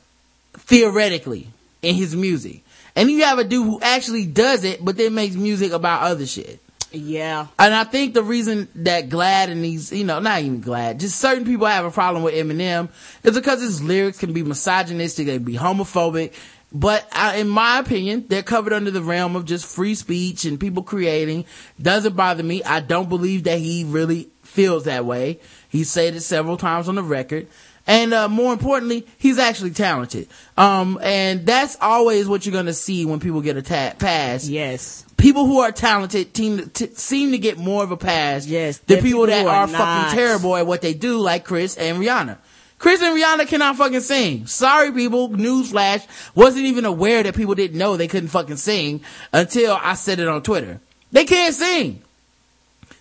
theoretically 0.53 1.45
in 1.81 1.93
his 1.93 2.15
music. 2.15 2.63
And 2.95 3.11
you 3.11 3.25
have 3.25 3.37
a 3.37 3.43
dude 3.43 3.65
who 3.65 3.81
actually 3.81 4.25
does 4.25 4.63
it, 4.63 4.83
but 4.83 4.95
then 4.95 5.13
makes 5.13 5.35
music 5.35 5.73
about 5.73 6.03
other 6.03 6.25
shit. 6.25 6.59
Yeah. 6.93 7.47
And 7.59 7.73
I 7.73 7.83
think 7.83 8.13
the 8.13 8.23
reason 8.23 8.69
that 8.75 9.09
GLAAD 9.09 9.49
and 9.49 9.61
these, 9.61 9.91
you 9.91 10.05
know, 10.05 10.19
not 10.19 10.41
even 10.41 10.61
GLAAD, 10.61 10.99
just 10.99 11.19
certain 11.19 11.43
people 11.43 11.67
have 11.67 11.83
a 11.83 11.91
problem 11.91 12.23
with 12.23 12.33
Eminem 12.33 12.87
is 13.23 13.35
because 13.35 13.61
his 13.61 13.83
lyrics 13.83 14.17
can 14.17 14.31
be 14.31 14.43
misogynistic, 14.43 15.27
they 15.27 15.37
be 15.37 15.55
homophobic. 15.55 16.33
But 16.71 17.05
I, 17.11 17.37
in 17.37 17.49
my 17.49 17.79
opinion, 17.79 18.25
they're 18.29 18.41
covered 18.41 18.71
under 18.71 18.91
the 18.91 19.01
realm 19.01 19.35
of 19.35 19.43
just 19.43 19.65
free 19.65 19.95
speech 19.95 20.45
and 20.45 20.57
people 20.57 20.83
creating. 20.83 21.43
Doesn't 21.81 22.15
bother 22.15 22.43
me. 22.43 22.63
I 22.63 22.79
don't 22.79 23.09
believe 23.09 23.43
that 23.43 23.59
he 23.59 23.83
really 23.83 24.29
feels 24.43 24.85
that 24.85 25.05
way. 25.05 25.39
He 25.71 25.85
said 25.85 26.15
it 26.15 26.21
several 26.21 26.57
times 26.57 26.89
on 26.89 26.95
the 26.95 27.03
record. 27.03 27.47
And 27.87 28.13
uh, 28.13 28.27
more 28.27 28.53
importantly, 28.53 29.07
he's 29.17 29.39
actually 29.39 29.71
talented. 29.71 30.27
Um, 30.57 30.99
and 31.01 31.45
that's 31.45 31.77
always 31.81 32.27
what 32.27 32.45
you're 32.45 32.53
gonna 32.53 32.73
see 32.73 33.05
when 33.05 33.19
people 33.19 33.41
get 33.41 33.55
a 33.55 33.61
ta- 33.61 33.93
pass. 33.97 34.47
Yes. 34.47 35.05
People 35.15 35.45
who 35.45 35.59
are 35.59 35.71
talented 35.71 36.33
team, 36.33 36.69
t- 36.69 36.87
seem 36.93 37.31
to 37.31 37.37
get 37.37 37.57
more 37.57 37.83
of 37.83 37.91
a 37.91 37.97
pass 37.97 38.45
yes, 38.45 38.79
than 38.79 38.97
than 38.97 39.03
people 39.03 39.25
people 39.25 39.27
that 39.27 39.45
are 39.45 39.63
are 39.63 39.67
fucking 39.67 40.17
terrible 40.17 40.55
at 40.57 40.67
what 40.67 40.81
they 40.81 40.93
do, 40.93 41.19
like 41.19 41.45
Chris 41.45 41.77
and 41.77 41.97
Rihanna. 41.97 42.37
Chris 42.77 43.01
and 43.01 43.15
Rihanna 43.15 43.47
cannot 43.47 43.77
fucking 43.77 43.99
sing. 44.01 44.47
Sorry 44.47 44.91
people, 44.91 45.29
newsflash, 45.29 46.05
wasn't 46.35 46.65
even 46.65 46.83
aware 46.83 47.23
that 47.23 47.35
people 47.35 47.55
didn't 47.55 47.77
know 47.77 47.95
they 47.95 48.07
couldn't 48.07 48.29
fucking 48.29 48.57
sing 48.57 49.01
until 49.31 49.77
I 49.79 49.93
said 49.93 50.19
it 50.19 50.27
on 50.27 50.41
Twitter. 50.41 50.79
They 51.11 51.25
can't 51.25 51.53
sing. 51.53 52.01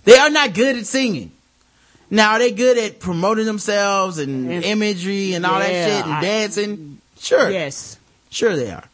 They 0.04 0.18
are 0.18 0.30
not 0.30 0.54
good 0.54 0.76
at 0.76 0.86
singing. 0.86 1.32
Now, 2.10 2.32
are 2.32 2.38
they 2.40 2.50
good 2.50 2.76
at 2.76 2.98
promoting 2.98 3.46
themselves 3.46 4.18
and 4.18 4.50
And- 4.50 4.64
imagery 4.64 5.34
and 5.34 5.46
all 5.46 5.58
that 5.60 5.68
shit 5.68 6.04
and 6.04 6.14
I- 6.14 6.20
dancing? 6.20 6.98
Sure. 7.20 7.50
Yes. 7.50 7.96
Sure 8.30 8.56
they 8.56 8.70
are. 8.70 8.84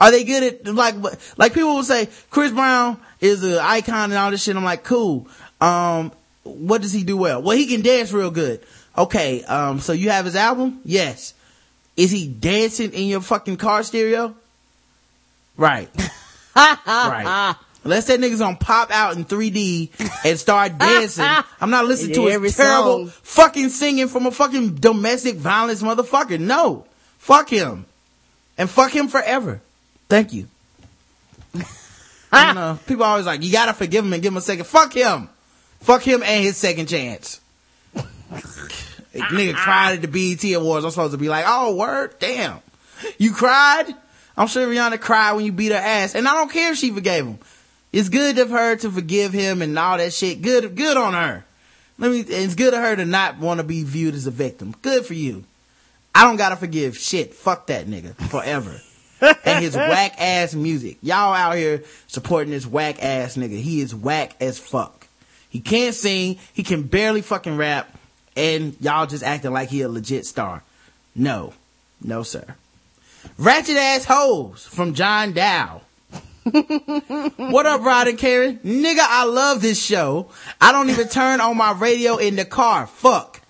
Are 0.00 0.10
they 0.10 0.24
good 0.24 0.42
at, 0.42 0.74
like, 0.74 0.94
like 1.36 1.54
people 1.54 1.74
will 1.76 1.82
say, 1.84 2.08
Chris 2.30 2.50
Brown 2.52 2.98
is 3.20 3.42
an 3.44 3.58
icon 3.58 4.10
and 4.10 4.14
all 4.14 4.30
this 4.30 4.42
shit. 4.42 4.56
I'm 4.56 4.64
like, 4.64 4.84
cool. 4.84 5.26
Um, 5.60 6.12
what 6.42 6.82
does 6.82 6.92
he 6.92 7.04
do 7.04 7.16
well? 7.16 7.40
Well, 7.42 7.56
he 7.56 7.66
can 7.66 7.80
dance 7.82 8.12
real 8.12 8.30
good. 8.30 8.60
Okay, 8.96 9.42
um, 9.44 9.80
so 9.80 9.92
you 9.92 10.10
have 10.10 10.24
his 10.24 10.36
album? 10.36 10.80
Yes. 10.84 11.34
Is 11.96 12.10
he 12.10 12.26
dancing 12.28 12.92
in 12.92 13.06
your 13.08 13.20
fucking 13.20 13.56
car 13.56 13.82
stereo? 13.82 14.34
Right. 15.56 15.88
right. 16.56 17.54
Unless 17.84 18.06
that 18.06 18.18
nigga's 18.18 18.38
gonna 18.40 18.56
pop 18.56 18.90
out 18.90 19.16
in 19.16 19.24
3D 19.24 19.90
and 20.24 20.38
start 20.38 20.78
dancing, 20.78 21.24
I'm 21.60 21.70
not 21.70 21.84
listening 21.84 22.14
to 22.14 22.28
Every 22.30 22.48
his 22.48 22.56
terrible 22.56 23.08
song. 23.08 23.12
fucking 23.22 23.68
singing 23.68 24.08
from 24.08 24.26
a 24.26 24.30
fucking 24.30 24.76
domestic 24.76 25.36
violence 25.36 25.82
motherfucker. 25.82 26.40
No. 26.40 26.86
Fuck 27.18 27.50
him. 27.50 27.84
And 28.56 28.68
fuck 28.70 28.90
him 28.90 29.08
forever. 29.08 29.60
Thank 30.08 30.32
you. 30.32 30.48
I 32.32 32.46
don't 32.46 32.54
know. 32.56 32.78
People 32.86 33.04
always 33.04 33.26
like, 33.26 33.42
you 33.42 33.52
gotta 33.52 33.72
forgive 33.72 34.04
him 34.04 34.12
and 34.12 34.22
give 34.22 34.32
him 34.32 34.38
a 34.38 34.40
second. 34.40 34.64
Fuck 34.66 34.92
him. 34.94 35.28
Fuck 35.80 36.02
him 36.02 36.22
and 36.22 36.42
his 36.42 36.56
second 36.56 36.86
chance. 36.86 37.40
Nigga 39.14 39.54
cried 39.54 39.94
at 39.94 40.02
the 40.02 40.08
BET 40.08 40.42
Awards. 40.54 40.84
I'm 40.84 40.90
supposed 40.90 41.12
to 41.12 41.18
be 41.18 41.28
like, 41.28 41.44
oh, 41.46 41.76
word? 41.76 42.14
Damn. 42.18 42.58
You 43.18 43.32
cried? 43.32 43.94
I'm 44.36 44.48
sure 44.48 44.66
Rihanna 44.66 45.00
cried 45.00 45.34
when 45.34 45.44
you 45.44 45.52
beat 45.52 45.70
her 45.70 45.78
ass. 45.78 46.14
And 46.14 46.26
I 46.26 46.34
don't 46.34 46.50
care 46.50 46.72
if 46.72 46.78
she 46.78 46.90
forgave 46.90 47.24
him. 47.26 47.38
It's 47.94 48.08
good 48.08 48.38
of 48.40 48.50
her 48.50 48.74
to 48.74 48.90
forgive 48.90 49.32
him 49.32 49.62
and 49.62 49.78
all 49.78 49.98
that 49.98 50.12
shit. 50.12 50.42
Good, 50.42 50.74
good 50.74 50.96
on 50.96 51.14
her. 51.14 51.44
Let 51.96 52.10
me, 52.10 52.20
it's 52.22 52.56
good 52.56 52.74
of 52.74 52.80
her 52.80 52.96
to 52.96 53.04
not 53.04 53.38
want 53.38 53.58
to 53.58 53.64
be 53.64 53.84
viewed 53.84 54.16
as 54.16 54.26
a 54.26 54.32
victim. 54.32 54.74
Good 54.82 55.06
for 55.06 55.14
you. 55.14 55.44
I 56.12 56.24
don't 56.24 56.34
gotta 56.34 56.56
forgive 56.56 56.98
shit. 56.98 57.34
Fuck 57.34 57.68
that 57.68 57.86
nigga 57.86 58.16
forever. 58.30 58.80
and 59.44 59.64
his 59.64 59.76
whack 59.76 60.20
ass 60.20 60.56
music. 60.56 60.98
Y'all 61.02 61.34
out 61.34 61.54
here 61.54 61.84
supporting 62.08 62.50
this 62.50 62.66
whack 62.66 63.00
ass 63.00 63.36
nigga. 63.36 63.60
He 63.60 63.80
is 63.80 63.94
whack 63.94 64.34
as 64.40 64.58
fuck. 64.58 65.06
He 65.48 65.60
can't 65.60 65.94
sing. 65.94 66.40
He 66.52 66.64
can 66.64 66.82
barely 66.82 67.22
fucking 67.22 67.56
rap. 67.56 67.96
And 68.34 68.76
y'all 68.80 69.06
just 69.06 69.22
acting 69.22 69.52
like 69.52 69.68
he 69.68 69.82
a 69.82 69.88
legit 69.88 70.26
star. 70.26 70.64
No. 71.14 71.54
No, 72.02 72.24
sir. 72.24 72.56
Ratchet 73.38 73.76
ass 73.76 74.04
hoes 74.04 74.66
from 74.66 74.94
John 74.94 75.32
Dow. 75.32 75.82
what 77.36 77.64
up, 77.64 77.80
Rod 77.80 78.08
and 78.08 78.18
Karen? 78.18 78.58
Nigga, 78.58 78.98
I 79.00 79.24
love 79.24 79.62
this 79.62 79.82
show. 79.82 80.28
I 80.60 80.72
don't 80.72 80.90
even 80.90 81.08
turn 81.08 81.40
on 81.40 81.56
my 81.56 81.72
radio 81.72 82.18
in 82.18 82.36
the 82.36 82.44
car. 82.44 82.86
Fuck. 82.86 83.40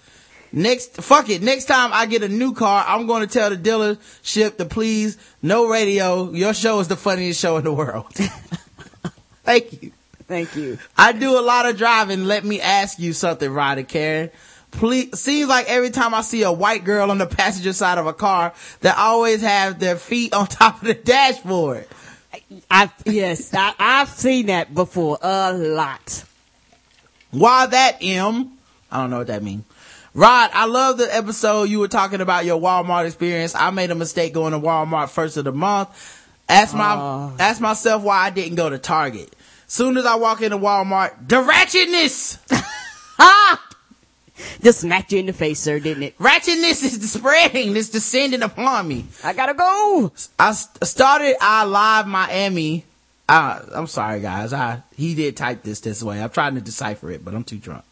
Next, 0.53 1.03
fuck 1.03 1.29
it. 1.29 1.43
Next 1.43 1.65
time 1.65 1.91
I 1.93 2.07
get 2.07 2.23
a 2.23 2.29
new 2.29 2.55
car, 2.55 2.85
I'm 2.87 3.09
going 3.09 3.27
to 3.27 3.33
tell 3.33 3.51
the 3.51 3.57
dealership 3.57 4.59
to 4.59 4.65
please, 4.65 5.19
no 5.43 5.69
radio. 5.69 6.31
Your 6.31 6.55
show 6.55 6.79
is 6.79 6.87
the 6.87 6.95
funniest 6.95 7.41
show 7.41 7.57
in 7.57 7.65
the 7.65 7.73
world. 7.73 8.07
Thank 9.43 9.83
you. 9.83 9.93
Thank 10.29 10.55
you. 10.55 10.79
I 10.97 11.11
do 11.11 11.37
a 11.37 11.43
lot 11.43 11.67
of 11.67 11.77
driving. 11.77 12.27
Let 12.27 12.45
me 12.45 12.61
ask 12.61 13.01
you 13.01 13.13
something, 13.13 13.51
Rod 13.51 13.79
and 13.79 13.89
Karen. 13.89 14.31
Please, 14.71 15.19
seems 15.19 15.49
like 15.49 15.69
every 15.69 15.91
time 15.91 16.15
I 16.15 16.21
see 16.21 16.43
a 16.45 16.53
white 16.53 16.85
girl 16.85 17.11
on 17.11 17.19
the 17.19 17.27
passenger 17.43 17.73
side 17.73 17.99
of 17.99 18.07
a 18.07 18.13
car, 18.13 18.55
they 18.81 18.91
always 18.91 19.43
have 19.43 19.81
their 19.81 19.97
feet 19.97 20.33
on 20.33 20.47
top 20.47 20.81
of 20.81 20.87
the 20.87 20.95
dashboard. 20.95 21.89
I 22.71 22.91
yes, 23.05 23.53
I, 23.55 23.75
I've 23.79 24.09
seen 24.09 24.47
that 24.47 24.75
before 24.75 25.19
a 25.23 25.53
lot. 25.53 26.25
Why 27.31 27.67
that, 27.67 27.99
M? 28.01 28.53
I 28.91 28.99
don't 28.99 29.11
know 29.11 29.19
what 29.19 29.27
that 29.29 29.43
means. 29.43 29.65
Rod, 30.15 30.51
I 30.53 30.67
love 30.67 30.99
the 30.99 31.13
episode 31.13 31.65
you 31.65 31.81
were 31.81 31.89
talking 31.89 32.21
about 32.21 32.45
your 32.45 32.61
Walmart 32.61 33.07
experience. 33.07 33.55
I 33.57 33.71
made 33.71 33.91
a 33.91 33.97
mistake 33.97 34.33
going 34.33 34.53
to 34.53 34.61
Walmart 34.61 35.11
first 35.11 35.37
of 35.37 35.45
the 35.45 35.53
month. 35.53 35.89
Ask 36.49 36.75
my, 36.75 36.95
Oh. 36.97 37.33
ask 37.41 37.61
myself 37.61 38.03
why 38.05 38.19
I 38.19 38.31
didn't 38.31 38.55
go 38.55 38.71
to 38.71 38.79
Target. 38.79 39.35
Soon 39.67 39.97
as 39.97 40.07
I 40.07 40.15
walk 40.15 40.41
into 40.43 40.59
Walmart, 40.59 41.29
the 41.29 41.37
ratchetness! 41.43 42.39
Just 44.63 44.81
smacked 44.81 45.13
you 45.13 45.21
in 45.21 45.27
the 45.27 45.33
face, 45.33 45.61
sir, 45.61 45.79
didn't 45.79 46.03
it? 46.03 46.19
Ratchetness 46.19 46.83
is 46.83 47.13
spreading. 47.13 47.77
It's 47.77 47.89
descending 47.89 48.43
upon 48.43 48.89
me. 48.89 49.07
I 49.23 49.33
gotta 49.33 49.55
go. 49.55 50.13
I 50.39 50.53
started 50.53 51.37
I 51.41 51.65
Live 51.65 52.07
Miami. 52.07 52.85
Uh, 53.29 53.61
I'm 53.75 53.87
sorry 53.87 54.21
guys. 54.21 54.53
I, 54.53 54.83
he 54.97 55.15
did 55.15 55.37
type 55.37 55.63
this 55.63 55.81
this 55.81 56.03
way. 56.03 56.23
I'm 56.23 56.31
trying 56.31 56.57
to 56.57 56.61
decipher 56.61 57.11
it, 57.11 57.25
but 57.25 57.35
I'm 57.35 57.45
too 57.45 57.59
drunk. 57.59 57.85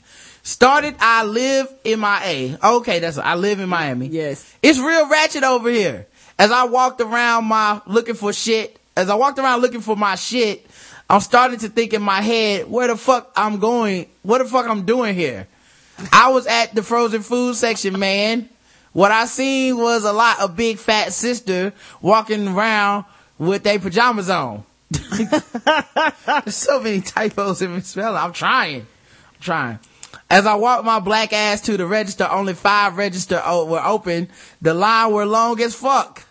Started 0.43 0.97
I 0.99 1.25
live 1.25 1.73
in 1.85 2.01
MIA. 2.01 2.59
Okay, 2.63 2.99
that's, 2.99 3.17
I 3.17 3.37
live 3.37 3.61
in 3.61 3.69
Miami. 3.69 4.09
Yes. 4.09 4.55
It's 4.61 4.79
real 4.79 5.09
ratchet 5.09 5.45
over 5.45 5.71
here. 5.71 6.07
As 6.39 6.51
I 6.51 6.65
walked 6.65 7.01
around 7.01 7.45
my, 7.45 7.81
looking 7.87 8.15
for 8.15 8.33
shit, 8.33 8.79
as 8.97 9.09
I 9.09 9.15
walked 9.15 9.39
around 9.39 9.61
looking 9.61 9.81
for 9.81 9.97
my 9.97 10.17
shit, 10.17 10.67
I'm 11.09 11.21
starting 11.21 11.61
to 11.61 11.69
think 11.69 11.93
in 11.95 12.03
my 12.03 12.21
head, 12.21 12.69
where 12.69 12.89
the 12.89 12.97
fuck 12.97 13.31
I'm 13.37 13.59
going, 13.59 14.07
what 14.23 14.39
the 14.39 14.47
fuck 14.47 14.67
I'm 14.67 14.85
doing 14.85 15.15
here. 15.15 15.47
I 16.13 16.31
was 16.31 16.47
at 16.47 16.75
the 16.75 16.83
frozen 16.83 17.23
food 17.23 17.57
section, 17.57 17.99
man. 17.99 18.49
What 18.93 19.11
I 19.11 19.25
seen 19.27 19.79
was 19.79 20.05
a 20.05 20.13
lot 20.13 20.41
of 20.41 20.57
big 20.57 20.79
fat 20.79 21.13
sister 21.13 21.73
walking 22.01 22.49
around 22.49 23.05
with 23.39 23.63
their 23.63 23.79
pajamas 23.79 24.29
on. 24.29 24.65
There's 24.91 26.55
so 26.55 26.81
many 26.81 27.01
typos 27.01 27.63
in 27.63 27.81
spelling. 27.83 28.17
I'm 28.17 28.33
trying. 28.33 28.81
I'm 28.81 29.41
trying. 29.41 29.79
As 30.29 30.47
I 30.47 30.55
walked 30.55 30.85
my 30.85 30.99
black 30.99 31.33
ass 31.33 31.63
to 31.63 31.77
the 31.77 31.87
register, 31.87 32.29
only 32.31 32.55
five 32.55 32.97
register 32.97 33.37
were 33.47 33.83
open. 33.85 34.29
The 34.61 34.75
line 34.75 35.13
were 35.13 35.27
long 35.27 35.61
as 35.61 35.75
fuck. 35.75 36.25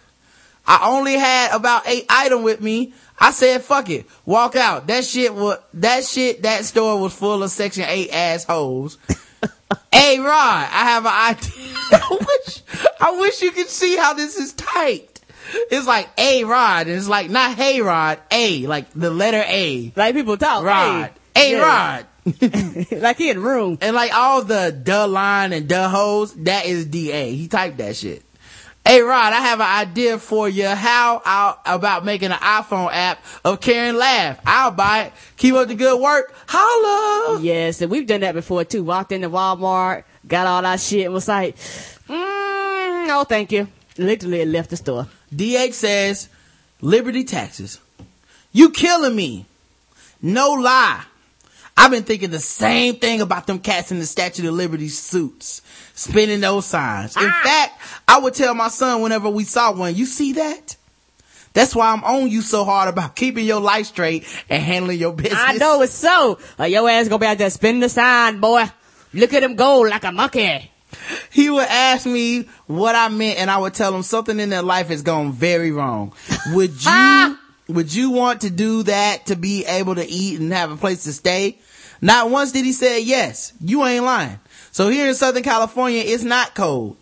I 0.65 0.87
only 0.89 1.13
had 1.13 1.55
about 1.55 1.87
eight 1.87 2.05
item 2.09 2.43
with 2.43 2.61
me. 2.61 2.93
I 3.19 3.31
said, 3.31 3.61
fuck 3.61 3.89
it. 3.89 4.05
Walk 4.25 4.55
out. 4.55 4.87
That 4.87 5.03
shit 5.03 5.33
was, 5.33 5.59
that 5.75 6.03
shit, 6.05 6.43
that 6.43 6.65
store 6.65 6.99
was 6.99 7.13
full 7.13 7.43
of 7.43 7.51
section 7.51 7.85
eight 7.87 8.11
assholes. 8.11 8.97
Hey 9.91 10.19
Rod, 10.19 10.67
I 10.71 10.83
have 10.83 11.05
an 11.05 11.35
idea. 11.35 11.75
I 11.91 12.17
wish, 12.19 12.61
I 12.99 13.11
wish 13.19 13.41
you 13.41 13.51
could 13.51 13.69
see 13.69 13.95
how 13.95 14.13
this 14.13 14.37
is 14.37 14.53
typed. 14.53 15.21
It's 15.69 15.87
like 15.87 16.09
A 16.17 16.43
Rod, 16.45 16.87
and 16.87 16.95
it's 16.95 17.07
like 17.07 17.29
not 17.29 17.55
Hey 17.55 17.81
Rod, 17.81 18.19
A, 18.31 18.67
like 18.67 18.91
the 18.93 19.09
letter 19.09 19.43
A. 19.45 19.91
Like 19.95 20.15
people 20.15 20.37
talk. 20.37 20.63
Rod. 20.63 21.11
A. 21.35 21.55
Rod. 21.55 22.05
like 22.91 23.17
he 23.17 23.29
in 23.29 23.41
room. 23.41 23.77
And 23.81 23.95
like 23.95 24.13
all 24.13 24.43
the 24.43 24.71
duh 24.71 25.07
line 25.07 25.53
and 25.53 25.67
duh 25.67 25.89
hoes, 25.89 26.33
that 26.43 26.65
is 26.65 26.85
DA. 26.85 27.33
He 27.33 27.47
typed 27.47 27.77
that 27.77 27.95
shit. 27.95 28.23
Hey 28.85 29.01
Rod, 29.01 29.31
I 29.31 29.41
have 29.41 29.59
an 29.59 29.87
idea 29.87 30.17
for 30.17 30.49
you. 30.49 30.67
How 30.67 31.21
I'll, 31.23 31.59
about 31.65 32.03
making 32.03 32.31
an 32.31 32.39
iPhone 32.39 32.89
app 32.91 33.23
of 33.45 33.61
Karen 33.61 33.95
Laugh. 33.95 34.39
I'll 34.43 34.71
buy 34.71 35.03
it. 35.03 35.13
Keep 35.37 35.53
up 35.53 35.67
the 35.67 35.75
good 35.75 36.01
work. 36.01 36.33
Holla! 36.47 37.39
Yes, 37.41 37.81
and 37.81 37.91
we've 37.91 38.07
done 38.07 38.21
that 38.21 38.33
before 38.33 38.63
too. 38.63 38.83
Walked 38.83 39.11
into 39.11 39.29
Walmart, 39.29 40.03
got 40.27 40.47
all 40.47 40.65
our 40.65 40.79
shit, 40.79 41.05
and 41.05 41.13
was 41.13 41.27
like, 41.27 41.55
mm, 41.57 43.07
no, 43.07 43.23
thank 43.23 43.51
you. 43.51 43.67
Literally 43.99 44.45
left 44.45 44.71
the 44.71 44.77
store. 44.77 45.07
DH 45.35 45.73
says, 45.73 46.27
Liberty 46.81 47.23
taxes. 47.23 47.79
You 48.51 48.71
killing 48.71 49.15
me. 49.15 49.45
No 50.21 50.53
lie. 50.53 51.03
I've 51.77 51.91
been 51.91 52.03
thinking 52.03 52.31
the 52.31 52.39
same 52.39 52.95
thing 52.95 53.21
about 53.21 53.47
them 53.47 53.59
cats 53.59 53.91
in 53.91 53.99
the 53.99 54.05
Statue 54.05 54.47
of 54.47 54.53
Liberty 54.53 54.89
suits, 54.89 55.61
spinning 56.01 56.41
those 56.41 56.65
signs. 56.65 57.15
In 57.15 57.29
fact, 57.29 57.79
I 58.07 58.19
would 58.19 58.33
tell 58.33 58.53
my 58.53 58.67
son 58.69 59.01
whenever 59.01 59.29
we 59.29 59.43
saw 59.43 59.73
one, 59.73 59.95
you 59.95 60.05
see 60.05 60.33
that? 60.33 60.75
That's 61.53 61.75
why 61.75 61.91
I'm 61.91 62.03
on 62.03 62.29
you 62.29 62.41
so 62.41 62.63
hard 62.63 62.87
about 62.87 63.15
keeping 63.15 63.45
your 63.45 63.59
life 63.59 63.87
straight 63.87 64.25
and 64.49 64.63
handling 64.63 64.99
your 64.99 65.13
business. 65.13 65.39
I 65.39 65.57
know 65.57 65.81
it's 65.81 65.93
so. 65.93 66.39
Uh, 66.59 66.63
your 66.65 66.89
ass 66.89 67.09
gonna 67.09 67.19
be 67.19 67.25
out 67.25 67.37
there 67.37 67.49
spinning 67.49 67.81
the 67.81 67.89
sign, 67.89 68.39
boy. 68.39 68.65
Look 69.13 69.33
at 69.33 69.43
him 69.43 69.55
go 69.55 69.81
like 69.81 70.03
a 70.03 70.11
monkey. 70.11 70.71
He 71.29 71.49
would 71.49 71.67
ask 71.67 72.05
me 72.05 72.47
what 72.67 72.95
I 72.95 73.09
meant 73.09 73.39
and 73.39 73.51
I 73.51 73.57
would 73.57 73.73
tell 73.73 73.93
him 73.93 74.03
something 74.03 74.39
in 74.39 74.49
their 74.49 74.61
life 74.61 74.87
has 74.87 75.01
gone 75.01 75.33
very 75.33 75.71
wrong. 75.71 76.13
Would 76.53 76.83
you, 76.85 77.37
would 77.67 77.93
you 77.93 78.11
want 78.11 78.41
to 78.41 78.49
do 78.49 78.83
that 78.83 79.27
to 79.27 79.35
be 79.35 79.65
able 79.65 79.95
to 79.95 80.05
eat 80.07 80.39
and 80.39 80.51
have 80.53 80.71
a 80.71 80.77
place 80.77 81.03
to 81.03 81.13
stay? 81.13 81.59
Not 82.01 82.29
once 82.29 82.51
did 82.51 82.65
he 82.65 82.73
say 82.73 83.01
yes. 83.01 83.53
You 83.61 83.85
ain't 83.85 84.05
lying. 84.05 84.39
So 84.71 84.89
here 84.89 85.07
in 85.07 85.15
Southern 85.15 85.43
California, 85.43 86.03
it's 86.05 86.23
not 86.23 86.55
cold. 86.55 86.97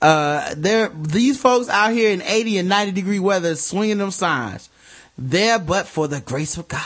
Uh, 0.00 0.54
there, 0.56 0.90
these 0.90 1.40
folks 1.40 1.68
out 1.68 1.92
here 1.92 2.12
in 2.12 2.22
80 2.22 2.58
and 2.58 2.68
90 2.68 2.92
degree 2.92 3.18
weather 3.18 3.56
swinging 3.56 3.98
them 3.98 4.10
signs. 4.10 4.70
There 5.16 5.58
but 5.58 5.86
for 5.86 6.06
the 6.06 6.20
grace 6.20 6.56
of 6.56 6.68
God. 6.68 6.82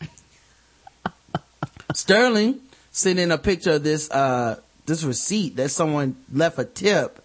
Sterling 1.94 2.60
sent 2.90 3.18
in 3.18 3.30
a 3.30 3.38
picture 3.38 3.72
of 3.72 3.84
this, 3.84 4.10
uh, 4.10 4.58
this 4.86 5.04
receipt 5.04 5.56
that 5.56 5.70
someone 5.70 6.16
left 6.32 6.58
a 6.58 6.64
tip. 6.64 7.24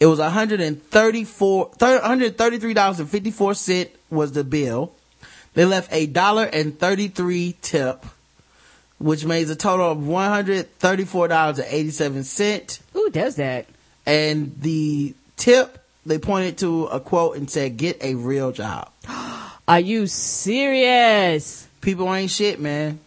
It 0.00 0.06
was 0.06 0.20
$134, 0.20 1.78
$133.54 1.78 3.88
was 4.10 4.32
the 4.32 4.44
bill. 4.44 4.92
They 5.54 5.64
left 5.64 5.92
a 5.92 6.06
dollar 6.06 6.44
and 6.44 6.78
33 6.78 7.56
tip, 7.60 8.06
which 8.98 9.24
makes 9.24 9.48
a 9.50 9.56
total 9.56 9.92
of 9.92 9.98
$134.87. 9.98 12.80
Who 12.92 13.10
does 13.10 13.36
that? 13.36 13.66
And 14.06 14.60
the 14.60 15.14
tip, 15.36 15.78
they 16.04 16.18
pointed 16.18 16.58
to 16.58 16.86
a 16.86 16.98
quote 17.00 17.36
and 17.36 17.48
said, 17.50 17.76
get 17.76 18.02
a 18.02 18.14
real 18.14 18.52
job. 18.52 18.90
Are 19.68 19.80
you 19.80 20.06
serious? 20.06 21.66
People 21.80 22.12
ain't 22.12 22.30
shit, 22.30 22.60
man. 22.60 23.00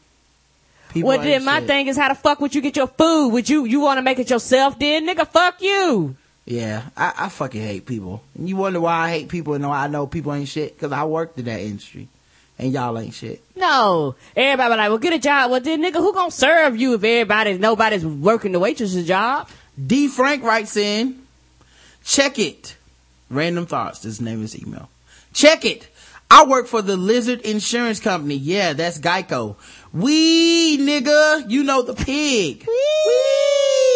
People 0.89 1.09
well, 1.09 1.21
then 1.21 1.45
my 1.45 1.59
shit. 1.59 1.67
thing 1.67 1.87
is, 1.87 1.97
how 1.97 2.09
the 2.09 2.15
fuck 2.15 2.41
would 2.41 2.53
you 2.53 2.61
get 2.61 2.75
your 2.75 2.87
food? 2.87 3.29
Would 3.29 3.49
you 3.49 3.63
you 3.65 3.79
want 3.79 3.97
to 3.97 4.01
make 4.01 4.19
it 4.19 4.29
yourself? 4.29 4.77
Then 4.77 5.07
nigga, 5.07 5.25
fuck 5.25 5.61
you. 5.61 6.17
Yeah, 6.45 6.83
I, 6.97 7.13
I 7.17 7.29
fucking 7.29 7.61
hate 7.61 7.85
people. 7.85 8.21
And 8.37 8.49
you 8.49 8.57
wonder 8.57 8.81
why 8.81 9.07
I 9.07 9.09
hate 9.09 9.29
people 9.29 9.53
and 9.53 9.65
why 9.67 9.85
I 9.85 9.87
know 9.87 10.05
people 10.05 10.33
ain't 10.33 10.49
shit? 10.49 10.77
Cause 10.77 10.91
I 10.91 11.05
worked 11.05 11.39
in 11.39 11.45
that 11.45 11.61
industry. 11.61 12.09
And 12.59 12.73
y'all 12.73 12.97
ain't 12.99 13.13
shit. 13.13 13.43
No, 13.55 14.15
everybody 14.35 14.75
like, 14.75 14.89
well, 14.89 14.97
get 14.99 15.13
a 15.13 15.19
job. 15.19 15.49
Well, 15.51 15.59
then 15.59 15.83
nigga, 15.83 15.95
who 15.95 16.13
gonna 16.13 16.31
serve 16.31 16.77
you 16.77 16.93
if 16.93 17.03
everybody's 17.03 17.59
nobody's 17.59 18.05
working 18.05 18.51
the 18.51 18.59
waitress's 18.59 19.07
job? 19.07 19.49
D 19.83 20.07
Frank 20.07 20.43
writes 20.43 20.77
in, 20.77 21.21
check 22.03 22.37
it. 22.37 22.75
Random 23.29 23.65
thoughts. 23.65 24.01
This 24.01 24.21
name 24.21 24.43
is 24.43 24.61
email. 24.61 24.89
Check 25.33 25.65
it. 25.65 25.87
I 26.29 26.45
work 26.45 26.67
for 26.67 26.81
the 26.81 26.95
Lizard 26.95 27.41
Insurance 27.41 27.99
Company. 27.99 28.35
Yeah, 28.35 28.73
that's 28.73 28.99
Geico. 28.99 29.55
Wee 29.91 30.77
nigga, 30.79 31.49
you 31.49 31.63
know 31.63 31.81
the 31.81 31.93
pig. 31.93 32.65
Wee. 32.67 33.90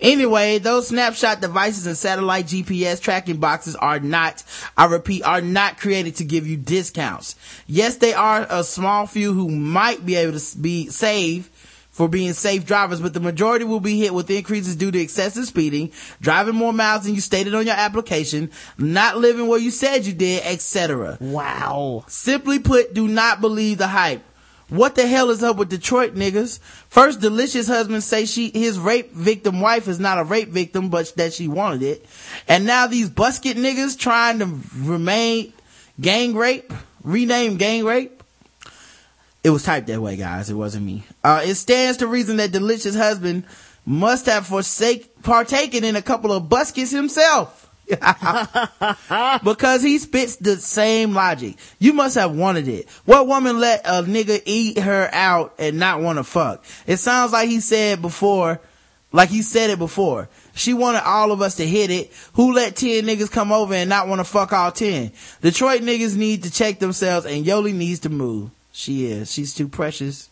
Anyway, 0.00 0.58
those 0.58 0.88
snapshot 0.88 1.40
devices 1.40 1.86
and 1.86 1.96
satellite 1.96 2.46
GPS 2.46 3.00
tracking 3.00 3.38
boxes 3.38 3.76
are 3.76 3.98
not, 3.98 4.42
I 4.76 4.86
repeat, 4.86 5.22
are 5.22 5.40
not 5.40 5.78
created 5.78 6.16
to 6.16 6.24
give 6.24 6.46
you 6.46 6.56
discounts. 6.56 7.36
Yes, 7.66 7.96
they 7.96 8.12
are 8.12 8.46
a 8.50 8.62
small 8.62 9.06
few 9.06 9.32
who 9.32 9.48
might 9.48 10.04
be 10.04 10.16
able 10.16 10.38
to 10.38 10.58
be 10.58 10.88
save 10.88 11.50
for 11.96 12.08
being 12.08 12.34
safe 12.34 12.66
drivers, 12.66 13.00
but 13.00 13.14
the 13.14 13.20
majority 13.20 13.64
will 13.64 13.80
be 13.80 13.98
hit 13.98 14.12
with 14.12 14.30
increases 14.30 14.76
due 14.76 14.90
to 14.90 14.98
excessive 14.98 15.46
speeding, 15.46 15.90
driving 16.20 16.54
more 16.54 16.74
miles 16.74 17.04
than 17.04 17.14
you 17.14 17.22
stated 17.22 17.54
on 17.54 17.64
your 17.64 17.74
application, 17.74 18.50
not 18.76 19.16
living 19.16 19.48
where 19.48 19.58
you 19.58 19.70
said 19.70 20.04
you 20.04 20.12
did, 20.12 20.42
etc. 20.44 21.16
Wow. 21.22 22.04
Simply 22.06 22.58
put, 22.58 22.92
do 22.92 23.08
not 23.08 23.40
believe 23.40 23.78
the 23.78 23.86
hype. 23.86 24.22
What 24.68 24.96
the 24.96 25.06
hell 25.06 25.30
is 25.30 25.44
up 25.44 25.56
with 25.56 25.68
Detroit 25.68 26.14
niggas? 26.14 26.58
First, 26.88 27.20
delicious 27.20 27.68
husband 27.68 28.02
say 28.02 28.24
she, 28.24 28.50
his 28.50 28.78
rape 28.78 29.12
victim 29.12 29.60
wife 29.60 29.86
is 29.86 30.00
not 30.00 30.18
a 30.18 30.24
rape 30.24 30.48
victim, 30.48 30.88
but 30.88 31.12
that 31.16 31.32
she 31.32 31.46
wanted 31.46 31.82
it. 31.82 32.06
And 32.48 32.66
now 32.66 32.88
these 32.88 33.08
busket 33.08 33.54
niggas 33.54 33.96
trying 33.96 34.40
to 34.40 34.58
remain 34.76 35.52
gang 36.00 36.34
rape, 36.34 36.72
rename 37.04 37.58
gang 37.58 37.84
rape. 37.84 38.22
It 39.44 39.50
was 39.50 39.62
typed 39.62 39.86
that 39.86 40.00
way, 40.00 40.16
guys. 40.16 40.50
It 40.50 40.54
wasn't 40.54 40.84
me. 40.84 41.04
Uh, 41.22 41.42
it 41.44 41.54
stands 41.54 41.98
to 41.98 42.08
reason 42.08 42.38
that 42.38 42.50
delicious 42.50 42.96
husband 42.96 43.44
must 43.84 44.26
have 44.26 44.48
forsake, 44.48 45.22
partaken 45.22 45.84
in 45.84 45.94
a 45.94 46.02
couple 46.02 46.32
of 46.32 46.48
buskets 46.48 46.90
himself. 46.90 47.65
because 49.44 49.82
he 49.82 49.98
spits 49.98 50.36
the 50.36 50.56
same 50.56 51.14
logic. 51.14 51.56
You 51.78 51.92
must 51.92 52.16
have 52.16 52.34
wanted 52.34 52.68
it. 52.68 52.88
What 53.04 53.26
woman 53.26 53.60
let 53.60 53.82
a 53.84 54.02
nigga 54.02 54.42
eat 54.44 54.78
her 54.78 55.08
out 55.12 55.54
and 55.58 55.78
not 55.78 56.00
want 56.00 56.18
to 56.18 56.24
fuck? 56.24 56.64
It 56.86 56.96
sounds 56.96 57.32
like 57.32 57.48
he 57.48 57.60
said 57.60 58.02
before, 58.02 58.60
like 59.12 59.28
he 59.28 59.42
said 59.42 59.70
it 59.70 59.78
before. 59.78 60.28
She 60.54 60.74
wanted 60.74 61.02
all 61.04 61.32
of 61.32 61.42
us 61.42 61.56
to 61.56 61.66
hit 61.66 61.90
it. 61.90 62.12
Who 62.34 62.52
let 62.52 62.76
10 62.76 63.04
niggas 63.04 63.30
come 63.30 63.52
over 63.52 63.74
and 63.74 63.88
not 63.88 64.08
want 64.08 64.20
to 64.20 64.24
fuck 64.24 64.52
all 64.52 64.72
10? 64.72 65.12
Detroit 65.42 65.82
niggas 65.82 66.16
need 66.16 66.42
to 66.42 66.50
check 66.50 66.78
themselves 66.78 67.26
and 67.26 67.44
Yoli 67.44 67.74
needs 67.74 68.00
to 68.00 68.08
move. 68.08 68.50
She 68.72 69.06
is. 69.06 69.32
She's 69.32 69.54
too 69.54 69.68
precious 69.68 70.28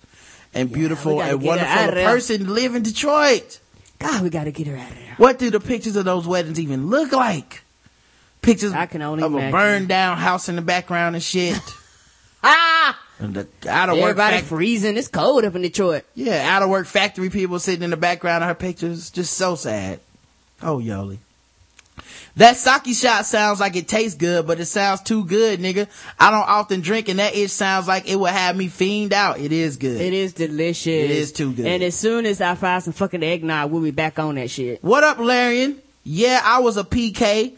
and 0.55 0.73
beautiful 0.73 1.21
and 1.23 1.41
get 1.41 1.61
her 1.61 1.67
out 1.67 1.79
wonderful 1.79 1.85
of 1.85 1.93
a 1.93 1.95
there. 1.95 2.09
person 2.09 2.45
to 2.45 2.51
live 2.51 2.75
in 2.75 2.83
Detroit. 2.83 3.61
God, 4.05 4.23
we 4.23 4.29
gotta 4.31 4.51
get 4.51 4.67
her 4.67 4.77
out 4.77 4.91
of 4.91 4.97
there. 4.97 5.15
What 5.17 5.39
do 5.39 5.51
the 5.51 5.61
pictures 5.61 5.97
of 5.97 6.05
those 6.05 6.27
weddings 6.27 6.61
even 6.61 6.89
look 6.89 7.13
like? 7.13 7.63
Pictures 8.43 8.73
I 8.73 8.85
can 8.85 9.01
only 9.01 9.25
of 9.25 9.33
imagine. 9.33 9.49
a 9.49 9.53
burned 9.53 9.89
down 9.89 10.19
house 10.19 10.51
in 10.51 10.57
the 10.57 10.63
background 10.63 11.15
and 11.17 11.25
shit. 11.25 11.59
Ah! 12.47 13.01
and 13.19 13.33
the 13.33 13.49
out 13.67 13.89
of 13.89 13.97
work 13.97 14.19
Everybody 14.19 14.43
freezing. 14.43 14.99
It's 14.99 15.09
cold 15.09 15.47
up 15.47 15.55
in 15.55 15.63
Detroit. 15.63 16.05
yeah, 16.15 16.55
out 16.55 16.63
of 16.63 16.69
work 16.69 16.87
factory 16.87 17.31
people 17.31 17.59
sitting 17.59 17.83
in 17.83 17.89
the 17.89 17.97
background 17.97 18.45
of 18.45 18.49
her 18.49 18.55
pictures. 18.55 19.09
Just 19.09 19.33
so 19.33 19.55
sad. 19.55 20.01
Oh, 20.61 20.77
Yoli. 20.77 21.17
That 22.37 22.57
sake 22.57 22.95
shot 22.97 23.27
sounds 23.27 23.61
like 23.61 23.77
it 23.77 23.87
tastes 23.87 24.17
good, 24.19 24.47
but 24.47 24.59
it 24.59 24.65
sounds 24.65 25.03
too 25.03 25.25
good, 25.25 25.61
nigga. 25.61 25.89
I 26.19 26.33
don't 26.33 26.49
often 26.49 26.81
drink 26.81 27.09
and 27.09 27.21
that 27.21 27.37
itch 27.37 27.51
sounds 27.51 27.87
like 27.87 28.09
it 28.09 28.17
would 28.17 28.33
have 28.33 28.57
me 28.57 28.67
fiend 28.67 29.13
out. 29.13 29.39
It 29.39 29.53
is 29.53 29.77
good. 29.77 30.01
It 30.01 30.13
is 30.13 30.33
delicious. 30.33 30.87
It 30.87 31.11
is 31.11 31.31
too 31.31 31.53
good. 31.53 31.67
And 31.67 31.83
as 31.83 31.95
soon 31.95 32.27
as 32.27 32.41
I 32.41 32.57
find 32.57 32.83
some 32.83 32.93
fucking 32.93 33.23
eggnog, 33.23 33.71
we'll 33.71 33.83
be 33.83 33.93
back 33.93 34.19
on 34.19 34.35
that 34.35 34.51
shit. 34.51 34.83
What 34.83 35.05
up, 35.05 35.19
Larian? 35.19 35.81
Yeah, 36.03 36.41
I 36.45 36.59
was 36.59 36.77
a 36.77 36.85
PK. 36.85 37.57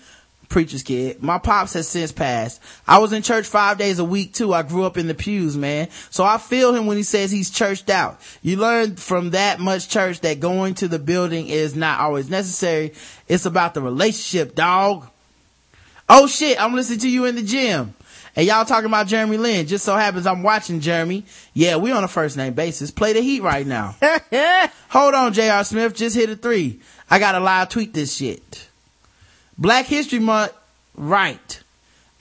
Preacher's 0.48 0.82
kid. 0.82 1.23
My 1.23 1.39
pops 1.39 1.73
has 1.74 1.89
since 1.89 2.12
passed. 2.12 2.60
I 2.86 2.98
was 2.98 3.12
in 3.12 3.23
church 3.23 3.47
five 3.47 3.78
days 3.78 3.98
a 3.98 4.05
week 4.05 4.32
too. 4.32 4.55
I 4.55 4.62
grew 4.62 4.85
up 4.85 4.97
in 4.97 5.09
the 5.09 5.14
pews, 5.14 5.56
man. 5.56 5.89
So 6.10 6.24
I 6.24 6.39
feel 6.39 6.74
him 6.74 6.86
when 6.86 6.97
he 6.97 7.02
says 7.02 7.31
he's 7.31 7.51
churched 7.51 7.90
out. 7.90 8.20
You 8.43 8.56
learn 8.56 8.97
from 8.97 9.31
that 9.31 9.59
much 9.59 9.89
church 9.89 10.20
that 10.20 10.40
going 10.40 10.74
to 10.74 10.89
the 10.89 10.98
building 10.98 11.48
is 11.48 11.74
not 11.74 12.01
always 12.01 12.31
necessary. 12.31 12.93
It's 13.28 13.47
about 13.47 13.74
the 13.74 13.82
relationship, 13.82 14.55
dog. 14.55 15.09
Oh 16.09 16.27
shit, 16.27 16.62
I'm 16.62 16.74
listening 16.74 17.01
to 17.01 17.10
you 17.10 17.24
in 17.24 17.35
the 17.35 17.43
gym. 17.43 17.94
And 18.36 18.47
y'all 18.47 18.66
talking 18.66 18.86
about 18.86 19.06
Jeremy 19.06 19.39
Lin. 19.39 19.66
Just 19.66 19.85
so 19.85 19.97
happens 19.97 20.27
I'm 20.27 20.43
watching 20.43 20.81
Jeremy. 20.81 21.24
Yeah, 21.55 21.77
we 21.77 21.90
on 21.90 22.05
a 22.05 22.09
first 22.09 22.36
name 22.36 22.52
basis. 22.52 22.90
Play 22.90 23.14
the 23.14 23.23
heat 23.23 23.43
right 23.43 23.66
now. 23.66 23.97
Hold 24.90 25.14
on, 25.14 25.32
J.R. 25.32 25.64
Smith. 25.64 25.94
Just 25.94 26.14
hit 26.14 26.28
a 26.28 26.36
three. 26.36 26.81
I 27.10 27.18
gotta 27.18 27.40
live 27.40 27.70
tweet 27.70 27.94
this 27.94 28.14
shit. 28.14 28.68
Black 29.59 29.87
History 29.87 30.19
Month, 30.19 30.53
right. 30.95 31.62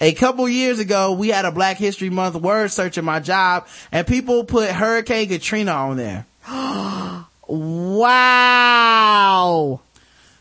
A 0.01 0.13
couple 0.13 0.47
years 0.49 0.79
ago, 0.79 1.13
we 1.13 1.29
had 1.29 1.45
a 1.45 1.51
Black 1.51 1.77
History 1.77 2.09
Month 2.09 2.35
word 2.35 2.71
search 2.71 2.97
at 2.97 3.03
my 3.03 3.19
job 3.19 3.67
and 3.91 4.05
people 4.05 4.43
put 4.43 4.69
Hurricane 4.69 5.27
Katrina 5.29 5.71
on 5.71 5.97
there. 5.97 6.25
wow. 7.47 8.85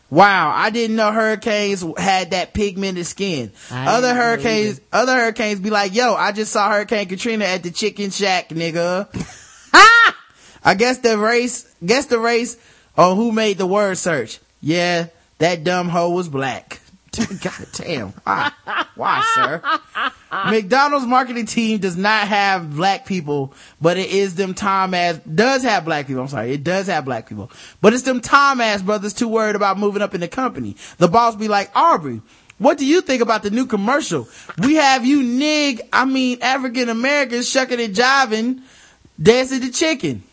Wow, 0.09 0.53
I 0.55 0.69
didn't 0.69 0.95
know 0.95 1.11
hurricanes 1.11 1.83
had 1.97 2.31
that 2.31 2.53
pigmented 2.53 3.05
skin. 3.07 3.51
I 3.71 3.97
Other 3.97 4.13
hurricanes, 4.13 4.79
other 4.93 5.13
hurricanes 5.15 5.59
be 5.59 5.71
like, 5.71 5.95
yo, 5.95 6.13
I 6.13 6.31
just 6.31 6.51
saw 6.53 6.69
Hurricane 6.69 7.07
Katrina 7.07 7.43
at 7.43 7.63
the 7.63 7.71
chicken 7.71 8.11
shack, 8.11 8.49
nigga. 8.49 9.07
I 10.63 10.75
guess 10.75 10.99
the 10.99 11.17
race, 11.17 11.65
guess 11.83 12.05
the 12.05 12.19
race 12.19 12.55
on 12.97 13.17
who 13.17 13.31
made 13.31 13.57
the 13.57 13.67
word 13.67 13.97
search. 13.97 14.39
Yeah, 14.61 15.07
that 15.39 15.63
dumb 15.63 15.89
hoe 15.89 16.11
was 16.11 16.29
black. 16.29 16.79
God 17.41 17.67
damn. 17.73 18.09
Why? 18.09 18.51
Why, 18.95 19.31
sir? 19.33 19.61
McDonald's 20.51 21.05
marketing 21.05 21.45
team 21.45 21.79
does 21.79 21.95
not 21.95 22.27
have 22.27 22.75
black 22.75 23.05
people, 23.05 23.53
but 23.79 23.97
it 23.97 24.09
is 24.09 24.35
them 24.35 24.53
Tom 24.53 24.93
ass, 24.93 25.19
does 25.19 25.63
have 25.63 25.85
black 25.85 26.07
people. 26.07 26.21
I'm 26.21 26.27
sorry. 26.27 26.53
It 26.53 26.63
does 26.63 26.87
have 26.87 27.05
black 27.05 27.27
people, 27.29 27.51
but 27.81 27.93
it's 27.93 28.03
them 28.03 28.21
Tom 28.21 28.61
ass 28.61 28.81
brothers 28.81 29.13
too 29.13 29.27
worried 29.27 29.55
about 29.55 29.77
moving 29.77 30.01
up 30.01 30.13
in 30.13 30.21
the 30.21 30.27
company. 30.27 30.75
The 30.97 31.07
boss 31.07 31.35
be 31.35 31.47
like, 31.47 31.71
Aubrey, 31.75 32.21
what 32.57 32.77
do 32.77 32.85
you 32.85 33.01
think 33.01 33.21
about 33.21 33.43
the 33.43 33.49
new 33.51 33.65
commercial? 33.65 34.27
We 34.57 34.75
have 34.75 35.05
you 35.05 35.23
nig, 35.23 35.81
I 35.91 36.05
mean 36.05 36.41
African 36.41 36.89
Americans 36.89 37.49
shucking 37.49 37.79
and 37.79 37.95
jiving, 37.95 38.61
dancing 39.21 39.61
the 39.61 39.71
chicken. 39.71 40.23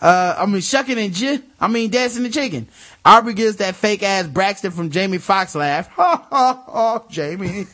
Uh, 0.00 0.34
I 0.38 0.46
mean, 0.46 0.60
shucking 0.60 0.98
and 0.98 1.14
j- 1.14 1.40
I 1.58 1.68
mean, 1.68 1.88
dancing 1.90 2.24
the 2.24 2.28
chicken. 2.28 2.68
Aubrey 3.04 3.34
gives 3.34 3.56
that 3.56 3.74
fake 3.74 4.02
ass 4.02 4.26
Braxton 4.26 4.70
from 4.70 4.90
Jamie 4.90 5.18
Foxx 5.18 5.54
laugh. 5.54 5.88
Ha 5.96 6.26
ha 6.30 6.64
ha, 6.66 7.04
Jamie. 7.10 7.66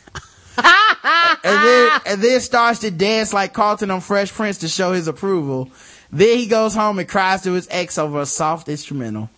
and 0.57 1.67
then, 1.67 2.01
and 2.07 2.23
then 2.23 2.41
starts 2.41 2.81
to 2.81 2.91
dance 2.91 3.33
like 3.33 3.53
Carlton 3.53 3.91
on 3.91 4.01
Fresh 4.01 4.33
Prince 4.33 4.59
to 4.59 4.69
show 4.69 4.93
his 4.93 5.09
approval. 5.09 5.71
Then 6.13 6.39
he 6.39 6.47
goes 6.47 6.75
home 6.75 6.99
and 6.99 7.09
cries 7.09 7.43
to 7.43 7.53
his 7.53 7.69
ex 7.71 7.97
over 7.97 8.21
a 8.21 8.27
soft 8.27 8.69
instrumental. 8.69 9.31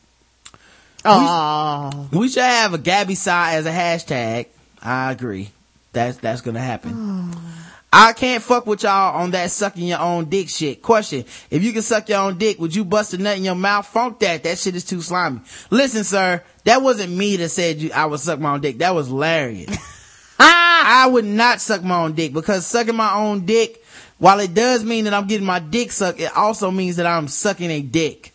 Oh. 1.04 2.08
We 2.10 2.28
should 2.28 2.42
have 2.42 2.74
a 2.74 2.78
Gabby 2.78 3.14
sigh 3.14 3.54
as 3.54 3.66
a 3.66 3.70
hashtag. 3.70 4.46
I 4.82 5.12
agree. 5.12 5.50
That's, 5.92 6.16
that's 6.16 6.40
gonna 6.40 6.60
happen. 6.60 6.92
Oh 6.94 7.61
I 7.94 8.14
can't 8.14 8.42
fuck 8.42 8.66
with 8.66 8.84
y'all 8.84 9.20
on 9.20 9.32
that 9.32 9.50
sucking 9.50 9.86
your 9.86 10.00
own 10.00 10.30
dick 10.30 10.48
shit. 10.48 10.80
Question. 10.80 11.26
If 11.50 11.62
you 11.62 11.72
can 11.72 11.82
suck 11.82 12.08
your 12.08 12.20
own 12.20 12.38
dick, 12.38 12.58
would 12.58 12.74
you 12.74 12.86
bust 12.86 13.12
a 13.12 13.18
nut 13.18 13.36
in 13.36 13.44
your 13.44 13.54
mouth? 13.54 13.86
Funk 13.86 14.18
that. 14.20 14.44
That 14.44 14.58
shit 14.58 14.74
is 14.74 14.84
too 14.84 15.02
slimy. 15.02 15.40
Listen, 15.70 16.02
sir, 16.02 16.42
that 16.64 16.80
wasn't 16.80 17.12
me 17.12 17.36
that 17.36 17.50
said 17.50 17.82
you, 17.82 17.92
I 17.92 18.06
would 18.06 18.20
suck 18.20 18.40
my 18.40 18.54
own 18.54 18.62
dick. 18.62 18.78
That 18.78 18.94
was 18.94 19.10
Larry. 19.10 19.66
I 20.38 21.06
would 21.06 21.26
not 21.26 21.60
suck 21.60 21.82
my 21.82 22.02
own 22.02 22.14
dick 22.14 22.32
because 22.32 22.66
sucking 22.66 22.96
my 22.96 23.14
own 23.14 23.44
dick, 23.44 23.84
while 24.18 24.40
it 24.40 24.54
does 24.54 24.84
mean 24.84 25.04
that 25.04 25.14
I'm 25.14 25.26
getting 25.26 25.46
my 25.46 25.58
dick 25.58 25.92
sucked, 25.92 26.20
it 26.20 26.34
also 26.36 26.70
means 26.70 26.96
that 26.96 27.06
I'm 27.06 27.28
sucking 27.28 27.70
a 27.70 27.82
dick. 27.82 28.32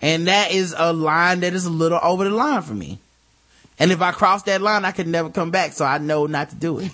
And 0.00 0.26
that 0.26 0.52
is 0.52 0.74
a 0.76 0.92
line 0.92 1.40
that 1.40 1.52
is 1.52 1.66
a 1.66 1.70
little 1.70 2.00
over 2.02 2.24
the 2.24 2.30
line 2.30 2.62
for 2.62 2.74
me. 2.74 2.98
And 3.78 3.92
if 3.92 4.00
I 4.00 4.12
cross 4.12 4.42
that 4.44 4.62
line, 4.62 4.84
I 4.84 4.92
could 4.92 5.06
never 5.06 5.30
come 5.30 5.50
back. 5.50 5.72
So 5.72 5.84
I 5.84 5.98
know 5.98 6.26
not 6.26 6.50
to 6.50 6.56
do 6.56 6.78
it. 6.78 6.90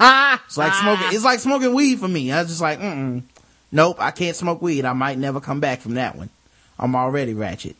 It's 0.46 0.56
like 0.56 0.74
smoking, 0.74 1.06
it's 1.10 1.24
like 1.24 1.38
smoking 1.38 1.74
weed 1.74 2.00
for 2.00 2.08
me. 2.08 2.32
I 2.32 2.40
was 2.40 2.48
just 2.48 2.60
like, 2.60 2.80
mm 2.80 3.22
Nope, 3.72 3.98
I 4.00 4.10
can't 4.10 4.34
smoke 4.34 4.60
weed. 4.60 4.84
I 4.84 4.94
might 4.94 5.16
never 5.16 5.40
come 5.40 5.60
back 5.60 5.80
from 5.80 5.94
that 5.94 6.16
one. 6.16 6.28
I'm 6.78 6.96
already 6.96 7.34
ratchet. 7.34 7.76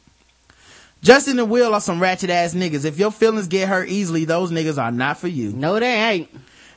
Justin 1.03 1.39
and 1.39 1.51
Will 1.51 1.75
are 1.75 1.81
some 1.81 2.01
ratchet 2.01 2.31
ass 2.31 2.55
niggas. 2.55 2.85
If 2.85 2.99
your 2.99 3.11
feelings 3.11 3.49
get 3.49 3.69
hurt 3.69 3.89
easily, 3.89 4.25
those 4.25 4.53
niggas 4.53 4.81
are 4.81 4.93
not 4.93 5.19
for 5.19 5.29
you. 5.29 5.51
No, 5.51 5.81
they 5.81 5.95
ain't. 5.95 6.29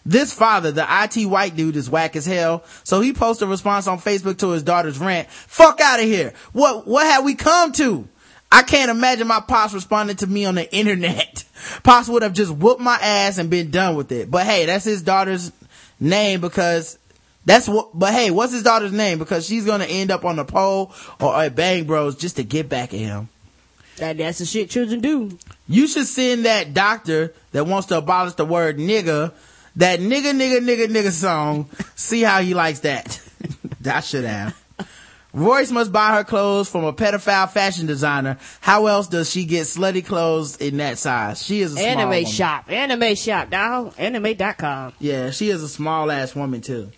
This 0.05 0.33
father, 0.33 0.71
the 0.71 0.85
IT 0.89 1.25
white 1.25 1.55
dude, 1.55 1.75
is 1.75 1.89
whack 1.89 2.15
as 2.15 2.25
hell. 2.25 2.63
So 2.83 3.01
he 3.01 3.13
posted 3.13 3.47
a 3.47 3.51
response 3.51 3.87
on 3.87 3.99
Facebook 3.99 4.37
to 4.39 4.49
his 4.49 4.63
daughter's 4.63 4.99
rant. 4.99 5.29
Fuck 5.29 5.79
out 5.79 5.99
of 5.99 6.05
here. 6.05 6.33
What, 6.51 6.87
what 6.87 7.05
have 7.05 7.23
we 7.23 7.35
come 7.35 7.71
to? 7.73 8.07
I 8.53 8.61
can't 8.61 8.91
imagine 8.91 9.25
my 9.27 9.39
pops 9.39 9.73
responding 9.73 10.15
to 10.17 10.27
me 10.27 10.45
on 10.45 10.53
the 10.53 10.71
internet. 10.71 11.43
Pops 11.83 12.07
would 12.07 12.21
have 12.21 12.33
just 12.33 12.51
whooped 12.51 12.79
my 12.79 12.99
ass 13.01 13.39
and 13.39 13.49
been 13.49 13.71
done 13.71 13.95
with 13.95 14.11
it. 14.11 14.29
But 14.29 14.45
hey, 14.45 14.67
that's 14.67 14.85
his 14.85 15.01
daughter's 15.01 15.51
name 15.99 16.39
because 16.39 16.99
that's 17.45 17.67
what, 17.67 17.97
but 17.97 18.13
hey, 18.13 18.29
what's 18.29 18.53
his 18.53 18.61
daughter's 18.61 18.91
name? 18.91 19.17
Because 19.17 19.47
she's 19.47 19.65
gonna 19.65 19.85
end 19.85 20.11
up 20.11 20.23
on 20.23 20.35
the 20.35 20.45
pole 20.45 20.93
or 21.19 21.35
at 21.35 21.55
Bang 21.55 21.85
Bros 21.85 22.15
just 22.15 22.35
to 22.35 22.43
get 22.43 22.69
back 22.69 22.93
at 22.93 22.99
him. 22.99 23.27
That, 23.97 24.17
that's 24.17 24.37
the 24.37 24.45
shit 24.45 24.69
children 24.69 24.99
do. 24.99 25.35
You 25.67 25.87
should 25.87 26.05
send 26.05 26.45
that 26.45 26.75
doctor 26.75 27.33
that 27.53 27.65
wants 27.65 27.87
to 27.87 27.97
abolish 27.97 28.33
the 28.33 28.45
word 28.45 28.77
nigga, 28.77 29.31
that 29.77 29.99
nigga, 29.99 30.31
nigga, 30.31 30.59
nigga, 30.59 30.85
nigga 30.89 31.11
song. 31.11 31.69
See 31.95 32.21
how 32.21 32.41
he 32.41 32.53
likes 32.53 32.81
that. 32.81 33.19
that 33.81 34.03
should 34.03 34.25
have. 34.25 34.62
Royce 35.33 35.71
must 35.71 35.91
buy 35.91 36.15
her 36.15 36.23
clothes 36.23 36.69
from 36.69 36.83
a 36.83 36.93
pedophile 36.93 37.49
fashion 37.49 37.87
designer. 37.87 38.37
How 38.61 38.85
else 38.85 39.07
does 39.07 39.31
she 39.31 39.45
get 39.45 39.63
slutty 39.65 40.05
clothes 40.05 40.57
in 40.57 40.77
that 40.77 40.99
size? 40.99 41.41
She 41.43 41.61
is 41.61 41.73
a 41.73 41.75
small 41.75 41.87
Anime 41.87 42.09
woman. 42.09 42.25
shop. 42.25 42.71
Anime 42.71 43.15
shop, 43.15 43.49
dog. 43.49 43.93
Anime.com. 43.97 44.93
Yeah, 44.99 45.31
she 45.31 45.49
is 45.49 45.63
a 45.63 45.67
small 45.69 46.11
ass 46.11 46.35
woman 46.35 46.61
too. 46.61 46.91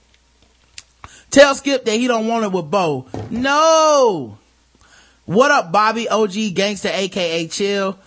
Tell 1.31 1.55
Skip 1.55 1.85
that 1.85 1.93
he 1.95 2.07
don't 2.07 2.27
want 2.27 2.43
it 2.45 2.51
with 2.51 2.69
Bo. 2.69 3.07
No! 3.29 4.37
What 5.25 5.51
up, 5.51 5.71
Bobby, 5.71 6.07
OG 6.09 6.53
Gangster, 6.53 6.89
aka 6.91 7.47
Chill? 7.47 7.97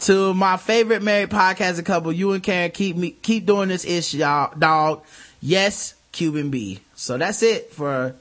To 0.00 0.34
my 0.34 0.56
favorite 0.56 1.02
married 1.02 1.30
podcasting 1.30 1.84
couple, 1.86 2.12
you 2.12 2.32
and 2.32 2.42
Karen 2.42 2.70
keep 2.72 2.96
me, 2.96 3.10
keep 3.12 3.46
doing 3.46 3.68
this 3.68 3.84
ish, 3.84 4.12
y'all, 4.14 4.52
dog. 4.58 5.02
Yes, 5.40 5.94
Cuban 6.12 6.50
B. 6.50 6.80
So 6.94 7.16
that's 7.16 7.42
it 7.42 7.72
for 7.72 8.14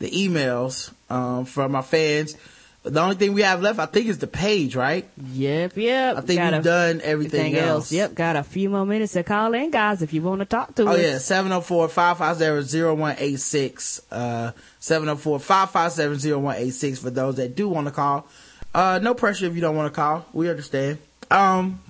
the 0.00 0.10
emails, 0.10 0.92
um, 1.10 1.44
from 1.44 1.74
our 1.74 1.82
fans. 1.82 2.36
The 2.82 2.98
only 2.98 3.16
thing 3.16 3.34
we 3.34 3.42
have 3.42 3.60
left, 3.60 3.78
I 3.78 3.84
think, 3.84 4.06
is 4.06 4.16
the 4.18 4.26
page, 4.26 4.74
right? 4.74 5.06
Yep, 5.34 5.76
yep. 5.76 6.16
I 6.16 6.22
think 6.22 6.40
Got 6.40 6.52
we've 6.54 6.60
a- 6.62 6.64
done 6.64 7.00
everything 7.04 7.54
else. 7.54 7.92
Yep, 7.92 8.14
got 8.14 8.36
a 8.36 8.42
few 8.42 8.70
more 8.70 8.86
minutes 8.86 9.12
to 9.12 9.22
call 9.22 9.52
in, 9.52 9.70
guys, 9.70 10.00
if 10.00 10.14
you 10.14 10.22
want 10.22 10.38
to 10.38 10.46
talk 10.46 10.74
to 10.76 10.84
Oh 10.84 10.94
us. 10.94 10.98
yeah, 10.98 11.16
704-550-0186. 11.16 14.00
Uh, 14.10 14.52
704-557-0186 14.80 16.98
for 17.02 17.10
those 17.10 17.36
that 17.36 17.54
do 17.54 17.68
want 17.68 17.86
to 17.86 17.90
call. 17.92 18.26
Uh, 18.74 18.98
no 19.02 19.14
pressure 19.14 19.46
if 19.46 19.54
you 19.54 19.60
don't 19.60 19.76
want 19.76 19.92
to 19.92 19.96
call. 19.96 20.24
We 20.32 20.48
understand. 20.48 20.98
Um, 21.30 21.80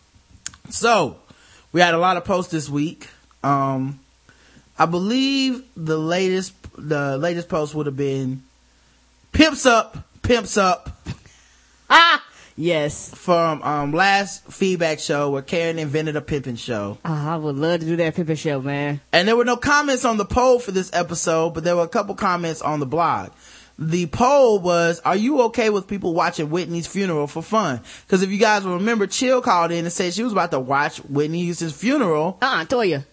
so 0.71 1.17
we 1.73 1.81
had 1.81 1.95
a 1.95 1.99
lot 1.99 2.17
of 2.17 2.25
posts 2.25 2.51
this 2.53 2.69
week. 2.69 3.09
Um, 3.45 4.01
I 4.79 4.87
believe 4.87 5.63
the 5.77 5.99
latest, 5.99 6.55
the 6.77 7.19
latest 7.19 7.49
post 7.49 7.75
would 7.75 7.87
have 7.87 7.97
been 7.97 8.43
pimps 9.33 9.67
up, 9.67 9.97
pimps 10.23 10.57
up. 10.57 10.91
Ah! 11.89 12.25
Yes. 12.57 13.15
From, 13.15 13.63
um, 13.63 13.93
last 13.93 14.45
feedback 14.53 14.99
show 14.99 15.31
where 15.31 15.41
Karen 15.41 15.79
invented 15.79 16.17
a 16.17 16.21
pimping 16.21 16.57
show. 16.57 16.99
Ah, 17.05 17.33
I 17.35 17.37
would 17.37 17.57
love 17.57 17.81
to 17.81 17.87
do 17.87 17.97
that 17.97 18.15
Pippin 18.15 18.37
show, 18.37 18.61
man. 18.61 19.01
And 19.13 19.27
there 19.27 19.37
were 19.37 19.47
no 19.47 19.57
comments 19.57 20.05
on 20.05 20.19
the 20.19 20.27
poll 20.27 20.59
for 20.59 20.71
this 20.71 20.91
episode, 20.93 21.55
but 21.55 21.65
there 21.65 21.75
were 21.77 21.85
a 21.85 21.89
couple 21.89 22.15
comments 22.15 22.61
on 22.61 22.79
the 22.81 22.87
blog. 22.87 23.31
the 23.79 24.05
poll 24.07 24.59
was, 24.59 25.01
are 25.07 25.17
you 25.17 25.41
okay 25.45 25.71
with 25.71 25.89
people 25.89 26.13
watching 26.13 26.51
Whitney's 26.51 26.87
funeral 26.87 27.27
for 27.27 27.43
fun? 27.43 27.81
Cause 28.09 28.21
if 28.23 28.29
you 28.29 28.37
guys 28.37 28.63
remember, 28.65 29.07
Chill 29.07 29.41
called 29.41 29.73
in 29.73 29.87
and 29.87 29.93
said 29.93 30.13
she 30.13 30.23
was 30.23 30.33
about 30.33 30.51
to 30.51 30.61
watch 30.61 30.99
Whitney 30.99 31.45
Houston's 31.45 31.73
funeral. 31.73 32.37
Uh-uh, 32.43 32.67
Toya. 32.67 33.07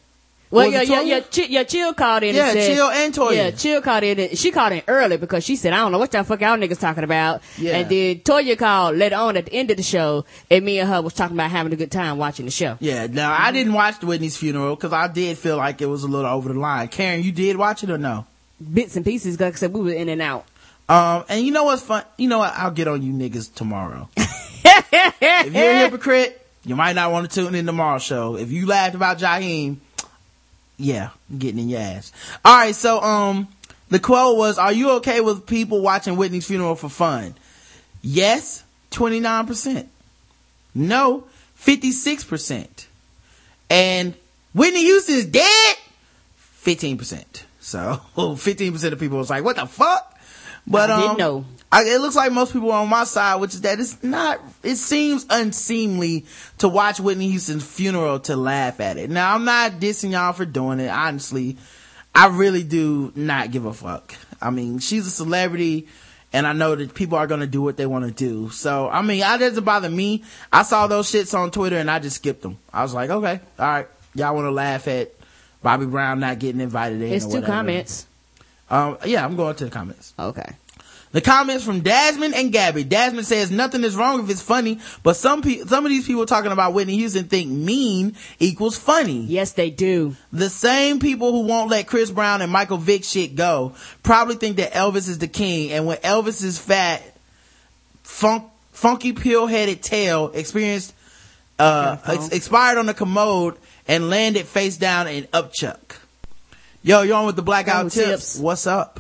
Well, 0.50 0.70
yeah, 0.70 0.82
yeah, 0.82 1.02
yeah, 1.02 1.20
Chill, 1.20 1.46
yeah, 1.48 1.64
Chill 1.64 1.94
called 1.94 2.24
in 2.24 2.36
Yeah, 2.36 2.52
and 2.52 2.60
said. 2.60 2.76
Chill 2.76 2.88
and 2.88 3.14
Toya. 3.14 3.36
Yeah, 3.36 3.52
Chill 3.52 3.82
called 3.82 4.04
in. 4.04 4.20
And, 4.20 4.38
she 4.38 4.52
called 4.52 4.74
in 4.74 4.82
early 4.88 5.18
because 5.18 5.44
she 5.44 5.56
said, 5.56 5.74
I 5.74 5.78
don't 5.78 5.92
know 5.92 5.98
what 6.00 6.12
the 6.12 6.24
fuck 6.24 6.40
y'all 6.40 6.58
niggas 6.58 6.80
talking 6.80 7.04
about. 7.04 7.42
Yeah. 7.58 7.78
And 7.78 7.90
then 7.90 8.20
Toya 8.20 8.58
called 8.58 8.96
later 8.96 9.18
on 9.18 9.36
at 9.36 9.48
the 9.48 9.54
end 9.54 9.72
of 9.72 9.78
the 9.78 9.84
show 9.84 10.26
and 10.50 10.64
me 10.64 10.80
and 10.80 10.90
her 10.90 11.02
was 11.02 11.14
talking 11.14 11.36
about 11.36 11.52
having 11.52 11.74
a 11.74 11.76
good 11.76 11.92
time 11.92 12.18
watching 12.18 12.46
the 12.46 12.52
show. 12.52 12.78
Yeah, 12.80 13.08
now 13.08 13.36
I 13.38 13.52
didn't 13.52 13.74
watch 13.74 14.00
the 14.00 14.06
Whitney's 14.06 14.38
funeral 14.38 14.76
cause 14.78 14.94
I 14.94 15.08
did 15.08 15.38
feel 15.38 15.58
like 15.58 15.82
it 15.82 15.88
was 15.88 16.04
a 16.04 16.08
little 16.08 16.30
over 16.30 16.54
the 16.54 16.60
line. 16.60 16.88
Karen, 16.88 17.24
you 17.24 17.32
did 17.32 17.58
watch 17.58 17.84
it 17.84 17.90
or 17.90 17.98
no? 17.98 18.26
Bits 18.74 18.96
and 18.96 19.06
pieces, 19.06 19.40
like 19.40 19.54
I 19.54 19.58
said, 19.58 19.74
we 19.74 19.82
were 19.82 19.92
in 19.92 20.10
and 20.10 20.22
out. 20.22 20.46
Um, 20.90 21.26
and 21.28 21.46
you 21.46 21.52
know 21.52 21.66
what's 21.66 21.82
fun? 21.82 22.04
You 22.18 22.30
know 22.30 22.40
what? 22.40 22.54
I'll 22.56 22.72
get 22.72 22.88
on 22.88 23.02
you 23.04 23.12
niggas 23.12 23.54
tomorrow. 23.54 24.10
if 24.16 25.54
you're 25.54 25.72
a 25.72 25.80
hypocrite, 25.80 26.42
you 26.64 26.76
might 26.76 26.94
not 26.94 27.12
want 27.12 27.30
to 27.30 27.44
tune 27.44 27.56
in 27.56 27.66
tomorrow's 27.66 28.04
show. 28.04 28.38
If 28.38 28.52
you 28.52 28.66
laughed 28.66 28.96
about 28.96 29.20
Jaheim, 29.20 29.78
yeah, 30.78 31.10
getting 31.36 31.60
in 31.60 31.70
your 31.70 31.80
ass. 31.80 32.12
All 32.46 32.56
right, 32.56 32.76
so 32.76 33.02
um, 33.02 33.48
the 33.90 34.00
quote 34.00 34.38
was, 34.38 34.58
"Are 34.58 34.72
you 34.72 34.92
okay 34.98 35.22
with 35.22 35.46
people 35.46 35.82
watching 35.82 36.16
Whitney's 36.16 36.48
funeral 36.48 36.76
for 36.76 36.90
fun?" 36.90 37.36
Yes, 38.02 38.64
twenty 38.92 39.20
nine 39.20 39.48
percent. 39.48 39.90
No, 40.76 41.26
fifty 41.56 41.92
six 41.92 42.24
percent. 42.24 42.88
And 43.70 44.14
Whitney 44.54 44.84
Houston 44.84 45.16
is 45.16 45.26
dead. 45.26 45.76
Fifteen 46.36 46.98
percent. 46.98 47.46
So 47.60 47.96
fifteen 48.38 48.72
percent 48.72 48.94
of 48.94 49.00
people 49.00 49.18
was 49.18 49.30
like, 49.30 49.44
"What 49.44 49.56
the 49.56 49.66
fuck?" 49.66 50.14
But 50.68 50.92
I 50.92 50.94
um, 50.94 51.02
didn't 51.02 51.18
know. 51.18 51.46
I, 51.72 51.84
it 51.84 52.00
looks 52.00 52.16
like 52.16 52.32
most 52.32 52.54
people 52.54 52.72
are 52.72 52.82
on 52.82 52.90
my 52.90 53.04
side, 53.04 53.36
which 53.42 53.54
is 53.54 53.62
that 53.62 53.80
it's 53.80 54.02
not, 54.02 54.40
it 54.64 54.78
seems 54.78 55.26
unseemly 55.30 56.26
to 56.60 56.70
watch 56.70 57.00
Whitney 57.00 57.30
Houston's 57.30 57.66
funeral 57.66 58.20
to 58.22 58.36
laugh 58.38 58.80
at 58.80 58.98
it. 58.98 59.10
Now, 59.10 59.36
I'm 59.36 59.44
not 59.44 59.74
dissing 59.74 60.12
y'all 60.12 60.32
for 60.34 60.46
doing 60.46 60.80
it. 60.80 60.88
Honestly, 60.88 61.58
I 62.16 62.28
really 62.28 62.64
do 62.64 63.12
not 63.16 63.52
give 63.52 63.66
a 63.66 63.74
fuck. 63.74 64.16
I 64.42 64.50
mean, 64.50 64.80
she's 64.80 65.08
a 65.08 65.12
celebrity 65.12 65.88
and 66.34 66.48
I 66.48 66.54
know 66.54 66.76
that 66.76 66.94
people 66.94 67.18
are 67.18 67.28
going 67.28 67.42
to 67.42 67.48
do 67.48 67.62
what 67.62 67.78
they 67.78 67.86
want 67.86 68.06
to 68.06 68.12
do. 68.12 68.50
So, 68.50 68.90
I 68.90 69.02
mean, 69.02 69.22
it 69.24 69.38
doesn't 69.40 69.64
bother 69.64 69.90
me. 69.90 70.24
I 70.52 70.64
saw 70.64 70.88
those 70.88 71.12
shits 71.12 71.38
on 71.38 71.52
Twitter 71.52 71.78
and 71.78 71.92
I 71.92 72.00
just 72.00 72.18
skipped 72.18 72.42
them. 72.44 72.58
I 72.72 72.84
was 72.84 72.94
like, 72.94 73.10
okay, 73.10 73.40
all 73.60 73.66
right. 73.68 73.88
Y'all 74.16 74.34
want 74.36 74.46
to 74.46 74.52
laugh 74.52 74.88
at 74.88 75.12
Bobby 75.62 75.86
Brown 75.86 76.20
not 76.20 76.40
getting 76.40 76.62
invited 76.62 77.02
in 77.02 77.12
It's 77.14 77.26
two 77.26 77.34
whatever. 77.36 77.48
comments. 77.48 78.08
Um, 78.70 78.98
yeah, 79.06 79.24
I'm 79.24 79.36
going 79.36 79.56
to 79.56 79.66
the 79.66 79.72
comments. 79.72 80.14
Okay. 80.18 80.54
The 81.18 81.22
comments 81.22 81.64
from 81.64 81.82
Dasmond 81.82 82.36
and 82.36 82.52
Gabby. 82.52 82.86
Dasmond 82.86 83.24
says 83.24 83.50
nothing 83.50 83.84
is 83.84 83.96
wrong 83.96 84.24
if 84.24 84.30
it's 84.30 84.44
funny, 84.44 84.78
but 85.02 85.16
some 85.16 85.42
pe- 85.42 85.64
some 85.64 85.84
of 85.84 85.90
these 85.90 86.06
people 86.06 86.28
talking 86.28 86.52
about 86.52 86.76
Whitney 86.76 86.96
Houston 86.98 87.24
think 87.24 87.50
mean 87.50 88.16
equals 88.38 88.78
funny. 88.78 89.22
Yes, 89.22 89.54
they 89.54 89.72
do. 89.72 90.16
The 90.32 90.48
same 90.48 91.00
people 91.00 91.32
who 91.32 91.48
won't 91.48 91.72
let 91.72 91.88
Chris 91.88 92.12
Brown 92.12 92.44
and 92.44 92.52
Michael 92.52 92.78
Vick 92.78 93.04
shit 93.04 93.34
go 93.36 93.74
probably 94.04 94.36
think 94.36 94.58
that 94.58 94.74
Elvis 94.74 95.10
is 95.10 95.18
the 95.18 95.28
king, 95.28 95.72
and 95.72 95.88
when 95.88 95.98
Elvis's 95.98 96.60
fat, 96.60 97.02
funk, 98.04 98.44
funky 98.72 99.12
pill-headed 99.14 99.82
tail 99.82 100.30
experienced 100.36 100.94
uh, 101.58 101.98
ex- 102.06 102.30
expired 102.30 102.78
on 102.78 102.86
the 102.86 102.94
commode 102.94 103.56
and 103.88 104.12
landed 104.12 104.46
face 104.46 104.78
down 104.78 105.08
in 105.08 105.24
upchuck. 105.34 105.98
Yo, 106.84 107.02
you're 107.02 107.18
on 107.18 107.26
with 107.26 107.36
the 107.36 107.42
blackout 107.42 107.92
tips. 107.92 108.06
tips. 108.06 108.38
What's 108.38 108.68
up? 108.68 109.00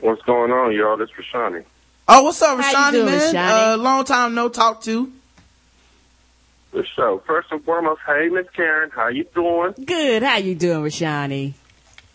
What's 0.00 0.22
going 0.22 0.52
on, 0.52 0.72
y'all? 0.74 0.96
This 0.96 1.10
is 1.10 1.24
Rashani. 1.34 1.64
Oh, 2.06 2.22
what's 2.22 2.40
up, 2.40 2.58
How 2.60 2.72
Rashani, 2.90 2.92
doing, 2.92 3.06
man? 3.06 3.34
Rashani? 3.34 3.72
Uh, 3.74 3.76
long 3.78 4.04
time 4.04 4.34
no 4.34 4.48
talk 4.48 4.80
to. 4.82 5.12
The 6.72 6.84
show. 6.96 7.22
First 7.26 7.48
and 7.50 7.64
foremost, 7.64 8.00
hey, 8.06 8.28
Miss 8.28 8.46
Karen, 8.54 8.90
how 8.94 9.08
you 9.08 9.24
doing? 9.34 9.74
Good. 9.84 10.22
How 10.22 10.36
you 10.36 10.54
doing, 10.54 10.80
Rashani? 10.84 11.54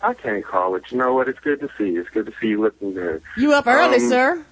I 0.00 0.14
can't 0.14 0.44
call 0.44 0.74
it. 0.76 0.84
You 0.90 0.98
know 0.98 1.14
what? 1.14 1.28
It's 1.28 1.38
good 1.40 1.60
to 1.60 1.68
see 1.78 1.90
you. 1.90 2.00
It's 2.00 2.10
good 2.10 2.26
to 2.26 2.32
see 2.40 2.48
you 2.48 2.60
looking 2.62 2.94
good. 2.94 3.22
You 3.36 3.52
up 3.54 3.66
early, 3.66 3.96
Um, 3.96 4.08
sir? 4.08 4.44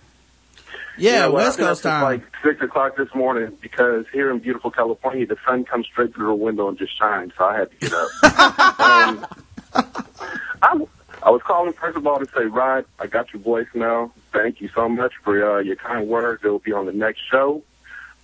Yeah, 0.99 1.13
You 1.13 1.19
know 1.21 1.31
what? 1.33 1.39
West 1.45 1.49
I've 1.53 1.57
been 1.59 1.65
up 1.67 1.71
Coast 1.71 1.83
time. 1.85 2.03
like 2.03 2.23
six 2.45 2.61
o'clock 2.63 2.97
this 2.97 3.09
morning 3.15 3.57
because 3.63 4.05
here 4.13 4.31
in 4.31 4.39
beautiful 4.41 4.71
California, 4.71 5.27
the 5.27 5.37
sun 5.47 5.65
comes 5.65 5.87
straight 5.87 6.15
through 6.15 6.27
the 6.27 6.35
window 6.35 6.69
and 6.69 6.77
just 6.79 6.99
shines. 6.99 7.33
So 7.39 7.45
I 7.45 7.59
had 7.59 7.71
to 7.71 7.77
get 7.79 7.93
up. 7.95 8.09
um, 8.81 9.27
I, 10.63 10.81
I 11.23 11.31
was 11.31 11.43
calling 11.43 11.73
first 11.73 11.97
of 11.97 12.07
all 12.07 12.19
to 12.19 12.27
say, 12.35 12.45
Rod, 12.45 12.85
I 12.99 13.07
got 13.07 13.33
your 13.33 13.43
voicemail. 13.43 14.11
Thank 14.33 14.61
you 14.61 14.69
so 14.75 14.89
much 14.89 15.13
for 15.23 15.59
uh, 15.59 15.61
your 15.61 15.77
kind 15.77 16.09
words. 16.09 16.43
It 16.45 16.49
will 16.49 16.59
be 16.59 16.73
on 16.73 16.87
the 16.87 16.93
next 16.93 17.21
show. 17.31 17.63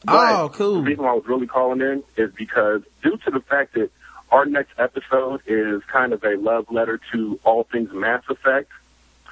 But 0.05 0.33
Oh, 0.33 0.49
cool. 0.49 0.75
The 0.77 0.83
reason 0.83 1.05
why 1.05 1.11
I 1.11 1.15
was 1.15 1.27
really 1.27 1.47
calling 1.47 1.81
in 1.81 2.03
is 2.17 2.33
because 2.35 2.83
due 3.03 3.17
to 3.25 3.31
the 3.31 3.41
fact 3.41 3.75
that 3.75 3.91
our 4.31 4.45
next 4.47 4.73
episode 4.79 5.43
is 5.47 5.83
kind 5.85 6.13
of 6.13 6.23
a 6.25 6.37
love 6.37 6.71
letter 6.71 7.01
to 7.13 7.41
all 7.45 7.65
things 7.65 7.93
Mass 7.93 8.23
Effect, 8.29 8.71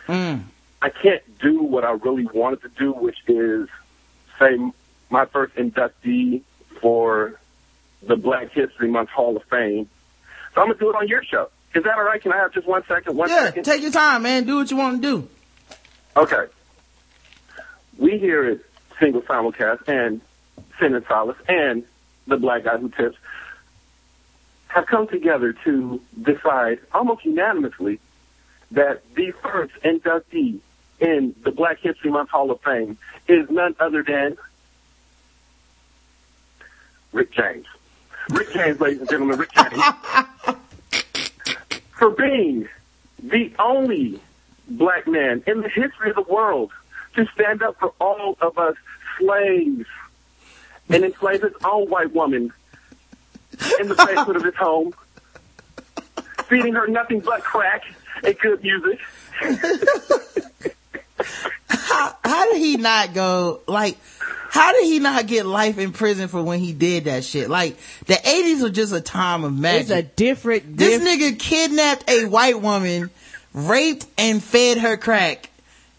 Mm. 0.06 0.44
I 0.82 0.90
can't 0.90 1.22
do 1.40 1.62
what 1.62 1.84
I 1.84 1.90
really 1.92 2.26
wanted 2.32 2.62
to 2.62 2.68
do, 2.68 2.92
which 2.92 3.16
is 3.26 3.68
say 4.38 4.56
my 5.10 5.24
first 5.26 5.54
inductee 5.56 6.42
for 6.80 7.40
the 8.02 8.16
Black 8.16 8.52
History 8.52 8.88
Month 8.88 9.10
Hall 9.10 9.36
of 9.36 9.42
Fame. 9.44 9.88
So 10.54 10.60
I'm 10.60 10.68
gonna 10.68 10.78
do 10.78 10.90
it 10.90 10.96
on 10.96 11.08
your 11.08 11.24
show. 11.24 11.48
Is 11.76 11.82
that 11.84 11.94
all 11.94 12.04
right? 12.04 12.22
Can 12.22 12.32
I 12.32 12.38
have 12.38 12.52
just 12.54 12.66
one 12.66 12.82
second? 12.88 13.16
One 13.18 13.28
Yeah, 13.28 13.44
second? 13.46 13.64
take 13.64 13.82
your 13.82 13.90
time, 13.90 14.22
man. 14.22 14.44
Do 14.44 14.56
what 14.56 14.70
you 14.70 14.78
want 14.78 15.02
to 15.02 15.06
do. 15.20 15.28
Okay. 16.16 16.46
We 17.98 18.16
here 18.18 18.44
at 18.46 18.60
Single 18.98 19.20
Simulcast 19.20 19.86
and 19.86 20.22
Sin 20.80 20.94
and 20.94 21.04
Solace 21.06 21.36
and 21.46 21.84
the 22.26 22.38
Black 22.38 22.64
Guy 22.64 22.78
Who 22.78 22.88
Tips 22.88 23.18
have 24.68 24.86
come 24.86 25.06
together 25.06 25.52
to 25.64 26.00
decide 26.22 26.78
almost 26.94 27.26
unanimously 27.26 28.00
that 28.70 29.02
the 29.14 29.32
first 29.42 29.74
inductee 29.84 30.60
in 30.98 31.34
the 31.44 31.50
Black 31.50 31.78
History 31.80 32.10
Month 32.10 32.30
Hall 32.30 32.50
of 32.50 32.60
Fame 32.62 32.96
is 33.28 33.50
none 33.50 33.76
other 33.78 34.02
than 34.02 34.38
Rick 37.12 37.32
James. 37.32 37.66
Rick 38.30 38.52
James, 38.54 38.80
ladies 38.80 39.00
and 39.00 39.10
gentlemen, 39.10 39.38
Rick 39.38 39.52
James. 39.52 39.82
for 41.96 42.10
being 42.10 42.68
the 43.22 43.52
only 43.58 44.20
black 44.68 45.06
man 45.06 45.42
in 45.46 45.62
the 45.62 45.68
history 45.68 46.10
of 46.10 46.16
the 46.16 46.22
world 46.22 46.70
to 47.14 47.26
stand 47.34 47.62
up 47.62 47.78
for 47.78 47.92
all 48.00 48.36
of 48.40 48.58
us 48.58 48.76
slaves 49.18 49.86
and 50.88 51.04
enslave 51.04 51.42
his 51.42 51.52
own 51.64 51.88
white 51.88 52.12
woman 52.12 52.52
in 53.80 53.88
the 53.88 53.94
basement 53.94 54.36
of 54.36 54.44
his 54.44 54.54
home, 54.54 54.92
feeding 56.44 56.74
her 56.74 56.86
nothing 56.86 57.20
but 57.20 57.42
crack 57.42 57.82
and 58.22 58.38
good 58.38 58.62
music. 58.62 59.00
How, 61.96 62.16
how 62.24 62.52
did 62.52 62.58
he 62.58 62.76
not 62.76 63.14
go, 63.14 63.60
like, 63.66 63.96
how 64.50 64.72
did 64.72 64.84
he 64.84 64.98
not 64.98 65.26
get 65.26 65.46
life 65.46 65.78
in 65.78 65.92
prison 65.92 66.28
for 66.28 66.42
when 66.42 66.58
he 66.60 66.72
did 66.72 67.04
that 67.04 67.24
shit? 67.24 67.48
Like, 67.48 67.76
the 68.06 68.14
80s 68.14 68.62
were 68.62 68.70
just 68.70 68.92
a 68.92 69.00
time 69.00 69.44
of 69.44 69.56
magic. 69.56 69.82
It's 69.82 69.90
a 69.90 70.02
different. 70.02 70.76
this 70.76 71.02
diff- 71.02 71.08
nigga 71.08 71.38
kidnapped 71.38 72.08
a 72.10 72.26
white 72.26 72.60
woman, 72.60 73.10
raped 73.54 74.06
and 74.18 74.42
fed 74.42 74.78
her 74.78 74.96
crack, 74.96 75.50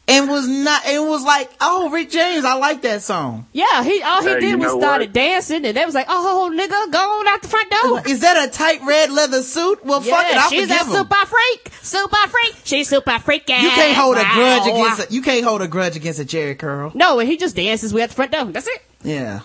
and 0.07 0.29
was 0.29 0.47
not, 0.47 0.85
it 0.87 0.99
was 0.99 1.23
like, 1.23 1.49
oh, 1.59 1.89
Rick 1.89 2.09
James, 2.09 2.45
I 2.45 2.53
like 2.55 2.81
that 2.83 3.01
song. 3.01 3.45
Yeah, 3.53 3.83
he 3.83 4.01
all 4.01 4.21
he 4.21 4.29
Hey, 4.29 4.39
did 4.39 4.59
was 4.59 4.71
started 4.71 5.09
what? 5.09 5.13
dancing, 5.13 5.65
and 5.65 5.75
they 5.75 5.85
was 5.85 5.95
like, 5.95 6.05
"Oh, 6.09 6.49
nigga, 6.53 6.91
go 6.91 6.97
on 6.99 7.27
out 7.27 7.41
the 7.41 7.47
front 7.47 7.69
door." 7.71 8.01
Is 8.07 8.21
that 8.21 8.47
a 8.47 8.51
tight 8.51 8.79
red 8.85 9.11
leather 9.11 9.41
suit? 9.41 9.83
Well, 9.85 10.01
fuck 10.01 10.25
it, 10.27 10.33
yeah, 10.33 10.41
I'll 10.43 10.49
she's 10.49 10.63
a 10.69 10.73
forgive 10.73 10.87
him. 10.87 10.93
super 10.93 11.25
freak, 11.25 11.71
super 11.81 12.27
freak. 12.27 12.55
She's 12.63 12.87
super 12.87 13.11
freaking. 13.11 13.61
You 13.61 13.69
can't 13.69 13.95
hold 13.97 14.17
a 14.17 14.23
grudge 14.33 14.67
against 14.67 15.09
a, 15.09 15.13
you 15.13 15.21
can't 15.21 15.43
hold 15.45 15.61
a 15.61 15.67
grudge 15.67 15.95
against 15.95 16.19
a 16.19 16.25
Jheri 16.25 16.57
curl. 16.57 16.91
No, 16.93 17.19
and 17.19 17.27
he 17.29 17.37
just 17.37 17.55
dances. 17.55 17.93
We 17.93 18.01
at 18.01 18.09
the 18.09 18.15
front 18.15 18.31
door. 18.31 18.45
That's 18.45 18.67
it. 18.67 18.81
Yeah. 19.03 19.41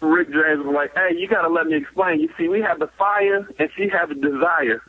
Rick 0.00 0.28
James 0.28 0.64
was 0.64 0.74
like, 0.74 0.94
hey, 0.94 1.16
you 1.16 1.26
gotta 1.26 1.48
let 1.48 1.66
me 1.66 1.76
explain. 1.76 2.20
You 2.20 2.28
see, 2.36 2.48
we 2.48 2.60
have 2.60 2.78
the 2.78 2.88
fire 2.98 3.48
and 3.58 3.70
she 3.76 3.88
had 3.88 4.10
the 4.10 4.14
desire. 4.14 4.82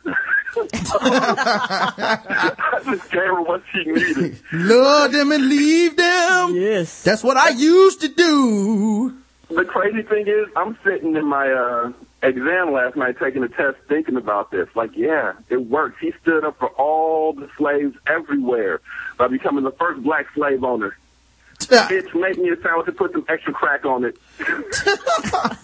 I 1.00 2.80
just 2.84 3.10
gave 3.10 3.22
her 3.22 3.42
what 3.42 3.62
she 3.72 3.84
needed. 3.84 4.40
Love 4.52 5.12
them 5.12 5.32
and 5.32 5.48
leave 5.48 5.96
them. 5.96 6.54
Yes. 6.54 7.02
That's 7.02 7.24
what 7.24 7.36
I 7.36 7.50
used 7.50 8.02
to 8.02 8.08
do. 8.08 9.16
The 9.48 9.64
crazy 9.64 10.02
thing 10.02 10.26
is, 10.28 10.46
I'm 10.56 10.76
sitting 10.84 11.16
in 11.16 11.26
my 11.26 11.50
uh, 11.50 11.92
exam 12.22 12.72
last 12.72 12.96
night 12.96 13.16
taking 13.18 13.42
a 13.42 13.48
test 13.48 13.78
thinking 13.88 14.16
about 14.16 14.50
this. 14.50 14.68
Like, 14.74 14.90
yeah, 14.94 15.32
it 15.48 15.66
works. 15.68 15.96
He 16.00 16.12
stood 16.20 16.44
up 16.44 16.58
for 16.58 16.68
all 16.70 17.32
the 17.32 17.48
slaves 17.56 17.96
everywhere 18.06 18.82
by 19.16 19.28
becoming 19.28 19.64
the 19.64 19.72
first 19.72 20.02
black 20.02 20.26
slave 20.34 20.62
owner. 20.64 20.94
Bitch, 21.68 22.14
make 22.18 22.38
me 22.38 22.50
a 22.50 22.60
sandwich 22.60 22.88
and 22.88 22.96
put 22.96 23.12
some 23.12 23.24
extra 23.28 23.52
crack 23.52 23.84
on 23.84 24.04
it. 24.04 24.16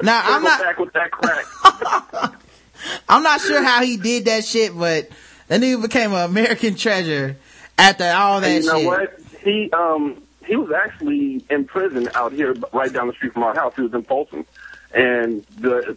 Now 0.00 0.22
I'm 0.24 0.44
not 0.44 0.60
back 0.60 0.78
with 0.78 0.92
that 0.92 1.10
crack. 1.10 2.32
I'm 3.08 3.22
not 3.24 3.40
sure 3.40 3.60
how 3.62 3.82
he 3.82 3.96
did 3.96 4.26
that 4.26 4.44
shit, 4.44 4.76
but 4.76 5.08
that 5.48 5.60
nigga 5.60 5.82
became 5.82 6.12
an 6.12 6.24
American 6.30 6.76
treasure. 6.76 7.36
After 7.76 8.04
all 8.04 8.40
that 8.40 8.46
And 8.48 8.64
you 8.64 8.70
know 8.70 8.78
shit. 8.78 8.86
what? 8.86 9.20
He 9.42 9.70
um 9.72 10.22
he 10.46 10.54
was 10.56 10.70
actually 10.72 11.42
in 11.50 11.64
prison 11.64 12.08
out 12.14 12.32
here, 12.32 12.54
right 12.72 12.92
down 12.92 13.08
the 13.08 13.12
street 13.14 13.32
from 13.32 13.42
our 13.42 13.54
house. 13.54 13.74
He 13.76 13.82
was 13.82 13.92
in 13.92 14.02
Folsom, 14.04 14.46
and 14.94 15.44
the 15.58 15.96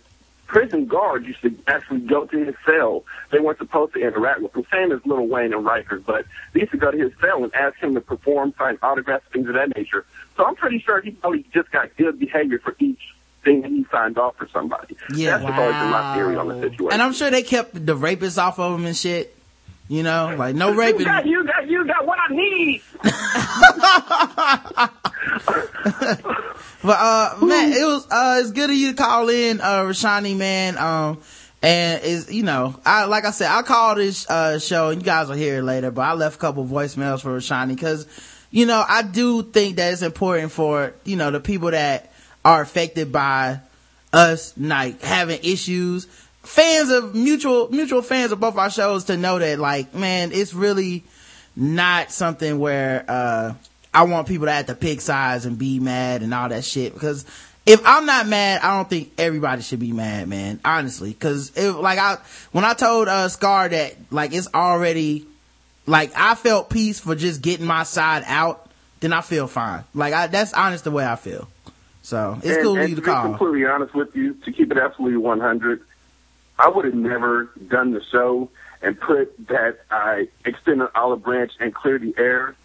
prison 0.51 0.85
guard 0.85 1.25
used 1.25 1.41
to 1.41 1.55
actually 1.65 2.01
go 2.01 2.25
to 2.25 2.45
his 2.45 2.55
cell. 2.65 3.05
They 3.31 3.39
weren't 3.39 3.57
supposed 3.57 3.93
to 3.93 4.01
interact 4.01 4.41
with 4.41 4.53
him, 4.53 4.65
same 4.69 4.91
as 4.91 4.99
Little 5.05 5.29
Wayne 5.29 5.53
and 5.53 5.65
Rikers, 5.65 6.05
but 6.05 6.25
they 6.51 6.59
used 6.59 6.73
to 6.73 6.77
go 6.77 6.91
to 6.91 6.97
his 6.97 7.13
cell 7.21 7.41
and 7.41 7.55
ask 7.55 7.77
him 7.77 7.93
to 7.93 8.01
perform, 8.01 8.53
sign 8.57 8.77
autographs, 8.83 9.23
things 9.31 9.47
of 9.47 9.53
that 9.53 9.73
nature. 9.77 10.05
So 10.35 10.45
I'm 10.45 10.55
pretty 10.55 10.79
sure 10.79 10.99
he 10.99 11.11
probably 11.11 11.45
just 11.53 11.71
got 11.71 11.95
good 11.95 12.19
behavior 12.19 12.59
for 12.59 12.75
each 12.79 12.99
thing 13.45 13.61
that 13.61 13.71
he 13.71 13.85
signed 13.89 14.17
off 14.17 14.35
for 14.35 14.49
somebody. 14.49 14.97
Yeah. 15.15 15.37
That's 15.37 15.57
always 15.57 15.75
been 15.75 15.89
my 15.89 16.15
theory 16.15 16.35
on 16.35 16.49
the 16.49 16.59
situation. 16.59 16.91
And 16.91 17.01
I'm 17.01 17.13
sure 17.13 17.31
they 17.31 17.43
kept 17.43 17.73
the 17.73 17.95
rapists 17.95 18.37
off 18.37 18.59
of 18.59 18.77
him 18.77 18.85
and 18.85 18.95
shit. 18.95 19.37
You 19.87 20.03
know, 20.03 20.35
like 20.37 20.55
no 20.55 20.73
raping. 20.73 21.01
You 21.01 21.05
got, 21.05 21.25
you 21.25 21.45
got, 21.45 21.67
you 21.67 21.85
got 21.85 22.05
what 22.05 22.17
I 22.19 22.27
need. 22.33 22.81
But 26.83 26.97
uh 26.99 27.45
man, 27.45 27.73
it 27.73 27.85
was 27.85 28.07
uh 28.09 28.37
it's 28.39 28.51
good 28.51 28.69
of 28.69 28.75
you 28.75 28.91
to 28.91 28.97
call 28.97 29.29
in, 29.29 29.61
uh 29.61 29.83
Rashani 29.83 30.35
man. 30.35 30.77
Um 30.77 31.19
and 31.61 32.03
is 32.03 32.31
you 32.31 32.43
know, 32.43 32.79
I 32.85 33.05
like 33.05 33.25
I 33.25 33.31
said, 33.31 33.51
I 33.51 33.61
called 33.61 33.99
this 33.99 34.29
uh 34.29 34.57
show 34.59 34.89
and 34.89 35.01
you 35.01 35.05
guys 35.05 35.27
will 35.27 35.35
hear 35.35 35.59
it 35.59 35.63
later, 35.63 35.91
but 35.91 36.01
I 36.01 36.13
left 36.13 36.37
a 36.37 36.39
couple 36.39 36.65
voicemails 36.65 37.21
for 37.21 37.37
Rashani 37.37 37.69
because, 37.69 38.07
you 38.49 38.65
know, 38.65 38.83
I 38.87 39.03
do 39.03 39.43
think 39.43 39.75
that 39.75 39.93
it's 39.93 40.01
important 40.01 40.51
for, 40.51 40.93
you 41.05 41.15
know, 41.15 41.29
the 41.29 41.39
people 41.39 41.71
that 41.71 42.11
are 42.43 42.61
affected 42.61 43.11
by 43.11 43.59
us 44.11 44.53
like 44.57 45.01
having 45.01 45.39
issues, 45.43 46.05
fans 46.41 46.89
of 46.89 47.13
mutual 47.13 47.69
mutual 47.69 48.01
fans 48.01 48.31
of 48.31 48.39
both 48.39 48.57
our 48.57 48.71
shows 48.71 49.05
to 49.05 49.17
know 49.17 49.37
that 49.37 49.59
like, 49.59 49.93
man, 49.93 50.31
it's 50.33 50.55
really 50.55 51.03
not 51.55 52.11
something 52.11 52.57
where 52.57 53.05
uh 53.07 53.53
I 53.93 54.03
want 54.03 54.27
people 54.27 54.45
to 54.47 54.51
have 54.51 54.68
to 54.68 54.76
pick 54.76 55.01
sides 55.01 55.45
and 55.45 55.57
be 55.57 55.80
mad 55.80 56.22
and 56.22 56.34
all 56.34 56.49
that 56.49 56.63
shit 56.63 56.93
because 56.93 57.26
if 57.65 57.81
I'm 57.85 58.05
not 58.05 58.27
mad, 58.27 58.61
I 58.61 58.77
don't 58.77 58.89
think 58.89 59.11
everybody 59.18 59.61
should 59.61 59.80
be 59.80 59.91
mad, 59.91 60.27
man. 60.27 60.59
Honestly, 60.65 61.11
because 61.11 61.51
if 61.55 61.76
like 61.76 61.99
I 61.99 62.18
when 62.51 62.65
I 62.65 62.73
told 62.73 63.07
uh 63.07 63.30
Scar 63.30 63.69
that 63.69 63.95
like 64.09 64.34
it's 64.34 64.47
already 64.53 65.27
like 65.85 66.11
I 66.15 66.35
felt 66.35 66.69
peace 66.69 66.99
for 66.99 67.15
just 67.15 67.41
getting 67.41 67.65
my 67.65 67.84
side 67.84 68.23
out, 68.26 68.69
then 69.01 69.13
I 69.13 69.22
feel 69.22 69.47
fine. 69.47 69.84
Like 69.93 70.13
I 70.13 70.27
that's 70.27 70.53
honest 70.53 70.85
the 70.85 70.91
way 70.91 71.05
I 71.05 71.15
feel. 71.15 71.47
So 72.01 72.38
it's 72.38 72.47
and, 72.47 72.63
cool 72.63 72.77
and 72.77 72.89
you 72.89 72.95
to 72.95 73.01
to 73.01 73.05
be 73.05 73.11
call. 73.11 73.23
completely 73.23 73.65
honest 73.65 73.93
with 73.93 74.15
you, 74.15 74.34
to 74.45 74.51
keep 74.51 74.72
it 74.72 74.77
absolutely 74.77 75.18
100, 75.18 75.81
I 76.57 76.69
would 76.69 76.85
have 76.85 76.95
never 76.95 77.51
done 77.68 77.91
the 77.91 78.01
show 78.11 78.49
and 78.81 78.99
put 78.99 79.47
that 79.47 79.81
I 79.91 80.30
extend 80.45 80.81
an 80.81 80.88
olive 80.95 81.23
branch 81.23 81.51
and 81.59 81.76
clear 81.76 81.99
the 81.99 82.15
air 82.18 82.55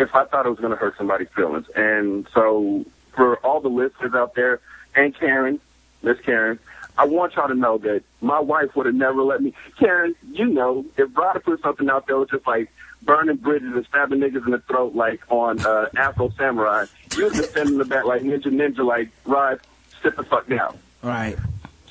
if 0.00 0.14
I 0.14 0.24
thought 0.24 0.46
it 0.46 0.50
was 0.50 0.58
going 0.58 0.70
to 0.70 0.76
hurt 0.76 0.96
somebody's 0.96 1.28
feelings. 1.28 1.66
And 1.74 2.26
so 2.34 2.84
for 3.14 3.36
all 3.38 3.60
the 3.60 3.68
listeners 3.68 4.14
out 4.14 4.34
there, 4.34 4.60
and 4.94 5.14
Karen, 5.14 5.60
Miss 6.02 6.18
Karen, 6.20 6.58
I 6.98 7.04
want 7.04 7.34
y'all 7.34 7.48
to 7.48 7.54
know 7.54 7.78
that 7.78 8.02
my 8.20 8.40
wife 8.40 8.74
would 8.76 8.86
have 8.86 8.94
never 8.94 9.22
let 9.22 9.42
me. 9.42 9.54
Karen, 9.78 10.14
you 10.32 10.46
know, 10.46 10.84
if 10.96 11.16
Rod 11.16 11.42
put 11.44 11.62
something 11.62 11.88
out 11.88 12.06
there 12.06 12.16
was 12.16 12.28
just 12.28 12.46
like 12.46 12.70
burning 13.02 13.36
bridges 13.36 13.72
and 13.74 13.86
stabbing 13.86 14.20
niggas 14.20 14.44
in 14.44 14.52
the 14.52 14.58
throat 14.58 14.94
like 14.94 15.20
on 15.30 15.60
uh, 15.64 15.88
Afro 15.96 16.30
Samurai, 16.36 16.86
you 17.16 17.24
would 17.24 17.34
just 17.34 17.50
stand 17.50 17.70
in 17.70 17.78
the 17.78 17.84
back 17.84 18.04
like 18.04 18.22
Ninja 18.22 18.46
Ninja, 18.46 18.84
like, 18.84 19.10
Rod, 19.24 19.60
sit 20.02 20.16
the 20.16 20.24
fuck 20.24 20.48
down. 20.48 20.76
Right. 21.02 21.38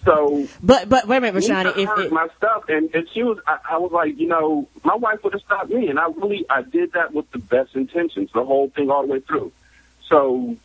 So 0.10 0.48
But 0.64 0.90
but 0.90 1.08
wait 1.08 1.18
a 1.18 1.22
minute, 1.22 1.42
Rashani. 1.44 1.78
If, 1.78 1.88
heard 1.88 2.12
my 2.12 2.28
stuff, 2.38 2.64
and, 2.68 2.94
and 2.96 3.08
she 3.14 3.22
was, 3.24 3.38
I, 3.46 3.60
I 3.72 3.78
was 3.78 3.92
like, 3.92 4.18
you 4.18 4.28
know, 4.28 4.68
my 4.84 4.96
wife 4.96 5.24
would 5.24 5.34
have 5.34 5.42
stopped 5.44 5.70
me, 5.70 5.88
and 5.88 6.00
I 6.00 6.08
really, 6.08 6.46
I 6.50 6.64
did 6.64 6.94
that 6.94 7.14
with 7.14 7.30
the 7.32 7.38
best 7.38 7.76
intentions, 7.76 8.32
the 8.34 8.44
whole 8.44 8.70
thing 8.70 8.90
all 8.90 9.06
the 9.06 9.14
way 9.14 9.20
through. 9.20 9.52
So, 10.08 10.56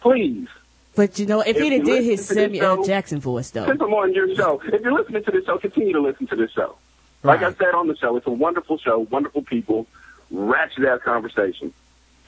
please, 0.00 0.48
but 0.94 1.18
you 1.18 1.26
know, 1.26 1.40
if, 1.40 1.56
If 1.56 1.62
he'd 1.62 1.72
have 1.74 1.84
did 1.84 2.04
his 2.04 2.20
listen 2.20 2.36
to 2.36 2.40
this 2.50 2.58
Samuel 2.60 2.76
show- 2.76 2.86
Jackson 2.86 3.20
voice 3.20 3.50
though, 3.50 3.66
since 3.66 3.80
I'm 3.80 3.92
on 3.92 4.14
your 4.14 4.34
show, 4.34 4.62
if 4.64 4.80
you're 4.80 4.92
listening 4.94 5.22
to 5.24 5.30
this 5.30 5.44
show, 5.44 5.58
continue 5.58 5.92
to 5.92 6.00
listen 6.00 6.26
to 6.28 6.36
this 6.36 6.50
show. 6.52 6.76
Like 7.22 7.42
I 7.42 7.52
said 7.52 7.74
on 7.74 7.88
the 7.88 7.96
show, 7.96 8.16
it's 8.16 8.26
a 8.26 8.30
wonderful 8.30 8.78
show, 8.78 9.00
wonderful 9.10 9.42
people, 9.42 9.86
ratchet 10.30 10.84
ass 10.84 11.00
conversation, 11.04 11.72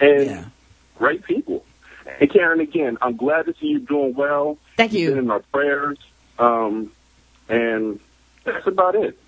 and 0.00 0.50
great 0.96 1.24
people. 1.24 1.64
And 2.20 2.30
Karen, 2.32 2.60
again, 2.60 2.98
I'm 3.00 3.16
glad 3.16 3.46
to 3.46 3.54
see 3.60 3.66
you 3.66 3.78
doing 3.80 4.14
well. 4.14 4.58
Thank 4.76 4.92
You've 4.92 5.14
been 5.14 5.24
in 5.24 5.30
our 5.30 5.40
prayers, 5.52 5.98
um, 6.38 6.92
and 7.48 8.00
that's 8.44 8.66
about 8.66 8.94
it. 8.94 9.18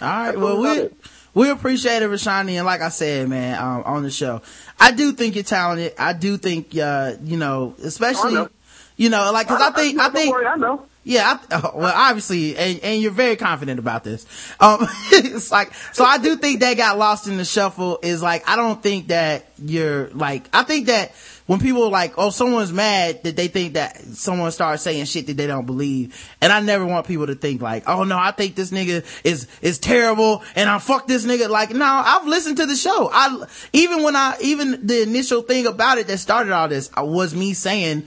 All 0.00 0.08
right. 0.08 0.26
That's 0.26 0.38
Well, 0.38 0.60
we 0.60 0.68
it. 0.68 0.96
we 1.34 1.50
appreciate 1.50 2.02
it, 2.02 2.10
Rashani, 2.10 2.52
and 2.52 2.66
like 2.66 2.80
I 2.80 2.88
said, 2.88 3.28
man, 3.28 3.58
um, 3.60 3.82
on 3.84 4.02
the 4.02 4.10
show, 4.10 4.42
I 4.78 4.92
do 4.92 5.12
think 5.12 5.34
you're 5.34 5.44
talented. 5.44 5.94
I 5.98 6.12
do 6.12 6.36
think, 6.36 6.76
uh, 6.76 7.14
you 7.22 7.36
know, 7.36 7.74
especially, 7.82 8.34
know. 8.34 8.48
you 8.96 9.08
know, 9.08 9.30
like 9.32 9.48
because 9.48 9.62
I, 9.62 9.70
think, 9.72 9.98
I, 9.98 10.04
don't 10.04 10.12
think, 10.14 10.32
worry, 10.32 10.46
I 10.46 10.56
know. 10.56 10.86
Yeah, 11.08 11.38
I, 11.50 11.56
oh, 11.56 11.72
well, 11.74 11.92
obviously, 11.96 12.54
and, 12.54 12.80
and 12.80 13.00
you're 13.00 13.10
very 13.10 13.36
confident 13.36 13.78
about 13.78 14.04
this. 14.04 14.26
Um, 14.60 14.80
it's 15.10 15.50
like, 15.50 15.72
so 15.94 16.04
I 16.04 16.18
do 16.18 16.36
think 16.36 16.60
that 16.60 16.76
got 16.76 16.98
lost 16.98 17.26
in 17.26 17.38
the 17.38 17.46
shuffle. 17.46 17.98
Is 18.02 18.22
like, 18.22 18.46
I 18.46 18.56
don't 18.56 18.82
think 18.82 19.08
that 19.08 19.46
you're 19.56 20.10
like, 20.10 20.50
I 20.52 20.64
think 20.64 20.88
that 20.88 21.12
when 21.46 21.60
people 21.60 21.84
are 21.84 21.90
like, 21.90 22.18
oh, 22.18 22.28
someone's 22.28 22.74
mad 22.74 23.22
that 23.22 23.36
they 23.36 23.48
think 23.48 23.72
that 23.72 23.98
someone 23.98 24.52
starts 24.52 24.82
saying 24.82 25.06
shit 25.06 25.28
that 25.28 25.38
they 25.38 25.46
don't 25.46 25.64
believe. 25.64 26.30
And 26.42 26.52
I 26.52 26.60
never 26.60 26.84
want 26.84 27.06
people 27.06 27.26
to 27.28 27.34
think 27.34 27.62
like, 27.62 27.88
oh 27.88 28.04
no, 28.04 28.18
I 28.18 28.32
think 28.32 28.54
this 28.54 28.70
nigga 28.70 29.02
is, 29.24 29.48
is 29.62 29.78
terrible 29.78 30.42
and 30.56 30.68
I 30.68 30.78
fuck 30.78 31.06
this 31.06 31.24
nigga. 31.24 31.48
Like, 31.48 31.70
no, 31.70 31.86
I've 31.86 32.26
listened 32.26 32.58
to 32.58 32.66
the 32.66 32.76
show. 32.76 33.08
I, 33.10 33.46
even 33.72 34.02
when 34.02 34.14
I, 34.14 34.36
even 34.42 34.86
the 34.86 35.02
initial 35.04 35.40
thing 35.40 35.66
about 35.66 35.96
it 35.96 36.06
that 36.08 36.18
started 36.18 36.52
all 36.52 36.68
this 36.68 36.90
was 36.94 37.34
me 37.34 37.54
saying, 37.54 38.06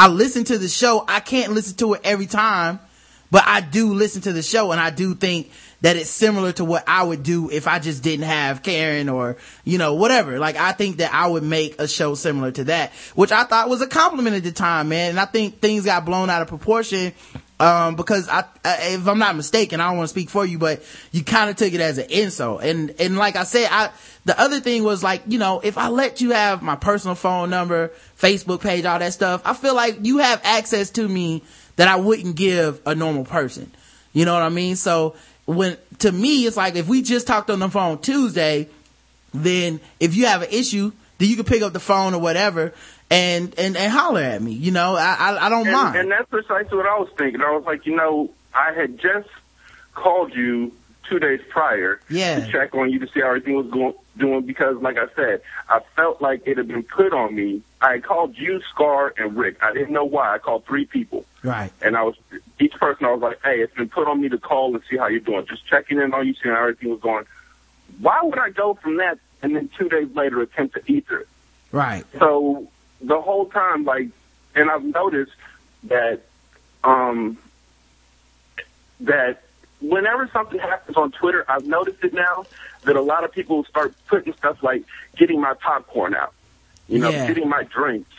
I 0.00 0.08
listen 0.08 0.44
to 0.44 0.56
the 0.56 0.66
show. 0.66 1.04
I 1.06 1.20
can't 1.20 1.52
listen 1.52 1.76
to 1.76 1.92
it 1.92 2.00
every 2.04 2.24
time, 2.24 2.80
but 3.30 3.42
I 3.44 3.60
do 3.60 3.92
listen 3.92 4.22
to 4.22 4.32
the 4.32 4.42
show 4.42 4.72
and 4.72 4.80
I 4.80 4.88
do 4.88 5.14
think 5.14 5.50
that 5.82 5.96
it's 5.96 6.08
similar 6.08 6.52
to 6.52 6.64
what 6.64 6.84
I 6.86 7.02
would 7.02 7.22
do 7.22 7.50
if 7.50 7.68
I 7.68 7.80
just 7.80 8.02
didn't 8.02 8.24
have 8.24 8.62
Karen 8.62 9.10
or, 9.10 9.36
you 9.62 9.76
know, 9.76 9.96
whatever. 9.96 10.38
Like 10.38 10.56
I 10.56 10.72
think 10.72 10.96
that 10.96 11.12
I 11.12 11.26
would 11.26 11.42
make 11.42 11.78
a 11.78 11.86
show 11.86 12.14
similar 12.14 12.50
to 12.52 12.64
that, 12.64 12.92
which 13.14 13.30
I 13.30 13.44
thought 13.44 13.68
was 13.68 13.82
a 13.82 13.86
compliment 13.86 14.36
at 14.36 14.42
the 14.42 14.52
time, 14.52 14.88
man. 14.88 15.10
And 15.10 15.20
I 15.20 15.26
think 15.26 15.60
things 15.60 15.84
got 15.84 16.06
blown 16.06 16.30
out 16.30 16.40
of 16.40 16.48
proportion. 16.48 17.12
Um, 17.60 17.94
because 17.94 18.26
I, 18.26 18.44
if 18.64 19.06
I'm 19.06 19.18
not 19.18 19.36
mistaken, 19.36 19.82
I 19.82 19.88
don't 19.88 19.98
want 19.98 20.08
to 20.08 20.12
speak 20.12 20.30
for 20.30 20.46
you, 20.46 20.58
but 20.58 20.82
you 21.12 21.22
kind 21.22 21.50
of 21.50 21.56
took 21.56 21.74
it 21.74 21.80
as 21.82 21.98
an 21.98 22.08
insult. 22.08 22.62
And, 22.62 22.94
and 22.98 23.18
like 23.18 23.36
I 23.36 23.44
said, 23.44 23.68
I, 23.70 23.90
the 24.24 24.40
other 24.40 24.60
thing 24.60 24.82
was 24.82 25.02
like, 25.02 25.24
you 25.26 25.38
know, 25.38 25.60
if 25.62 25.76
I 25.76 25.88
let 25.88 26.22
you 26.22 26.30
have 26.30 26.62
my 26.62 26.76
personal 26.76 27.14
phone 27.14 27.50
number, 27.50 27.92
Facebook 28.18 28.62
page, 28.62 28.86
all 28.86 28.98
that 28.98 29.12
stuff, 29.12 29.42
I 29.44 29.52
feel 29.52 29.74
like 29.74 29.98
you 30.00 30.18
have 30.18 30.40
access 30.42 30.88
to 30.92 31.06
me 31.06 31.42
that 31.76 31.86
I 31.86 31.96
wouldn't 31.96 32.34
give 32.34 32.80
a 32.86 32.94
normal 32.94 33.26
person. 33.26 33.70
You 34.14 34.24
know 34.24 34.32
what 34.32 34.42
I 34.42 34.48
mean? 34.48 34.74
So 34.74 35.14
when, 35.44 35.76
to 35.98 36.10
me, 36.10 36.46
it's 36.46 36.56
like 36.56 36.76
if 36.76 36.88
we 36.88 37.02
just 37.02 37.26
talked 37.26 37.50
on 37.50 37.58
the 37.58 37.68
phone 37.68 37.98
Tuesday, 37.98 38.70
then 39.34 39.80
if 40.00 40.16
you 40.16 40.24
have 40.24 40.40
an 40.40 40.48
issue, 40.50 40.92
then 41.18 41.28
you 41.28 41.36
can 41.36 41.44
pick 41.44 41.60
up 41.60 41.74
the 41.74 41.80
phone 41.80 42.14
or 42.14 42.22
whatever 42.22 42.72
and, 43.10 43.54
and, 43.58 43.76
and 43.76 43.92
holler 43.92 44.20
at 44.22 44.40
me. 44.42 44.52
You 44.52 44.70
know, 44.70 44.94
I, 44.96 45.16
I, 45.18 45.46
I 45.46 45.48
don't 45.48 45.66
and, 45.66 45.76
mind. 45.76 45.96
And 45.96 46.10
that's 46.10 46.28
precisely 46.28 46.76
what 46.76 46.86
I 46.86 46.98
was 46.98 47.08
thinking. 47.18 47.40
I 47.40 47.50
was 47.54 47.64
like, 47.64 47.86
you 47.86 47.96
know, 47.96 48.30
I 48.54 48.72
had 48.72 48.98
just 48.98 49.28
called 49.94 50.34
you 50.34 50.72
two 51.08 51.18
days 51.18 51.40
prior 51.48 52.00
Yeah. 52.08 52.40
to 52.40 52.52
check 52.52 52.74
on 52.74 52.90
you 52.90 53.00
to 53.00 53.06
see 53.08 53.20
how 53.20 53.28
everything 53.28 53.54
was 53.54 53.66
going 53.68 53.94
doing 54.16 54.42
because, 54.44 54.76
like 54.82 54.96
I 54.98 55.06
said, 55.16 55.40
I 55.68 55.80
felt 55.96 56.20
like 56.20 56.42
it 56.46 56.58
had 56.58 56.68
been 56.68 56.82
put 56.82 57.12
on 57.12 57.34
me. 57.34 57.62
I 57.80 58.00
called 58.00 58.36
you, 58.36 58.60
Scar, 58.72 59.14
and 59.16 59.36
Rick. 59.36 59.62
I 59.62 59.72
didn't 59.72 59.92
know 59.92 60.04
why. 60.04 60.34
I 60.34 60.38
called 60.38 60.66
three 60.66 60.84
people. 60.84 61.24
Right. 61.42 61.72
And 61.80 61.96
I 61.96 62.02
was 62.02 62.16
each 62.58 62.74
person. 62.74 63.06
I 63.06 63.12
was 63.12 63.22
like, 63.22 63.40
"Hey, 63.42 63.60
it's 63.60 63.74
been 63.74 63.88
put 63.88 64.06
on 64.06 64.20
me 64.20 64.28
to 64.28 64.36
call 64.38 64.74
and 64.74 64.84
see 64.90 64.98
how 64.98 65.06
you're 65.06 65.20
doing. 65.20 65.46
Just 65.46 65.66
checking 65.66 65.98
in 65.98 66.12
on 66.12 66.26
you, 66.26 66.34
seeing 66.34 66.54
how 66.54 66.60
everything 66.62 66.90
was 66.90 67.00
going." 67.00 67.24
Why 67.98 68.20
would 68.22 68.38
I 68.38 68.50
go 68.50 68.74
from 68.74 68.98
that 68.98 69.18
and 69.42 69.56
then 69.56 69.70
two 69.78 69.88
days 69.88 70.14
later 70.14 70.42
attempt 70.42 70.74
to 70.74 70.92
ether 70.92 71.20
it? 71.20 71.28
Right. 71.72 72.04
So 72.18 72.68
the 73.02 73.20
whole 73.20 73.46
time, 73.46 73.84
like, 73.84 74.08
and 74.54 74.70
I've 74.70 74.84
noticed 74.84 75.32
that, 75.84 76.20
um, 76.84 77.38
that 79.00 79.42
whenever 79.80 80.28
something 80.32 80.58
happens 80.58 80.96
on 80.96 81.12
Twitter, 81.12 81.44
I've 81.48 81.64
noticed 81.64 82.02
it 82.04 82.12
now 82.12 82.46
that 82.84 82.96
a 82.96 83.00
lot 83.00 83.24
of 83.24 83.32
people 83.32 83.64
start 83.64 83.94
putting 84.08 84.32
stuff 84.34 84.62
like 84.62 84.84
getting 85.16 85.40
my 85.40 85.54
popcorn 85.54 86.14
out, 86.14 86.32
you 86.88 86.98
know, 86.98 87.10
Yeah. 87.10 87.26
getting 87.26 87.48
my 87.48 87.62
drinks. 87.64 88.10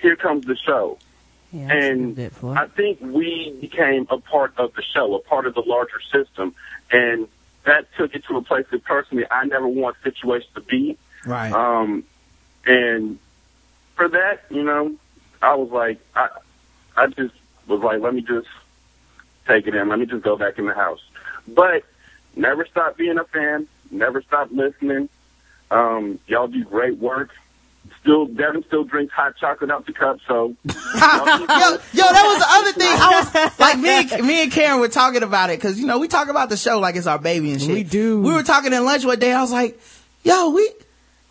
Here 0.00 0.16
comes 0.16 0.46
the 0.46 0.56
show. 0.56 0.98
Yeah, 1.52 1.72
and 1.72 2.30
I 2.44 2.66
think 2.68 3.00
we 3.00 3.56
became 3.60 4.06
a 4.08 4.18
part 4.18 4.52
of 4.56 4.72
the 4.74 4.82
show, 4.82 5.14
a 5.16 5.18
part 5.18 5.46
of 5.46 5.54
the 5.54 5.62
larger 5.62 6.00
system, 6.12 6.54
and 6.92 7.26
that 7.64 7.86
took 7.98 8.14
it 8.14 8.24
to 8.26 8.36
a 8.36 8.42
place 8.42 8.66
that 8.70 8.84
personally 8.84 9.24
I 9.30 9.44
never 9.46 9.66
want 9.66 9.96
situations 10.04 10.50
to 10.54 10.60
be. 10.60 10.96
Right. 11.26 11.52
Um, 11.52 12.04
and 12.64 13.18
for 14.00 14.08
that, 14.08 14.40
you 14.48 14.62
know, 14.62 14.94
I 15.42 15.54
was 15.56 15.70
like, 15.70 15.98
I, 16.16 16.28
I 16.96 17.08
just 17.08 17.34
was 17.66 17.80
like, 17.82 18.00
let 18.00 18.14
me 18.14 18.22
just 18.22 18.48
take 19.46 19.66
it 19.66 19.74
in. 19.74 19.90
Let 19.90 19.98
me 19.98 20.06
just 20.06 20.24
go 20.24 20.38
back 20.38 20.58
in 20.58 20.64
the 20.64 20.72
house. 20.72 21.02
But 21.46 21.84
never 22.34 22.64
stop 22.64 22.96
being 22.96 23.18
a 23.18 23.24
fan. 23.24 23.68
Never 23.90 24.22
stop 24.22 24.48
listening. 24.52 25.10
Um, 25.70 26.18
y'all 26.26 26.46
do 26.46 26.64
great 26.64 26.96
work. 26.96 27.28
Still, 28.00 28.24
Devin 28.24 28.64
still 28.66 28.84
drinks 28.84 29.12
hot 29.12 29.36
chocolate 29.36 29.70
out 29.70 29.84
the 29.84 29.92
cup, 29.92 30.18
so 30.26 30.54
yo, 30.64 30.72
yo, 30.74 30.84
that 30.94 31.78
was 31.92 32.38
the 32.38 32.46
other 32.48 32.72
thing. 32.72 32.88
I 32.88 33.20
was 33.20 33.58
like, 33.58 33.78
me 33.78 33.88
and, 33.88 34.26
me 34.26 34.42
and 34.42 34.52
Karen 34.52 34.80
were 34.80 34.88
talking 34.88 35.22
about 35.22 35.50
it 35.50 35.58
because 35.58 35.78
you 35.78 35.86
know 35.86 35.98
we 35.98 36.08
talk 36.08 36.28
about 36.28 36.48
the 36.48 36.56
show 36.56 36.78
like 36.78 36.96
it's 36.96 37.06
our 37.06 37.18
baby 37.18 37.52
and 37.52 37.60
shit. 37.60 37.70
We 37.70 37.82
do. 37.82 38.20
We 38.22 38.32
were 38.32 38.42
talking 38.42 38.72
at 38.72 38.80
lunch 38.80 39.04
one 39.04 39.18
day. 39.18 39.32
I 39.32 39.40
was 39.40 39.52
like, 39.52 39.80
yo, 40.22 40.50
we 40.50 40.70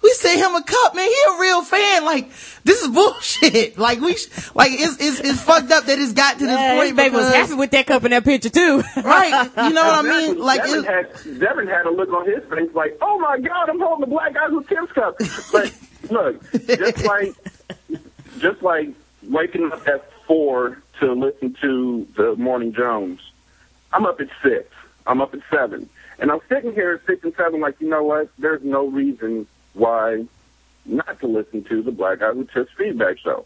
we 0.01 0.09
sent 0.13 0.39
him 0.39 0.55
a 0.55 0.63
cup, 0.63 0.95
man. 0.95 1.05
He 1.07 1.15
a 1.35 1.39
real 1.41 1.61
fan. 1.63 2.05
Like 2.05 2.29
this 2.63 2.81
is 2.81 2.87
bullshit. 2.89 3.77
Like 3.77 3.99
we, 4.01 4.15
sh- 4.15 4.27
like 4.55 4.71
it's 4.73 4.97
it's 4.99 5.19
it's 5.19 5.41
fucked 5.41 5.71
up 5.71 5.85
that 5.85 5.97
it's 5.99 6.13
got 6.13 6.33
to 6.39 6.45
this 6.45 6.49
Yeah, 6.59 6.75
point. 6.75 6.87
his 6.89 6.95
baby 6.95 7.15
was 7.15 7.29
happy 7.33 7.53
with 7.55 7.71
that 7.71 7.87
cup 7.87 8.03
in 8.05 8.11
that 8.11 8.23
picture 8.23 8.49
too. 8.49 8.83
right? 8.97 9.43
You 9.57 9.73
know 9.73 9.83
what 9.83 10.05
I 10.05 10.07
mean? 10.07 10.37
Like 10.39 10.63
Devin 10.63 10.83
had 10.83 11.39
Devin 11.39 11.67
had 11.67 11.85
a 11.85 11.91
look 11.91 12.09
on 12.13 12.25
his 12.25 12.43
face 12.45 12.69
like, 12.73 12.97
"Oh 13.01 13.19
my 13.19 13.39
God, 13.39 13.69
I'm 13.69 13.79
holding 13.79 14.01
the 14.01 14.07
black 14.07 14.33
guy 14.33 14.47
who 14.49 14.63
Tips 14.63 14.91
cup." 14.93 15.17
But 15.51 15.73
look, 16.11 16.51
just 16.67 17.03
like 17.05 17.33
just 18.39 18.61
like 18.61 18.89
waking 19.23 19.71
up 19.71 19.87
at 19.87 20.09
four 20.27 20.81
to 20.99 21.13
listen 21.13 21.55
to 21.61 22.07
the 22.15 22.35
Morning 22.35 22.73
Jones, 22.73 23.19
I'm 23.93 24.05
up 24.05 24.19
at 24.21 24.27
six. 24.43 24.67
I'm 25.07 25.21
up 25.21 25.33
at 25.33 25.39
seven, 25.49 25.89
and 26.19 26.31
I'm 26.31 26.39
sitting 26.49 26.73
here 26.73 26.93
at 26.95 27.05
six 27.07 27.23
and 27.23 27.33
seven, 27.35 27.61
like, 27.61 27.79
you 27.81 27.89
know 27.89 28.03
what? 28.03 28.29
There's 28.37 28.61
no 28.63 28.85
reason 28.87 29.47
why 29.73 30.25
not 30.85 31.19
to 31.19 31.27
listen 31.27 31.63
to 31.65 31.81
the 31.81 31.91
Black 31.91 32.19
Guy 32.19 32.31
Who 32.31 32.45
Tips 32.45 32.71
Feedback 32.77 33.19
Show, 33.19 33.45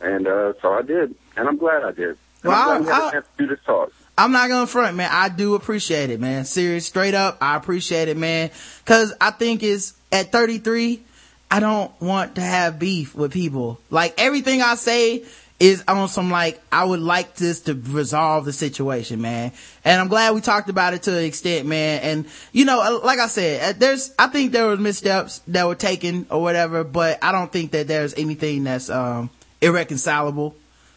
and 0.00 0.26
uh, 0.26 0.52
so 0.60 0.72
I 0.72 0.82
did, 0.82 1.14
and 1.36 1.48
I'm 1.48 1.56
glad 1.58 1.82
I 1.84 1.92
did. 1.92 2.08
And 2.42 2.52
Well, 2.52 2.70
I'm 2.70 2.82
glad 2.82 2.94
had 2.94 3.02
I- 3.02 3.08
a 3.08 3.12
chance 3.12 3.26
to 3.38 3.46
do 3.46 3.54
this 3.54 3.64
talk. 3.64 3.92
I'm 4.18 4.32
not 4.32 4.48
gonna 4.48 4.66
front, 4.66 4.96
man. 4.96 5.10
I 5.12 5.28
do 5.28 5.54
appreciate 5.56 6.08
it, 6.08 6.18
man. 6.20 6.46
Serious, 6.46 6.86
straight 6.86 7.12
up, 7.14 7.36
I 7.42 7.54
appreciate 7.56 8.08
it, 8.08 8.16
man. 8.16 8.50
Cause 8.86 9.12
I 9.20 9.30
think 9.30 9.62
it's 9.62 9.92
at 10.10 10.32
33, 10.32 11.02
I 11.50 11.60
don't 11.60 11.92
want 12.00 12.36
to 12.36 12.40
have 12.40 12.78
beef 12.78 13.14
with 13.14 13.30
people. 13.32 13.78
Like 13.90 14.14
everything 14.16 14.62
I 14.62 14.74
say 14.76 15.24
is 15.58 15.82
on 15.88 16.08
some 16.08 16.30
like, 16.30 16.60
I 16.70 16.84
would 16.84 17.00
like 17.00 17.34
this 17.34 17.62
to 17.62 17.74
resolve 17.74 18.44
the 18.44 18.52
situation, 18.52 19.22
man. 19.22 19.52
And 19.84 20.00
I'm 20.00 20.08
glad 20.08 20.34
we 20.34 20.40
talked 20.40 20.68
about 20.68 20.94
it 20.94 21.04
to 21.04 21.16
an 21.16 21.24
extent, 21.24 21.66
man. 21.66 22.00
And 22.02 22.26
you 22.52 22.64
know, 22.64 22.80
uh, 22.80 23.04
like 23.04 23.18
I 23.18 23.26
said, 23.28 23.76
uh, 23.76 23.78
there's, 23.78 24.14
I 24.18 24.26
think 24.26 24.52
there 24.52 24.66
were 24.66 24.76
missteps 24.76 25.40
that 25.48 25.66
were 25.66 25.74
taken 25.74 26.26
or 26.30 26.42
whatever, 26.42 26.84
but 26.84 27.22
I 27.22 27.32
don't 27.32 27.50
think 27.50 27.70
that 27.72 27.88
there's 27.88 28.14
anything 28.14 28.64
that's, 28.64 28.90
um, 28.90 29.30
irreconcilable 29.62 30.54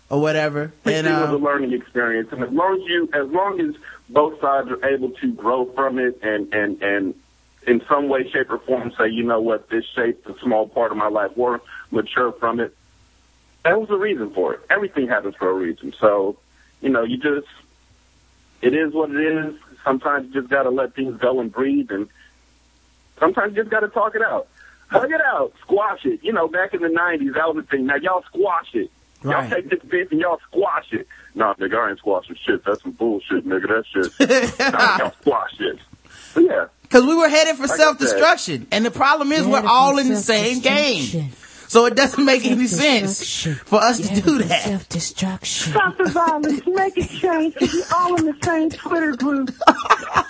or 0.09 0.21
whatever. 0.21 0.73
And, 0.85 1.07
it 1.07 1.11
was 1.11 1.29
a 1.29 1.35
um, 1.35 1.43
learning 1.43 1.73
experience, 1.73 2.29
and 2.31 2.43
as 2.43 2.51
long 2.51 2.81
as 2.81 2.87
you, 2.87 3.09
as 3.13 3.29
long 3.29 3.61
as 3.61 3.75
both 4.09 4.41
sides 4.41 4.69
are 4.69 4.83
able 4.85 5.11
to 5.11 5.33
grow 5.33 5.65
from 5.73 5.99
it, 5.99 6.19
and 6.21 6.53
and 6.53 6.81
and 6.81 7.15
in 7.67 7.81
some 7.87 8.09
way, 8.09 8.29
shape, 8.29 8.49
or 8.49 8.59
form, 8.59 8.91
say, 8.97 9.09
you 9.09 9.23
know 9.23 9.39
what, 9.39 9.69
this 9.69 9.85
shaped 9.95 10.27
a 10.27 10.37
small 10.39 10.67
part 10.67 10.91
of 10.91 10.97
my 10.97 11.09
life, 11.09 11.31
or 11.35 11.61
mature 11.91 12.31
from 12.33 12.59
it. 12.59 12.75
That 13.69 13.79
was 13.79 13.89
the 13.89 13.97
reason 13.97 14.31
for 14.31 14.55
it. 14.55 14.61
Everything 14.71 15.07
happens 15.07 15.35
for 15.35 15.47
a 15.47 15.53
reason. 15.53 15.93
So, 15.99 16.37
you 16.81 16.89
know, 16.89 17.03
you 17.03 17.17
just, 17.17 17.47
it 18.63 18.73
is 18.73 18.93
what 18.93 19.11
it 19.11 19.21
is. 19.21 19.53
Sometimes 19.83 20.27
you 20.27 20.41
just 20.41 20.49
got 20.49 20.63
to 20.63 20.71
let 20.71 20.95
things 20.95 21.19
go 21.19 21.39
and 21.39 21.51
breathe, 21.51 21.91
and 21.91 22.09
sometimes 23.19 23.55
you 23.55 23.61
just 23.61 23.69
got 23.69 23.81
to 23.81 23.89
talk 23.89 24.15
it 24.15 24.23
out. 24.23 24.47
Hug 24.87 25.11
it 25.11 25.21
out, 25.21 25.53
squash 25.61 26.03
it. 26.03 26.23
You 26.23 26.33
know, 26.33 26.47
back 26.47 26.73
in 26.73 26.81
the 26.81 26.87
'90s, 26.87 27.35
that 27.35 27.53
was 27.53 27.63
the 27.63 27.69
thing. 27.69 27.85
Now 27.85 27.97
y'all 27.97 28.23
squash 28.23 28.73
it. 28.73 28.89
Right. 29.21 29.43
Y'all 29.43 29.49
take 29.51 29.69
this 29.69 29.79
bitch 29.81 30.11
and 30.11 30.19
y'all 30.19 30.39
squash 30.47 30.91
it. 30.91 31.07
Nah, 31.35 31.53
nigga, 31.53 31.77
I 31.77 31.89
ain't 31.91 31.99
squashing 31.99 32.37
shit. 32.43 32.65
That's 32.65 32.81
some 32.81 32.93
bullshit, 32.93 33.45
nigga. 33.45 33.67
That 33.67 33.85
shit. 33.85 34.59
nah, 34.73 34.97
y'all 34.97 35.13
squash 35.21 35.59
it. 35.59 35.77
But 36.33 36.43
yeah. 36.43 36.65
Cause 36.89 37.05
we 37.05 37.13
were 37.13 37.29
headed 37.29 37.55
for 37.55 37.67
Like 37.67 37.77
self-destruction. 37.77 38.65
And 38.71 38.83
the 38.83 38.89
problem 38.89 39.31
is 39.31 39.45
we're 39.45 39.63
all 39.63 39.99
in 39.99 40.07
the 40.07 40.15
same 40.15 40.59
game. 40.61 41.31
Self-destruction. 41.69 41.79
So 41.79 41.85
it 41.85 41.95
doesn't 41.95 42.25
make 42.25 42.45
any 42.45 42.67
sense 42.67 43.45
for 43.65 43.79
us 43.79 43.99
to 43.99 44.21
do 44.21 44.39
that. 44.39 44.63
Self-destruction. 44.63 45.73
Stop 45.73 45.97
the 45.97 46.09
violence. 46.09 46.61
Make 46.65 46.97
it 46.97 47.09
change. 47.09 47.55
We're 47.61 47.83
all 47.95 48.15
in 48.15 48.25
the 48.25 48.35
same 48.43 48.69
Twitter 48.69 49.15
group. 49.15 49.51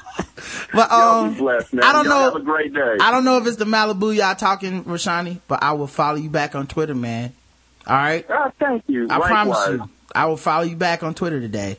But 0.73 0.89
Y'all 0.91 1.25
um 1.25 1.33
blessed. 1.35 1.73
I 1.75 1.91
don't 1.93 2.05
Y'all 2.05 2.13
know 2.13 2.23
Have 2.25 2.35
a 2.35 2.39
great 2.39 2.73
day. 2.73 2.97
I 3.01 3.11
don't 3.11 3.25
know 3.25 3.37
if 3.37 3.47
it's 3.47 3.57
the 3.57 3.65
Malibu 3.65 4.15
y'all 4.15 4.35
talking, 4.35 4.83
Rashani, 4.83 5.39
but 5.47 5.61
I 5.63 5.73
will 5.73 5.87
follow 5.87 6.17
you 6.17 6.29
back 6.29 6.55
on 6.55 6.67
Twitter, 6.67 6.95
man. 6.95 7.33
All 7.87 7.95
right? 7.95 8.25
Ah, 8.29 8.51
thank 8.59 8.83
you. 8.87 9.07
I 9.09 9.17
Likewise. 9.17 9.29
promise 9.29 9.67
you. 9.67 9.89
I 10.13 10.25
will 10.27 10.37
follow 10.37 10.63
you 10.63 10.75
back 10.75 11.03
on 11.03 11.13
Twitter 11.13 11.39
today. 11.39 11.77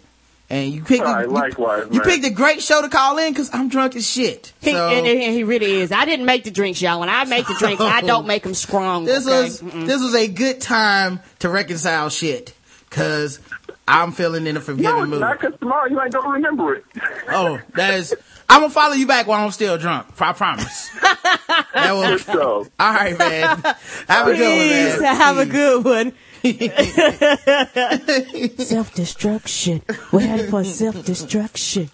And 0.52 0.72
you 0.72 0.82
picked 0.82 1.04
All 1.04 1.12
a, 1.12 1.16
right, 1.16 1.26
you- 1.26 1.30
likewise, 1.32 1.86
you, 1.92 2.00
picked 2.00 2.24
a 2.24 2.30
great 2.30 2.60
show 2.60 2.82
to 2.82 2.88
call 2.88 3.18
in 3.18 3.32
because 3.32 3.50
I'm 3.52 3.68
drunk 3.68 3.94
as 3.94 4.04
shit. 4.04 4.52
He, 4.60 4.72
So- 4.72 4.88
and, 4.88 5.06
and 5.06 5.32
he 5.32 5.44
really 5.44 5.74
is. 5.74 5.92
I 5.92 6.04
didn't 6.04 6.26
make 6.26 6.42
the 6.42 6.50
drinks, 6.50 6.82
y'all. 6.82 6.98
When 6.98 7.08
I 7.08 7.24
make 7.24 7.46
the 7.46 7.54
drinks, 7.54 7.80
I 7.80 8.00
don't 8.00 8.26
make 8.26 8.42
them 8.42 8.54
strong. 8.54 9.04
this 9.04 9.26
okay? 9.28 9.42
was 9.44 9.60
this 9.60 10.02
was 10.02 10.14
a 10.14 10.26
good 10.26 10.60
time 10.60 11.20
to 11.38 11.48
reconcile 11.48 12.08
shit 12.10 12.52
because 12.88 13.38
I'm 13.86 14.10
feeling 14.10 14.46
in 14.48 14.56
a 14.56 14.60
forgiving 14.60 14.84
No, 14.90 15.02
it's 15.02 15.10
mood. 15.10 15.20
not 15.20 15.40
because 15.40 15.56
tomorrow 15.60 15.88
you 15.88 16.00
ain't 16.00 16.12
gonna 16.12 16.28
remember 16.30 16.74
it. 16.74 16.84
Oh, 17.28 17.60
that 17.74 17.94
is. 17.94 18.12
I'm 18.48 18.62
gonna 18.62 18.72
follow 18.72 18.94
you 18.94 19.06
back 19.06 19.28
while 19.28 19.44
I'm 19.44 19.52
still 19.52 19.78
drunk. 19.78 20.08
I 20.20 20.32
promise. 20.32 20.90
that 21.00 21.90
will, 21.92 22.16
Good 22.16 22.20
show. 22.22 22.66
all 22.80 22.92
right, 22.92 23.16
man. 23.16 23.46
Have 24.08 24.26
a 24.26 24.34
good 24.34 24.58
one, 24.58 25.02
man. 25.02 25.16
have 25.16 25.38
a 25.38 25.46
good 25.46 25.84
one. 25.84 26.12
self 28.64 28.94
destruction. 28.94 29.82
We're 30.12 30.20
headed 30.20 30.50
for 30.50 30.64
self 30.64 31.04
destruction. 31.04 31.90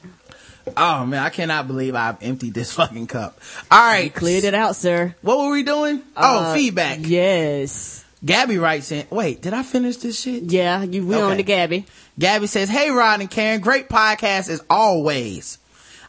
Oh 0.76 1.06
man, 1.06 1.22
I 1.22 1.30
cannot 1.30 1.68
believe 1.68 1.94
I've 1.94 2.20
emptied 2.22 2.54
this 2.54 2.72
fucking 2.72 3.06
cup. 3.06 3.38
All 3.70 3.78
right, 3.78 4.12
Cleared 4.12 4.44
it 4.44 4.54
out, 4.54 4.74
sir. 4.76 5.14
What 5.22 5.38
were 5.38 5.50
we 5.50 5.62
doing? 5.62 6.02
oh, 6.16 6.38
Uh, 6.38 6.54
feedback. 6.54 6.98
Yes. 7.02 8.04
Gabby 8.24 8.58
writes 8.58 8.90
in. 8.90 9.06
Wait, 9.10 9.40
did 9.42 9.52
I 9.52 9.62
finish 9.62 9.98
this 9.98 10.20
shit? 10.20 10.44
Yeah, 10.44 10.82
you 10.82 11.06
we 11.06 11.14
Okay. 11.14 11.22
on 11.22 11.36
to 11.36 11.42
Gabby. 11.42 11.84
Gabby 12.18 12.46
says, 12.48 12.68
"Hey 12.68 12.90
Rod 12.90 13.20
and 13.20 13.30
Karen, 13.30 13.60
great 13.60 13.88
podcast 13.88 14.48
as 14.48 14.62
always. 14.70 15.58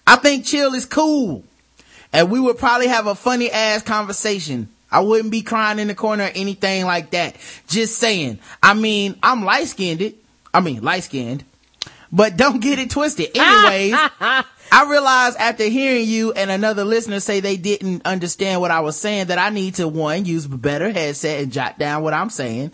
I 0.08 0.16
think 0.16 0.46
chill 0.46 0.74
is 0.74 0.86
cool, 0.86 1.44
and 2.14 2.32
we 2.32 2.40
would 2.40 2.58
probably 2.58 2.88
have 2.88 3.08
a 3.08 3.16
funny 3.16 3.52
ass 3.52 3.84
conversation. 3.84 4.70
I 4.92 5.02
wouldn't 5.02 5.32
be 5.32 5.42
crying 5.42 5.80
in 5.80 5.88
the 5.88 5.96
corner 5.96 6.26
or 6.26 6.32
anything 6.34 6.86
like 6.86 7.12
that. 7.12 7.36
Just 7.68 7.98
saying. 7.98 8.40
I 8.64 8.74
mean, 8.74 9.18
I'm 9.22 9.44
light 9.44 9.68
skinned. 9.68 10.14
I 10.54 10.62
mean, 10.62 10.82
light 10.82 11.04
skinned, 11.04 11.44
but 12.12 12.38
don't 12.38 12.62
get 12.62 12.80
it 12.80 12.90
twisted. 12.90 13.30
Anyways." 13.36 13.96
I 14.72 14.90
realized 14.90 15.38
after 15.38 15.64
hearing 15.64 16.08
you 16.08 16.34
and 16.34 16.52
another 16.52 16.84
listener 16.84 17.20
say 17.20 17.40
they 17.40 17.58
didn't 17.58 18.06
understand 18.06 18.60
what 18.60 18.72
I 18.72 18.82
was 18.82 18.98
saying 18.98 19.28
that 19.28 19.40
I 19.40 19.50
need 19.50 19.76
to 19.76 19.88
one, 19.88 20.26
use 20.26 20.46
a 20.46 20.50
better 20.50 20.92
headset 20.92 21.42
and 21.42 21.52
jot 21.52 21.80
down 21.80 22.04
what 22.04 22.14
I'm 22.14 22.30
saying, 22.30 22.74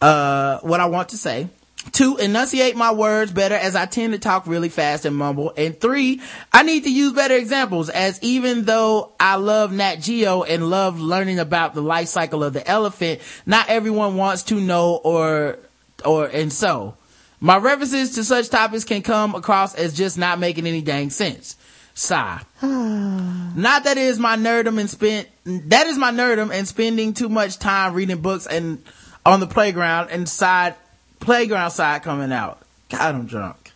uh, 0.00 0.60
what 0.60 0.80
I 0.80 0.86
want 0.86 1.10
to 1.10 1.18
say. 1.18 1.48
Two, 1.92 2.18
enunciate 2.18 2.76
my 2.76 2.92
words 2.92 3.32
better 3.32 3.54
as 3.54 3.74
I 3.74 3.86
tend 3.86 4.12
to 4.12 4.18
talk 4.18 4.46
really 4.46 4.68
fast 4.68 5.06
and 5.06 5.16
mumble. 5.16 5.52
And 5.56 5.80
three, 5.80 6.20
I 6.52 6.62
need 6.62 6.84
to 6.84 6.92
use 6.92 7.14
better 7.14 7.34
examples 7.34 7.88
as 7.88 8.22
even 8.22 8.64
though 8.64 9.12
I 9.18 9.36
love 9.36 9.72
Nat 9.72 9.96
Geo 9.96 10.42
and 10.42 10.68
love 10.68 11.00
learning 11.00 11.38
about 11.38 11.74
the 11.74 11.80
life 11.80 12.08
cycle 12.08 12.44
of 12.44 12.52
the 12.52 12.66
elephant, 12.68 13.20
not 13.46 13.68
everyone 13.70 14.16
wants 14.16 14.44
to 14.44 14.60
know 14.60 14.96
or, 14.96 15.58
or, 16.04 16.26
and 16.26 16.52
so. 16.52 16.96
My 17.40 17.56
references 17.56 18.14
to 18.16 18.24
such 18.24 18.50
topics 18.50 18.84
can 18.84 19.00
come 19.00 19.34
across 19.34 19.74
as 19.74 19.96
just 19.96 20.18
not 20.18 20.38
making 20.38 20.66
any 20.66 20.82
dang 20.82 21.08
sense. 21.08 21.56
Sigh. 21.94 22.42
not 22.62 23.84
that 23.84 23.96
it 23.96 23.98
is 23.98 24.18
my 24.18 24.36
nerdum 24.36 24.78
and 24.78 24.90
spent, 24.90 25.28
that 25.44 25.86
is 25.86 25.96
my 25.96 26.10
nerdum 26.10 26.52
and 26.52 26.68
spending 26.68 27.14
too 27.14 27.30
much 27.30 27.58
time 27.58 27.94
reading 27.94 28.20
books 28.20 28.46
and 28.46 28.84
on 29.24 29.40
the 29.40 29.46
playground 29.46 30.10
and 30.10 30.28
side, 30.28 30.74
playground 31.30 31.70
side 31.70 32.02
coming 32.02 32.32
out. 32.32 32.58
God, 32.88 33.14
I'm 33.14 33.26
drunk. 33.26 33.70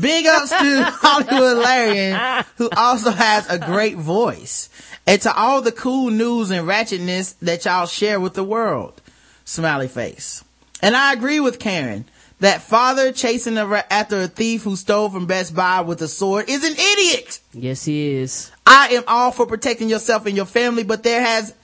Big 0.00 0.26
ups 0.26 0.50
to 0.50 0.82
Hollywood 0.88 1.58
Larian, 1.58 2.44
who 2.56 2.68
also 2.76 3.12
has 3.12 3.48
a 3.48 3.56
great 3.56 3.96
voice. 3.96 4.68
And 5.06 5.22
to 5.22 5.32
all 5.32 5.62
the 5.62 5.70
cool 5.70 6.10
news 6.10 6.50
and 6.50 6.66
ratchetness 6.66 7.36
that 7.42 7.64
y'all 7.64 7.86
share 7.86 8.18
with 8.18 8.34
the 8.34 8.42
world. 8.42 9.00
Smiley 9.44 9.86
face. 9.86 10.42
And 10.82 10.96
I 10.96 11.12
agree 11.12 11.38
with 11.38 11.60
Karen. 11.60 12.04
That 12.40 12.62
father 12.62 13.12
chasing 13.12 13.56
a 13.58 13.64
ra- 13.64 13.82
after 13.88 14.22
a 14.22 14.26
thief 14.26 14.64
who 14.64 14.74
stole 14.74 15.08
from 15.08 15.26
Best 15.26 15.54
Buy 15.54 15.82
with 15.82 16.02
a 16.02 16.08
sword 16.08 16.48
is 16.48 16.64
an 16.64 16.72
idiot. 16.72 17.38
Yes, 17.52 17.84
he 17.84 18.14
is. 18.14 18.50
I 18.66 18.88
am 18.88 19.04
all 19.06 19.30
for 19.30 19.46
protecting 19.46 19.88
yourself 19.88 20.26
and 20.26 20.36
your 20.36 20.46
family, 20.46 20.82
but 20.82 21.04
there 21.04 21.22
has, 21.22 21.54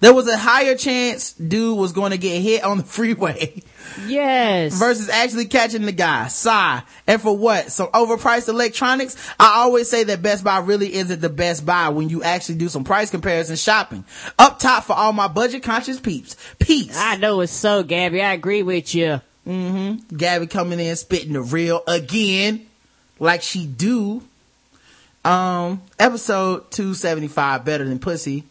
there 0.00 0.14
was 0.14 0.28
a 0.28 0.36
higher 0.36 0.76
chance 0.76 1.32
dude 1.32 1.76
was 1.76 1.92
going 1.92 2.12
to 2.12 2.18
get 2.18 2.40
hit 2.40 2.62
on 2.64 2.78
the 2.78 2.84
freeway 2.84 3.62
Yes. 4.06 4.78
versus 4.78 5.08
actually 5.08 5.46
catching 5.46 5.82
the 5.82 5.92
guy. 5.92 6.28
Sigh. 6.28 6.82
And 7.06 7.20
for 7.20 7.36
what? 7.36 7.72
Some 7.72 7.88
overpriced 7.88 8.48
electronics? 8.48 9.16
I 9.40 9.56
always 9.60 9.88
say 9.90 10.04
that 10.04 10.22
Best 10.22 10.44
Buy 10.44 10.58
really 10.60 10.94
isn't 10.94 11.20
the 11.20 11.28
best 11.28 11.66
buy 11.66 11.88
when 11.88 12.08
you 12.08 12.22
actually 12.22 12.56
do 12.56 12.68
some 12.68 12.84
price 12.84 13.10
comparison 13.10 13.56
shopping. 13.56 14.04
Up 14.38 14.58
top 14.60 14.84
for 14.84 14.92
all 14.92 15.12
my 15.12 15.26
budget 15.26 15.62
conscious 15.64 15.98
peeps. 15.98 16.36
Peace. 16.60 16.96
I 16.96 17.16
know 17.16 17.40
it's 17.40 17.50
so, 17.52 17.82
Gabby. 17.82 18.22
I 18.22 18.34
agree 18.34 18.62
with 18.62 18.94
you. 18.94 19.20
Mm-hmm. 19.46 20.16
Gabby 20.16 20.46
coming 20.46 20.78
in 20.78 20.94
spitting 20.94 21.32
the 21.32 21.40
real 21.42 21.82
again, 21.88 22.66
like 23.18 23.42
she 23.42 23.66
do. 23.66 24.22
Um, 25.24 25.82
episode 25.98 26.70
275, 26.70 27.64
better 27.64 27.84
than 27.84 27.98
pussy. 27.98 28.44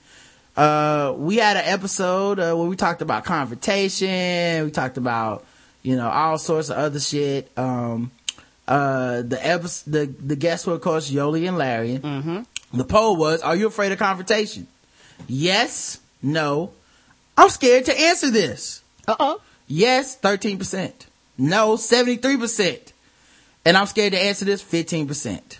Uh, 0.58 1.14
we 1.16 1.38
had 1.38 1.56
an 1.56 1.64
episode 1.66 2.40
uh, 2.40 2.56
where 2.56 2.68
we 2.68 2.76
talked 2.76 3.04
about 3.04 3.24
confrontation. 3.26 4.66
We 4.66 4.72
talked 4.72 4.98
about, 4.98 5.46
you 5.84 5.96
know, 5.96 6.10
all 6.10 6.40
sorts 6.40 6.70
of 6.70 6.78
other 6.78 7.00
shit. 7.00 7.52
Um, 7.56 8.12
uh, 8.68 9.22
the 9.22 9.40
episode, 9.40 9.92
the, 9.92 10.06
the 10.06 10.36
guests 10.36 10.66
were, 10.66 10.74
of 10.74 10.82
course, 10.82 11.12
Yoli 11.12 11.48
and 11.48 11.58
Larry. 11.58 12.00
Mm-hmm. 12.00 12.78
The 12.78 12.84
poll 12.84 13.16
was, 13.16 13.42
are 13.42 13.56
you 13.56 13.68
afraid 13.68 13.92
of 13.92 14.00
confrontation? 14.00 14.68
Yes, 15.28 16.00
no. 16.24 16.72
I'm 17.38 17.50
scared 17.50 17.86
to 17.86 17.98
answer 17.98 18.32
this. 18.32 18.82
Uh-oh. 19.08 19.40
Yes, 19.68 20.18
13%. 20.20 20.92
No, 21.38 21.76
73%. 21.76 22.92
And 23.64 23.78
I'm 23.78 23.86
scared 23.86 24.14
to 24.14 24.20
answer 24.20 24.46
this 24.46 24.64
15%. 24.64 25.60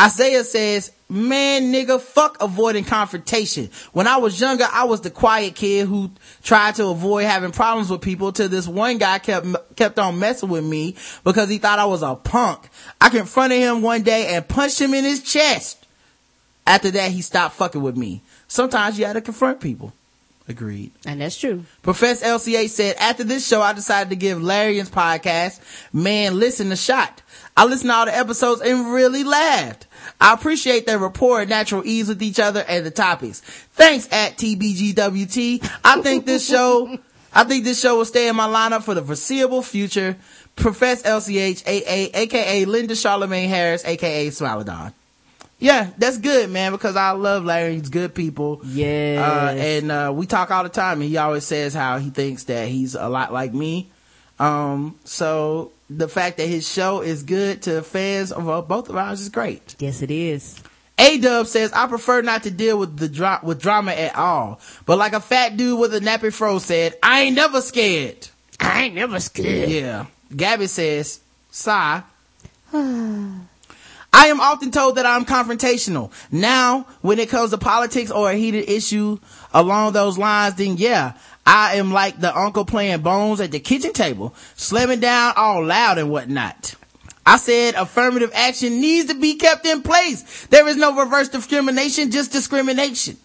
Isaiah 0.00 0.44
says, 0.44 0.90
man, 1.12 1.72
nigga, 1.72 2.00
fuck 2.00 2.42
avoiding 2.42 2.84
confrontation. 2.84 3.70
When 3.92 4.06
I 4.06 4.16
was 4.16 4.40
younger, 4.40 4.66
I 4.72 4.84
was 4.84 5.02
the 5.02 5.10
quiet 5.10 5.54
kid 5.54 5.86
who 5.86 6.10
tried 6.42 6.76
to 6.76 6.86
avoid 6.86 7.24
having 7.24 7.52
problems 7.52 7.90
with 7.90 8.00
people 8.00 8.32
till 8.32 8.48
this 8.48 8.66
one 8.66 8.98
guy 8.98 9.18
kept, 9.18 9.46
kept 9.76 9.98
on 9.98 10.18
messing 10.18 10.48
with 10.48 10.64
me 10.64 10.96
because 11.22 11.48
he 11.48 11.58
thought 11.58 11.78
I 11.78 11.84
was 11.84 12.02
a 12.02 12.14
punk. 12.14 12.68
I 13.00 13.10
confronted 13.10 13.58
him 13.58 13.82
one 13.82 14.02
day 14.02 14.34
and 14.34 14.46
punched 14.46 14.80
him 14.80 14.94
in 14.94 15.04
his 15.04 15.22
chest. 15.22 15.86
After 16.66 16.90
that, 16.92 17.10
he 17.10 17.22
stopped 17.22 17.56
fucking 17.56 17.82
with 17.82 17.96
me. 17.96 18.22
Sometimes 18.48 18.98
you 18.98 19.04
gotta 19.04 19.20
confront 19.20 19.60
people. 19.60 19.92
Agreed. 20.48 20.90
And 21.06 21.20
that's 21.20 21.38
true. 21.38 21.64
Professor 21.82 22.26
LCA 22.26 22.68
said, 22.68 22.96
after 22.96 23.22
this 23.22 23.46
show, 23.46 23.62
I 23.62 23.72
decided 23.72 24.10
to 24.10 24.16
give 24.16 24.42
Larry's 24.42 24.90
podcast, 24.90 25.60
Man, 25.92 26.38
Listen 26.38 26.72
a 26.72 26.76
shot. 26.76 27.22
I 27.56 27.64
listened 27.64 27.90
to 27.90 27.94
all 27.94 28.06
the 28.06 28.16
episodes 28.16 28.60
and 28.60 28.92
really 28.92 29.24
laughed. 29.24 29.86
I 30.20 30.34
appreciate 30.34 30.86
their 30.86 30.98
rapport 30.98 31.40
and 31.40 31.50
natural 31.50 31.82
ease 31.84 32.08
with 32.08 32.22
each 32.22 32.38
other 32.40 32.64
and 32.66 32.84
the 32.86 32.90
topics. 32.90 33.40
Thanks 33.40 34.08
at 34.12 34.36
TBGWT. 34.36 35.70
I 35.84 36.00
think 36.02 36.26
this 36.26 36.48
show, 36.48 36.98
I 37.32 37.44
think 37.44 37.64
this 37.64 37.80
show 37.80 37.96
will 37.96 38.04
stay 38.04 38.28
in 38.28 38.36
my 38.36 38.46
lineup 38.46 38.82
for 38.82 38.94
the 38.94 39.02
foreseeable 39.02 39.62
future. 39.62 40.16
Professor 40.54 41.08
LCH, 41.08 41.62
AA, 41.66 42.10
aka 42.14 42.64
Linda 42.66 42.94
Charlemagne 42.94 43.48
Harris, 43.48 43.84
aka 43.84 44.28
Smilodon. 44.28 44.92
Yeah, 45.58 45.90
that's 45.96 46.18
good, 46.18 46.50
man, 46.50 46.72
because 46.72 46.96
I 46.96 47.12
love 47.12 47.44
Larry. 47.44 47.74
He's 47.74 47.88
good 47.88 48.16
people. 48.16 48.62
Yeah. 48.64 49.22
Uh, 49.24 49.54
and, 49.54 49.92
uh, 49.92 50.12
we 50.12 50.26
talk 50.26 50.50
all 50.50 50.64
the 50.64 50.68
time 50.68 51.00
and 51.00 51.08
he 51.08 51.16
always 51.16 51.44
says 51.44 51.72
how 51.72 51.98
he 51.98 52.10
thinks 52.10 52.44
that 52.44 52.66
he's 52.66 52.96
a 52.96 53.08
lot 53.08 53.32
like 53.32 53.54
me. 53.54 53.88
Um, 54.40 54.98
so 55.04 55.70
the 55.98 56.08
fact 56.08 56.36
that 56.38 56.46
his 56.46 56.70
show 56.70 57.00
is 57.00 57.22
good 57.22 57.62
to 57.62 57.82
fans 57.82 58.32
of 58.32 58.48
uh, 58.48 58.62
both 58.62 58.88
of 58.88 58.96
ours 58.96 59.20
is 59.20 59.28
great. 59.28 59.76
Yes, 59.78 60.02
it 60.02 60.10
is. 60.10 60.62
A 60.98 61.18
Dub 61.18 61.46
says, 61.46 61.72
I 61.72 61.86
prefer 61.86 62.22
not 62.22 62.44
to 62.44 62.50
deal 62.50 62.78
with 62.78 62.96
the 62.96 63.08
dra- 63.08 63.40
with 63.42 63.60
drama 63.60 63.92
at 63.92 64.14
all. 64.14 64.60
But 64.86 64.98
like 64.98 65.14
a 65.14 65.20
fat 65.20 65.56
dude 65.56 65.78
with 65.80 65.94
a 65.94 66.00
nappy 66.00 66.32
fro 66.32 66.58
said, 66.58 66.94
I 67.02 67.22
ain't 67.22 67.34
never 67.36 67.60
scared. 67.60 68.28
I 68.60 68.84
ain't 68.84 68.94
never 68.94 69.18
scared. 69.18 69.70
Yeah. 69.70 70.06
Gabby 70.34 70.66
says, 70.66 71.20
sigh. 71.50 72.02
I 74.14 74.26
am 74.26 74.40
often 74.40 74.70
told 74.70 74.96
that 74.96 75.06
I'm 75.06 75.24
confrontational. 75.24 76.12
Now, 76.30 76.86
when 77.00 77.18
it 77.18 77.30
comes 77.30 77.50
to 77.50 77.58
politics 77.58 78.10
or 78.10 78.30
a 78.30 78.34
heated 78.34 78.68
issue 78.68 79.18
along 79.54 79.94
those 79.94 80.18
lines, 80.18 80.56
then 80.56 80.76
yeah, 80.76 81.14
I 81.44 81.76
am 81.76 81.92
like 81.92 82.20
the 82.20 82.36
uncle 82.36 82.64
playing 82.64 83.00
bones 83.00 83.40
at 83.40 83.50
the 83.50 83.60
kitchen 83.60 83.92
table, 83.92 84.34
slamming 84.54 85.00
down 85.00 85.34
all 85.36 85.64
loud 85.64 85.98
and 85.98 86.10
whatnot. 86.10 86.74
I 87.24 87.36
said 87.36 87.74
affirmative 87.74 88.32
action 88.34 88.80
needs 88.80 89.08
to 89.08 89.14
be 89.18 89.36
kept 89.36 89.64
in 89.66 89.82
place. 89.82 90.46
There 90.46 90.66
is 90.68 90.76
no 90.76 90.96
reverse 90.96 91.28
discrimination, 91.28 92.10
just 92.10 92.32
discrimination. 92.32 93.16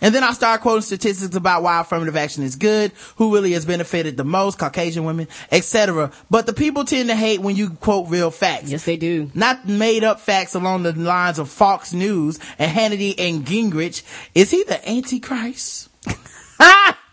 And 0.00 0.14
then 0.14 0.22
I 0.22 0.32
start 0.32 0.60
quoting 0.60 0.82
statistics 0.82 1.34
about 1.34 1.62
why 1.62 1.80
affirmative 1.80 2.16
action 2.16 2.42
is 2.42 2.56
good, 2.56 2.92
who 3.16 3.32
really 3.34 3.52
has 3.52 3.64
benefited 3.64 4.16
the 4.16 4.24
most, 4.24 4.58
Caucasian 4.58 5.04
women, 5.04 5.26
etc. 5.50 6.12
But 6.30 6.46
the 6.46 6.52
people 6.52 6.84
tend 6.84 7.08
to 7.08 7.16
hate 7.16 7.40
when 7.40 7.56
you 7.56 7.70
quote 7.70 8.10
real 8.10 8.30
facts. 8.30 8.70
Yes, 8.70 8.84
they 8.84 8.96
do. 8.96 9.30
Not 9.34 9.66
made 9.66 10.04
up 10.04 10.20
facts 10.20 10.54
along 10.54 10.82
the 10.82 10.92
lines 10.92 11.38
of 11.38 11.48
Fox 11.48 11.94
News 11.94 12.38
and 12.58 12.70
Hannity 12.70 13.14
and 13.18 13.46
Gingrich. 13.46 14.02
Is 14.34 14.50
he 14.50 14.64
the 14.64 14.86
Antichrist? 14.88 15.88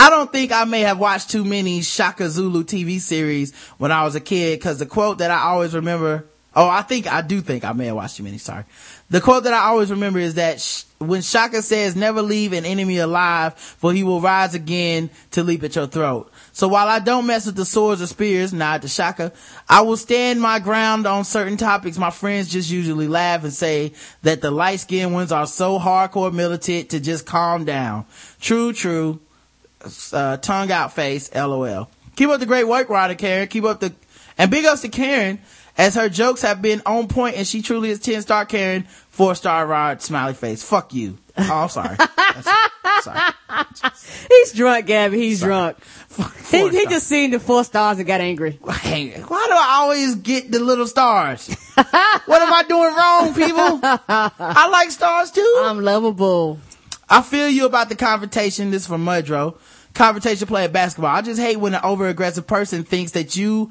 I 0.00 0.08
don't 0.08 0.32
think 0.32 0.50
I 0.50 0.64
may 0.64 0.80
have 0.80 0.98
watched 0.98 1.28
too 1.28 1.44
many 1.44 1.82
Shaka 1.82 2.30
Zulu 2.30 2.64
TV 2.64 2.98
series 2.98 3.54
when 3.76 3.92
I 3.92 4.02
was 4.02 4.14
a 4.14 4.20
kid 4.20 4.58
because 4.58 4.78
the 4.78 4.86
quote 4.86 5.18
that 5.18 5.30
I 5.30 5.40
always 5.40 5.74
remember, 5.74 6.24
oh, 6.56 6.66
I 6.66 6.80
think, 6.80 7.06
I 7.06 7.20
do 7.20 7.42
think 7.42 7.66
I 7.66 7.74
may 7.74 7.84
have 7.84 7.96
watched 7.96 8.16
too 8.16 8.22
many, 8.22 8.38
sorry. 8.38 8.64
The 9.10 9.20
quote 9.20 9.44
that 9.44 9.52
I 9.52 9.58
always 9.66 9.90
remember 9.90 10.18
is 10.18 10.36
that 10.36 10.58
sh- 10.58 10.84
when 11.00 11.20
Shaka 11.20 11.60
says, 11.60 11.96
never 11.96 12.22
leave 12.22 12.54
an 12.54 12.64
enemy 12.64 12.96
alive, 12.96 13.58
for 13.58 13.92
he 13.92 14.02
will 14.02 14.22
rise 14.22 14.54
again 14.54 15.10
to 15.32 15.42
leap 15.42 15.62
at 15.64 15.76
your 15.76 15.86
throat. 15.86 16.32
So 16.52 16.66
while 16.66 16.88
I 16.88 17.00
don't 17.00 17.26
mess 17.26 17.44
with 17.44 17.56
the 17.56 17.66
swords 17.66 18.00
or 18.00 18.06
spears, 18.06 18.54
nod 18.54 18.80
to 18.80 18.88
Shaka, 18.88 19.34
I 19.68 19.82
will 19.82 19.98
stand 19.98 20.40
my 20.40 20.60
ground 20.60 21.06
on 21.06 21.24
certain 21.24 21.58
topics. 21.58 21.98
My 21.98 22.08
friends 22.08 22.48
just 22.48 22.70
usually 22.70 23.06
laugh 23.06 23.44
and 23.44 23.52
say 23.52 23.92
that 24.22 24.40
the 24.40 24.50
light 24.50 24.80
skinned 24.80 25.12
ones 25.12 25.30
are 25.30 25.46
so 25.46 25.78
hardcore 25.78 26.32
militant 26.32 26.88
to 26.88 27.00
just 27.00 27.26
calm 27.26 27.66
down. 27.66 28.06
True, 28.40 28.72
true. 28.72 29.20
Uh, 30.12 30.36
tongue 30.36 30.70
out 30.70 30.92
face, 30.92 31.34
lol. 31.34 31.88
Keep 32.16 32.30
up 32.30 32.40
the 32.40 32.46
great 32.46 32.64
work, 32.64 32.88
Ryder 32.88 33.14
Karen. 33.14 33.48
Keep 33.48 33.64
up 33.64 33.80
the, 33.80 33.94
and 34.36 34.50
big 34.50 34.64
ups 34.66 34.82
to 34.82 34.88
Karen 34.88 35.40
as 35.78 35.94
her 35.94 36.08
jokes 36.08 36.42
have 36.42 36.60
been 36.60 36.82
on 36.84 37.08
point 37.08 37.36
and 37.36 37.46
she 37.46 37.62
truly 37.62 37.90
is 37.90 37.98
10 38.00 38.22
star 38.22 38.44
Karen, 38.44 38.82
4 39.10 39.34
star 39.34 39.66
Rod, 39.66 40.02
smiley 40.02 40.34
face. 40.34 40.62
Fuck 40.62 40.92
you. 40.92 41.16
Oh, 41.38 41.62
I'm 41.62 41.68
sorry. 41.68 41.96
Sorry. 43.02 43.18
He's 44.28 44.52
drunk, 44.52 44.84
Gabby. 44.84 45.16
He's 45.18 45.40
Sorry. 45.40 45.50
drunk. 45.50 45.76
He, 46.50 46.68
he 46.68 46.86
just 46.86 47.06
seen 47.06 47.30
the 47.30 47.38
four 47.38 47.62
stars 47.62 47.98
and 47.98 48.06
got 48.06 48.20
angry. 48.20 48.58
Hey, 48.80 49.10
why 49.20 49.46
do 49.48 49.54
I 49.54 49.76
always 49.82 50.16
get 50.16 50.50
the 50.50 50.58
little 50.58 50.86
stars? 50.88 51.48
what 51.76 52.42
am 52.42 52.52
I 52.52 52.64
doing 52.68 52.94
wrong, 52.94 53.32
people? 53.34 53.80
I 53.82 54.68
like 54.70 54.90
stars 54.90 55.30
too. 55.30 55.60
I'm 55.62 55.80
lovable. 55.80 56.58
I 57.08 57.22
feel 57.22 57.48
you 57.48 57.66
about 57.66 57.88
the 57.88 57.94
confrontation. 57.94 58.70
This 58.72 58.82
is 58.82 58.88
from 58.88 59.04
Mudro. 59.04 59.56
Confrontation 59.94 60.46
play 60.46 60.64
at 60.64 60.72
basketball. 60.72 61.14
I 61.14 61.22
just 61.22 61.40
hate 61.40 61.56
when 61.56 61.74
an 61.74 61.80
over 61.82 62.08
aggressive 62.08 62.46
person 62.46 62.84
thinks 62.84 63.12
that 63.12 63.36
you 63.36 63.70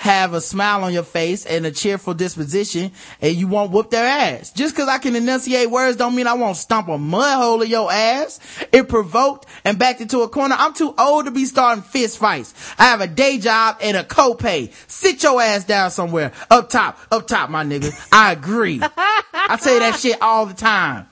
have 0.00 0.32
a 0.32 0.40
smile 0.40 0.82
on 0.82 0.94
your 0.94 1.02
face 1.02 1.44
and 1.44 1.66
a 1.66 1.70
cheerful 1.70 2.14
disposition 2.14 2.90
and 3.20 3.34
you 3.34 3.46
won't 3.46 3.70
whoop 3.70 3.90
their 3.90 4.06
ass. 4.06 4.50
Just 4.50 4.74
cause 4.74 4.88
I 4.88 4.96
can 4.96 5.14
enunciate 5.14 5.70
words 5.70 5.98
don't 5.98 6.16
mean 6.16 6.26
I 6.26 6.32
won't 6.32 6.56
stomp 6.56 6.88
a 6.88 6.96
mud 6.96 7.36
hole 7.36 7.60
in 7.60 7.68
your 7.68 7.92
ass. 7.92 8.40
It 8.72 8.88
provoked 8.88 9.44
and 9.62 9.78
backed 9.78 10.00
into 10.00 10.20
a 10.20 10.28
corner. 10.28 10.56
I'm 10.58 10.72
too 10.72 10.94
old 10.98 11.26
to 11.26 11.30
be 11.30 11.44
starting 11.44 11.82
fist 11.82 12.16
fights. 12.16 12.54
I 12.78 12.84
have 12.84 13.02
a 13.02 13.06
day 13.06 13.36
job 13.36 13.76
and 13.82 13.94
a 13.94 14.02
copay. 14.02 14.72
Sit 14.90 15.22
your 15.22 15.40
ass 15.40 15.64
down 15.64 15.90
somewhere. 15.90 16.32
Up 16.50 16.70
top, 16.70 16.98
up 17.10 17.26
top, 17.26 17.50
my 17.50 17.62
nigga. 17.62 17.92
I 18.10 18.32
agree. 18.32 18.80
I 18.82 19.58
say 19.60 19.80
that 19.80 19.98
shit 20.00 20.22
all 20.22 20.46
the 20.46 20.54
time. 20.54 21.09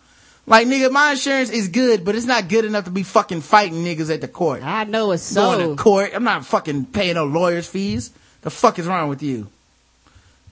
Like 0.48 0.66
nigga, 0.66 0.90
my 0.90 1.12
insurance 1.12 1.50
is 1.50 1.68
good, 1.68 2.04
but 2.04 2.14
it's 2.14 2.26
not 2.26 2.48
good 2.48 2.64
enough 2.64 2.84
to 2.84 2.90
be 2.90 3.02
fucking 3.02 3.42
fighting 3.42 3.84
niggas 3.84 4.12
at 4.12 4.22
the 4.22 4.28
court. 4.28 4.62
I 4.62 4.84
know 4.84 5.12
it's 5.12 5.22
so. 5.22 5.58
Going 5.58 5.76
to 5.76 5.82
court. 5.82 6.12
I'm 6.14 6.24
not 6.24 6.46
fucking 6.46 6.86
paying 6.86 7.14
no 7.14 7.26
lawyers 7.26 7.68
fees. 7.68 8.10
The 8.40 8.50
fuck 8.50 8.78
is 8.78 8.86
wrong 8.86 9.08
with 9.08 9.22
you? 9.22 9.48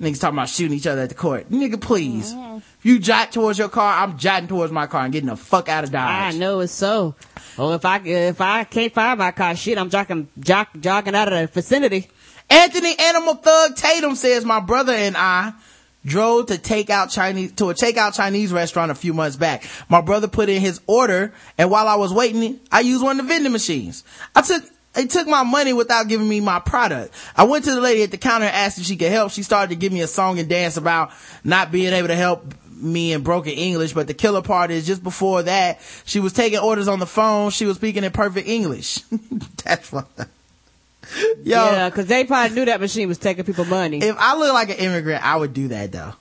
Niggas 0.00 0.20
talking 0.20 0.36
about 0.36 0.50
shooting 0.50 0.76
each 0.76 0.86
other 0.86 1.02
at 1.02 1.08
the 1.08 1.14
court. 1.14 1.48
Nigga, 1.48 1.80
please. 1.80 2.34
Mm-hmm. 2.34 2.56
If 2.56 2.80
you 2.84 2.98
jot 2.98 3.32
towards 3.32 3.58
your 3.58 3.70
car, 3.70 4.02
I'm 4.02 4.18
jotting 4.18 4.48
towards 4.48 4.70
my 4.70 4.86
car 4.86 5.04
and 5.04 5.12
getting 5.12 5.30
the 5.30 5.36
fuck 5.36 5.70
out 5.70 5.84
of 5.84 5.90
Dodge. 5.90 6.34
I 6.34 6.36
know 6.36 6.60
it's 6.60 6.72
so. 6.72 7.14
Well, 7.56 7.72
if 7.72 7.84
I 7.86 8.00
if 8.04 8.40
I 8.42 8.64
can't 8.64 8.92
find 8.92 9.18
my 9.18 9.30
car, 9.30 9.56
shit, 9.56 9.78
I'm 9.78 9.88
jogging 9.88 10.28
jock, 10.38 10.68
jogging 10.78 11.14
out 11.14 11.32
of 11.32 11.38
the 11.38 11.46
vicinity. 11.46 12.10
Anthony 12.50 12.94
Animal 12.98 13.36
Thug 13.36 13.76
Tatum 13.76 14.14
says 14.14 14.44
my 14.44 14.60
brother 14.60 14.92
and 14.92 15.16
I 15.16 15.54
drove 16.06 16.46
to 16.46 16.56
take 16.56 16.88
out 16.88 17.10
Chinese 17.10 17.52
to 17.52 17.68
a 17.68 17.74
takeout 17.74 18.14
Chinese 18.14 18.52
restaurant 18.52 18.90
a 18.90 18.94
few 18.94 19.12
months 19.12 19.36
back. 19.36 19.64
My 19.88 20.00
brother 20.00 20.28
put 20.28 20.48
in 20.48 20.62
his 20.62 20.80
order, 20.86 21.34
and 21.58 21.70
while 21.70 21.88
I 21.88 21.96
was 21.96 22.12
waiting, 22.12 22.60
I 22.72 22.80
used 22.80 23.02
one 23.02 23.20
of 23.20 23.26
the 23.26 23.32
vending 23.32 23.52
machines. 23.52 24.04
I 24.34 24.42
took 24.42 24.64
they 24.94 25.06
took 25.06 25.26
my 25.26 25.42
money 25.42 25.74
without 25.74 26.08
giving 26.08 26.26
me 26.26 26.40
my 26.40 26.58
product. 26.58 27.12
I 27.36 27.44
went 27.44 27.66
to 27.66 27.74
the 27.74 27.82
lady 27.82 28.02
at 28.02 28.10
the 28.10 28.16
counter 28.16 28.46
and 28.46 28.56
asked 28.56 28.78
if 28.78 28.84
she 28.84 28.96
could 28.96 29.10
help. 29.12 29.30
She 29.30 29.42
started 29.42 29.68
to 29.68 29.76
give 29.76 29.92
me 29.92 30.00
a 30.00 30.06
song 30.06 30.38
and 30.38 30.48
dance 30.48 30.78
about 30.78 31.10
not 31.44 31.70
being 31.70 31.92
able 31.92 32.08
to 32.08 32.16
help 32.16 32.54
me 32.70 33.12
in 33.12 33.22
broken 33.22 33.52
English, 33.52 33.92
but 33.92 34.06
the 34.06 34.14
killer 34.14 34.42
part 34.42 34.70
is 34.70 34.86
just 34.86 35.02
before 35.02 35.42
that, 35.42 35.80
she 36.04 36.20
was 36.20 36.32
taking 36.32 36.58
orders 36.58 36.88
on 36.88 36.98
the 36.98 37.06
phone. 37.06 37.50
She 37.50 37.66
was 37.66 37.76
speaking 37.76 38.04
in 38.04 38.12
perfect 38.12 38.48
English. 38.48 39.00
That's 39.64 39.92
up. 39.92 40.08
Yo, 41.42 41.72
Yeah, 41.72 41.88
because 41.88 42.06
they 42.06 42.24
probably 42.24 42.54
knew 42.54 42.64
that 42.66 42.80
machine 42.80 43.08
was 43.08 43.18
taking 43.18 43.44
people 43.44 43.64
money. 43.64 43.98
if 44.02 44.16
I 44.18 44.36
look 44.36 44.52
like 44.52 44.70
an 44.70 44.76
immigrant, 44.76 45.24
I 45.24 45.36
would 45.36 45.54
do 45.54 45.68
that 45.68 45.92
though. 45.92 46.12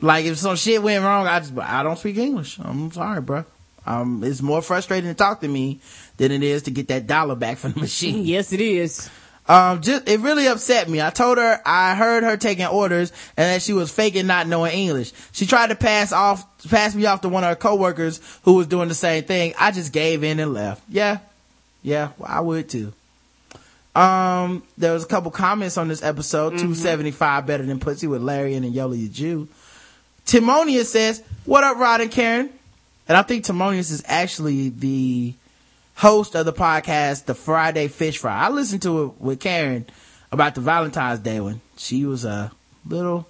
Like 0.00 0.24
if 0.26 0.38
some 0.38 0.56
shit 0.56 0.82
went 0.82 1.04
wrong, 1.04 1.26
I 1.26 1.38
just 1.40 1.56
I 1.58 1.82
don't 1.82 1.98
speak 1.98 2.16
English. 2.16 2.58
I'm 2.58 2.90
sorry, 2.92 3.20
bro. 3.20 3.44
Um, 3.86 4.22
it's 4.24 4.42
more 4.42 4.62
frustrating 4.62 5.10
to 5.10 5.14
talk 5.14 5.40
to 5.40 5.48
me 5.48 5.80
than 6.16 6.30
it 6.30 6.42
is 6.42 6.62
to 6.64 6.70
get 6.70 6.88
that 6.88 7.06
dollar 7.06 7.34
back 7.34 7.58
from 7.58 7.72
the 7.72 7.80
machine. 7.80 8.24
yes, 8.24 8.52
it 8.52 8.60
is. 8.60 9.10
Um, 9.48 9.80
just, 9.82 10.08
it 10.08 10.20
really 10.20 10.46
upset 10.46 10.88
me. 10.88 11.00
I 11.02 11.10
told 11.10 11.36
her 11.38 11.60
I 11.66 11.96
heard 11.96 12.22
her 12.22 12.36
taking 12.36 12.66
orders 12.66 13.10
and 13.36 13.46
that 13.52 13.60
she 13.62 13.72
was 13.72 13.92
faking 13.92 14.28
not 14.28 14.46
knowing 14.46 14.72
English. 14.72 15.12
She 15.32 15.46
tried 15.46 15.68
to 15.68 15.74
pass 15.74 16.12
off, 16.12 16.46
pass 16.68 16.94
me 16.94 17.06
off 17.06 17.22
to 17.22 17.28
one 17.28 17.42
of 17.42 17.50
her 17.50 17.56
coworkers 17.56 18.20
who 18.44 18.54
was 18.54 18.68
doing 18.68 18.88
the 18.88 18.94
same 18.94 19.24
thing. 19.24 19.54
I 19.58 19.72
just 19.72 19.92
gave 19.92 20.22
in 20.22 20.38
and 20.38 20.54
left. 20.54 20.82
Yeah. 20.88 21.18
Yeah. 21.82 22.10
Well, 22.18 22.30
I 22.30 22.40
would 22.40 22.68
too. 22.68 22.92
Um, 23.94 24.62
there 24.78 24.92
was 24.92 25.04
a 25.04 25.06
couple 25.06 25.30
comments 25.30 25.76
on 25.76 25.88
this 25.88 26.02
episode. 26.02 26.50
275 26.50 27.46
better 27.46 27.64
than 27.64 27.78
pussy 27.78 28.06
with 28.06 28.22
Larry 28.22 28.54
and 28.54 28.64
Yola 28.74 28.96
the 28.96 29.08
Jew. 29.08 29.48
Timonius 30.26 30.86
says, 30.86 31.22
what 31.44 31.64
up, 31.64 31.76
Rod 31.76 32.00
and 32.00 32.10
Karen? 32.10 32.50
And 33.08 33.16
I 33.18 33.22
think 33.22 33.44
Timonius 33.44 33.90
is 33.90 34.02
actually 34.06 34.68
the 34.70 35.34
host 35.96 36.34
of 36.34 36.46
the 36.46 36.52
podcast, 36.52 37.26
The 37.26 37.34
Friday 37.34 37.88
Fish 37.88 38.18
Fry. 38.18 38.46
I 38.46 38.48
listened 38.48 38.82
to 38.82 39.04
it 39.04 39.20
with 39.20 39.40
Karen 39.40 39.86
about 40.30 40.54
the 40.54 40.60
Valentine's 40.62 41.18
Day 41.20 41.40
one. 41.40 41.60
She 41.76 42.06
was 42.06 42.24
a 42.24 42.52
little, 42.86 43.26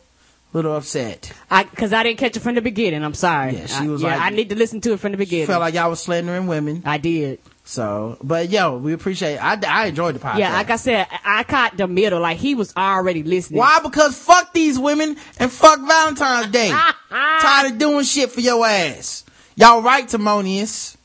little 0.52 0.76
upset. 0.76 1.32
I, 1.50 1.64
cause 1.64 1.92
I 1.92 2.02
didn't 2.04 2.18
catch 2.18 2.36
it 2.36 2.40
from 2.40 2.54
the 2.54 2.60
beginning. 2.60 3.02
I'm 3.02 3.14
sorry. 3.14 3.54
Yeah, 3.56 3.66
she 3.66 3.84
I- 3.84 3.86
was 3.88 4.02
yeah, 4.02 4.08
like- 4.10 4.20
I 4.20 4.30
need 4.30 4.50
to 4.50 4.54
listen 4.56 4.80
to 4.82 4.92
it 4.92 5.00
from 5.00 5.12
the 5.12 5.18
beginning. 5.18 5.46
Felt 5.46 5.60
like 5.60 5.74
y'all 5.74 5.90
was 5.90 6.00
slandering 6.00 6.46
women. 6.46 6.82
I 6.84 6.98
did. 6.98 7.40
So, 7.64 8.18
but 8.22 8.50
yo, 8.50 8.76
we 8.76 8.92
appreciate 8.92 9.38
I, 9.38 9.58
I 9.66 9.86
enjoyed 9.86 10.16
the 10.16 10.18
podcast. 10.18 10.38
Yeah, 10.38 10.52
like 10.52 10.70
I 10.70 10.76
said, 10.76 11.06
I 11.24 11.44
caught 11.44 11.76
the 11.76 11.86
middle. 11.86 12.20
Like 12.20 12.38
he 12.38 12.54
was 12.54 12.74
already 12.76 13.22
listening. 13.22 13.60
Why? 13.60 13.80
Because 13.82 14.18
fuck 14.18 14.52
these 14.52 14.78
women 14.78 15.16
and 15.38 15.50
fuck 15.50 15.78
Valentine's 15.80 16.50
Day. 16.50 16.70
Tired 17.10 17.72
of 17.72 17.78
doing 17.78 18.04
shit 18.04 18.30
for 18.30 18.40
your 18.40 18.66
ass. 18.66 19.24
Y'all 19.54 19.82
right, 19.82 20.06
Timonius. 20.06 20.96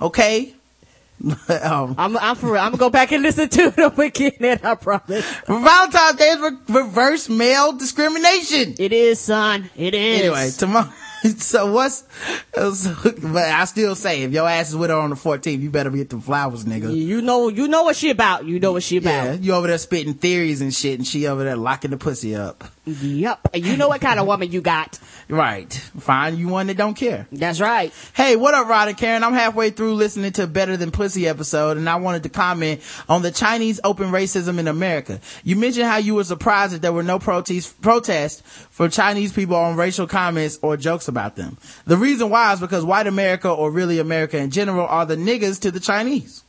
Okay? 0.00 0.54
um, 1.62 1.94
I'm, 1.98 2.16
I'm 2.16 2.34
for 2.34 2.52
real. 2.52 2.62
I'm 2.62 2.70
gonna 2.72 2.78
go 2.78 2.90
back 2.90 3.12
and 3.12 3.22
listen 3.22 3.48
to 3.50 3.74
it 3.76 3.98
again. 4.16 4.60
I 4.64 4.74
promise. 4.74 5.24
Valentine's 5.46 6.16
Day 6.16 6.28
is 6.30 6.40
re- 6.40 6.80
reverse 6.80 7.28
male 7.28 7.72
discrimination. 7.72 8.74
It 8.78 8.92
is, 8.92 9.20
son. 9.20 9.68
It 9.76 9.94
is. 9.94 10.20
Anyway, 10.20 10.50
tomorrow. 10.56 10.90
So 11.40 11.72
what's, 11.72 12.04
but 12.54 13.36
I 13.36 13.64
still 13.64 13.94
say, 13.94 14.22
if 14.22 14.32
your 14.32 14.48
ass 14.48 14.70
is 14.70 14.76
with 14.76 14.90
her 14.90 14.96
on 14.96 15.10
the 15.10 15.16
14th, 15.16 15.60
you 15.60 15.70
better 15.70 15.90
get 15.90 16.10
the 16.10 16.20
flowers, 16.20 16.64
nigga. 16.64 16.94
You 16.94 17.20
know, 17.20 17.48
you 17.48 17.68
know 17.68 17.82
what 17.82 17.96
she 17.96 18.10
about. 18.10 18.46
You 18.46 18.58
know 18.58 18.72
what 18.72 18.82
she 18.82 18.96
about. 18.96 19.24
Yeah, 19.24 19.32
you 19.34 19.52
over 19.54 19.66
there 19.66 19.78
spitting 19.78 20.14
theories 20.14 20.60
and 20.60 20.74
shit, 20.74 20.98
and 20.98 21.06
she 21.06 21.26
over 21.26 21.44
there 21.44 21.56
locking 21.56 21.90
the 21.90 21.96
pussy 21.96 22.34
up. 22.34 22.64
Yep. 22.86 23.50
And 23.54 23.64
you 23.64 23.76
know 23.76 23.88
what 23.88 24.00
kind 24.00 24.18
of 24.18 24.26
woman 24.26 24.50
you 24.50 24.60
got. 24.60 24.98
Right. 25.28 25.72
Find 25.72 26.38
you 26.38 26.48
one 26.48 26.66
that 26.68 26.76
don't 26.76 26.94
care. 26.94 27.28
That's 27.30 27.60
right. 27.60 27.92
Hey, 28.14 28.36
what 28.36 28.54
up, 28.54 28.66
Rod 28.66 28.88
and 28.88 28.96
Karen? 28.96 29.22
I'm 29.22 29.34
halfway 29.34 29.70
through 29.70 29.94
listening 29.94 30.32
to 30.32 30.46
Better 30.46 30.76
Than 30.76 30.90
Pussy 30.90 31.28
episode, 31.28 31.76
and 31.76 31.88
I 31.88 31.96
wanted 31.96 32.22
to 32.24 32.30
comment 32.30 32.80
on 33.08 33.22
the 33.22 33.30
Chinese 33.30 33.80
open 33.84 34.06
racism 34.10 34.58
in 34.58 34.66
America. 34.66 35.20
You 35.44 35.56
mentioned 35.56 35.86
how 35.86 35.98
you 35.98 36.14
were 36.14 36.24
surprised 36.24 36.74
that 36.74 36.82
there 36.82 36.92
were 36.92 37.02
no 37.02 37.18
protests, 37.18 37.72
protests 37.72 38.40
for 38.70 38.88
Chinese 38.88 39.32
people 39.32 39.56
on 39.56 39.76
racial 39.76 40.06
comments 40.06 40.58
or 40.62 40.76
jokes 40.76 41.06
about 41.06 41.36
them. 41.36 41.58
The 41.84 41.96
reason 41.96 42.30
why 42.30 42.52
is 42.54 42.60
because 42.60 42.84
white 42.84 43.06
America, 43.06 43.50
or 43.50 43.70
really 43.70 43.98
America 43.98 44.38
in 44.38 44.50
general, 44.50 44.86
are 44.86 45.06
the 45.06 45.16
niggas 45.16 45.60
to 45.60 45.70
the 45.70 45.80
Chinese. 45.80 46.44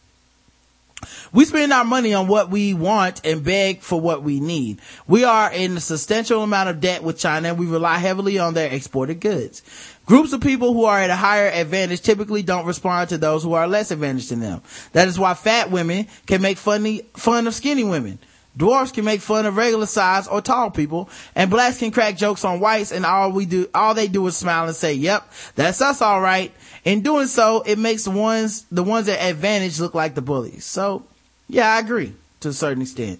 We 1.31 1.45
spend 1.45 1.71
our 1.73 1.85
money 1.85 2.13
on 2.13 2.27
what 2.27 2.49
we 2.49 2.73
want 2.73 3.25
and 3.25 3.43
beg 3.43 3.81
for 3.81 3.99
what 3.99 4.23
we 4.23 4.39
need. 4.39 4.79
We 5.07 5.23
are 5.23 5.51
in 5.51 5.77
a 5.77 5.79
substantial 5.79 6.43
amount 6.43 6.69
of 6.69 6.79
debt 6.79 7.03
with 7.03 7.17
China 7.17 7.49
and 7.49 7.59
we 7.59 7.65
rely 7.65 7.97
heavily 7.97 8.39
on 8.39 8.53
their 8.53 8.71
exported 8.71 9.19
goods. 9.19 9.61
Groups 10.05 10.33
of 10.33 10.41
people 10.41 10.73
who 10.73 10.85
are 10.85 10.99
at 10.99 11.09
a 11.09 11.15
higher 11.15 11.49
advantage 11.49 12.01
typically 12.01 12.43
don't 12.43 12.65
respond 12.65 13.09
to 13.09 13.17
those 13.17 13.43
who 13.43 13.53
are 13.53 13.67
less 13.67 13.91
advantaged 13.91 14.31
than 14.31 14.39
them. 14.39 14.61
That 14.93 15.07
is 15.07 15.17
why 15.17 15.33
fat 15.33 15.71
women 15.71 16.07
can 16.25 16.41
make 16.41 16.57
funny, 16.57 17.03
fun 17.13 17.47
of 17.47 17.53
skinny 17.53 17.83
women. 17.83 18.19
Dwarfs 18.57 18.91
can 18.91 19.05
make 19.05 19.21
fun 19.21 19.45
of 19.45 19.55
regular 19.55 19.85
size 19.85 20.27
or 20.27 20.41
tall 20.41 20.71
people, 20.71 21.09
and 21.35 21.49
blacks 21.49 21.79
can 21.79 21.91
crack 21.91 22.17
jokes 22.17 22.43
on 22.43 22.59
whites, 22.59 22.91
and 22.91 23.05
all 23.05 23.31
we 23.31 23.45
do, 23.45 23.69
all 23.73 23.93
they 23.93 24.07
do 24.07 24.27
is 24.27 24.35
smile 24.35 24.65
and 24.65 24.75
say, 24.75 24.93
"Yep, 24.93 25.31
that's 25.55 25.81
us, 25.81 26.01
all 26.01 26.19
right." 26.19 26.53
In 26.83 27.01
doing 27.01 27.27
so, 27.27 27.61
it 27.61 27.77
makes 27.77 28.03
the 28.03 28.11
ones, 28.11 28.65
the 28.71 28.83
ones 28.83 29.07
at 29.07 29.21
advantage 29.21 29.79
look 29.79 29.93
like 29.93 30.15
the 30.15 30.21
bullies. 30.21 30.65
So, 30.65 31.03
yeah, 31.47 31.75
I 31.75 31.79
agree 31.79 32.13
to 32.41 32.49
a 32.49 32.53
certain 32.53 32.81
extent. 32.81 33.19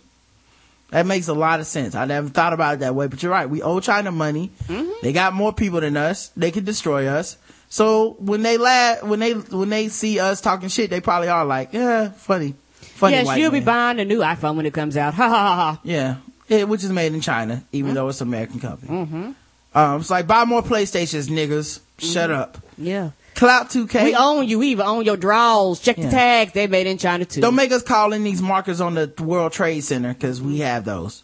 That 0.89 1.05
makes 1.05 1.29
a 1.29 1.33
lot 1.33 1.61
of 1.61 1.67
sense. 1.67 1.95
I 1.95 2.03
never 2.03 2.27
thought 2.27 2.51
about 2.51 2.75
it 2.75 2.79
that 2.81 2.95
way, 2.95 3.07
but 3.07 3.23
you're 3.23 3.31
right. 3.31 3.49
We 3.49 3.61
owe 3.61 3.79
China 3.79 4.11
money. 4.11 4.51
Mm-hmm. 4.65 4.91
They 5.01 5.13
got 5.13 5.33
more 5.33 5.53
people 5.53 5.79
than 5.79 5.95
us. 5.95 6.31
They 6.35 6.51
can 6.51 6.65
destroy 6.65 7.07
us. 7.07 7.37
So 7.69 8.17
when 8.19 8.41
they 8.41 8.57
laugh, 8.57 9.01
when 9.01 9.19
they 9.19 9.31
when 9.31 9.69
they 9.69 9.87
see 9.87 10.19
us 10.19 10.41
talking 10.41 10.67
shit, 10.67 10.89
they 10.89 10.99
probably 10.99 11.29
are 11.29 11.45
like, 11.45 11.71
yeah, 11.71 12.09
funny, 12.09 12.55
funny. 13.01 13.41
you'll 13.41 13.51
be 13.51 13.59
buying 13.59 13.99
a 13.99 14.05
new 14.05 14.19
iPhone 14.19 14.55
when 14.55 14.65
it 14.65 14.73
comes 14.73 14.95
out. 14.97 15.13
Ha 15.21 15.27
ha 15.27 15.35
ha 15.35 15.55
ha. 15.55 15.79
Yeah, 15.83 16.17
yeah, 16.47 16.63
which 16.63 16.83
is 16.83 16.91
made 16.91 17.13
in 17.13 17.21
China, 17.21 17.63
even 17.71 17.93
though 17.93 18.07
it's 18.09 18.21
an 18.21 18.27
American 18.27 18.59
company. 18.59 18.91
Mm-hmm. 19.05 19.31
Um, 19.73 20.01
it's 20.01 20.09
like 20.09 20.27
buy 20.27 20.45
more 20.45 20.61
PlayStations, 20.61 21.29
niggas. 21.29 21.79
Shut 21.97 22.31
up. 22.31 22.57
Yeah. 22.77 23.11
Clout 23.35 23.69
2K. 23.69 24.03
We 24.03 24.15
own 24.15 24.47
you. 24.47 24.59
We 24.59 24.67
even 24.67 24.85
own 24.85 25.05
your 25.05 25.17
draws. 25.17 25.79
Check 25.79 25.97
Yeah. 25.97 26.05
the 26.05 26.11
tags. 26.11 26.51
They 26.53 26.67
made 26.67 26.87
in 26.87 26.97
China 26.97 27.25
too. 27.25 27.41
Don't 27.41 27.55
make 27.55 27.71
us 27.71 27.81
call 27.83 28.11
in 28.13 28.23
these 28.23 28.41
markers 28.41 28.81
on 28.81 28.95
the 28.95 29.11
World 29.19 29.53
Trade 29.53 29.81
Center 29.83 30.13
because 30.13 30.41
we 30.41 30.59
have 30.59 30.83
those. 30.83 31.23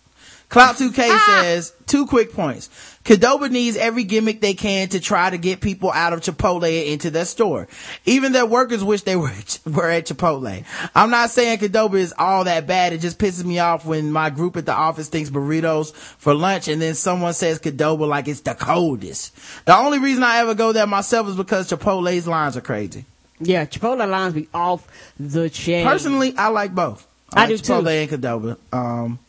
Clout 0.49 0.76
2K 0.78 1.20
says 1.41 1.74
two 1.88 2.06
quick 2.06 2.32
points. 2.34 2.70
Qdoba 3.07 3.49
needs 3.49 3.77
every 3.77 4.03
gimmick 4.03 4.41
they 4.41 4.53
can 4.53 4.89
to 4.89 4.99
try 4.99 5.29
to 5.29 5.38
get 5.38 5.61
people 5.61 5.89
out 5.91 6.11
of 6.11 6.19
Chipotle 6.19 6.63
and 6.65 6.89
into 6.89 7.09
their 7.09 7.23
store. 7.23 7.69
Even 8.05 8.34
their 8.34 8.45
workers 8.45 8.84
wish 8.84 9.03
they 9.03 9.15
were, 9.15 9.31
were 9.65 9.89
at 9.89 10.07
Chipotle. 10.07 10.65
I'm 10.93 11.09
not 11.09 11.29
saying 11.29 11.59
Qdoba 11.59 11.95
is 11.95 12.13
all 12.17 12.43
that 12.43 12.67
bad. 12.67 12.91
It 12.91 12.99
just 12.99 13.17
pisses 13.17 13.45
me 13.45 13.59
off 13.59 13.85
when 13.85 14.11
my 14.11 14.29
group 14.29 14.57
at 14.57 14.65
the 14.65 14.73
office 14.73 15.07
thinks 15.07 15.29
burritos 15.29 15.93
for 15.93 16.34
lunch 16.34 16.67
and 16.67 16.81
then 16.81 16.95
someone 16.95 17.34
says 17.34 17.59
Qdoba 17.59 18.05
like 18.05 18.27
it's 18.27 18.41
the 18.41 18.55
coldest. 18.55 19.34
The 19.65 19.77
only 19.77 19.99
reason 19.99 20.23
I 20.23 20.39
ever 20.39 20.53
go 20.53 20.73
there 20.73 20.85
myself 20.85 21.29
is 21.29 21.38
because 21.38 21.69
Chipotle's 21.69 22.27
lines 22.27 22.57
are 22.57 22.61
crazy. 22.61 23.05
Yeah, 23.39 23.65
Chipotle 23.65 24.09
lines 24.09 24.34
be 24.34 24.49
off 24.53 24.85
the 25.17 25.49
chain. 25.49 25.85
Personally, 25.85 26.35
I 26.38 26.49
like 26.49 26.75
both. 26.75 27.07
I 27.34 27.41
like 27.41 27.49
do 27.49 27.57
too. 27.57 27.71
Chipotle 27.71 28.01
and 28.03 28.09
Qdoba. 28.09 28.57
Um, 28.73 29.19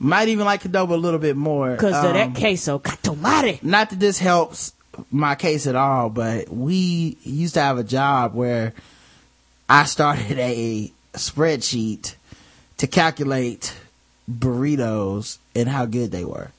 might 0.00 0.28
even 0.28 0.44
like 0.46 0.62
Qdoba 0.62 0.90
a 0.90 0.94
little 0.96 1.20
bit 1.20 1.36
more. 1.36 1.76
Cause 1.76 1.94
of 1.94 2.06
Um, 2.06 2.14
that 2.14 2.34
queso. 2.34 2.78
Catomare. 2.80 3.62
Not 3.62 3.90
that 3.90 4.00
this 4.00 4.18
helps 4.18 4.72
my 5.12 5.34
case 5.36 5.66
at 5.66 5.76
all, 5.76 6.08
but 6.10 6.48
we 6.48 7.16
used 7.22 7.54
to 7.54 7.60
have 7.60 7.78
a 7.78 7.84
job 7.84 8.34
where 8.34 8.72
I 9.68 9.84
started 9.84 10.38
a 10.38 10.90
spreadsheet 11.14 12.14
to 12.78 12.86
calculate 12.86 13.74
burritos 14.30 15.38
and 15.54 15.68
how 15.68 15.84
good 15.86 16.10
they 16.10 16.24
were. 16.24 16.50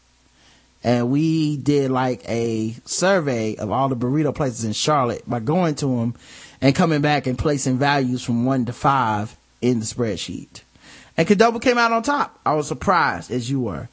And 0.83 1.11
we 1.11 1.57
did 1.57 1.91
like 1.91 2.23
a 2.27 2.75
survey 2.85 3.55
of 3.55 3.71
all 3.71 3.89
the 3.89 3.95
burrito 3.95 4.33
places 4.33 4.63
in 4.63 4.73
Charlotte 4.73 5.23
by 5.29 5.39
going 5.39 5.75
to 5.75 5.87
them 5.87 6.15
and 6.59 6.73
coming 6.75 7.01
back 7.01 7.27
and 7.27 7.37
placing 7.37 7.77
values 7.77 8.23
from 8.23 8.45
one 8.45 8.65
to 8.65 8.73
five 8.73 9.35
in 9.61 9.79
the 9.79 9.85
spreadsheet. 9.85 10.61
And 11.17 11.27
Qdoba 11.27 11.61
came 11.61 11.77
out 11.77 11.91
on 11.91 12.03
top. 12.03 12.39
I 12.45 12.53
was 12.53 12.67
surprised 12.67 13.31
as 13.31 13.49
you 13.49 13.61
were. 13.61 13.89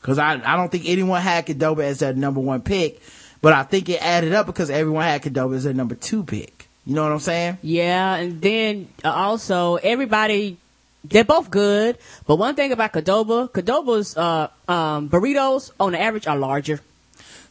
Cause 0.00 0.18
I, 0.18 0.32
I 0.32 0.56
don't 0.56 0.70
think 0.70 0.84
anyone 0.86 1.20
had 1.20 1.46
Qdoba 1.46 1.84
as 1.84 2.00
their 2.00 2.12
number 2.12 2.40
one 2.40 2.60
pick, 2.60 3.00
but 3.40 3.52
I 3.52 3.62
think 3.62 3.88
it 3.88 4.02
added 4.02 4.32
up 4.32 4.46
because 4.46 4.68
everyone 4.68 5.04
had 5.04 5.22
Qdoba 5.22 5.54
as 5.54 5.64
their 5.64 5.74
number 5.74 5.94
two 5.94 6.24
pick. 6.24 6.66
You 6.84 6.96
know 6.96 7.04
what 7.04 7.12
I'm 7.12 7.20
saying? 7.20 7.58
Yeah, 7.62 8.16
and 8.16 8.40
then 8.40 8.88
uh, 9.04 9.12
also 9.12 9.76
everybody, 9.76 10.56
they're 11.04 11.22
both 11.22 11.50
good. 11.50 11.98
But 12.26 12.36
one 12.36 12.56
thing 12.56 12.72
about 12.72 12.92
Qdoba, 12.92 13.50
Qdoba's 13.50 14.16
uh, 14.16 14.48
um, 14.66 15.08
burritos 15.08 15.70
on 15.78 15.92
the 15.92 16.00
average 16.00 16.26
are 16.26 16.36
larger. 16.36 16.80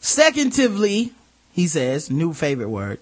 Secondly, 0.00 1.12
he 1.52 1.66
says, 1.66 2.10
new 2.10 2.34
favorite 2.34 2.68
word. 2.68 2.98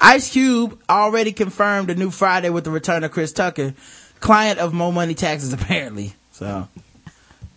Ice 0.00 0.32
Cube 0.32 0.78
already 0.88 1.32
confirmed 1.32 1.90
a 1.90 1.94
new 1.94 2.10
Friday 2.10 2.50
with 2.50 2.64
the 2.64 2.70
return 2.70 3.04
of 3.04 3.10
Chris 3.10 3.32
Tucker, 3.32 3.74
client 4.26 4.58
of 4.58 4.74
Mo 4.74 4.90
Money 4.90 5.14
Taxes 5.14 5.52
apparently. 5.58 6.12
So, 6.32 6.68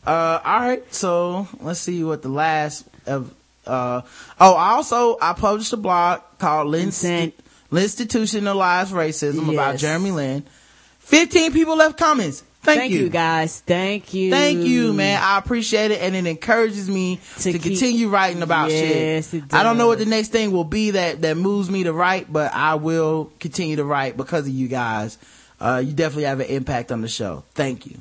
uh, 0.05 0.39
alright, 0.45 0.93
so 0.93 1.47
let's 1.61 1.79
see 1.79 2.03
what 2.03 2.21
the 2.21 2.29
last 2.29 2.85
of, 3.05 3.33
uh, 3.65 4.01
oh, 4.39 4.53
also, 4.53 5.17
I 5.21 5.33
published 5.33 5.73
a 5.73 5.77
blog 5.77 6.21
called 6.37 6.67
Linst- 6.67 7.33
Institutionalized 7.71 8.93
Racism 8.93 9.51
about 9.51 9.77
Jeremy 9.77 10.11
Lin. 10.11 10.43
15 10.99 11.51
people 11.53 11.75
left 11.75 11.97
comments. 11.97 12.43
Thank, 12.61 12.79
Thank 12.81 12.91
you. 12.91 13.09
guys. 13.09 13.61
Thank 13.61 14.13
you. 14.13 14.31
Thank 14.31 14.59
you, 14.65 14.91
man. 14.93 15.19
I 15.23 15.37
appreciate 15.37 15.91
it, 15.91 16.01
and 16.01 16.13
it 16.13 16.25
encourages 16.27 16.89
me 16.89 17.19
to, 17.39 17.53
keep- 17.53 17.61
continue 17.61 18.09
writing 18.09 18.41
about 18.43 18.69
Yes, 18.69 19.31
shit. 19.31 19.43
it 19.45 19.53
I 19.53 19.63
don't 19.63 19.77
know 19.77 19.87
what 19.87 19.97
the 19.97 20.05
next 20.05 20.27
thing 20.29 20.51
will 20.51 20.65
be 20.65 20.91
that 20.91 21.21
that 21.21 21.37
moves 21.37 21.69
me 21.69 21.83
to 21.85 21.93
write, 21.93 22.31
but 22.31 22.53
I 22.53 22.75
will 22.75 23.31
continue 23.39 23.77
to 23.77 23.85
write 23.85 24.17
because 24.17 24.45
of 24.45 24.53
you 24.53 24.67
guys. 24.67 25.17
Uh, 25.60 25.81
you 25.86 25.94
definitely 25.94 26.23
have 26.23 26.40
an 26.40 26.48
impact 26.48 26.91
on 26.91 27.02
the 27.02 27.07
show. 27.07 27.44
Thank 27.53 27.86
you. 27.86 27.98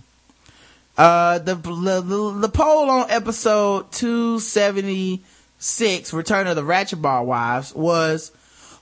Uh, 0.97 1.39
the 1.39 1.55
the, 1.55 2.37
the, 2.41 2.49
poll 2.49 2.91
on 2.91 3.11
episode 3.11 3.91
two 3.93 4.41
seventy 4.41 5.23
six, 5.59 6.13
Return 6.13 6.47
of 6.47 6.57
the 6.57 6.65
Ratchet 6.65 7.01
Bar 7.01 7.25
Wives, 7.25 7.75
was 7.75 8.33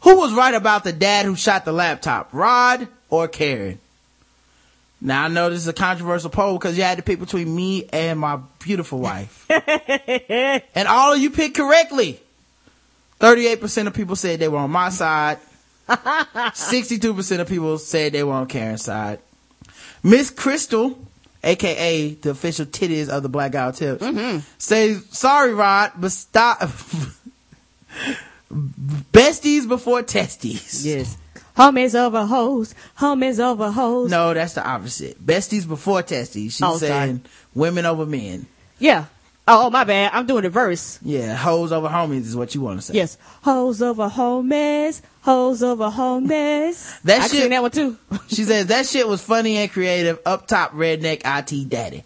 who 0.01 0.16
was 0.16 0.32
right 0.32 0.55
about 0.55 0.85
the 0.85 0.93
dad 0.93 1.27
who 1.27 1.36
shot 1.36 1.65
the 1.65 1.73
laptop, 1.73 2.31
Rod 2.32 2.89
or 3.11 3.28
Karen? 3.28 3.78
Now 5.01 5.24
I 5.24 5.28
know 5.28 5.51
this 5.51 5.61
is 5.61 5.69
a 5.69 5.74
controversial 5.74 6.31
poll 6.31 6.57
because 6.59 6.77
you 6.77 6.85
had 6.85 6.97
to 6.97 7.03
pick 7.03 7.20
between 7.20 7.55
me 7.55 7.86
and 7.93 8.19
my 8.19 8.40
beautiful 8.61 8.98
wife. 8.98 9.47
and 9.51 10.89
all 10.89 11.12
of 11.12 11.19
you 11.19 11.31
picked 11.31 11.57
correctly. 11.57 12.20
38% 13.20 13.86
of 13.86 13.94
people 13.94 14.16
said 14.16 14.39
they 14.39 14.48
were 14.48 14.59
on 14.59 14.70
my 14.70 14.89
side. 14.90 15.39
62% 15.88 17.40
of 17.40 17.48
people 17.48 17.78
said 17.78 18.12
they 18.12 18.24
were 18.24 18.32
on 18.32 18.46
Karen's 18.46 18.82
side. 18.82 19.20
Miss 20.02 20.30
Crystal, 20.30 20.98
aka 21.42 22.14
the 22.14 22.30
official 22.30 22.66
titties 22.66 23.08
of 23.08 23.22
the 23.22 23.28
Black 23.28 23.52
Guy 23.52 23.70
Tips, 23.72 24.02
mm-hmm. 24.02 24.38
says, 24.58 25.04
sorry 25.10 25.54
Rod, 25.54 25.92
but 25.96 26.12
stop. 26.12 26.60
Besties 28.52 29.66
before 29.68 30.02
testies. 30.02 30.84
Yes. 30.84 31.16
Homies 31.56 31.94
over 31.94 32.26
hoes. 32.26 32.74
Homies 32.98 33.40
over 33.40 33.70
hoes. 33.70 34.10
No, 34.10 34.34
that's 34.34 34.54
the 34.54 34.66
opposite. 34.66 35.24
Besties 35.24 35.66
before 35.66 36.02
testes. 36.02 36.52
She's 36.52 36.62
Oh, 36.62 36.76
sorry. 36.76 36.90
saying 36.90 37.20
women 37.54 37.86
over 37.86 38.04
men. 38.06 38.46
Yeah. 38.78 39.06
Oh, 39.48 39.66
oh, 39.66 39.70
my 39.70 39.84
bad. 39.84 40.10
I'm 40.12 40.26
doing 40.26 40.42
the 40.42 40.50
verse. 40.50 40.98
Yeah, 41.02 41.34
hoes 41.36 41.72
over 41.72 41.88
homies 41.88 42.22
is 42.26 42.36
what 42.36 42.54
you 42.54 42.60
want 42.60 42.80
to 42.80 42.86
say. 42.86 42.94
Yes. 42.94 43.16
Hoes 43.42 43.80
over 43.80 44.08
homies. 44.08 45.00
Hoes 45.27 45.61
over 45.61 45.90
homies. 45.90 47.03
That 47.03 47.23
I 47.23 47.27
shit- 47.27 47.40
sing 47.40 47.51
that 47.51 47.61
one 47.61 47.73
too. 47.73 47.98
She 48.28 48.44
says 48.44 48.66
that 48.66 48.86
shit 48.86 49.09
was 49.09 49.20
funny 49.20 49.57
and 49.57 49.69
creative. 49.69 50.20
Up 50.24 50.47
top 50.47 50.70
redneck 50.70 51.23
IT 51.24 51.69
daddy. 51.69 52.05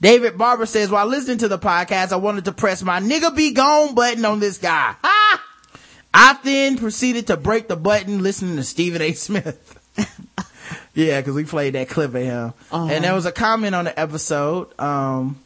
David 0.00 0.38
Barber 0.38 0.64
says 0.64 0.88
while 0.88 1.04
listening 1.06 1.36
to 1.38 1.48
the 1.48 1.58
podcast, 1.58 2.12
I 2.12 2.16
wanted 2.16 2.46
to 2.46 2.52
press 2.52 2.82
my 2.82 3.00
nigga 3.00 3.36
be 3.36 3.52
gone 3.52 3.94
button 3.94 4.24
on 4.24 4.40
this 4.40 4.56
guy. 4.56 4.94
I 6.14 6.38
then 6.42 6.78
proceeded 6.78 7.26
to 7.26 7.36
break 7.36 7.68
the 7.68 7.76
button 7.76 8.22
listening 8.22 8.56
to 8.56 8.62
Stephen 8.62 9.02
A. 9.02 9.12
Smith. 9.12 9.78
yeah, 10.94 11.20
cause 11.20 11.34
we 11.34 11.44
played 11.44 11.74
that 11.74 11.90
clip 11.90 12.14
of 12.14 12.22
him. 12.22 12.54
Uh-huh. 12.72 12.88
And 12.90 13.04
there 13.04 13.14
was 13.14 13.26
a 13.26 13.32
comment 13.32 13.74
on 13.74 13.84
the 13.84 14.00
episode, 14.00 14.68
um, 14.80 15.38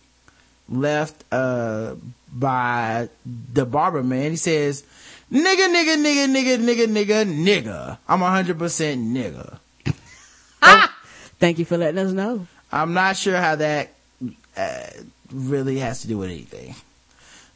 left, 0.68 1.24
uh, 1.32 1.96
by 2.32 3.08
the 3.52 3.66
barber 3.66 4.04
man. 4.04 4.30
He 4.30 4.36
says, 4.36 4.84
nigga, 5.32 5.68
nigga, 5.68 5.96
nigga, 5.96 6.26
nigga, 6.26 6.58
nigga, 6.58 6.86
nigga, 6.86 7.24
nigga. 7.26 7.98
I'm 8.08 8.20
100% 8.20 8.56
nigga. 9.12 9.58
Thank 11.40 11.58
you 11.58 11.64
for 11.64 11.76
letting 11.76 11.98
us 11.98 12.12
know. 12.12 12.46
I'm 12.72 12.94
not 12.94 13.16
sure 13.16 13.36
how 13.36 13.56
that 13.56 13.90
uh, 14.56 14.86
really 15.32 15.78
has 15.78 16.02
to 16.02 16.08
do 16.08 16.18
with 16.18 16.30
anything. 16.30 16.74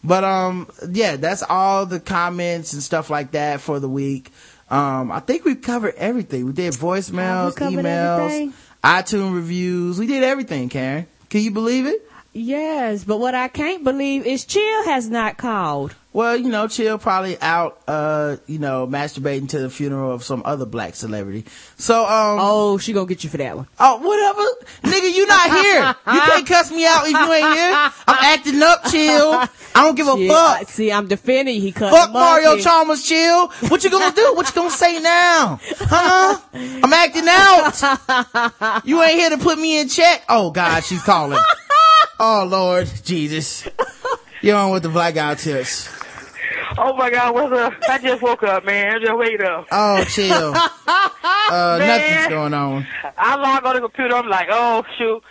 But 0.04 0.24
um 0.24 0.68
yeah, 0.90 1.14
that's 1.16 1.42
all 1.48 1.86
the 1.86 2.00
comments 2.00 2.72
and 2.72 2.82
stuff 2.82 3.08
like 3.10 3.32
that 3.32 3.60
for 3.60 3.78
the 3.78 3.88
week. 3.88 4.32
Um 4.70 5.12
I 5.12 5.20
think 5.20 5.44
we 5.44 5.54
covered 5.54 5.94
everything. 5.94 6.44
We 6.46 6.52
did 6.52 6.74
voicemails, 6.74 7.54
covered 7.54 7.84
emails, 7.84 8.18
everything. 8.18 8.52
iTunes 8.82 9.34
reviews. 9.34 9.98
We 10.00 10.06
did 10.08 10.24
everything, 10.24 10.68
Karen. 10.68 11.06
Can 11.30 11.42
you 11.42 11.50
believe 11.52 11.86
it? 11.86 12.08
Yes, 12.34 13.04
but 13.04 13.18
what 13.18 13.34
I 13.34 13.48
can't 13.48 13.84
believe 13.84 14.24
is 14.26 14.44
Chill 14.46 14.84
has 14.84 15.09
not 15.10 15.36
called. 15.36 15.94
Well, 16.14 16.36
you 16.36 16.48
know, 16.50 16.66
Chill 16.68 16.98
probably 16.98 17.40
out 17.40 17.78
uh, 17.88 18.36
you 18.46 18.59
know, 18.59 18.86
masturbating 18.86 19.48
to 19.50 19.59
the 19.59 19.70
funeral 19.70 20.12
of 20.12 20.22
some 20.24 20.42
other 20.44 20.66
black 20.66 20.94
celebrity. 20.94 21.46
So 21.76 22.02
um 22.02 22.38
Oh, 22.40 22.78
she 22.78 22.92
gonna 22.92 23.06
get 23.06 23.24
you 23.24 23.30
for 23.30 23.38
that 23.38 23.56
one. 23.56 23.66
Oh, 23.78 23.96
whatever. 23.98 24.94
Nigga, 24.94 25.14
you 25.14 25.26
not 25.26 25.50
here. 25.50 25.94
You 26.14 26.20
can't 26.32 26.46
cuss 26.46 26.70
me 26.70 26.86
out 26.86 27.04
if 27.06 27.12
you 27.12 27.32
ain't 27.32 27.54
here. 27.54 27.72
I'm 28.09 28.24
acting 28.24 28.62
up, 28.62 28.84
chill. 28.90 29.32
I 29.74 29.84
don't 29.86 29.94
give 29.94 30.06
a 30.06 30.16
Shit, 30.16 30.30
fuck. 30.30 30.68
See, 30.68 30.92
I'm 30.92 31.09
defending. 31.09 31.60
He 31.60 31.72
cut 31.72 31.90
Fuck 31.90 32.12
Mario 32.12 32.48
monkey. 32.48 32.62
Chalmers, 32.62 33.02
chill. 33.02 33.48
What 33.68 33.82
you 33.84 33.90
gonna 33.90 34.14
do? 34.14 34.34
What 34.34 34.48
you 34.48 34.54
gonna 34.54 34.70
say 34.70 35.00
now? 35.00 35.60
Huh? 35.62 36.38
I'm 36.54 36.92
acting 36.92 37.26
out. 37.28 38.82
You 38.84 39.02
ain't 39.02 39.14
here 39.14 39.30
to 39.30 39.38
put 39.38 39.59
me 39.59 39.80
in 39.80 39.88
check. 39.88 40.24
Oh 40.28 40.50
God, 40.50 40.82
she's 40.84 41.02
calling. 41.02 41.38
Oh 42.24 42.44
Lord, 42.48 42.88
Jesus. 43.02 43.66
You're 44.42 44.56
on 44.56 44.70
with 44.70 44.84
the 44.84 44.88
black 44.88 45.14
guy 45.14 45.34
tips. 45.34 45.88
Oh 46.78 46.94
my 46.94 47.10
God, 47.10 47.34
what's 47.34 47.52
up? 47.52 47.74
I 47.88 47.98
just 47.98 48.22
woke 48.22 48.44
up, 48.44 48.64
man. 48.64 48.94
I 48.94 48.98
just 49.00 49.16
wake 49.18 49.42
up. 49.42 49.66
Oh, 49.72 50.04
chill. 50.04 50.54
Uh, 51.50 51.76
Man. 51.78 51.88
nothing's 51.88 52.28
going 52.28 52.54
on. 52.54 52.86
I 53.18 53.34
log 53.36 53.64
on 53.66 53.74
the 53.74 53.80
computer. 53.82 54.14
I'm 54.14 54.28
like, 54.28 54.46
oh 54.50 54.84
shoot, 54.96 55.22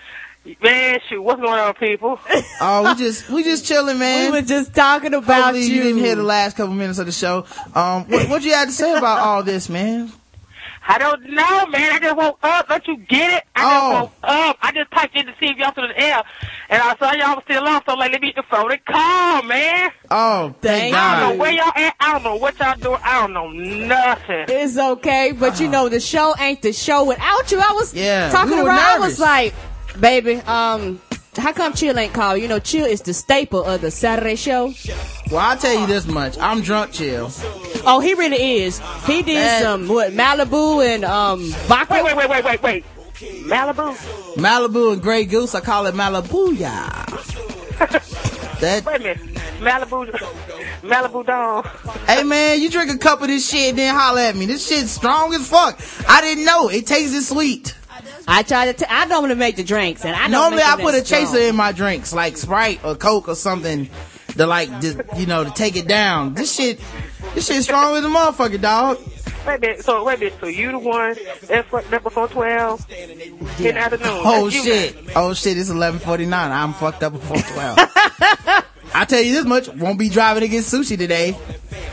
man, 0.61 0.99
shoot, 1.09 1.21
what's 1.21 1.39
going 1.41 1.59
on, 1.59 1.73
people? 1.75 2.19
Oh, 2.61 2.83
we 2.89 2.95
just, 2.99 3.29
we 3.29 3.43
just 3.43 3.65
chilling, 3.65 3.97
man. 3.97 4.31
We 4.31 4.39
were 4.41 4.45
just 4.45 4.75
talking 4.75 5.13
about 5.15 5.41
Hopefully 5.55 5.63
you. 5.65 5.75
you 5.75 5.83
didn't 5.83 5.99
hear 6.03 6.15
the 6.15 6.23
last 6.23 6.57
couple 6.57 6.75
minutes 6.75 6.99
of 6.99 7.05
the 7.07 7.11
show. 7.11 7.45
Um, 7.73 8.07
what, 8.07 8.29
what 8.29 8.43
you 8.43 8.53
had 8.53 8.65
to 8.67 8.71
say 8.73 8.93
about 8.95 9.19
all 9.19 9.41
this, 9.41 9.67
man? 9.69 10.11
I 10.93 10.97
don't 10.97 11.23
know, 11.23 11.65
man. 11.67 11.93
I 11.93 11.99
just 11.99 12.17
woke 12.17 12.37
up. 12.43 12.67
Don't 12.67 12.85
you 12.87 12.97
get 12.97 13.31
it? 13.37 13.43
I 13.55 13.63
Oh. 13.63 13.79
just 13.79 14.01
woke 14.01 14.11
up. 14.23 14.57
I 14.61 14.71
just 14.73 14.91
typed 14.91 15.15
in 15.15 15.25
to 15.25 15.33
see 15.39 15.47
if 15.47 15.57
y'all 15.57 15.71
still 15.71 15.85
in 15.85 15.91
the 15.91 15.99
air, 15.99 16.21
and 16.69 16.81
I 16.81 16.95
saw 16.97 17.13
y'all 17.13 17.35
was 17.35 17.43
still 17.45 17.65
on. 17.65 17.81
So 17.87 17.95
like, 17.95 18.11
let 18.11 18.21
me 18.21 18.33
get 18.33 18.35
the 18.35 18.43
phone 18.49 18.71
and 18.71 18.85
call, 18.85 19.43
man. 19.43 19.89
Oh, 20.09 20.53
thank 20.61 20.91
God. 20.91 20.99
I 20.99 21.21
don't 21.21 21.37
know 21.37 21.41
where 21.41 21.51
y'all 21.53 21.71
at. 21.75 21.95
I 21.99 22.11
don't 22.11 22.23
know 22.23 22.35
what 22.35 22.59
y'all 22.59 22.75
doing. 22.81 22.99
I 23.03 23.21
don't 23.21 23.33
know 23.33 23.49
nothing. 23.51 24.45
It's 24.49 24.77
okay, 24.77 25.31
but 25.31 25.59
you 25.61 25.69
know 25.69 25.87
the 25.87 26.01
show 26.01 26.35
ain't 26.37 26.61
the 26.61 26.73
show 26.73 27.05
without 27.05 27.51
you. 27.51 27.59
I 27.59 27.71
was 27.73 27.93
Yeah, 27.93 28.29
talking 28.31 28.51
we 28.51 28.57
to 28.57 28.63
were 28.63 28.69
I 28.71 28.97
was 28.99 29.17
like, 29.19 29.53
baby, 29.99 30.35
um, 30.35 31.01
how 31.37 31.53
come 31.53 31.73
Chill 31.73 31.97
ain't 31.97 32.13
called? 32.13 32.41
You 32.41 32.47
know, 32.47 32.59
Chill 32.59 32.85
is 32.85 33.01
the 33.01 33.13
staple 33.13 33.63
of 33.63 33.81
the 33.81 33.91
Saturday 33.91 34.35
show. 34.35 34.73
Well, 35.29 35.39
I'll 35.39 35.57
tell 35.57 35.79
you 35.79 35.87
this 35.87 36.05
much. 36.07 36.37
I'm 36.39 36.61
drunk, 36.61 36.91
chill. 36.91 37.31
Oh, 37.85 37.99
he 38.03 38.13
really 38.15 38.61
is. 38.63 38.79
He 39.05 39.21
did 39.23 39.35
Man. 39.35 39.61
some 39.61 39.87
what 39.87 40.11
Malibu 40.11 40.85
and 40.85 41.05
um 41.05 41.49
vodka. 41.67 41.93
Wait, 41.93 42.03
wait, 42.03 42.15
wait, 42.17 42.29
wait, 42.29 42.43
wait, 42.43 42.61
wait. 42.63 42.85
Malibu. 43.45 43.95
Malibu 44.35 44.93
and 44.93 45.01
Grey 45.01 45.25
Goose, 45.25 45.55
I 45.55 45.61
call 45.61 45.85
it 45.85 45.95
Malibu, 45.95 46.57
yeah. 46.57 47.05
That, 48.59 48.85
Wait 48.85 48.95
a 48.95 48.99
minute. 48.99 49.17
Malibu. 49.59 50.05
Malibu 50.81 51.25
Dawn. 51.25 51.63
hey 52.07 52.23
man, 52.23 52.61
you 52.61 52.69
drink 52.69 52.91
a 52.91 52.97
cup 52.97 53.21
of 53.21 53.27
this 53.27 53.49
shit, 53.49 53.69
and 53.69 53.77
then 53.77 53.95
holler 53.95 54.21
at 54.21 54.35
me. 54.35 54.45
This 54.47 54.67
shit's 54.67 54.91
strong 54.91 55.33
as 55.33 55.47
fuck. 55.49 55.79
I 56.09 56.21
didn't 56.21 56.45
know. 56.45 56.69
It 56.69 56.85
tasted 56.87 57.21
sweet. 57.23 57.75
I 58.27 58.43
try 58.43 58.65
to. 58.71 58.73
T- 58.73 58.85
I 58.87 59.05
normally 59.05 59.35
make 59.35 59.55
the 59.55 59.63
drinks, 59.63 60.05
and 60.05 60.15
I 60.15 60.27
Normally 60.27 60.63
I 60.63 60.75
put 60.75 60.93
a 60.93 60.97
that 60.99 61.07
strong. 61.07 61.21
chaser 61.25 61.39
in 61.39 61.55
my 61.55 61.71
drinks, 61.71 62.13
like 62.13 62.37
Sprite 62.37 62.83
or 62.83 62.95
Coke 62.95 63.27
or 63.27 63.35
something 63.35 63.89
to 64.37 64.45
like, 64.45 64.69
to, 64.81 65.03
you 65.17 65.25
know, 65.25 65.43
to 65.43 65.49
take 65.51 65.75
it 65.75 65.87
down. 65.87 66.33
This 66.33 66.53
shit, 66.55 66.79
this 67.33 67.47
shit 67.47 67.63
strong 67.63 67.95
as 67.97 68.05
a 68.05 68.07
motherfucker, 68.07 68.61
dog. 68.61 68.99
Wait 69.45 69.55
a 69.55 69.59
minute. 69.59 69.83
So 69.83 70.03
wait 70.03 70.15
a 70.17 70.19
minute. 70.19 70.33
So 70.39 70.47
you 70.47 70.71
the 70.71 70.79
one 70.79 71.15
that 71.47 71.65
fucked 71.65 71.91
up 71.91 72.03
before 72.03 72.27
twelve 72.27 72.85
in 72.91 73.17
the 73.17 73.77
afternoon? 73.77 74.07
Oh 74.07 74.49
shit. 74.49 74.95
Oh 75.15 75.33
shit, 75.33 75.57
it's 75.57 75.69
1149. 75.69 76.51
I'm 76.51 76.73
fucked 76.73 77.01
up 77.03 77.13
before 77.13 77.37
12. 77.37 78.65
I 78.93 79.05
tell 79.05 79.21
you 79.21 79.33
this 79.33 79.45
much, 79.45 79.69
won't 79.69 79.97
be 79.97 80.09
driving 80.09 80.43
against 80.43 80.73
sushi 80.73 80.97
today. 80.97 81.35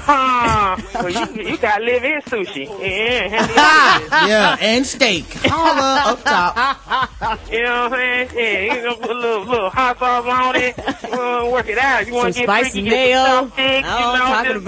Huh. 0.00 0.76
Well, 0.94 1.10
you 1.10 1.42
you 1.50 1.56
gotta 1.58 1.84
live 1.84 2.02
in 2.04 2.20
sushi. 2.22 2.66
Yeah. 2.80 4.26
yeah, 4.26 4.56
and 4.60 4.84
steak. 4.86 5.24
Holla 5.44 6.12
up 6.12 6.22
top. 6.24 7.50
You 7.52 7.62
know 7.62 7.88
what 7.88 7.98
I'm 8.00 8.28
saying? 8.30 8.66
Yeah. 8.66 8.74
You 8.74 8.82
know, 8.82 8.94
put 8.96 9.10
a 9.10 9.14
little 9.14 9.44
little 9.44 9.70
hot 9.70 9.98
sauce 9.98 10.26
on 10.26 10.56
it. 10.56 10.78
Uh, 11.04 11.48
work 11.50 11.68
it 11.68 11.78
out. 11.78 12.06
You 12.06 12.14
want 12.14 12.34
Some 12.34 12.42
to 12.42 12.46
get 12.46 12.46
spicy 12.46 12.70
freaky, 12.80 12.88
get 12.90 12.90
mayo. 12.90 13.24
some 13.24 13.48
chopsticks, 13.50 13.88
I 13.88 13.98
you 13.98 14.18
know 14.18 14.24
I'm 14.24 14.44
talking 14.44 14.52
just- 14.52 14.62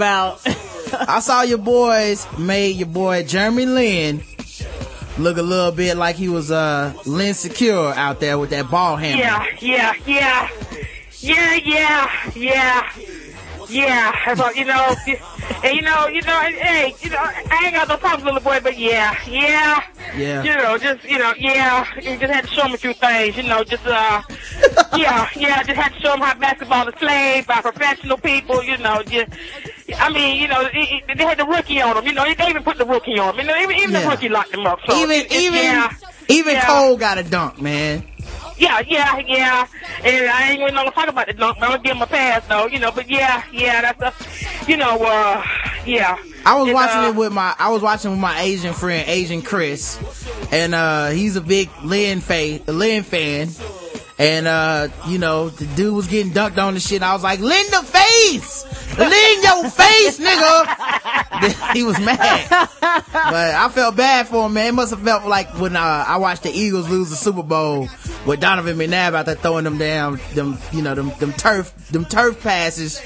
about. 0.93 1.09
I 1.09 1.19
saw 1.19 1.41
your 1.43 1.57
boys 1.57 2.27
made 2.37 2.75
your 2.77 2.87
boy 2.87 3.23
Jeremy 3.23 3.65
Lin 3.65 4.23
look 5.17 5.37
a 5.37 5.41
little 5.41 5.71
bit 5.71 5.97
like 5.97 6.15
he 6.15 6.29
was 6.29 6.51
uh 6.51 6.93
Lin 7.05 7.33
Secure 7.33 7.93
out 7.93 8.19
there 8.19 8.37
with 8.37 8.49
that 8.51 8.69
ball 8.71 8.95
hammer. 8.97 9.21
Yeah, 9.21 9.45
yeah, 9.59 9.93
yeah, 10.05 10.49
yeah, 11.21 11.55
yeah, 11.55 12.09
yeah, 12.35 12.89
yeah. 13.69 14.11
That's 14.25 14.39
all, 14.41 14.53
you 14.53 14.65
know, 14.65 14.95
and 15.63 15.75
you 15.75 15.81
know, 15.81 16.07
you 16.07 16.21
know, 16.21 16.41
and, 16.43 16.55
hey, 16.55 16.95
you 17.01 17.09
know, 17.09 17.17
I 17.19 17.61
ain't 17.65 17.73
got 17.75 17.87
no 17.87 17.97
problem, 17.97 18.25
little 18.25 18.41
boy, 18.41 18.59
but 18.61 18.77
yeah, 18.77 19.15
yeah, 19.27 19.81
Yeah. 20.15 20.43
you 20.43 20.55
know, 20.55 20.77
just 20.77 21.03
you 21.03 21.17
know, 21.17 21.33
yeah, 21.37 21.85
you 22.01 22.17
just 22.17 22.33
had 22.33 22.45
to 22.47 22.53
show 22.53 22.65
him 22.65 22.73
a 22.73 22.77
few 22.77 22.93
things, 22.93 23.37
you 23.37 23.43
know, 23.43 23.63
just 23.63 23.85
uh, 23.85 24.21
yeah, 24.95 25.27
yeah, 25.35 25.63
just 25.63 25.79
had 25.79 25.93
to 25.93 25.99
show 26.01 26.13
him 26.13 26.21
how 26.21 26.33
basketball 26.35 26.87
is 26.87 26.95
played 26.95 27.45
by 27.47 27.61
professional 27.61 28.17
people, 28.17 28.63
you 28.63 28.77
know, 28.77 29.01
just. 29.03 29.31
I 29.99 30.09
mean, 30.09 30.39
you 30.41 30.47
know, 30.47 30.61
it, 30.61 30.71
it, 31.09 31.17
they 31.17 31.23
had 31.25 31.37
the 31.37 31.45
rookie 31.45 31.81
on 31.81 31.97
him. 31.97 32.05
You 32.05 32.13
know, 32.13 32.23
they 32.23 32.47
even 32.49 32.63
put 32.63 32.77
the 32.77 32.85
rookie 32.85 33.19
on 33.19 33.33
him. 33.33 33.41
You 33.41 33.45
know, 33.51 33.57
even, 33.57 33.75
even 33.75 33.91
Yeah. 33.91 34.01
the 34.03 34.07
rookie 34.07 34.29
locked 34.29 34.53
him 34.53 34.65
up. 34.65 34.79
So 34.87 34.95
Even 34.95 35.11
it- 35.25 35.31
even 35.33 35.53
yeah, 35.59 35.91
even 36.29 36.53
yeah. 36.55 36.65
Cole 36.65 36.95
got 36.97 37.17
a 37.17 37.23
dunk, 37.23 37.59
man. 37.59 38.01
Yeah, 38.61 38.79
yeah, 38.87 39.17
yeah. 39.25 39.67
And 40.03 40.29
I 40.29 40.49
ain't 40.51 40.61
even 40.61 40.75
gonna 40.75 40.91
talk 40.91 41.07
about 41.07 41.27
it. 41.29 41.37
but 41.37 41.55
I'm 41.57 41.59
gonna 41.59 41.79
give 41.81 41.95
him 41.95 42.01
a 42.03 42.07
pass 42.07 42.45
though, 42.47 42.67
you 42.67 42.77
know, 42.77 42.91
but 42.91 43.09
yeah, 43.09 43.43
yeah, 43.51 43.81
that's 43.81 44.01
a, 44.01 44.69
you 44.69 44.77
know, 44.77 44.97
uh, 45.01 45.43
yeah. 45.85 46.15
I 46.45 46.55
was 46.59 46.67
And, 46.67 46.73
watching 46.75 46.99
uh, 47.01 47.09
it 47.09 47.15
with 47.15 47.33
my 47.33 47.55
I 47.57 47.71
was 47.71 47.81
watching 47.81 48.11
with 48.11 48.19
my 48.19 48.39
Asian 48.41 48.73
friend, 48.73 49.07
Asian 49.09 49.41
Chris, 49.41 49.97
and 50.51 50.75
uh 50.75 51.07
he's 51.09 51.35
a 51.37 51.41
big 51.41 51.69
Lin 51.83 52.21
fan, 52.21 52.61
Lin 52.67 53.01
fan, 53.01 53.49
and 54.19 54.45
uh 54.47 54.89
you 55.07 55.17
know 55.17 55.49
the 55.49 55.65
dude 55.75 55.95
was 55.95 56.05
getting 56.07 56.31
dunked 56.31 56.59
on 56.59 56.75
the 56.75 56.79
shit. 56.79 57.01
I 57.01 57.13
was 57.13 57.23
like, 57.23 57.39
Lin 57.39 57.65
the 57.71 57.81
face, 57.83 58.65
Lin 58.97 59.43
your 59.43 59.69
face, 59.71 60.19
nigga. 60.19 61.73
he 61.73 61.83
was 61.83 61.99
mad. 61.99 62.47
but 62.79 63.55
I 63.55 63.69
felt 63.73 63.95
bad 63.95 64.27
for 64.27 64.45
him, 64.45 64.53
man. 64.53 64.67
It 64.67 64.73
must 64.73 64.91
have 64.91 65.01
felt 65.01 65.25
like 65.25 65.49
when 65.59 65.75
uh, 65.75 65.79
I 66.07 66.17
watched 66.17 66.43
the 66.43 66.51
Eagles 66.51 66.89
lose 66.89 67.09
the 67.09 67.15
Super 67.15 67.43
Bowl 67.43 67.87
with 68.25 68.39
Donovan 68.39 68.77
McNabb 68.77 69.13
out 69.13 69.25
there 69.25 69.35
throwing 69.35 69.63
them 69.63 69.77
down, 69.77 70.19
them 70.33 70.57
you 70.71 70.81
know 70.81 70.95
them 70.95 71.11
them 71.19 71.33
turf 71.33 71.73
them 71.89 72.05
turf 72.05 72.41
passes. 72.41 73.01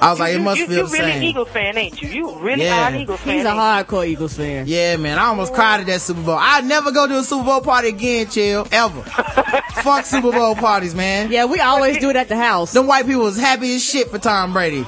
I 0.00 0.10
was 0.10 0.18
like, 0.18 0.34
it 0.34 0.40
must 0.40 0.58
you, 0.58 0.66
feel 0.66 0.76
you 0.78 0.86
the 0.86 0.92
really 0.92 1.12
same. 1.12 1.22
Eagles 1.22 1.48
fan, 1.50 1.78
ain't 1.78 2.02
you? 2.02 2.08
You 2.08 2.38
really 2.40 2.64
Yeah. 2.64 2.84
are 2.86 2.88
an 2.88 2.96
Eagles 2.96 3.20
fan. 3.20 3.36
He's 3.36 3.44
a 3.44 3.50
hardcore 3.50 4.06
Eagles 4.06 4.36
fan. 4.36 4.66
Yeah, 4.66 4.96
man, 4.96 5.16
I 5.18 5.26
almost 5.26 5.54
cried 5.54 5.80
at 5.80 5.86
that 5.86 6.00
Super 6.00 6.22
Bowl. 6.22 6.36
I'd 6.38 6.64
never 6.64 6.90
go 6.90 7.06
to 7.06 7.18
a 7.18 7.22
Super 7.22 7.44
Bowl 7.44 7.60
party 7.60 7.88
again, 7.88 8.28
chill, 8.28 8.66
ever. 8.72 9.02
Fuck 9.82 10.04
Super 10.04 10.32
Bowl 10.32 10.56
parties, 10.56 10.94
man. 10.94 11.30
Yeah, 11.30 11.44
we 11.44 11.60
always 11.60 11.98
do 11.98 12.10
it 12.10 12.16
at 12.16 12.28
the 12.28 12.36
house. 12.36 12.72
Them 12.72 12.88
white 12.88 13.06
people 13.06 13.22
was 13.22 13.38
happy 13.38 13.76
as 13.76 13.84
shit 13.84 14.08
for 14.10 14.18
Tom 14.18 14.52
Brady. 14.52 14.84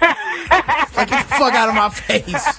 like, 0.00 0.10
get 1.10 1.28
the 1.28 1.34
fuck 1.34 1.52
out 1.54 1.68
of 1.68 1.74
my 1.74 1.90
face. 1.90 2.58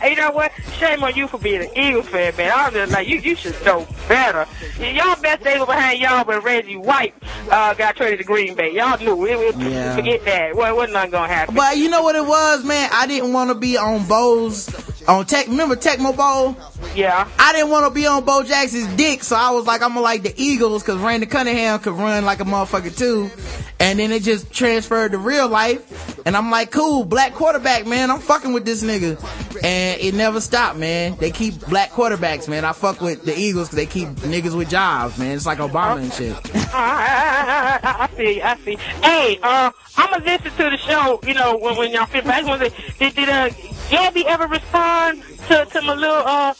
Hey, 0.00 0.10
you 0.10 0.16
know 0.16 0.30
what? 0.30 0.52
Shame 0.78 1.02
on 1.04 1.14
you 1.14 1.28
for 1.28 1.38
being 1.38 1.62
an 1.62 1.70
Eagles 1.76 2.08
fan, 2.08 2.34
man. 2.36 2.52
I'm 2.54 2.72
just 2.72 2.92
like, 2.92 3.06
you, 3.06 3.18
you 3.18 3.34
should 3.34 3.54
know 3.64 3.86
better. 4.08 4.46
Y'all 4.78 5.20
best 5.20 5.42
days 5.44 5.60
were 5.60 5.66
behind 5.66 6.00
y'all 6.00 6.24
when 6.24 6.40
Reggie 6.40 6.76
White 6.76 7.14
uh, 7.50 7.74
got 7.74 7.96
traded 7.96 8.18
to 8.18 8.24
Green 8.24 8.54
Bay. 8.54 8.74
Y'all 8.74 8.98
knew. 8.98 9.26
It, 9.26 9.38
it, 9.38 9.56
Yeah. 9.56 9.94
Forget 9.94 10.24
that. 10.24 10.56
Well, 10.56 10.72
it 10.72 10.76
wasn't 10.76 10.94
going 10.94 11.10
to 11.12 11.34
happen. 11.34 11.54
But 11.54 11.76
you 11.76 11.88
know 11.88 12.02
what 12.02 12.16
it 12.16 12.26
was, 12.26 12.64
man? 12.64 12.88
I 12.92 13.06
didn't 13.06 13.32
want 13.32 13.50
to 13.50 13.54
be 13.54 13.76
on 13.76 14.06
Bo's, 14.06 14.68
on 15.08 15.26
Tech, 15.26 15.46
remember 15.46 15.76
Tecmo 15.76 16.16
Bowl? 16.16 16.56
Yeah. 16.94 17.28
I 17.38 17.52
didn't 17.52 17.70
want 17.70 17.86
to 17.86 17.94
be 17.94 18.06
on 18.06 18.24
Bo 18.24 18.42
Jackson's 18.42 18.86
dick, 18.94 19.22
so 19.22 19.36
I 19.36 19.50
was 19.50 19.66
like, 19.66 19.82
I'm 19.82 19.90
gonna 19.90 20.00
like 20.00 20.22
the 20.22 20.34
Eagles, 20.36 20.82
cause 20.82 20.98
Randy 20.98 21.26
Cunningham 21.26 21.78
could 21.80 21.94
run 21.94 22.24
like 22.24 22.40
a 22.40 22.44
motherfucker 22.44 22.96
too. 22.96 23.30
And 23.78 23.98
then 23.98 24.12
it 24.12 24.22
just 24.22 24.52
transferred 24.52 25.12
to 25.12 25.18
real 25.18 25.48
life. 25.48 26.20
And 26.26 26.36
I'm 26.36 26.50
like, 26.50 26.70
cool, 26.70 27.04
black 27.04 27.32
quarterback, 27.32 27.86
man. 27.86 28.10
I'm 28.10 28.20
fucking 28.20 28.52
with 28.52 28.66
this 28.66 28.82
nigga. 28.82 29.18
And 29.64 30.00
it 30.00 30.14
never 30.14 30.40
stopped, 30.40 30.78
man. 30.78 31.16
They 31.18 31.30
keep 31.30 31.58
black 31.66 31.90
quarterbacks, 31.90 32.46
man. 32.46 32.66
I 32.66 32.72
fuck 32.72 33.00
with 33.00 33.24
the 33.24 33.38
Eagles 33.38 33.68
cause 33.68 33.76
they 33.76 33.86
keep 33.86 34.08
niggas 34.08 34.56
with 34.56 34.68
jobs, 34.68 35.18
man. 35.18 35.34
It's 35.34 35.46
like 35.46 35.58
Obama 35.58 36.02
and 36.02 36.12
shit. 36.12 36.36
I, 36.74 37.80
I, 37.82 37.88
I, 37.88 38.04
I 38.04 38.16
see, 38.16 38.42
I 38.42 38.56
see. 38.58 38.76
Hey, 39.02 39.38
uh, 39.42 39.70
I'm 39.96 40.10
gonna 40.10 40.24
listen 40.24 40.50
to 40.50 40.70
the 40.70 40.76
show. 40.76 41.20
You 41.26 41.34
know, 41.34 41.56
when, 41.56 41.76
when 41.76 41.90
y'all 41.90 42.06
fit 42.06 42.24
back. 42.24 42.44
Did, 42.98 43.14
did 43.14 43.28
uh, 43.28 43.50
Gabby 43.90 44.26
ever 44.26 44.46
respond 44.46 45.22
to 45.48 45.64
to 45.66 45.82
my 45.82 45.94
little 45.94 46.16
uh 46.24 46.54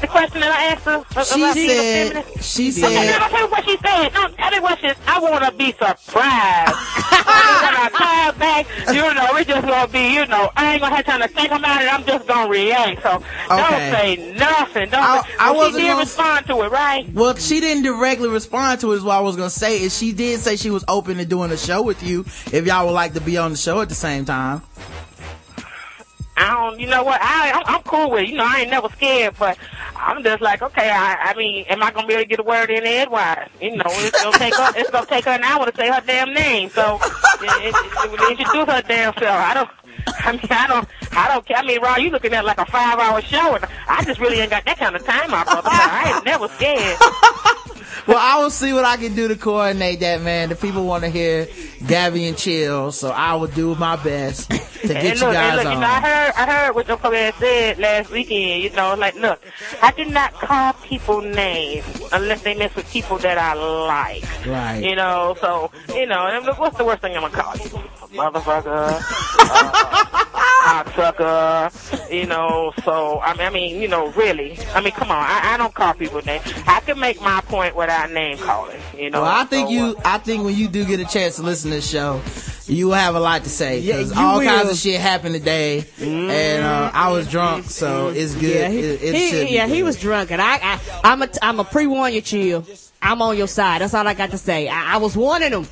the 0.00 0.08
question 0.08 0.40
that 0.40 0.50
I 0.50 0.64
asked 0.74 0.84
her 0.84 1.04
uh, 1.16 1.24
She 1.24 1.40
about 1.42 1.54
being 1.54 1.70
a 1.70 1.74
said- 1.74 2.12
feminist? 2.24 2.52
she 2.54 2.68
Okay, 2.68 2.80
said- 2.80 3.18
now, 3.18 3.28
tell 3.28 3.46
me 3.46 3.50
what 3.52 3.64
she 3.64 3.76
said. 3.78 4.08
No, 4.12 4.28
tell 4.28 4.50
me 4.50 4.60
what 4.60 4.78
she. 4.80 4.90
I 5.06 5.18
wanna 5.20 5.52
be 5.52 5.72
surprised. 5.72 6.74
when 7.14 7.74
I 7.78 7.88
call 7.92 8.32
back, 8.38 8.66
you 8.88 9.14
know, 9.14 9.36
it's 9.36 9.48
just 9.48 9.66
gonna 9.66 9.88
be, 9.88 10.12
you 10.14 10.26
know, 10.26 10.50
I 10.56 10.72
ain't 10.72 10.82
gonna 10.82 10.96
have 10.96 11.06
time 11.06 11.22
to 11.22 11.28
think 11.28 11.52
about 11.52 11.80
it. 11.82 11.92
I'm 11.94 12.04
just 12.04 12.26
gonna 12.26 12.50
react. 12.50 13.02
So 13.02 13.22
don't 13.48 13.70
say 13.70 14.34
nothing. 14.36 14.90
Don't. 14.90 15.00
I- 15.02 15.22
I 15.38 15.50
wasn't 15.52 15.76
she 15.76 15.80
did 15.82 15.88
gonna- 15.88 16.00
respond 16.00 16.46
to 16.46 16.62
it, 16.62 16.70
right? 16.72 17.08
Well, 17.14 17.36
she 17.36 17.60
didn't 17.60 17.84
directly 17.84 18.28
respond 18.28 18.80
to 18.80 18.92
it, 18.92 18.96
is 18.96 19.02
what 19.04 19.16
I 19.16 19.20
was 19.20 19.36
gonna 19.36 19.48
say. 19.48 19.80
Is 19.80 19.96
she 19.96 20.12
did 20.12 20.40
say 20.40 20.56
she 20.56 20.70
was 20.70 20.84
open 20.88 21.16
to 21.18 21.24
doing 21.24 21.50
a 21.52 21.56
show 21.56 21.80
with 21.82 22.02
you 22.02 22.22
if 22.52 22.66
y'all 22.66 22.84
would 22.86 22.92
like 22.92 23.14
to 23.14 23.20
be 23.20 23.38
on 23.38 23.52
the 23.52 23.56
show 23.56 23.80
at 23.80 23.88
the 23.88 23.94
same 23.94 24.24
time. 24.24 24.60
I 26.36 26.50
don't, 26.50 26.80
you 26.80 26.86
know 26.86 27.04
what? 27.04 27.20
I, 27.22 27.52
I'm, 27.52 27.76
I'm 27.76 27.82
cool 27.82 28.10
with 28.10 28.22
it. 28.22 28.30
You 28.30 28.36
know, 28.36 28.46
I 28.46 28.60
ain't 28.62 28.70
never 28.70 28.88
scared, 28.88 29.34
but 29.38 29.56
I'm 29.96 30.22
just 30.22 30.42
like, 30.42 30.62
okay, 30.62 30.90
I, 30.90 31.30
I 31.30 31.34
mean, 31.34 31.64
am 31.68 31.82
I 31.82 31.92
gonna 31.92 32.06
be 32.06 32.14
able 32.14 32.24
to 32.24 32.28
get 32.28 32.40
a 32.40 32.42
word 32.42 32.70
in 32.70 32.84
edgewise? 32.84 33.48
You 33.60 33.76
know, 33.76 33.84
it's 33.86 34.22
gonna 34.22 34.38
take 34.38 34.54
her, 34.54 34.72
it's 34.76 34.90
gonna 34.90 35.06
take 35.06 35.24
her 35.26 35.30
an 35.30 35.44
hour 35.44 35.70
to 35.70 35.76
say 35.76 35.88
her 35.88 36.02
damn 36.04 36.34
name. 36.34 36.70
So, 36.70 36.98
it, 37.40 37.74
it, 37.74 38.20
it, 38.20 38.30
introduce 38.38 38.66
her 38.66 38.82
damn 38.82 39.14
self. 39.14 39.24
I 39.24 39.54
don't. 39.54 39.70
I 40.06 40.32
mean, 40.32 40.40
I 40.50 40.66
don't, 40.66 40.88
I 41.12 41.28
don't 41.28 41.46
care. 41.46 41.56
I 41.58 41.62
mean, 41.64 41.80
Ron, 41.80 42.02
you 42.02 42.10
looking 42.10 42.34
at 42.34 42.44
like 42.44 42.58
a 42.58 42.66
five-hour 42.66 43.22
show, 43.22 43.54
and 43.54 43.64
I 43.88 44.04
just 44.04 44.20
really 44.20 44.40
ain't 44.40 44.50
got 44.50 44.64
that 44.66 44.78
kind 44.78 44.94
of 44.94 45.04
time, 45.04 45.30
my 45.30 45.44
brother. 45.44 45.68
I 45.70 46.14
ain't 46.14 46.24
never 46.24 46.48
scared. 46.48 46.98
Well, 48.06 48.18
I 48.18 48.42
will 48.42 48.50
see 48.50 48.72
what 48.72 48.84
I 48.84 48.96
can 48.96 49.14
do 49.14 49.28
to 49.28 49.36
coordinate 49.36 50.00
that, 50.00 50.20
man. 50.20 50.50
The 50.50 50.56
people 50.56 50.84
want 50.84 51.04
to 51.04 51.10
hear 51.10 51.48
Gabby 51.86 52.26
and 52.26 52.36
Chill, 52.36 52.92
so 52.92 53.10
I 53.10 53.34
will 53.34 53.46
do 53.48 53.74
my 53.76 53.96
best 53.96 54.50
to 54.50 54.56
get 54.88 54.96
and 54.96 55.20
you 55.20 55.24
look, 55.26 55.34
guys 55.34 55.56
look, 55.56 55.66
on. 55.66 55.72
you 55.72 55.80
know, 55.80 55.86
I 55.86 56.00
heard, 56.00 56.32
I 56.36 56.52
heard 56.52 56.74
what 56.74 56.88
your 56.88 56.98
man 57.10 57.32
said 57.38 57.78
last 57.78 58.10
weekend. 58.10 58.62
You 58.62 58.70
know, 58.70 58.94
like, 58.94 59.14
look, 59.14 59.42
I 59.80 59.92
do 59.92 60.04
not 60.04 60.34
call 60.34 60.72
people 60.74 61.22
names 61.22 61.84
unless 62.12 62.42
they 62.42 62.54
mess 62.54 62.74
with 62.74 62.90
people 62.90 63.18
that 63.18 63.38
I 63.38 63.54
like. 63.54 64.46
Right. 64.46 64.80
You 64.84 64.96
know, 64.96 65.36
so 65.40 65.70
you 65.94 66.06
know, 66.06 66.26
and 66.26 66.44
look, 66.44 66.58
what's 66.58 66.76
the 66.76 66.84
worst 66.84 67.00
thing 67.02 67.16
I'm 67.16 67.22
gonna 67.22 67.34
call 67.34 67.56
you? 67.56 67.70
Motherfucker, 68.14 69.00
uh, 69.40 70.33
cocksucker. 70.82 72.10
You 72.12 72.26
know, 72.26 72.72
so 72.84 73.20
I 73.20 73.32
mean, 73.34 73.46
I 73.46 73.50
mean, 73.50 73.80
you 73.80 73.88
know, 73.88 74.08
really, 74.12 74.58
I 74.74 74.80
mean, 74.80 74.92
come 74.92 75.10
on, 75.10 75.18
I, 75.18 75.54
I 75.54 75.56
don't 75.56 75.74
call 75.74 75.94
people 75.94 76.20
names. 76.22 76.42
I 76.66 76.80
can 76.80 76.98
make 76.98 77.20
my 77.20 77.40
point 77.42 77.76
without 77.76 78.10
name 78.10 78.38
calling. 78.38 78.80
You 78.96 79.10
know, 79.10 79.22
well, 79.22 79.30
I 79.30 79.44
think 79.44 79.68
so, 79.68 79.72
you, 79.72 79.96
I 80.04 80.18
think 80.18 80.44
when 80.44 80.54
you 80.54 80.68
do 80.68 80.84
get 80.84 81.00
a 81.00 81.04
chance 81.04 81.36
to 81.36 81.42
listen 81.42 81.70
to 81.70 81.76
the 81.76 81.82
show, 81.82 82.20
you 82.66 82.86
will 82.88 82.94
have 82.94 83.14
a 83.14 83.20
lot 83.20 83.44
to 83.44 83.50
say 83.50 83.80
because 83.84 84.10
you 84.14 84.20
all 84.20 84.38
will. 84.38 84.46
kinds 84.46 84.70
of 84.70 84.76
shit 84.76 85.00
happened 85.00 85.34
today, 85.34 85.86
and 86.00 86.64
uh, 86.64 86.90
I 86.94 87.10
was 87.10 87.28
drunk, 87.28 87.66
so 87.66 88.08
it's 88.08 88.34
good. 88.34 88.42
Yeah, 88.54 88.68
he, 88.68 88.78
it, 88.80 89.02
it 89.02 89.14
he- 89.14 89.30
should 89.30 89.48
be 89.48 89.54
yeah, 89.54 89.66
he 89.66 89.82
was 89.82 89.98
drunk, 90.00 90.30
and 90.30 90.40
I, 90.40 90.56
I, 90.62 90.80
I'm 91.04 91.22
a, 91.22 91.28
I'm 91.42 91.60
a 91.60 91.64
pre-warn 91.64 92.12
you, 92.12 92.20
chill. 92.20 92.64
I'm 93.04 93.20
on 93.20 93.36
your 93.36 93.46
side. 93.48 93.82
That's 93.82 93.92
all 93.92 94.06
I 94.08 94.14
got 94.14 94.30
to 94.30 94.38
say. 94.38 94.66
I, 94.66 94.94
I 94.94 94.96
was 94.96 95.14
warning 95.14 95.52
him. 95.52 95.66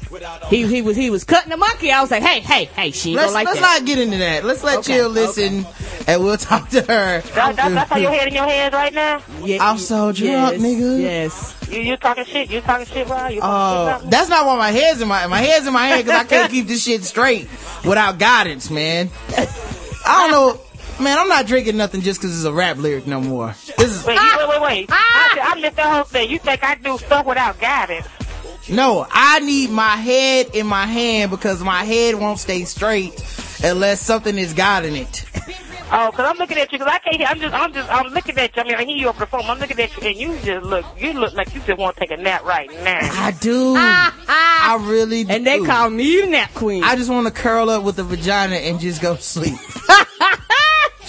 He, 0.49 0.67
he 0.67 0.83
was, 0.83 0.97
he 0.97 1.09
was 1.09 1.25
cutting 1.25 1.51
the 1.51 1.57
monkey. 1.57 1.91
I 1.91 2.03
was 2.03 2.11
like, 2.11 2.23
hey, 2.23 2.41
hey, 2.41 2.67
hey, 2.67 2.91
she 2.91 3.15
Let's, 3.15 3.29
gonna 3.29 3.35
like 3.35 3.47
let's 3.47 3.61
that. 3.61 3.79
not 3.81 3.87
get 3.87 3.99
into 3.99 4.19
that. 4.19 4.45
Let's 4.45 4.63
let 4.63 4.81
Okay, 4.81 4.99
Chill 4.99 5.09
listen, 5.09 5.67
and 6.07 6.23
we'll 6.23 6.37
talk 6.37 6.69
to 6.71 6.83
her. 6.83 7.21
That, 7.23 7.57
that, 7.57 7.69
that's 7.71 7.91
how 7.91 7.97
your 7.97 8.11
head 8.11 8.29
in 8.29 8.35
your 8.35 8.45
hands 8.45 8.75
right 8.75 8.93
now. 8.93 9.23
Yeah, 9.43 9.67
I'm 9.67 9.79
so 9.79 10.13
drunk, 10.13 10.21
yes, 10.21 10.61
nigga. 10.61 11.01
Yes. 11.01 11.69
You, 11.71 11.81
you 11.81 11.97
talking 11.97 12.25
shit? 12.25 12.51
You 12.51 12.61
talking 12.61 12.85
shit, 12.87 13.07
bro? 13.07 13.29
You 13.29 13.41
talking 13.41 13.43
Uh, 13.43 14.01
shit, 14.01 14.11
that's 14.11 14.29
not 14.29 14.45
why 14.45 14.59
my 14.59 14.71
head's 14.71 15.01
in 15.01 15.09
my 15.09 15.27
my 15.27 15.39
head's 15.41 15.67
in 15.67 15.73
my 15.73 15.87
head 15.87 16.05
because 16.05 16.21
I 16.21 16.25
can't 16.25 16.51
keep 16.53 16.67
this 16.67 16.85
shit 16.85 17.03
straight 17.03 17.49
without 17.87 18.19
guidance, 18.19 18.71
man. 18.71 19.09
I 20.05 20.29
don't 20.29 20.31
know, 20.33 20.61
man. 21.03 21.19
I'm 21.19 21.29
not 21.29 21.47
drinking 21.47 21.77
nothing 21.77 22.01
just 22.01 22.21
because 22.21 22.37
it's 22.37 22.45
a 22.45 22.53
rap 22.53 22.79
lyric 22.79 23.07
no 23.07 23.21
more. 23.21 23.55
This 23.77 23.91
is 23.91 24.07
Wait, 24.07 24.15
you, 24.15 24.37
wait, 24.39 24.49
wait, 24.49 24.63
wait. 24.63 24.89
Ah! 24.91 24.95
I, 24.95 25.53
I 25.53 25.61
missed 25.61 25.77
the 25.77 25.83
whole 25.83 26.05
thing. 26.05 26.31
You 26.31 26.39
think 26.39 26.65
I 26.65 26.75
do 26.77 26.99
stuff 26.99 27.27
without 27.27 27.61
guidance? 27.61 28.07
no. 28.71 29.07
I 29.11 29.41
need 29.41 29.71
my 29.71 29.97
head 29.97 30.55
in 30.55 30.67
my 30.67 30.87
hand 30.87 31.31
because 31.31 31.63
my 31.63 31.85
head 31.85 32.15
won't 32.15 32.39
stay 32.39 32.65
straight 32.65 33.15
unless 33.63 34.01
something 34.01 34.37
is 34.39 34.55
guiding 34.55 34.97
it. 34.97 35.25
Oh, 35.95 36.11
cause 36.11 36.27
I'm 36.27 36.39
looking 36.39 36.57
at 36.57 36.73
you, 36.73 36.79
cause 36.79 36.89
I 36.89 36.99
can't 37.01 37.17
hear. 37.17 37.27
I'm 37.27 37.39
just, 37.39 37.55
I'm 37.55 37.71
just, 37.71 37.91
I'm 37.93 38.07
looking 38.15 38.39
at 38.39 38.57
you. 38.57 38.63
I 38.63 38.65
mean, 38.65 38.75
I 38.77 38.85
hear 38.85 38.97
you 38.97 39.09
over 39.09 39.19
the 39.19 39.27
phone. 39.27 39.43
I'm 39.45 39.59
looking 39.59 39.79
at 39.79 39.95
you, 39.95 40.09
and 40.09 40.17
you 40.17 40.39
just 40.39 40.65
look, 40.65 40.87
you 40.99 41.13
look 41.13 41.35
like 41.35 41.55
you 41.55 41.61
just 41.61 41.79
want 41.79 41.97
to 41.97 42.01
take 42.01 42.11
a 42.11 42.17
nap 42.17 42.45
right 42.45 42.71
now. 42.83 43.01
I 43.03 43.33
do. 43.33 43.75
Ah! 43.77 44.19
I 44.27 44.89
really 44.89 45.25
do. 45.25 45.35
And 45.35 45.47
they 45.47 45.61
call 45.61 45.91
me 45.91 46.23
the 46.23 46.29
nap 46.29 46.55
queen. 46.55 46.83
I 46.83 46.97
just 46.97 47.11
want 47.11 47.27
to 47.27 47.33
curl 47.33 47.69
up 47.69 47.83
with 47.83 47.97
the 47.97 48.05
vagina 48.05 48.57
and 48.57 48.81
just 48.81 49.03
go 49.03 49.17
sleep. 49.17 49.53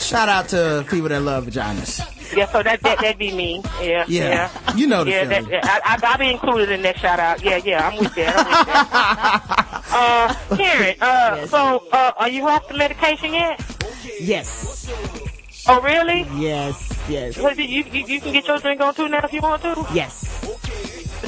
Shout 0.03 0.29
out 0.29 0.49
to 0.49 0.85
people 0.89 1.09
that 1.09 1.21
love 1.21 1.45
vaginas. 1.47 2.01
Yeah, 2.35 2.47
so 2.51 2.63
that 2.63 2.81
that 2.81 2.99
that'd 2.99 3.17
be 3.17 3.31
me. 3.33 3.61
Yeah, 3.81 4.05
Yeah. 4.07 4.49
yeah. 4.67 4.75
You 4.75 4.87
know 4.87 5.03
the 5.03 5.11
yeah, 5.11 5.23
that, 5.25 5.43
feeling. 5.45 5.53
yeah, 5.53 5.61
I, 5.85 5.97
I, 6.03 6.07
I'll 6.11 6.17
be 6.17 6.31
included 6.31 6.69
in 6.71 6.81
that 6.81 6.97
shout 6.97 7.19
out. 7.19 7.43
Yeah, 7.43 7.57
yeah, 7.63 7.87
I'm 7.87 7.97
with 7.99 8.13
that. 8.15 8.35
I'm 8.35 8.47
with 8.47 8.67
that. 8.67 9.83
uh, 10.51 10.55
Karen, 10.57 10.95
uh, 10.99 11.45
so, 11.47 11.83
uh, 11.91 12.11
are 12.17 12.29
you 12.29 12.47
off 12.47 12.67
the 12.67 12.73
medication 12.75 13.33
yet? 13.33 13.61
yes. 14.19 14.89
Oh, 15.67 15.79
really? 15.81 16.27
Yes. 16.35 16.91
Yes. 17.07 17.37
Well, 17.37 17.55
you, 17.55 17.83
you, 17.83 18.05
you 18.05 18.19
can 18.19 18.33
get 18.33 18.47
your 18.47 18.57
drink 18.59 18.81
on 18.81 18.93
too 18.95 19.07
now 19.07 19.21
if 19.23 19.31
you 19.31 19.41
want 19.41 19.61
to. 19.61 19.85
Yes. 19.93 20.32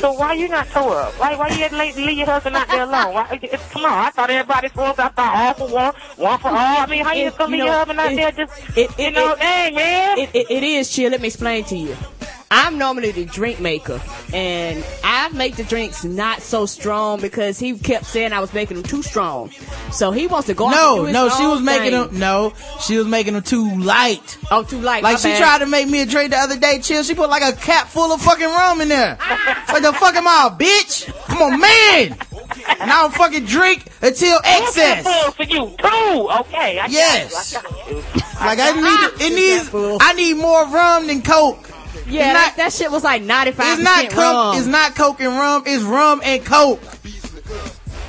So 0.06 0.12
why 0.12 0.34
you 0.34 0.48
not 0.48 0.68
toe 0.68 0.92
up? 0.92 1.20
Why 1.20 1.36
why 1.36 1.48
you 1.50 1.68
leave, 1.76 1.98
leave 1.98 2.18
your 2.20 2.28
husband 2.28 2.56
out 2.56 2.68
there 2.68 2.84
alone? 2.84 3.12
Why, 3.16 3.40
it, 3.42 3.60
come 3.72 3.86
on, 3.86 3.92
I 3.92 4.12
thought 4.12 4.30
everybody 4.30 4.68
for 4.70 4.82
us. 4.82 5.00
I 5.00 5.08
thought 5.08 5.36
all 5.36 5.54
for 5.56 5.74
one, 5.74 5.94
one 6.18 6.38
for 6.38 6.50
all. 6.50 6.56
I 6.56 6.86
mean, 6.86 7.04
how 7.04 7.14
you 7.14 7.26
just 7.26 7.40
gonna 7.40 7.52
leave 7.52 7.66
your 7.66 7.74
husband 7.74 8.00
out 8.00 8.12
it- 8.12 8.16
there 8.18 8.32
just, 8.32 8.78
it- 8.78 9.00
you 9.00 9.10
know, 9.10 9.32
it- 9.32 9.40
dang, 9.40 9.74
man. 9.74 10.20
It, 10.20 10.30
it, 10.36 10.52
it 10.52 10.62
is 10.64 10.94
chill. 10.94 11.10
Let 11.10 11.22
me 11.22 11.28
explain 11.30 11.64
to 11.64 11.76
you. 11.76 11.98
I'm 12.52 12.78
normally 12.78 13.12
the 13.12 13.26
drink 13.26 13.60
maker, 13.60 14.00
and 14.34 14.84
I 15.04 15.30
make 15.30 15.56
the 15.56 15.64
drinks 15.64 16.04
not 16.04 16.42
so 16.42 16.66
strong 16.68 17.20
because 17.20 17.58
he 17.58 17.78
kept 17.78 18.06
saying 18.06 18.34
I 18.34 18.40
was 18.40 18.54
making 18.54 18.78
them 18.78 18.86
too 18.86 19.02
strong. 19.02 19.50
So 19.92 20.12
he 20.12 20.28
wants 20.28 20.48
to 20.48 20.54
go. 20.54 20.66
off 20.66 20.74
and 20.74 20.80
do 20.80 20.86
No, 20.96 21.06
his 21.06 21.14
no, 21.14 21.30
she 21.38 21.46
was 21.48 21.62
making 21.62 21.92
thing. 21.92 22.08
them. 22.10 22.20
No, 22.20 22.54
she 22.82 22.98
was 22.98 23.08
making 23.08 23.34
them 23.34 23.42
too 23.44 23.76
light. 23.80 24.38
Oh, 24.52 24.64
too 24.64 24.80
light. 24.80 25.02
Like 25.04 25.14
my 25.16 25.20
she 25.20 25.30
bad. 25.30 25.40
tried 25.40 25.58
to 25.60 25.66
make 25.66 25.88
me 25.88 26.02
a 26.02 26.06
drink 26.06 26.32
the 26.32 26.38
other 26.38 26.58
day. 26.58 26.80
Chill. 26.80 27.02
She 27.04 27.16
put 27.16 27.30
like 27.30 27.42
a 27.42 27.56
cap 27.58 27.88
full 27.88 28.12
of 28.12 28.22
fucking 28.22 28.46
rum 28.46 28.80
in 28.82 28.90
there. 28.90 29.18
It's 29.22 29.74
like 29.74 29.82
the 29.84 29.94
fuck 29.94 30.16
am 30.16 30.28
I, 30.28 30.50
a 30.52 30.56
bitch? 30.56 31.12
I'm 31.30 31.54
a 31.54 31.58
man. 31.58 32.18
And 32.80 32.92
I 32.92 33.02
don't 33.02 33.14
fucking 33.14 33.46
drink 33.46 33.86
until 34.02 34.40
excess. 34.44 35.34
For 35.36 35.44
you 35.44 35.76
too. 35.78 36.30
Okay. 36.42 36.80
I 36.80 36.86
Yes. 36.90 37.54
Got 37.54 37.90
you, 37.90 38.04
I 38.40 38.56
got 38.56 38.76
you. 38.76 38.84
Like 38.84 38.92
I 38.94 39.18
need, 39.18 39.22
it 39.26 39.36
needs. 39.36 39.98
I 40.02 40.14
need 40.14 40.36
more 40.38 40.66
rum 40.68 41.08
than 41.08 41.22
coke. 41.24 41.72
Yeah, 42.08 42.32
It's 42.32 42.34
that, 42.34 42.54
that 42.58 42.74
shit 42.74 42.92
was 42.92 43.04
like 43.04 43.22
95 43.24 43.74
It's 43.80 43.84
not 43.84 44.10
coke. 44.10 44.18
rum. 44.18 44.58
It's 44.58 44.68
not 44.68 44.96
coke 44.96 45.20
and 45.22 45.34
rum. 45.36 45.64
It's 45.66 45.84
rum 45.84 46.22
and 46.24 46.46
coke. 46.46 46.82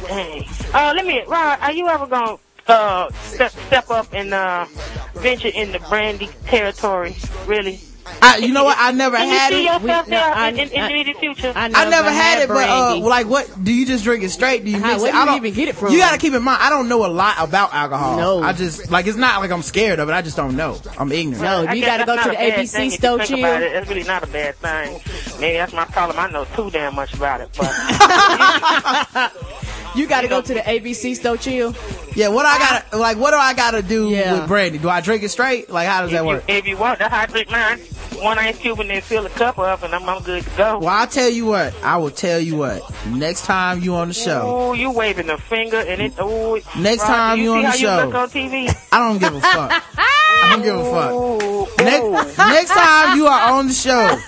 Dang. 0.06 0.44
Uh, 0.74 0.92
let 0.94 1.06
me, 1.06 1.22
Rod, 1.26 1.58
are 1.60 1.72
you 1.72 1.88
ever 1.88 2.06
gonna 2.06 2.36
uh, 2.68 3.10
step, 3.22 3.52
step 3.52 3.90
up 3.90 4.06
and 4.12 4.32
uh, 4.34 4.66
venture 5.14 5.48
into 5.48 5.78
brandy 5.88 6.28
territory? 6.44 7.16
Really? 7.46 7.80
I, 8.22 8.38
you 8.38 8.52
know 8.52 8.64
what? 8.64 8.76
I 8.78 8.92
never 8.92 9.16
Can 9.16 9.28
you 9.50 9.56
see 9.56 9.62
it. 9.66 9.72
yourself 9.82 10.06
We- 10.06 10.10
no, 10.12 10.18
I- 10.18 10.48
in, 10.50 10.58
in, 10.58 10.68
in 10.72 10.80
I- 10.80 11.02
the 11.04 11.12
future? 11.14 11.52
I 11.54 11.66
I 11.74 11.90
never 11.90 12.10
had 12.10 12.42
it, 12.42 12.48
but 12.48 12.68
uh, 12.68 12.96
like, 12.98 13.26
what 13.26 13.50
do 13.62 13.72
you 13.72 13.84
just 13.86 14.04
drink 14.04 14.22
it 14.24 14.30
straight? 14.30 14.64
Do 14.64 14.70
you 14.70 14.78
How- 14.80 14.88
mix 14.92 15.02
where 15.02 15.10
it? 15.10 15.12
do 15.12 15.18
I 15.18 15.20
you 15.20 15.26
don't 15.26 15.36
even 15.36 15.54
get 15.54 15.68
it 15.68 15.76
from? 15.76 15.92
You 15.92 15.98
got 15.98 16.12
to 16.12 16.18
keep 16.18 16.32
in 16.34 16.42
mind, 16.42 16.58
I 16.62 16.70
don't 16.70 16.88
know 16.88 17.04
a 17.04 17.08
lot 17.08 17.36
about 17.38 17.74
alcohol. 17.74 18.16
No. 18.16 18.42
I 18.42 18.52
just 18.52 18.90
like 18.90 19.06
it's 19.06 19.16
not 19.16 19.40
like 19.40 19.50
I'm 19.50 19.62
scared 19.62 19.98
of 19.98 20.08
it. 20.08 20.12
I 20.12 20.22
just 20.22 20.36
don't 20.36 20.56
know. 20.56 20.78
I'm 20.98 21.10
ignorant. 21.12 21.42
No, 21.42 21.72
you 21.72 21.84
gotta 21.84 22.04
go 22.06 22.16
to 22.16 22.22
the 22.28 22.30
a 22.30 22.34
bad 22.50 22.58
ABC 22.60 22.70
thing 22.72 22.84
you 22.84 22.90
store 22.90 23.18
chill. 23.18 23.38
it. 23.44 23.62
It's 23.62 23.88
really 23.88 24.04
not 24.04 24.22
a 24.22 24.26
bad 24.28 24.54
thing. 24.56 25.00
Maybe 25.40 25.56
that's 25.58 25.72
my 25.72 25.84
problem. 25.86 26.18
I 26.18 26.30
know 26.30 26.44
too 26.56 26.70
damn 26.70 26.94
much 26.94 27.12
about 27.14 27.40
it. 27.40 27.50
But 27.56 27.72
You 29.96 30.06
gotta 30.06 30.28
go 30.28 30.40
to 30.42 30.54
the 30.54 30.60
ABC 30.60 31.16
store 31.16 31.36
chill. 31.36 31.74
Yeah, 32.14 32.28
what 32.28 32.46
I 32.46 32.58
gotta 32.58 32.96
like? 32.98 33.16
What 33.18 33.30
do 33.32 33.36
I 33.38 33.54
gotta 33.54 33.82
do 33.82 34.08
Yeah. 34.10 34.34
with 34.40 34.48
brandy? 34.48 34.78
Do 34.78 34.88
I 34.88 35.00
drink 35.00 35.22
it 35.22 35.30
straight? 35.30 35.70
Like, 35.70 35.88
how 35.88 36.02
does 36.02 36.10
if 36.10 36.16
that 36.18 36.22
you, 36.22 36.28
work? 36.28 36.44
if 36.48 36.66
you 36.66 36.76
want, 36.76 36.98
that's 36.98 37.12
how 37.12 37.22
I 37.22 37.26
drink 37.26 37.50
mine. 37.50 37.78
One 38.22 38.38
ice 38.38 38.56
cube 38.56 38.80
and 38.80 38.88
then 38.88 39.02
fill 39.02 39.26
a 39.26 39.28
cup 39.28 39.58
up, 39.58 39.82
and 39.82 39.94
I'm, 39.94 40.08
I'm 40.08 40.22
good 40.22 40.42
to 40.42 40.50
go. 40.56 40.78
Well, 40.78 40.88
I'll 40.88 41.06
tell 41.06 41.28
you 41.28 41.44
what. 41.44 41.74
I 41.82 41.98
will 41.98 42.10
tell 42.10 42.40
you 42.40 42.56
what. 42.56 42.80
Next 43.08 43.44
time 43.44 43.82
you 43.82 43.94
on 43.94 44.08
the 44.08 44.14
show, 44.14 44.70
Ooh, 44.70 44.74
you 44.74 44.90
waving 44.90 45.26
the 45.26 45.36
finger 45.36 45.76
and 45.76 46.00
it. 46.00 46.18
Ooh, 46.18 46.54
Next 46.78 47.00
Rob, 47.02 47.08
time 47.10 47.38
you 47.38 47.44
you 47.44 47.50
see 47.50 47.56
on 47.56 47.62
the 47.62 47.68
how 47.68 47.76
show. 47.76 47.98
You 48.00 48.06
look 48.06 48.14
on 48.14 48.28
TV. 48.30 48.88
I 48.92 48.98
don't 49.08 49.18
give 49.18 49.34
a 49.34 49.40
fuck. 49.40 49.82
I 49.98 50.48
don't 50.50 50.62
give 50.62 50.76
a 50.76 50.90
fuck. 50.90 51.12
Ooh, 51.12 51.66
Next, 51.84 52.38
next 52.38 52.70
time 52.70 53.18
you 53.18 53.26
are 53.26 53.52
on 53.52 53.68
the 53.68 53.74
show, 53.74 54.18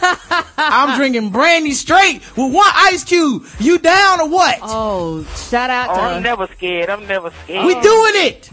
I'm 0.59 0.97
drinking 0.99 1.31
brandy 1.31 1.73
straight 1.73 2.21
with 2.37 2.53
one 2.53 2.67
ice 2.75 3.05
cube. 3.05 3.47
You 3.59 3.79
down 3.79 4.21
or 4.21 4.29
what? 4.29 4.59
Oh, 4.63 5.23
shout 5.59 5.71
out 5.71 5.91
Oh, 5.91 5.95
to 5.95 6.01
I'm 6.01 6.23
never 6.23 6.47
scared. 6.57 6.89
I'm 6.91 7.07
never 7.07 7.31
scared. 7.45 7.67
we 7.67 7.75
doing 7.81 8.13
it. 8.29 8.51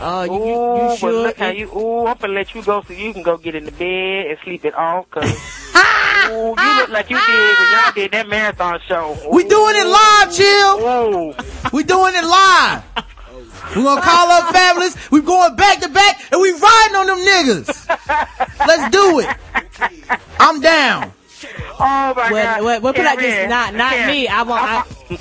Oh, 0.00 0.22
you, 0.22 0.32
you, 0.32 0.38
Ooh, 0.40 0.74
you 0.76 0.88
but 0.88 0.98
should. 0.98 1.22
look 1.22 1.36
how 1.38 1.48
you. 1.50 1.66
Ooh, 1.76 2.06
I'm 2.06 2.16
gonna 2.18 2.32
let 2.32 2.54
you 2.54 2.62
go 2.62 2.82
so 2.86 2.92
you 2.92 3.12
can 3.12 3.22
go 3.22 3.36
get 3.36 3.54
in 3.54 3.64
the 3.64 3.72
bed 3.72 4.26
and 4.30 4.38
sleep 4.44 4.64
it 4.64 4.74
off. 4.74 5.10
Cause 5.10 5.24
ooh, 6.30 6.54
you 6.56 6.76
look 6.76 6.88
like 6.90 7.10
you 7.10 7.16
did 7.26 7.58
when 7.58 7.68
y'all 7.72 7.92
did 7.94 8.10
that 8.12 8.28
marathon 8.28 8.78
show. 8.86 9.16
We 9.32 9.42
doing 9.44 9.74
it 9.76 9.86
live, 9.86 10.32
chill. 10.32 10.74
Ooh, 10.80 11.34
We 11.72 11.82
doing 11.84 12.14
it 12.14 12.24
live. 12.24 12.82
We 13.76 13.82
gonna 13.82 14.00
call 14.00 14.30
up 14.30 14.52
Fabulous. 14.54 15.10
We 15.10 15.20
going 15.20 15.54
back 15.56 15.80
to 15.80 15.88
back 15.88 16.32
and 16.32 16.40
we 16.40 16.50
riding 16.52 16.96
on 16.96 17.06
them 17.06 17.18
niggas. 17.18 17.88
Let's 18.66 18.90
do 18.90 19.18
it. 19.20 19.36
I'm 20.40 20.60
down. 20.60 21.12
oh 21.80 22.14
my 22.16 22.30
Well, 22.32 22.44
God. 22.56 22.64
well, 22.64 22.80
well, 22.82 22.92
put 22.94 23.04
like 23.04 23.18
this, 23.18 23.48
not 23.48 23.74
not 23.74 23.92
Karen, 23.92 24.06
me. 24.10 24.28
I 24.28 24.42
want. 24.42 24.62
I, 24.62 24.84
Uh, 25.10 25.16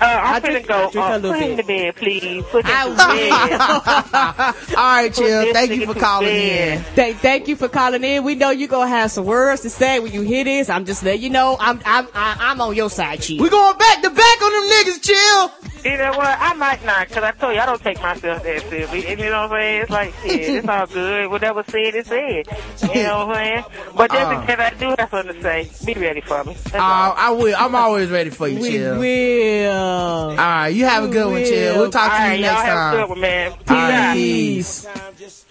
I'm 0.00 0.42
going 0.42 0.62
to 0.62 0.68
go. 0.68 0.90
drink 0.90 0.94
a 0.94 1.00
Uh, 1.00 1.20
put 1.20 1.36
him 1.36 1.50
in 1.50 1.56
bit. 1.56 1.56
the 1.56 1.62
bed, 1.64 1.96
please. 1.96 2.44
Put 2.44 2.64
him 2.66 2.72
I 2.76 4.54
to 4.54 4.54
bed. 4.72 4.76
All 4.78 4.84
right, 4.84 5.12
chill. 5.14 5.52
Thank 5.52 5.72
you 5.72 5.86
for 5.86 5.94
calling 5.98 6.28
in. 6.28 6.82
thank, 6.94 7.16
thank 7.18 7.48
you 7.48 7.56
for 7.56 7.68
calling 7.68 8.04
in. 8.04 8.24
We 8.24 8.34
know 8.34 8.50
you're 8.50 8.68
gonna 8.68 8.88
have 8.88 9.10
some 9.10 9.24
words 9.24 9.62
to 9.62 9.70
say 9.70 9.98
when 10.00 10.12
you 10.12 10.22
hear 10.22 10.44
this. 10.44 10.68
I'm 10.70 10.84
just 10.84 11.02
letting 11.02 11.22
you 11.22 11.30
know. 11.30 11.56
I'm 11.58 11.80
I'm 11.84 12.06
I- 12.14 12.36
I'm 12.40 12.60
on 12.60 12.74
your 12.76 12.90
side, 12.90 13.20
Chill. 13.22 13.38
We're 13.40 13.50
going 13.50 13.76
back 13.78 14.02
to 14.02 14.10
back 14.10 14.42
on 14.42 14.52
them 14.52 14.70
niggas, 14.76 15.02
chill. 15.02 15.52
You 15.84 15.96
know 15.98 16.10
what? 16.16 16.26
I 16.40 16.52
might 16.54 16.84
not, 16.84 17.08
cause 17.10 17.22
I 17.22 17.30
told 17.32 17.54
you 17.54 17.60
I 17.60 17.66
don't 17.66 17.80
take 17.80 18.00
myself 18.02 18.42
that 18.42 18.60
seriously. 18.62 19.06
And 19.06 19.20
you 19.20 19.26
know 19.30 19.42
what 19.42 19.52
I'm 19.52 19.60
saying? 19.60 19.82
It's 19.82 19.90
like, 19.90 20.14
shit, 20.22 20.40
it's 20.56 20.68
all 20.68 20.86
good. 20.86 21.30
Whatever 21.30 21.62
said 21.68 21.94
is 21.94 22.06
said. 22.08 22.46
You 22.92 23.02
know 23.04 23.26
what 23.26 23.36
I'm 23.36 23.44
saying? 23.44 23.64
But 23.94 24.10
just 24.10 24.26
Uh. 24.26 24.30
in 24.40 24.46
case 24.48 24.58
I 24.58 24.70
do 24.70 24.94
have 24.98 25.10
something 25.10 25.34
to 25.36 25.42
say, 25.42 25.70
be 25.84 25.94
ready 26.00 26.20
for 26.22 26.42
me. 26.42 26.54
That's 26.54 26.74
Uh. 26.74 26.78
I 27.16 27.30
will. 27.30 27.54
I'm 27.56 27.74
always 27.76 28.10
ready 28.10 28.30
for 28.30 28.48
you, 28.48 28.58
we 28.60 28.70
chill. 28.70 28.98
Will. 29.16 29.72
All 29.72 30.36
right, 30.36 30.68
you 30.68 30.84
have 30.84 31.04
a 31.04 31.08
good 31.08 31.30
one, 31.30 31.44
chill. 31.44 31.78
We'll 31.78 31.90
talk 31.90 32.10
all 32.12 32.18
to 32.18 32.22
right, 32.24 32.38
you 32.38 32.44
y'all 32.44 32.54
next 32.54 32.64
have 32.64 32.94
a 32.94 32.96
good 32.96 33.00
time. 33.00 33.08
one, 33.08 33.20
man. 33.20 33.52
Peace 33.52 33.68
All 33.70 33.76
right, 33.76 34.14
peace. 34.14 35.44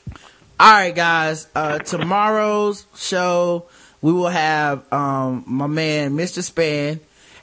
All 0.59 0.71
right, 0.71 0.95
guys. 0.95 1.47
Uh, 1.55 1.79
tomorrow's 1.79 2.85
show 2.95 3.65
we 4.01 4.11
will 4.13 4.29
have 4.29 4.91
um 4.93 5.43
my 5.47 5.67
man 5.67 6.15
Mr. 6.15 6.41
Span 6.43 6.99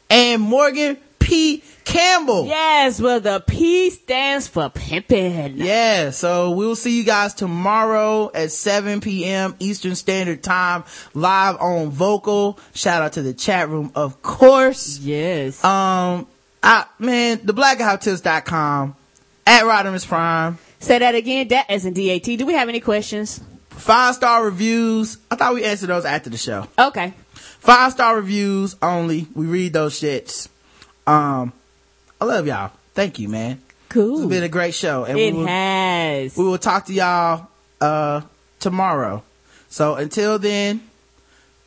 and 0.08 0.40
Morgan 0.42 0.96
P. 1.18 1.62
Campbell. 1.84 2.46
Yes, 2.46 3.00
well 3.00 3.20
the 3.20 3.42
P 3.46 3.90
stands 3.90 4.48
for 4.48 4.68
pimpin'. 4.70 5.54
Yeah, 5.56 6.10
so 6.10 6.50
we'll 6.52 6.76
see 6.76 6.96
you 6.96 7.04
guys 7.04 7.34
tomorrow 7.34 8.30
at 8.34 8.50
7 8.50 9.00
p.m. 9.00 9.54
Eastern 9.58 9.94
Standard 9.94 10.42
Time, 10.42 10.84
live 11.14 11.56
on 11.60 11.90
Vocal. 11.90 12.58
Shout 12.74 13.02
out 13.02 13.14
to 13.14 13.22
the 13.22 13.34
chat 13.34 13.68
room, 13.68 13.92
of 13.94 14.22
course. 14.22 14.98
Yes. 14.98 15.62
Um, 15.64 16.26
I, 16.62 16.86
man, 16.98 17.38
theblackguywhotips.com, 17.38 18.96
at 19.46 19.64
Rodimus 19.64 20.06
Prime, 20.06 20.58
Say 20.78 20.98
that 20.98 21.14
again. 21.14 21.46
That 21.48 21.70
is 21.70 21.86
in 21.86 21.94
DAT. 21.94 22.24
Do 22.24 22.44
we 22.44 22.54
have 22.54 22.68
any 22.68 22.80
questions? 22.80 23.40
five 23.70 24.14
star 24.14 24.44
reviews. 24.44 25.18
I 25.30 25.36
thought 25.36 25.54
we 25.54 25.64
answered 25.64 25.88
those 25.88 26.04
after 26.04 26.30
the 26.30 26.36
show. 26.36 26.66
Okay. 26.78 27.14
Five 27.34 27.92
star 27.92 28.16
reviews 28.16 28.76
only. 28.82 29.26
We 29.34 29.46
read 29.46 29.72
those 29.72 29.98
shits. 29.98 30.48
Um, 31.06 31.52
I 32.22 32.24
love 32.24 32.46
y'all. 32.46 32.70
Thank 32.94 33.18
you, 33.18 33.28
man. 33.28 33.60
Cool. 33.88 34.20
It's 34.20 34.28
been 34.28 34.44
a 34.44 34.48
great 34.48 34.74
show. 34.74 35.02
And 35.02 35.18
it 35.18 35.34
we 35.34 35.40
will, 35.40 35.46
has. 35.48 36.36
we 36.36 36.44
will 36.44 36.56
talk 36.56 36.86
to 36.86 36.92
y'all, 36.92 37.48
uh, 37.80 38.20
tomorrow. 38.60 39.24
So 39.70 39.96
until 39.96 40.38
then, 40.38 40.88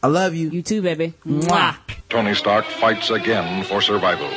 I 0.01 0.07
love 0.07 0.33
you. 0.33 0.49
You 0.49 0.61
too, 0.61 0.81
baby. 0.81 1.13
Mwah. 1.27 1.75
Tony 2.07 2.33
Stark 2.35 2.63
fights 2.63 3.09
again 3.09 3.65
for 3.65 3.81
survival. 3.81 4.29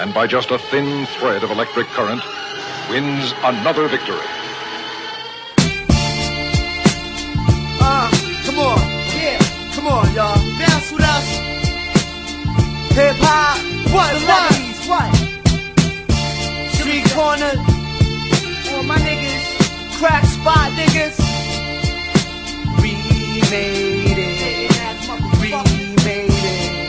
And 0.00 0.14
by 0.14 0.26
just 0.26 0.50
a 0.50 0.56
thin 0.56 1.04
thread 1.04 1.44
of 1.44 1.50
electric 1.50 1.88
current, 1.88 2.22
wins 2.88 3.34
another 3.44 3.86
victory. 3.86 4.16
Uh, 7.78 8.10
come 8.46 8.58
on. 8.60 8.78
Yeah. 9.12 9.38
Come 9.74 9.88
on, 9.88 10.14
y'all. 10.14 10.36
Dance 10.58 10.90
with 10.90 11.02
us. 11.02 11.26
Hip 12.96 13.16
hop. 13.20 13.58
What? 13.92 14.08
Celebrities. 14.08 14.26
What? 14.26 14.49
Street 17.30 17.54
corner. 17.54 18.76
All 18.76 18.82
my 18.84 18.96
niggas. 18.98 19.98
Crack 19.98 20.24
spot 20.24 20.70
niggas. 20.72 21.18
Remade 22.82 24.18
it. 24.18 24.70
Remade 25.40 25.90
it. 26.06 26.30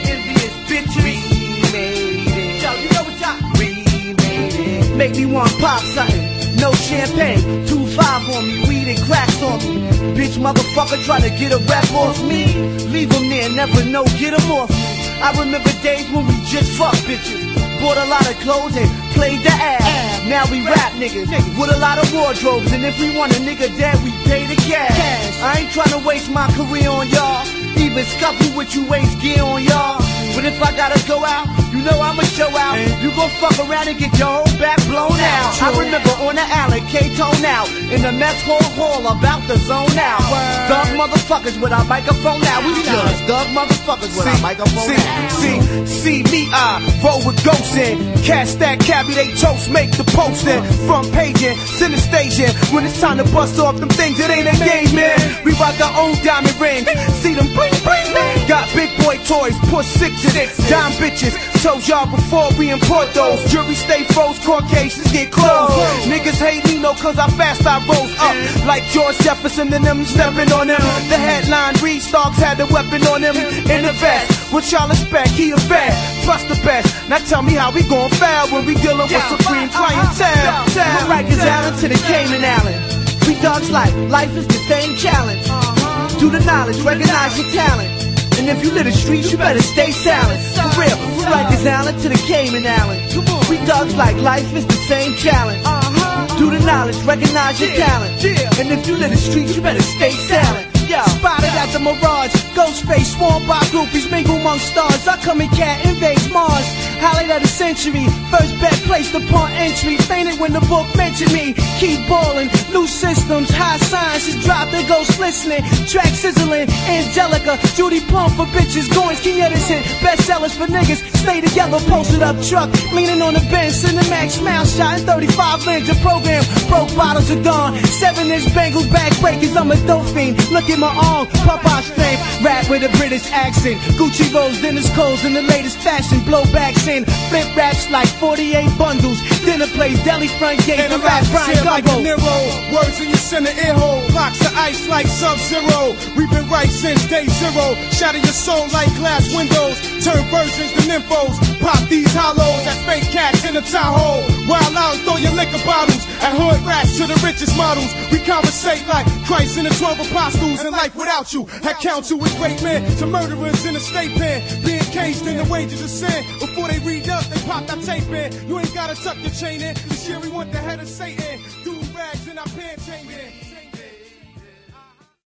Envious 0.09 0.53
bitches. 0.69 1.03
Remade 1.03 2.27
it. 2.27 2.63
Yo, 2.63 2.72
you 2.73 2.89
know 2.89 3.03
what's 3.03 3.23
up? 3.23 3.38
Remade 3.59 4.53
it. 4.59 4.97
Make 4.97 5.15
me 5.15 5.26
want 5.26 5.51
pop 5.59 5.81
something. 5.81 6.57
No 6.57 6.72
champagne. 6.73 7.65
Two 7.68 7.85
five 7.88 8.30
on 8.30 8.47
me. 8.47 8.68
Weed 8.68 8.88
and 8.88 9.01
cracks 9.07 9.41
on 9.43 9.59
me. 9.59 9.81
Bitch 10.18 10.38
motherfucker 10.38 11.03
try 11.05 11.19
to 11.19 11.30
get 11.30 11.51
a 11.51 11.57
rap 11.69 11.91
off 11.93 12.22
me. 12.23 12.45
Leave 12.89 13.09
them 13.09 13.30
there, 13.30 13.49
never 13.49 13.84
know, 13.85 14.03
get 14.18 14.38
them 14.38 14.51
off 14.51 14.69
me. 14.69 15.22
I 15.22 15.34
remember 15.39 15.69
days 15.84 16.09
when 16.11 16.26
we 16.26 16.34
just 16.45 16.72
fuck 16.77 16.95
bitches. 17.05 17.51
Bought 17.82 17.98
a 17.98 18.06
lot 18.06 18.30
of 18.30 18.40
clothes 18.41 18.78
and 18.78 18.88
played 19.14 19.41
the 19.41 19.49
ass. 19.49 20.22
Now 20.30 20.45
we 20.52 20.62
rap 20.62 20.94
niggas 21.02 21.28
with 21.60 21.72
a 21.74 21.80
lot 21.80 21.98
of 21.98 22.14
wardrobes. 22.14 22.72
And 22.72 22.86
if 22.86 22.99
we 22.99 23.18
want 23.18 23.36
a 23.36 23.41
nigga 23.41 23.76
dead, 23.76 23.98
we 24.03 24.12
pay 24.30 24.45
the 24.45 24.56
cash. 24.56 25.41
I 25.41 25.62
ain't 25.62 25.72
trying 25.72 25.90
to 25.90 26.08
waste 26.08 26.30
my 26.30 26.45
career 26.53 26.90
on 26.90 27.10
y'all. 27.10 27.44
Even 27.78 28.06
scuffle 28.06 28.56
with 28.56 28.76
you 28.76 28.86
waste 28.86 29.20
gear 29.20 29.41
on 29.41 29.64
y'all. 29.64 29.98
But 30.36 30.45
if 30.45 30.62
I 30.62 30.78
gotta 30.78 31.02
go 31.08 31.26
out, 31.26 31.48
you 31.72 31.81
know 31.84 31.99
I'ma 31.99 32.23
show 32.23 32.52
out. 32.56 32.77
You 33.02 33.10
gon' 33.15 33.30
fuck 33.39 33.57
around 33.64 33.88
and 33.88 33.98
get 33.98 34.18
your 34.19 34.27
whole 34.27 34.60
back 34.60 34.77
blown 34.88 35.15
out. 35.15 35.61
I 35.61 35.72
remember 35.80 36.11
on 36.27 36.35
the 36.35 36.43
alley, 36.43 36.81
K-Tone 36.91 37.45
out. 37.45 37.69
In 37.91 38.02
the 38.02 38.11
mess 38.11 38.43
hall 38.43 38.64
hall, 38.76 39.07
about 39.07 39.48
the 39.48 39.57
zone 39.57 39.98
out. 39.98 40.22
Thug 40.68 40.88
motherfuckers 40.99 41.60
with 41.61 41.72
our 41.72 41.85
microphone 41.85 42.41
now. 42.41 42.60
We 42.65 42.76
just 42.84 43.23
thug 43.23 43.48
motherfuckers 43.56 44.11
with 44.15 44.27
our 44.27 44.41
microphone 44.41 44.88
see, 44.88 44.99
now. 44.99 45.27
see, 45.30 45.85
see 45.85 46.23
me, 46.31 46.48
I 46.52 46.84
roll 47.03 47.23
with 47.26 47.43
ghosts 47.43 47.76
in. 47.76 47.98
Cast 48.23 48.60
that 48.60 48.80
cabbie, 48.80 49.14
they 49.14 49.31
toast, 49.35 49.72
make 49.72 49.91
the 49.91 50.03
posting. 50.11 50.64
Front 50.88 51.11
paging, 51.14 51.56
center 51.57 51.98
staging. 51.98 52.52
When 52.73 52.85
it's 52.85 52.99
time 52.99 53.18
to 53.18 53.27
bust 53.31 53.60
off 53.60 53.77
them 53.77 53.89
things, 53.89 54.19
it 54.19 54.30
ain't 54.30 54.48
a 54.48 54.57
game, 54.60 54.93
man. 54.95 55.18
We 55.43 55.53
rock 55.56 55.80
our 55.80 55.93
own 56.03 56.15
diamond 56.23 56.60
rings. 56.60 56.88
See 57.23 57.34
them 57.34 57.48
bling, 57.56 57.76
bling, 57.84 58.07
bling. 58.11 58.48
Got 58.48 58.68
big 58.76 58.91
boy 59.03 59.18
toys, 59.23 59.56
push 59.72 59.88
sixes. 59.88 60.34
Dime 60.69 60.91
bitches, 60.99 61.34
told 61.62 61.88
y'all 61.88 62.10
before 62.10 62.50
we 62.58 62.72
import 62.72 63.14
those. 63.14 63.38
Jury 63.46 63.76
stay 63.76 64.04
froze, 64.06 64.40
court 64.44 64.66
cases 64.66 65.06
get 65.12 65.32
closed. 65.32 66.10
Niggas 66.10 66.42
hate 66.42 66.66
me, 66.66 66.82
no, 66.82 66.94
cause 66.94 67.16
how 67.16 67.30
fast 67.38 67.62
I 67.68 67.78
rose 67.86 68.14
up. 68.18 68.66
Like 68.66 68.84
George 68.90 69.18
Jefferson 69.20 69.72
and 69.72 69.86
them 69.86 70.04
stepping 70.04 70.52
on 70.52 70.70
him. 70.70 70.82
The 71.14 71.22
headline 71.22 71.76
reads, 71.84 72.08
Starks 72.08 72.38
had 72.38 72.58
the 72.58 72.66
weapon 72.74 73.06
on 73.06 73.22
him. 73.22 73.36
In 73.70 73.86
the 73.86 73.94
vest, 74.02 74.52
what 74.52 74.66
y'all 74.72 74.90
expect? 74.90 75.30
He 75.30 75.52
a 75.52 75.58
vet, 75.70 75.94
plus 76.26 76.44
the 76.50 76.58
best. 76.66 76.90
Now 77.10 77.20
tell 77.30 77.44
me 77.44 77.54
how 77.54 77.72
we 77.72 77.84
gon' 77.84 78.10
fail 78.10 78.50
when 78.50 78.66
we 78.66 78.74
dealing 78.82 79.06
with 79.06 79.26
supreme 79.30 79.70
uh-huh. 79.70 79.86
clientele. 79.86 80.66
From 80.66 81.14
Rikers 81.14 81.46
Island 81.46 81.78
to 81.78 81.88
the 81.90 82.00
Cayman 82.10 82.42
Island. 82.42 82.82
We 83.28 83.40
dogs 83.40 83.70
life, 83.70 83.94
life 84.10 84.36
is 84.36 84.48
the 84.48 84.62
same 84.66 84.98
challenge. 84.98 85.46
Uh-huh. 85.48 86.20
Do 86.20 86.32
the 86.32 86.40
knowledge, 86.42 86.82
recognize 86.82 87.38
your 87.38 87.52
talent. 87.52 88.01
And 88.41 88.49
if 88.49 88.63
you 88.65 88.72
live 88.72 88.85
the 88.85 88.91
streets, 88.91 89.31
you 89.31 89.38
better 89.38 89.61
stay 89.61 89.91
silent. 89.91 90.41
For 90.41 90.81
real, 90.81 90.97
from 90.97 91.31
Rikers 91.31 91.63
Island 91.63 92.01
to 92.01 92.09
the 92.09 92.18
Cayman 92.26 92.65
Island. 92.65 92.99
We 93.47 93.63
dogs 93.68 93.95
like 93.95 94.18
life 94.18 94.51
is 94.55 94.65
the 94.65 94.73
same 94.89 95.13
challenge. 95.13 95.61
Uh-huh. 95.63 96.39
Do 96.39 96.49
the 96.49 96.59
knowledge, 96.65 96.97
recognize 97.03 97.61
your 97.61 97.69
talent. 97.76 98.26
And 98.57 98.72
if 98.72 98.88
you 98.88 98.97
live 98.97 99.11
the 99.11 99.18
streets, 99.18 99.55
you 99.55 99.61
better 99.61 99.84
stay 99.84 100.09
silent. 100.09 100.70
Spotted 100.91 101.55
at 101.55 101.72
the 101.72 101.80
Mirage, 101.80 102.35
Ghostface, 102.51 103.15
swarmed 103.15 103.47
by 103.47 103.63
groupies, 103.72 104.11
mingle 104.11 104.35
among 104.35 104.59
stars. 104.59 105.07
I 105.07 105.15
come 105.23 105.39
in 105.39 105.47
cat, 105.49 105.85
invades 105.85 106.27
Mars. 106.30 106.68
Highlight 106.99 107.31
of 107.31 107.41
the 107.41 107.47
century, 107.47 108.05
first 108.27 108.51
bet 108.59 108.76
placed 108.84 109.15
upon 109.15 109.51
entry. 109.53 109.95
Fainted 109.97 110.38
when 110.39 110.51
the 110.51 110.59
book 110.68 110.85
mentioned 110.97 111.31
me. 111.31 111.55
Keep 111.80 112.11
ballin', 112.11 112.51
new 112.76 112.85
systems, 112.88 113.49
high 113.49 113.77
science 113.77 114.27
is 114.27 114.43
dropped, 114.43 114.72
they 114.72 114.84
ghost 114.84 115.18
listening. 115.18 115.63
Track 115.88 116.11
sizzling, 116.11 116.68
Angelica, 116.91 117.55
Judy 117.80 118.01
Plump 118.11 118.35
for 118.35 118.45
bitches, 118.51 118.91
Goins, 118.91 119.23
Kinetis 119.23 119.72
hit. 119.72 119.85
Bestsellers 120.03 120.55
for 120.59 120.68
niggas, 120.68 120.99
stay 121.15 121.39
together, 121.39 121.80
posted 121.88 122.22
up 122.22 122.35
truck. 122.43 122.68
Leaning 122.91 123.22
on 123.22 123.34
the 123.34 123.43
bench, 123.47 123.80
Cinemax, 123.80 124.43
mouth 124.43 124.68
shot, 124.68 124.99
and 124.99 125.07
35 125.07 125.65
lens 125.65 125.88
A 125.88 125.95
program. 126.03 126.43
Broke 126.68 126.93
bottles 126.99 127.31
are 127.31 127.43
gone, 127.43 127.80
seven 127.85 128.27
inch 128.27 128.43
Bengals 128.51 128.91
back 128.91 129.18
breakers, 129.22 129.55
I'm 129.55 129.72
a 129.72 129.77
dope 129.88 130.05
fiend. 130.11 130.35
Look 130.51 130.69
at 130.69 130.81
my 130.82 130.90
arm, 130.90 131.28
Popeye 131.45 131.86
strength. 131.86 132.22
Rap 132.41 132.68
with 132.68 132.82
a 132.82 132.90
British 132.98 133.30
accent. 133.30 133.78
Gucci 134.02 134.26
rolls, 134.34 134.60
Dennis 134.62 134.90
Coles 134.98 135.24
in 135.24 135.34
the 135.34 135.44
latest 135.44 135.78
fashion. 135.78 136.18
Blowbacks 136.26 136.90
in, 136.90 137.06
flip 137.30 137.45
raps 137.56 137.90
like 137.91 138.10
48 138.18 138.66
bundles. 138.82 139.22
Dinner 139.45 139.70
place, 139.78 140.03
deli 140.03 140.28
front 140.28 140.58
gate, 140.66 140.80
And 140.82 140.91
the 140.91 140.98
the 140.98 141.06
rap 141.06 141.24
Brian 141.30 141.66
like 141.66 141.86
Nero. 141.86 142.38
Words 142.74 142.98
in 142.99 143.10
your 143.14 143.22
center 143.22 143.53
ear 143.62 143.78
hole. 143.78 144.02
Blocks 144.10 144.41
of 144.41 144.58
ice 144.58 144.90
like 144.90 145.06
sub 145.06 145.38
zero. 145.38 145.94
We've 146.18 146.30
been 146.34 146.49
right 146.49 146.70
since 146.70 147.06
day 147.08 147.28
zero. 147.30 147.78
Shatter 147.94 148.18
your 148.18 148.34
soul 148.34 148.66
like 148.74 148.90
glass 148.98 149.30
windows. 149.38 149.78
Turn 150.02 150.26
virgins 150.34 150.74
to 150.74 150.82
nymphos. 150.90 151.38
Pop 151.62 151.78
these 151.90 152.10
hollows 152.10 152.66
at 152.66 152.78
fake 152.90 153.06
cats 153.14 153.45
in 153.45 153.56
a 153.56 153.62
Tahoe. 153.62 154.26
Wild 154.49 154.76
out, 154.76 154.98
throw 155.06 155.18
your 155.18 155.34
liquor 155.38 155.62
bottles. 155.62 156.02
At 156.26 156.34
hood 156.34 156.66
rats 156.66 156.98
to 156.98 157.06
the 157.06 157.18
richest 157.22 157.56
models. 157.56 157.94
We 158.10 158.18
conversate 158.26 158.86
like 158.88 159.06
Christ 159.30 159.58
and 159.58 159.68
the 159.70 159.74
12 159.78 160.10
apostles. 160.10 160.60
And 160.66 160.70
in 160.72 160.77
life 160.77 160.95
without 160.95 161.34
you. 161.34 161.48
I 161.64 161.73
count 161.73 162.10
you 162.10 162.19
as 162.22 162.35
great 162.35 162.61
men 162.64 162.98
to 162.98 163.06
murderers 163.06 163.65
in 163.65 163.76
a 163.76 163.80
state 163.80 164.11
pen, 164.18 164.64
being 164.64 164.80
caged 164.80 165.26
in 165.27 165.38
the 165.38 165.45
wages 165.45 165.81
of 165.81 165.89
sin. 165.89 166.23
Before 166.39 166.68
they 166.68 166.80
read 166.80 167.10
up, 167.10 167.23
they 167.26 167.41
pop 167.48 167.68
that 167.68 167.81
tape 167.84 168.07
in. 168.10 168.48
You 168.48 168.60
ain't 168.60 168.73
gotta 168.73 168.95
tuck 168.95 169.18
your 169.22 169.31
chain 169.31 169.61
in. 169.61 169.76
This 169.88 170.07
year 170.07 170.19
we 170.19 170.30
want 170.30 170.52
the 170.52 170.60
head 170.60 170.80
of 170.80 170.88
Satan. 170.88 171.39
Do 171.64 171.73
rags 171.95 172.27
in 172.27 172.38
our 172.38 172.45
pants 172.45 172.88
hanging. 172.88 173.40